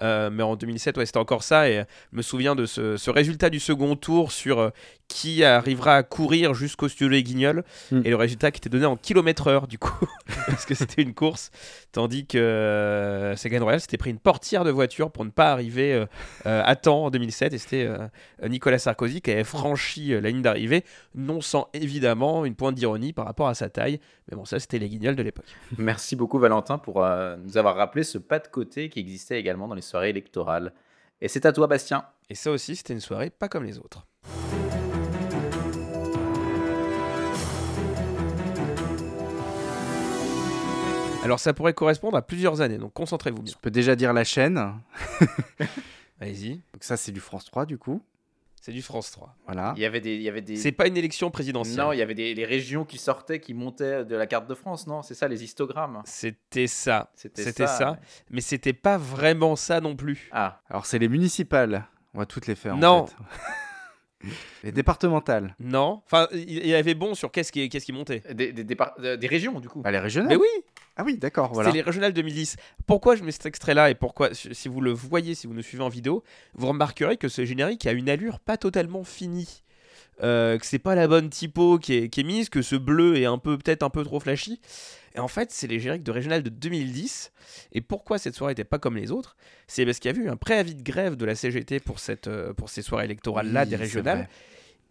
Euh, 0.01 0.29
mais 0.29 0.43
en 0.43 0.55
2007, 0.55 0.97
ouais, 0.97 1.05
c'était 1.05 1.17
encore 1.17 1.43
ça, 1.43 1.69
et 1.69 1.83
je 2.11 2.17
me 2.17 2.21
souviens 2.21 2.55
de 2.55 2.65
ce, 2.65 3.09
résultat 3.09 3.49
du 3.49 3.59
second 3.59 3.95
tour 3.95 4.31
sur 4.31 4.71
qui 5.07 5.43
arrivera 5.43 5.95
à 5.95 6.03
courir 6.03 6.53
jusqu'au 6.53 6.87
studio 6.87 7.07
Les 7.09 7.23
Guignols, 7.23 7.63
et 7.91 8.09
le 8.09 8.15
résultat 8.15 8.51
qui 8.51 8.57
était 8.57 8.69
donné 8.69 8.85
en 8.85 8.95
kilomètre 8.95 9.47
heure, 9.47 9.67
du 9.67 9.77
coup, 9.77 10.05
parce 10.47 10.65
que 10.65 10.73
c'était 10.73 11.01
une 11.01 11.13
course, 11.13 11.51
tandis 11.91 12.25
que 12.25 12.37
euh, 12.37 13.35
Ségolène 13.35 13.63
Royal 13.63 13.79
s'était 13.79 13.97
pris 13.97 14.09
une 14.09 14.19
portière 14.19 14.63
de 14.63 14.71
voiture 14.71 15.11
pour 15.11 15.23
ne 15.23 15.29
pas 15.29 15.51
arriver 15.51 15.93
euh, 15.93 16.05
euh, 16.45 16.61
à 16.65 16.75
temps 16.75 17.05
en 17.05 17.09
2007, 17.11 17.53
et 17.53 17.57
c'était 17.57 17.85
euh, 17.85 18.07
Nicolas 18.47 18.79
Sarkozy 18.79 19.21
qui 19.21 19.31
avait 19.31 19.43
franchi 19.43 20.13
euh, 20.13 20.21
la 20.21 20.29
ligne 20.29 20.41
d'arrivée, 20.41 20.83
non 21.13 21.39
sans 21.41 21.69
évidemment 21.73 22.45
une 22.45 22.55
pointe 22.55 22.75
d'ironie 22.75 23.13
par 23.13 23.25
rapport 23.25 23.47
à 23.47 23.53
sa 23.53 23.69
taille, 23.69 23.99
mais 24.29 24.35
bon, 24.35 24.45
ça 24.45 24.59
c'était 24.59 24.79
les 24.79 24.89
Guignols 24.89 25.15
de 25.15 25.23
l'époque. 25.23 25.45
Merci 25.77 26.15
beaucoup 26.15 26.39
Valentin 26.39 26.77
pour 26.77 27.03
euh, 27.03 27.37
nous 27.43 27.57
avoir 27.57 27.75
rappelé 27.75 28.03
ce 28.03 28.17
pas 28.17 28.39
de 28.39 28.47
côté 28.47 28.89
qui 28.89 28.99
existait 28.99 29.39
également 29.39 29.67
dans 29.67 29.75
les 29.75 29.81
soirées 29.81 30.09
électorales. 30.09 30.73
Et 31.21 31.27
c'est 31.27 31.45
à 31.45 31.53
toi 31.53 31.67
Bastien. 31.67 32.05
Et 32.29 32.35
ça 32.35 32.51
aussi, 32.51 32.75
c'était 32.75 32.93
une 32.93 32.99
soirée 32.99 33.29
pas 33.29 33.47
comme 33.47 33.63
les 33.63 33.77
autres. 33.77 34.05
Alors 41.25 41.39
ça 41.39 41.53
pourrait 41.53 41.73
correspondre 41.73 42.15
à 42.17 42.21
plusieurs 42.21 42.61
années, 42.61 42.77
donc 42.77 42.93
concentrez-vous 42.93 43.41
bien. 43.41 43.53
Je 43.53 43.59
peux 43.59 43.71
déjà 43.71 43.95
dire 43.95 44.13
la 44.13 44.23
chaîne. 44.23 44.73
Allez-y. 46.21 46.55
Donc 46.73 46.81
ça, 46.83 46.97
c'est 46.97 47.11
du 47.11 47.19
France 47.19 47.45
3 47.45 47.65
du 47.65 47.77
coup. 47.77 48.01
C'est 48.61 48.71
du 48.71 48.81
France 48.81 49.11
3. 49.11 49.35
Voilà. 49.45 49.73
Il 49.77 49.81
y 49.83 49.85
avait 49.85 50.01
des, 50.01 50.15
il 50.15 50.21
y 50.23 50.29
avait 50.29 50.41
des... 50.41 50.55
C'est 50.55 50.71
pas 50.71 50.87
une 50.87 50.97
élection 50.97 51.29
présidentielle. 51.29 51.77
Non, 51.77 51.91
il 51.91 51.97
y 51.99 52.01
avait 52.01 52.15
des 52.15 52.33
les 52.33 52.45
régions 52.45 52.83
qui 52.83 52.97
sortaient, 52.97 53.39
qui 53.39 53.53
montaient 53.53 54.03
de 54.05 54.15
la 54.15 54.25
carte 54.25 54.47
de 54.47 54.55
France, 54.55 54.87
non? 54.87 55.03
C'est 55.03 55.13
ça, 55.13 55.27
les 55.27 55.43
histogrammes. 55.43 56.01
C'était 56.05 56.65
ça. 56.65 57.11
C'était 57.13 57.43
C'était 57.43 57.67
ça, 57.67 57.77
ça. 57.77 57.91
ouais. 57.91 57.97
Mais 58.31 58.41
c'était 58.41 58.73
pas 58.73 58.97
vraiment 58.97 59.55
ça 59.55 59.81
non 59.81 59.95
plus. 59.95 60.29
Ah. 60.31 60.61
Alors 60.69 60.85
c'est 60.87 60.97
les 60.97 61.09
municipales. 61.09 61.85
On 62.15 62.19
va 62.19 62.25
toutes 62.25 62.47
les 62.47 62.55
faire. 62.55 62.73
en 62.75 62.77
Non. 62.77 63.05
fait. 63.07 63.15
les 64.63 64.71
départementales. 64.71 65.55
Non. 65.59 66.01
Enfin, 66.05 66.27
il 66.33 66.65
y 66.67 66.73
avait 66.73 66.93
bon 66.93 67.15
sur 67.15 67.31
qu'est-ce 67.31 67.51
qui, 67.51 67.67
qu'est-ce 67.69 67.85
qui 67.85 67.93
montait. 67.93 68.21
Des, 68.33 68.51
des, 68.51 68.77
euh, 68.99 69.17
des 69.17 69.27
régions, 69.27 69.59
du 69.59 69.69
coup. 69.69 69.81
Bah, 69.81 69.91
les 69.91 69.99
régionales. 69.99 70.29
Mais 70.29 70.35
oui 70.35 70.47
Ah 70.95 71.03
oui, 71.03 71.17
d'accord. 71.17 71.53
Voilà. 71.53 71.69
C'est 71.69 71.75
les 71.75 71.81
régionales 71.81 72.13
2010. 72.13 72.55
Pourquoi 72.87 73.15
je 73.15 73.23
mets 73.23 73.31
cet 73.31 73.45
extrait-là 73.45 73.89
et 73.89 73.95
pourquoi, 73.95 74.33
si 74.33 74.53
si 74.53 74.67
vous 74.67 74.81
le 74.81 74.91
voyez, 74.91 75.35
si 75.35 75.47
vous 75.47 75.53
nous 75.53 75.61
suivez 75.61 75.83
en 75.83 75.89
vidéo, 75.89 76.23
vous 76.53 76.67
remarquerez 76.67 77.17
que 77.17 77.27
ce 77.27 77.45
générique 77.45 77.85
a 77.85 77.91
une 77.91 78.09
allure 78.09 78.39
pas 78.39 78.57
totalement 78.57 79.03
finie. 79.03 79.63
Euh, 80.23 80.57
que 80.57 80.65
c'est 80.65 80.79
pas 80.79 80.95
la 80.95 81.07
bonne 81.07 81.29
typo 81.29 81.77
qui 81.77 81.93
est, 81.93 82.09
qui 82.09 82.21
est 82.21 82.23
mise, 82.23 82.49
que 82.49 82.61
ce 82.61 82.75
bleu 82.77 83.17
est 83.17 83.25
un 83.25 83.37
peu 83.37 83.57
peut-être 83.57 83.83
un 83.83 83.89
peu 83.89 84.03
trop 84.03 84.19
flashy. 84.19 84.61
Et 85.15 85.19
en 85.19 85.27
fait, 85.27 85.51
c'est 85.51 85.67
les 85.67 85.79
génériques 85.79 86.03
de 86.03 86.11
régional 86.11 86.43
de 86.43 86.49
2010. 86.49 87.31
Et 87.71 87.81
pourquoi 87.81 88.17
cette 88.17 88.35
soirée 88.35 88.51
n'était 88.51 88.63
pas 88.65 88.79
comme 88.79 88.97
les 88.97 89.11
autres? 89.11 89.35
C'est 89.67 89.85
parce 89.85 89.99
qu'il 89.99 90.13
y 90.13 90.19
a 90.19 90.21
eu 90.23 90.27
un 90.29 90.35
préavis 90.35 90.75
de 90.75 90.83
grève 90.83 91.15
de 91.15 91.25
la 91.25 91.35
CGT 91.35 91.79
pour, 91.79 91.99
cette, 91.99 92.27
euh, 92.27 92.53
pour 92.53 92.69
ces 92.69 92.81
soirées 92.81 93.05
électorales-là, 93.05 93.63
Oui, 93.63 93.69
des 93.69 93.75
régionales. 93.77 94.27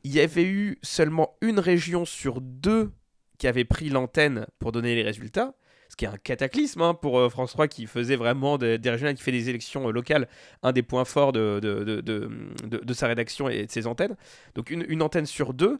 Il 0.03 0.13
y 0.15 0.21
avait 0.21 0.45
eu 0.45 0.79
seulement 0.83 1.35
une 1.43 1.59
région 1.59 2.05
sur 2.05 2.41
deux 2.41 2.91
qui 3.39 3.47
avait 3.47 3.65
pris 3.65 3.89
l'antenne 3.91 4.47
pour 4.59 4.73
donner 4.73 4.95
les 4.95 5.03
résultats. 5.03 5.55
Ce 5.91 5.97
qui 5.97 6.07
est 6.07 6.09
un 6.09 6.17
cataclysme 6.17 6.81
hein, 6.81 6.95
pour 6.95 7.19
euh, 7.19 7.29
France 7.29 7.53
3 7.53 7.69
qui 7.69 7.87
faisait 7.87 8.17
vraiment 8.17 8.57
des, 8.59 8.79
des 8.79 8.91
régionales, 8.91 9.15
qui 9.15 9.23
fait 9.23 9.31
des 9.33 9.49
élections 9.51 9.87
euh, 9.89 9.93
locales, 9.93 10.27
un 10.63 10.73
des 10.73 10.83
points 10.83 11.05
forts 11.05 11.33
de, 11.33 11.61
de, 11.63 11.85
de, 11.85 12.01
de- 12.01 12.31
de- 12.67 12.79
de 12.79 12.95
sa 12.95 13.07
rédaction 13.07 13.49
et 13.49 13.67
de 13.67 13.71
ses 13.71 13.87
antennes. 13.87 14.17
Donc 14.55 14.71
une, 14.71 14.85
une 14.89 15.03
antenne 15.03 15.27
sur 15.27 15.53
deux. 15.53 15.79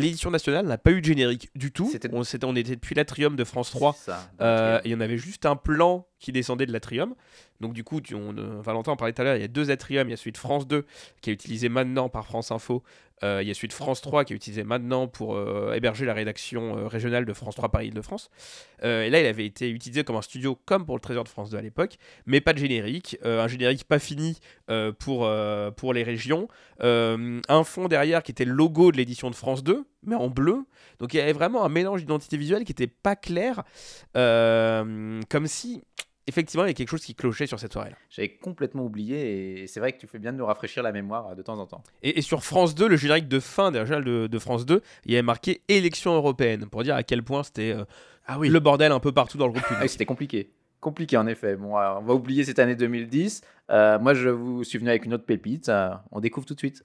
L'édition 0.00 0.30
nationale 0.30 0.66
n'a 0.66 0.78
pas 0.78 0.90
eu 0.90 1.00
de 1.00 1.06
générique 1.06 1.50
du 1.54 1.72
tout. 1.72 1.90
On, 2.12 2.22
était 2.54 2.74
depuis 2.74 2.94
l'Atrium 2.94 3.36
de 3.36 3.44
France 3.44 3.70
3. 3.70 3.94
ça, 3.94 4.30
Euh, 4.40 4.78
et 4.84 4.88
il 4.88 4.92
y 4.92 4.94
en 4.94 5.00
avait 5.00 5.18
juste 5.18 5.46
un 5.46 5.56
plan 5.56 6.06
qui 6.24 6.32
descendait 6.32 6.66
de 6.66 6.72
l'Atrium. 6.72 7.14
Donc 7.60 7.72
du 7.74 7.84
coup, 7.84 8.00
tu- 8.00 8.14
on, 8.14 8.36
euh, 8.36 8.60
Valentin 8.62 8.92
en 8.92 8.96
parlait 8.96 9.12
tout 9.12 9.22
à 9.22 9.24
l'heure, 9.24 9.36
il 9.36 9.42
y 9.42 9.44
a 9.44 9.48
deux 9.48 9.70
Atriums. 9.70 10.08
Il 10.08 10.10
y 10.10 10.14
a 10.14 10.16
celui 10.16 10.32
de 10.32 10.38
France 10.38 10.66
2 10.66 10.84
qui 11.20 11.30
est 11.30 11.32
utilisé 11.34 11.68
maintenant 11.68 12.08
par 12.08 12.26
France 12.26 12.50
Info. 12.50 12.82
Euh, 13.22 13.40
il 13.42 13.48
y 13.48 13.50
a 13.50 13.54
celui 13.54 13.68
de 13.68 13.72
France 13.72 14.00
3 14.02 14.24
qui 14.24 14.32
est 14.32 14.36
utilisé 14.36 14.64
maintenant 14.64 15.06
pour 15.06 15.36
euh, 15.36 15.72
héberger 15.74 16.04
la 16.04 16.14
rédaction 16.14 16.76
euh, 16.76 16.88
régionale 16.88 17.24
de 17.24 17.32
France 17.32 17.54
3 17.54 17.68
Paris-Île-de-France. 17.70 18.28
Et 18.82 19.08
là, 19.08 19.20
il 19.20 19.26
avait 19.26 19.46
été 19.46 19.70
utilisé 19.70 20.02
comme 20.04 20.16
un 20.16 20.20
studio 20.22 20.58
comme 20.66 20.84
pour 20.84 20.96
le 20.96 21.00
Trésor 21.00 21.24
de 21.24 21.28
France 21.28 21.48
2 21.48 21.56
à 21.56 21.62
l'époque, 21.62 21.96
mais 22.26 22.40
pas 22.42 22.52
de 22.52 22.58
générique. 22.58 23.16
Un 23.24 23.48
générique 23.48 23.84
pas 23.84 23.98
fini 23.98 24.38
pour, 24.98 25.30
pour 25.76 25.94
les 25.94 26.02
régions. 26.02 26.48
Un 26.80 27.64
fond 27.64 27.88
derrière 27.88 28.22
qui 28.22 28.32
était 28.32 28.44
le 28.44 28.52
logo 28.52 28.92
de 28.92 28.98
l'édition 28.98 29.30
de 29.30 29.34
France 29.34 29.64
2, 29.64 29.86
mais 30.02 30.16
en 30.16 30.28
bleu. 30.28 30.64
Donc 30.98 31.14
il 31.14 31.16
y 31.16 31.20
avait 31.20 31.32
vraiment 31.32 31.64
un 31.64 31.70
mélange 31.70 32.00
d'identité 32.00 32.36
visuelle 32.36 32.64
qui 32.64 32.72
n'était 32.72 32.88
pas 32.88 33.16
clair. 33.16 33.62
comme 34.12 35.46
si, 35.46 35.82
effectivement, 36.26 36.64
il 36.64 36.66
y 36.66 36.70
avait 36.70 36.74
quelque 36.74 36.90
chose 36.90 37.02
qui 37.04 37.14
clochait 37.14 37.46
sur 37.46 37.58
cette 37.58 37.72
soirée-là. 37.72 37.96
J'avais 38.10 38.30
complètement 38.30 38.84
oublié 38.84 39.62
et 39.62 39.66
c'est 39.66 39.80
vrai 39.80 39.92
que 39.92 39.98
tu 39.98 40.06
fais 40.06 40.18
bien 40.18 40.32
de 40.32 40.38
nous 40.38 40.46
rafraîchir 40.46 40.82
la 40.82 40.92
mémoire 40.92 41.28
euh, 41.28 41.34
de 41.34 41.42
temps 41.42 41.58
en 41.58 41.66
temps. 41.66 41.82
Et, 42.02 42.18
et 42.18 42.22
sur 42.22 42.42
France 42.44 42.74
2, 42.74 42.88
le 42.88 42.96
générique 42.96 43.28
de 43.28 43.40
fin 43.40 43.70
des 43.70 43.84
de, 43.84 44.26
de 44.26 44.38
France 44.38 44.66
2, 44.66 44.80
il 45.04 45.12
y 45.12 45.14
avait 45.14 45.22
marqué 45.22 45.62
élection 45.68 46.14
européenne 46.14 46.66
pour 46.66 46.82
dire 46.82 46.94
à 46.94 47.02
quel 47.02 47.22
point 47.22 47.42
c'était 47.42 47.72
euh, 47.72 47.84
le 48.40 48.58
bordel 48.60 48.92
un 48.92 49.00
peu 49.00 49.12
partout 49.12 49.38
dans 49.38 49.46
le 49.46 49.52
groupe 49.52 49.64
public. 49.64 49.78
Ah 49.80 49.84
oui, 49.84 49.88
c'était 49.88 50.06
compliqué. 50.06 50.50
Compliqué 50.80 51.16
en 51.16 51.26
effet. 51.26 51.56
Bon, 51.56 51.78
euh, 51.78 51.94
on 51.98 52.02
va 52.02 52.14
oublier 52.14 52.44
cette 52.44 52.58
année 52.58 52.76
2010. 52.76 53.40
Euh, 53.70 53.98
moi, 53.98 54.12
je 54.14 54.28
vous 54.28 54.64
suis 54.64 54.78
venu 54.78 54.90
avec 54.90 55.06
une 55.06 55.14
autre 55.14 55.24
pépite. 55.24 55.68
euh, 55.68 55.90
on 56.12 56.20
découvre 56.20 56.46
tout 56.46 56.54
de 56.54 56.58
suite. 56.58 56.82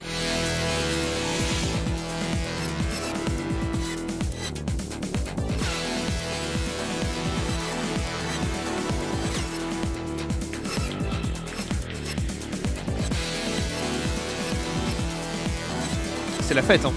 Hein. 16.70 16.92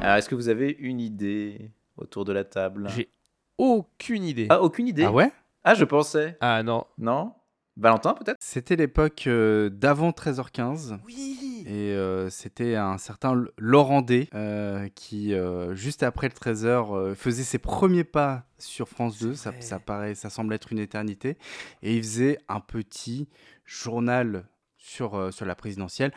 Alors, 0.00 0.16
est-ce 0.16 0.28
que 0.28 0.34
vous 0.34 0.48
avez 0.48 0.76
une 0.80 0.98
idée 0.98 1.70
autour 1.96 2.24
de 2.24 2.32
la 2.32 2.42
table? 2.42 2.88
J'ai 2.96 3.12
aucune 3.56 4.24
idée. 4.24 4.48
Ah, 4.50 4.60
aucune 4.60 4.88
idée? 4.88 5.04
Ah 5.04 5.12
ouais? 5.12 5.30
Ah, 5.62 5.74
je 5.76 5.84
pensais. 5.84 6.36
Ah 6.40 6.64
non. 6.64 6.86
Non? 6.98 7.34
Valentin, 7.76 8.14
peut-être? 8.14 8.36
C'était 8.40 8.74
l'époque 8.74 9.28
euh, 9.28 9.68
d'avant 9.68 10.10
13h15. 10.10 10.98
Oui. 11.06 11.62
Et 11.68 11.92
euh, 11.92 12.28
c'était 12.30 12.74
un 12.74 12.98
certain 12.98 13.44
Laurent 13.56 14.02
D 14.02 14.28
euh, 14.34 14.88
qui, 14.96 15.34
euh, 15.34 15.76
juste 15.76 16.02
après 16.02 16.28
le 16.28 16.34
13h, 16.34 16.96
euh, 16.96 17.14
faisait 17.14 17.44
ses 17.44 17.58
premiers 17.58 18.02
pas 18.02 18.42
sur 18.58 18.88
France 18.88 19.20
2. 19.20 19.34
Ça, 19.34 19.52
ça, 19.60 19.78
paraît, 19.78 20.16
ça 20.16 20.30
semble 20.30 20.52
être 20.52 20.72
une 20.72 20.80
éternité. 20.80 21.38
Et 21.82 21.94
il 21.94 22.02
faisait 22.02 22.38
un 22.48 22.58
petit 22.58 23.28
journal 23.64 24.48
sur, 24.88 25.14
euh, 25.14 25.30
sur 25.30 25.44
la 25.46 25.54
présidentielle 25.54 26.12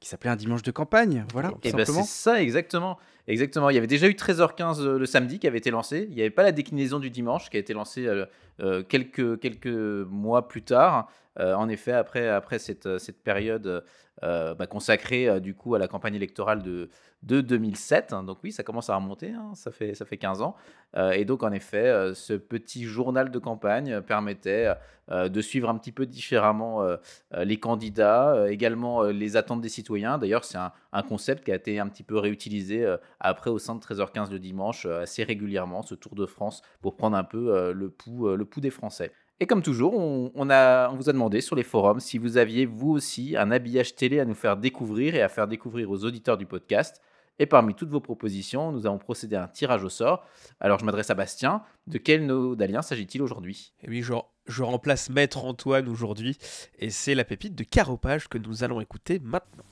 qui 0.00 0.08
s'appelait 0.08 0.30
Un 0.30 0.36
dimanche 0.36 0.62
de 0.62 0.70
campagne. 0.70 1.24
Voilà, 1.32 1.50
tout 1.50 1.58
Et 1.62 1.72
ben 1.72 1.84
simplement. 1.84 2.04
c'est 2.04 2.30
ça, 2.30 2.42
exactement. 2.42 2.98
Exactement. 3.26 3.70
Il 3.70 3.74
y 3.74 3.78
avait 3.78 3.86
déjà 3.86 4.06
eu 4.06 4.12
13h15 4.12 4.80
euh, 4.80 4.98
le 4.98 5.06
samedi 5.06 5.38
qui 5.38 5.46
avait 5.46 5.58
été 5.58 5.70
lancé. 5.70 6.06
Il 6.10 6.14
n'y 6.14 6.20
avait 6.20 6.30
pas 6.30 6.42
la 6.42 6.52
déclinaison 6.52 6.98
du 6.98 7.10
dimanche 7.10 7.48
qui 7.48 7.56
a 7.56 7.60
été 7.60 7.72
lancée 7.72 8.06
euh, 8.60 8.82
quelques, 8.82 9.40
quelques 9.40 9.66
mois 9.66 10.48
plus 10.48 10.62
tard. 10.62 11.08
Euh, 11.38 11.54
en 11.54 11.68
effet, 11.68 11.92
après, 11.92 12.28
après 12.28 12.58
cette, 12.58 12.98
cette 12.98 13.22
période 13.22 13.84
euh, 14.22 14.54
bah, 14.54 14.66
consacrée 14.66 15.28
euh, 15.28 15.40
du 15.40 15.54
coup 15.54 15.74
à 15.74 15.78
la 15.78 15.88
campagne 15.88 16.14
électorale 16.14 16.62
de, 16.62 16.88
de 17.22 17.40
2007, 17.40 18.12
hein, 18.12 18.22
donc 18.22 18.38
oui, 18.44 18.52
ça 18.52 18.62
commence 18.62 18.88
à 18.88 18.96
remonter, 18.96 19.30
hein, 19.30 19.52
ça, 19.54 19.70
fait, 19.70 19.94
ça 19.94 20.04
fait 20.04 20.18
15 20.18 20.42
ans. 20.42 20.54
Euh, 20.96 21.10
et 21.12 21.24
donc, 21.24 21.42
en 21.42 21.52
effet, 21.52 21.88
euh, 21.88 22.14
ce 22.14 22.34
petit 22.34 22.84
journal 22.84 23.30
de 23.30 23.38
campagne 23.38 24.00
permettait 24.02 24.72
euh, 25.10 25.28
de 25.28 25.40
suivre 25.42 25.68
un 25.68 25.76
petit 25.76 25.92
peu 25.92 26.06
différemment 26.06 26.82
euh, 26.82 26.96
euh, 27.34 27.44
les 27.44 27.58
candidats, 27.58 28.34
euh, 28.34 28.46
également 28.46 29.02
euh, 29.02 29.12
les 29.12 29.36
attentes 29.36 29.60
des 29.60 29.68
citoyens. 29.68 30.16
D'ailleurs, 30.18 30.44
c'est 30.44 30.58
un, 30.58 30.72
concept 31.02 31.44
qui 31.44 31.52
a 31.52 31.56
été 31.56 31.78
un 31.78 31.88
petit 31.88 32.04
peu 32.04 32.18
réutilisé 32.18 32.84
euh, 32.84 32.96
après 33.20 33.50
au 33.50 33.58
sein 33.58 33.74
de 33.74 33.80
13h15 33.80 34.30
le 34.30 34.38
dimanche, 34.38 34.86
euh, 34.86 35.02
assez 35.02 35.24
régulièrement, 35.24 35.82
ce 35.82 35.94
Tour 35.94 36.14
de 36.14 36.24
France, 36.24 36.62
pour 36.80 36.96
prendre 36.96 37.16
un 37.16 37.24
peu 37.24 37.54
euh, 37.54 37.72
le, 37.72 37.94
euh, 38.08 38.36
le 38.36 38.44
pouls 38.44 38.60
des 38.60 38.70
Français. 38.70 39.12
Et 39.40 39.46
comme 39.46 39.62
toujours, 39.62 39.94
on, 39.94 40.30
vous 40.34 40.50
a 41.08 41.12
demandé 41.12 41.40
sur 41.40 41.56
les 41.56 41.64
forums 41.64 42.00
si 42.00 42.18
vous 42.18 42.36
aviez 42.36 42.66
vous 42.66 42.90
aussi 42.90 43.36
un 43.36 43.50
habillage 43.50 43.96
télé 43.96 44.20
à 44.20 44.24
nous 44.24 44.34
faire 44.34 44.56
découvrir 44.56 45.14
et 45.14 45.22
à 45.22 45.28
faire 45.28 45.48
découvrir 45.48 45.90
aux 45.90 46.04
auditeurs 46.04 46.36
du 46.36 46.46
podcast. 46.46 47.00
Et 47.40 47.46
parmi 47.46 47.74
toutes 47.74 47.90
vos 47.90 48.00
propositions, 48.00 48.70
nous 48.70 48.86
avons 48.86 48.98
procédé 48.98 49.34
à 49.34 49.42
un 49.42 49.48
tirage 49.48 49.82
au 49.82 49.88
sort. 49.88 50.24
Alors 50.60 50.78
je 50.78 50.84
m'adresse 50.84 51.10
à 51.10 51.14
Bastien. 51.14 51.62
De 51.88 51.98
quel 51.98 52.26
nodalien 52.26 52.80
s'agit-il 52.80 53.22
aujourd'hui? 53.22 53.72
Et 53.82 53.88
oui, 53.88 54.02
je 54.02 54.62
remplace 54.62 55.10
Maître 55.10 55.44
Antoine 55.44 55.88
aujourd'hui, 55.88 56.38
et 56.78 56.90
c'est 56.90 57.16
la 57.16 57.24
pépite 57.24 57.56
de 57.56 57.64
Caropage 57.64 58.28
que 58.28 58.38
nous 58.38 58.62
allons 58.62 58.80
écouter 58.80 59.18
maintenant. 59.18 59.64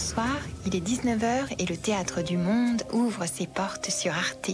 Bonsoir, 0.00 0.28
il 0.64 0.76
est 0.76 0.80
19h 0.80 1.56
et 1.58 1.66
le 1.66 1.76
Théâtre 1.76 2.22
du 2.22 2.36
Monde 2.36 2.82
ouvre 2.92 3.26
ses 3.26 3.48
portes 3.48 3.90
sur 3.90 4.12
Arte. 4.12 4.52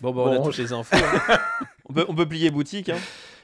Bon, 0.00 0.10
bah, 0.12 0.22
on 0.26 0.32
a 0.32 0.38
Bon, 0.38 0.42
toutes 0.46 0.58
les 0.58 0.72
infos. 0.72 0.96
hein. 0.96 1.38
on, 1.88 1.92
peut, 1.92 2.04
on 2.08 2.14
peut 2.16 2.26
plier 2.28 2.50
boutique. 2.50 2.88
Hein. 2.88 2.98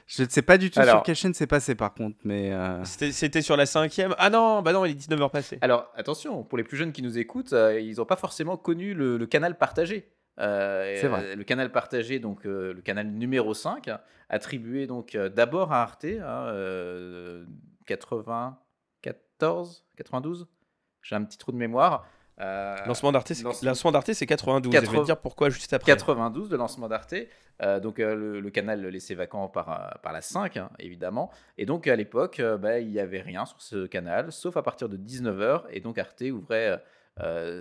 Je 0.07 0.23
ne 0.23 0.27
sais 0.29 0.41
pas 0.41 0.57
du 0.57 0.69
tout 0.71 0.81
Alors- 0.81 0.95
sur 0.95 1.03
quelle 1.03 1.15
chaîne 1.15 1.33
c'est 1.33 1.47
passé 1.47 1.73
par 1.73 1.93
contre, 1.93 2.17
mais. 2.25 2.51
euh, 2.51 2.83
C'était 2.83 3.13
c'était 3.13 3.41
sur 3.41 3.55
la 3.55 3.65
cinquième. 3.65 4.13
Ah 4.17 4.29
non, 4.29 4.61
bah 4.61 4.73
non, 4.73 4.83
il 4.83 4.91
est 4.91 4.95
19h 4.95 5.29
passé. 5.31 5.57
Alors 5.61 5.89
attention, 5.95 6.43
pour 6.43 6.57
les 6.57 6.65
plus 6.65 6.75
jeunes 6.75 6.91
qui 6.91 7.01
nous 7.01 7.17
écoutent, 7.17 7.53
euh, 7.53 7.79
ils 7.79 7.95
n'ont 7.95 8.05
pas 8.05 8.17
forcément 8.17 8.57
connu 8.57 8.93
le, 8.93 9.15
le 9.17 9.25
canal 9.25 9.57
partagé. 9.57 10.11
Euh, 10.39 10.97
C'est 10.99 11.07
vrai. 11.07 11.21
euh, 11.23 11.35
Le 11.37 11.45
canal 11.45 11.71
partagé, 11.71 12.19
donc 12.19 12.45
euh, 12.45 12.73
le 12.73 12.81
canal 12.81 13.07
numéro 13.07 13.53
5, 13.53 13.89
attribué 14.27 14.85
donc 14.85 15.15
euh, 15.15 15.29
d'abord 15.29 15.71
à 15.71 15.81
Arte, 15.81 16.03
hein, 16.03 16.09
euh, 16.49 17.45
94, 17.85 19.85
92, 19.95 20.49
j'ai 21.07 21.15
un 21.15 21.23
petit 21.23 21.37
trou 21.37 21.51
de 21.51 21.57
mémoire. 21.57 22.05
Euh, 22.39 22.75
Lancement 22.85 23.11
d'Arte, 23.11 23.33
c'est 23.33 23.43
lance- 23.43 23.63
lancement 23.63 23.91
d'Arte, 23.91 24.13
c'est 24.13 24.25
92. 24.27 24.71
et 24.71 24.75
Je 24.75 24.81
vais 24.81 24.85
te 24.87 24.91
80 24.91 25.05
dire 25.05 25.17
pourquoi 25.17 25.49
juste 25.49 25.73
après. 25.73 25.91
92 25.91 26.49
de 26.49 26.55
lancement 26.55 26.87
d'Arte. 26.87 27.15
Euh, 27.63 27.79
donc 27.79 27.99
euh, 27.99 28.13
le, 28.13 28.39
le 28.39 28.49
canal 28.51 28.79
le 28.81 28.89
laissé 28.91 29.15
vacant 29.15 29.47
par, 29.47 29.97
par 30.03 30.13
la 30.13 30.21
5, 30.21 30.57
hein, 30.57 30.69
évidemment. 30.77 31.31
Et 31.57 31.65
donc 31.65 31.87
à 31.87 31.95
l'époque, 31.95 32.39
bah, 32.59 32.79
il 32.79 32.89
n'y 32.91 32.99
avait 32.99 33.21
rien 33.21 33.45
sur 33.45 33.59
ce 33.61 33.87
canal, 33.87 34.31
sauf 34.31 34.55
à 34.57 34.61
partir 34.61 34.87
de 34.89 34.97
19h. 34.97 35.63
Et 35.71 35.79
donc 35.79 35.97
Arte 35.97 36.21
ouvrait 36.31 36.79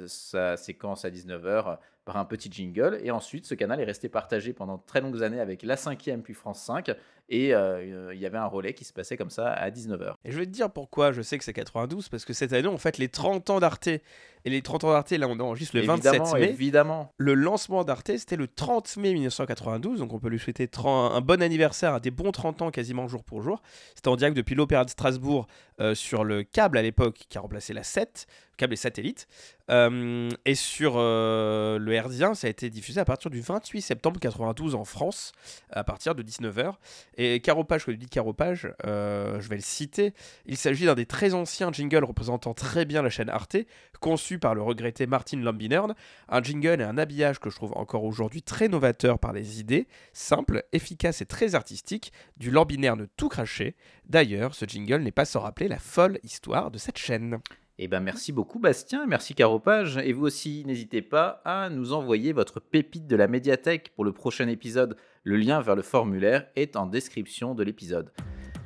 sa 0.06 0.56
séquence 0.56 1.04
à 1.04 1.10
19h 1.10 1.78
par 2.04 2.16
un 2.18 2.24
petit 2.26 2.50
jingle. 2.52 3.00
Et 3.02 3.10
ensuite, 3.10 3.46
ce 3.46 3.54
canal 3.54 3.80
est 3.80 3.84
resté 3.84 4.08
partagé 4.08 4.52
pendant 4.52 4.78
très 4.78 5.00
longues 5.00 5.22
années 5.22 5.40
avec 5.40 5.62
la 5.62 5.76
5e 5.76 6.20
puis 6.20 6.34
France 6.34 6.60
5. 6.62 6.90
Et 7.28 7.54
euh, 7.54 8.14
il 8.14 8.20
y 8.20 8.26
avait 8.26 8.38
un 8.38 8.46
relais 8.46 8.72
qui 8.72 8.84
se 8.84 8.92
passait 8.92 9.16
comme 9.16 9.30
ça 9.30 9.50
à 9.50 9.70
19h. 9.70 10.14
Et 10.24 10.30
je 10.30 10.38
vais 10.38 10.46
te 10.46 10.50
dire 10.50 10.70
pourquoi 10.70 11.12
je 11.12 11.22
sais 11.22 11.38
que 11.38 11.44
c'est 11.44 11.52
92, 11.52 12.08
parce 12.08 12.24
que 12.24 12.32
cette 12.32 12.52
année, 12.52 12.68
on 12.68 12.78
fête 12.78 12.98
les 12.98 13.08
30 13.08 13.50
ans 13.50 13.60
d'Arte. 13.60 13.88
Et 13.88 14.50
les 14.50 14.62
30 14.62 14.84
ans 14.84 14.92
d'Arte, 14.92 15.10
là, 15.10 15.26
on 15.28 15.40
enregistre 15.40 15.76
le 15.76 15.82
27 15.82 16.14
Évidemment, 16.14 16.32
mai. 16.34 16.44
évidemment. 16.44 17.12
Le 17.16 17.34
lancement 17.34 17.82
d'Arte, 17.82 18.16
c'était 18.16 18.36
le 18.36 18.46
30 18.46 18.96
mai 18.98 19.12
1992, 19.12 19.98
donc 19.98 20.12
on 20.12 20.20
peut 20.20 20.28
lui 20.28 20.38
souhaiter 20.38 20.68
30 20.68 21.16
un 21.16 21.20
bon 21.20 21.42
anniversaire 21.42 21.94
à 21.94 22.00
des 22.00 22.12
bons 22.12 22.30
30 22.30 22.62
ans 22.62 22.70
quasiment 22.70 23.08
jour 23.08 23.24
pour 23.24 23.42
jour. 23.42 23.60
C'était 23.96 24.08
en 24.08 24.14
direct 24.16 24.36
depuis 24.36 24.54
l'Opéra 24.54 24.84
de 24.84 24.90
Strasbourg 24.90 25.48
euh, 25.80 25.94
sur 25.96 26.22
le 26.22 26.44
câble 26.44 26.78
à 26.78 26.82
l'époque 26.82 27.26
qui 27.28 27.36
a 27.36 27.40
remplacé 27.40 27.72
la 27.72 27.82
7, 27.82 28.28
câble 28.56 28.74
et 28.74 28.76
satellite. 28.76 29.26
Euh, 29.68 30.30
et 30.44 30.54
sur 30.54 30.94
euh, 30.96 31.78
le 31.78 31.92
Herdien, 31.92 32.34
ça 32.34 32.46
a 32.46 32.50
été 32.50 32.70
diffusé 32.70 33.00
à 33.00 33.04
partir 33.04 33.30
du 33.30 33.40
28 33.40 33.82
septembre 33.82 34.20
92 34.20 34.74
en 34.74 34.84
France, 34.84 35.32
à 35.70 35.82
partir 35.84 36.14
de 36.14 36.22
19h. 36.22 36.74
Et 37.16 37.40
Caropage, 37.40 37.86
quand 37.86 37.92
je 37.92 37.96
dis 37.96 38.08
Caropage, 38.08 38.68
euh, 38.84 39.40
je 39.40 39.48
vais 39.48 39.56
le 39.56 39.62
citer, 39.62 40.12
il 40.44 40.56
s'agit 40.56 40.84
d'un 40.84 40.94
des 40.94 41.06
très 41.06 41.32
anciens 41.32 41.72
jingles 41.72 42.04
représentant 42.04 42.52
très 42.52 42.84
bien 42.84 43.00
la 43.00 43.08
chaîne 43.08 43.30
Arte, 43.30 43.56
conçu 44.00 44.38
par 44.38 44.54
le 44.54 44.60
regretté 44.60 45.06
Martin 45.06 45.38
Lambinern. 45.38 45.94
Un 46.28 46.42
jingle 46.42 46.82
et 46.82 46.84
un 46.84 46.98
habillage 46.98 47.40
que 47.40 47.48
je 47.48 47.56
trouve 47.56 47.72
encore 47.74 48.04
aujourd'hui 48.04 48.42
très 48.42 48.68
novateur 48.68 49.18
par 49.18 49.32
les 49.32 49.60
idées, 49.60 49.86
simples, 50.12 50.64
efficaces 50.72 51.22
et 51.22 51.26
très 51.26 51.54
artistiques, 51.54 52.12
du 52.36 52.50
Lambinern 52.50 53.06
tout 53.16 53.30
craché. 53.30 53.76
D'ailleurs, 54.06 54.54
ce 54.54 54.66
jingle 54.66 55.02
n'est 55.02 55.10
pas 55.10 55.24
sans 55.24 55.40
rappeler 55.40 55.68
la 55.68 55.78
folle 55.78 56.18
histoire 56.22 56.70
de 56.70 56.76
cette 56.76 56.98
chaîne. 56.98 57.40
Eh 57.78 57.88
ben 57.88 58.00
merci 58.00 58.32
beaucoup 58.32 58.58
Bastien, 58.58 59.06
merci 59.06 59.34
Caropage. 59.34 59.98
Et 59.98 60.14
vous 60.14 60.24
aussi, 60.24 60.64
n'hésitez 60.64 61.02
pas 61.02 61.42
à 61.44 61.68
nous 61.68 61.92
envoyer 61.92 62.32
votre 62.32 62.58
pépite 62.58 63.06
de 63.06 63.16
la 63.16 63.28
médiathèque 63.28 63.92
pour 63.94 64.04
le 64.04 64.12
prochain 64.12 64.48
épisode. 64.48 64.96
Le 65.28 65.36
lien 65.36 65.60
vers 65.60 65.74
le 65.74 65.82
formulaire 65.82 66.46
est 66.54 66.76
en 66.76 66.86
description 66.86 67.56
de 67.56 67.64
l'épisode. 67.64 68.12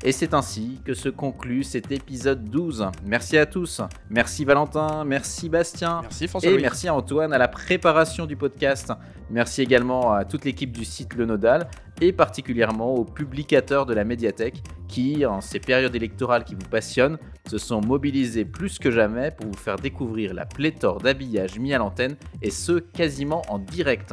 Et 0.04 0.12
c'est 0.12 0.34
ainsi 0.34 0.78
que 0.84 0.92
se 0.92 1.08
conclut 1.08 1.64
cet 1.64 1.90
épisode 1.90 2.44
12. 2.50 2.86
Merci 3.06 3.38
à 3.38 3.46
tous. 3.46 3.80
Merci 4.10 4.44
Valentin, 4.44 5.06
merci 5.06 5.48
Bastien. 5.48 6.02
Merci 6.02 6.28
François 6.28 6.50
Et 6.50 6.52
Louis. 6.52 6.62
merci 6.62 6.88
à 6.88 6.94
Antoine 6.94 7.32
à 7.32 7.38
la 7.38 7.48
préparation 7.48 8.26
du 8.26 8.36
podcast. 8.36 8.92
Merci 9.30 9.62
également 9.62 10.12
à 10.12 10.26
toute 10.26 10.44
l'équipe 10.44 10.70
du 10.70 10.84
site 10.84 11.14
Le 11.14 11.24
Nodal 11.24 11.66
et 12.02 12.12
particulièrement 12.12 12.94
aux 12.94 13.06
publicateurs 13.06 13.86
de 13.86 13.94
la 13.94 14.04
médiathèque 14.04 14.62
qui, 14.86 15.24
en 15.24 15.40
ces 15.40 15.60
périodes 15.60 15.96
électorales 15.96 16.44
qui 16.44 16.54
vous 16.54 16.68
passionnent, 16.70 17.16
se 17.48 17.56
sont 17.56 17.80
mobilisés 17.80 18.44
plus 18.44 18.78
que 18.78 18.90
jamais 18.90 19.30
pour 19.30 19.46
vous 19.46 19.56
faire 19.56 19.76
découvrir 19.76 20.34
la 20.34 20.44
pléthore 20.44 20.98
d'habillages 20.98 21.58
mis 21.58 21.72
à 21.72 21.78
l'antenne 21.78 22.16
et 22.42 22.50
ce 22.50 22.72
quasiment 22.72 23.40
en 23.48 23.58
direct. 23.58 24.12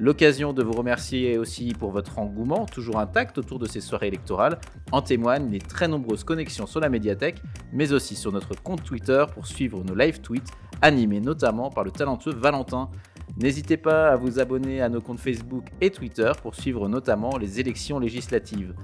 L'occasion 0.00 0.52
de 0.52 0.64
vous 0.64 0.72
remercier 0.72 1.38
aussi 1.38 1.72
pour 1.72 1.92
votre 1.92 2.18
engouement, 2.18 2.66
toujours 2.66 2.98
intact 2.98 3.38
autour 3.38 3.60
de 3.60 3.66
ces 3.66 3.80
soirées 3.80 4.08
électorales. 4.08 4.58
En 4.90 5.02
témoignent 5.02 5.48
les 5.50 5.60
très 5.60 5.86
nombreuses 5.86 6.24
connexions 6.24 6.66
sur 6.66 6.80
la 6.80 6.88
médiathèque, 6.88 7.40
mais 7.72 7.92
aussi 7.92 8.16
sur 8.16 8.32
notre 8.32 8.60
compte 8.60 8.82
Twitter 8.82 9.24
pour 9.32 9.46
suivre 9.46 9.84
nos 9.84 9.94
live 9.94 10.20
tweets, 10.20 10.50
animés 10.82 11.20
notamment 11.20 11.70
par 11.70 11.84
le 11.84 11.92
talentueux 11.92 12.34
Valentin. 12.34 12.90
N'hésitez 13.40 13.76
pas 13.76 14.08
à 14.08 14.16
vous 14.16 14.40
abonner 14.40 14.82
à 14.82 14.88
nos 14.88 15.00
comptes 15.00 15.20
Facebook 15.20 15.66
et 15.80 15.90
Twitter 15.90 16.32
pour 16.42 16.56
suivre 16.56 16.88
notamment 16.88 17.38
les 17.38 17.60
élections 17.60 18.00
législatives. 18.00 18.74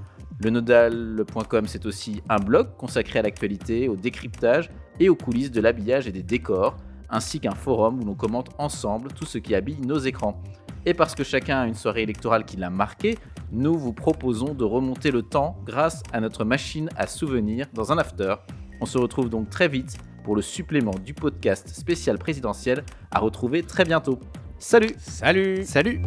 Le 0.43 0.51
nodal.com, 0.51 1.67
c'est 1.67 1.87
aussi 1.87 2.23
un 2.29 2.39
blog 2.39 2.77
consacré 2.79 3.19
à 3.19 3.23
l'actualité, 3.23 3.89
au 3.89 3.97
décryptage 3.97 4.71
et 5.01 5.09
aux 5.09 5.17
coulisses 5.17 5.51
de 5.51 5.61
l'habillage 5.61 6.07
et 6.07 6.13
des 6.13 6.23
décors, 6.23 6.77
ainsi 7.11 7.41
qu'un 7.41 7.55
forum 7.55 8.01
où 8.01 8.05
l'on 8.07 8.15
commente 8.15 8.51
ensemble 8.59 9.13
tout 9.13 9.27
ce 9.27 9.39
qui 9.39 9.55
habille 9.55 9.81
nos 9.81 9.99
écrans. 9.99 10.41
Et 10.87 10.95
parce 10.95 11.15
que 11.15 11.25
chacun 11.25 11.61
a 11.61 11.67
une 11.67 11.75
soirée 11.75 12.03
électorale 12.03 12.45
qui 12.45 12.57
l'a 12.57 12.71
marqué, 12.71 13.19
nous 13.53 13.77
vous 13.77 13.93
proposons 13.93 14.55
de 14.55 14.65
remonter 14.65 15.11
le 15.11 15.23
temps 15.23 15.59
grâce 15.65 16.03
à 16.13 16.21
notre 16.21 16.45
machine 16.45 16.89
à 16.97 17.07
souvenirs 17.07 17.67
dans 17.75 17.93
un 17.93 17.99
after. 17.99 18.37
On 18.81 18.87
se 18.87 18.97
retrouve 18.97 19.29
donc 19.29 19.51
très 19.51 19.69
vite 19.69 19.99
pour 20.25 20.37
le 20.37 20.43
supplément 20.43 20.95
du 21.05 21.13
podcast 21.13 21.69
spécial 21.69 22.19
présidentiel 22.19 22.85
à 23.11 23.19
retrouver 23.19 23.63
très 23.63 23.85
bientôt. 23.85 24.19
Salut 24.59 24.95
Salut 24.99 25.65
Salut 25.65 26.01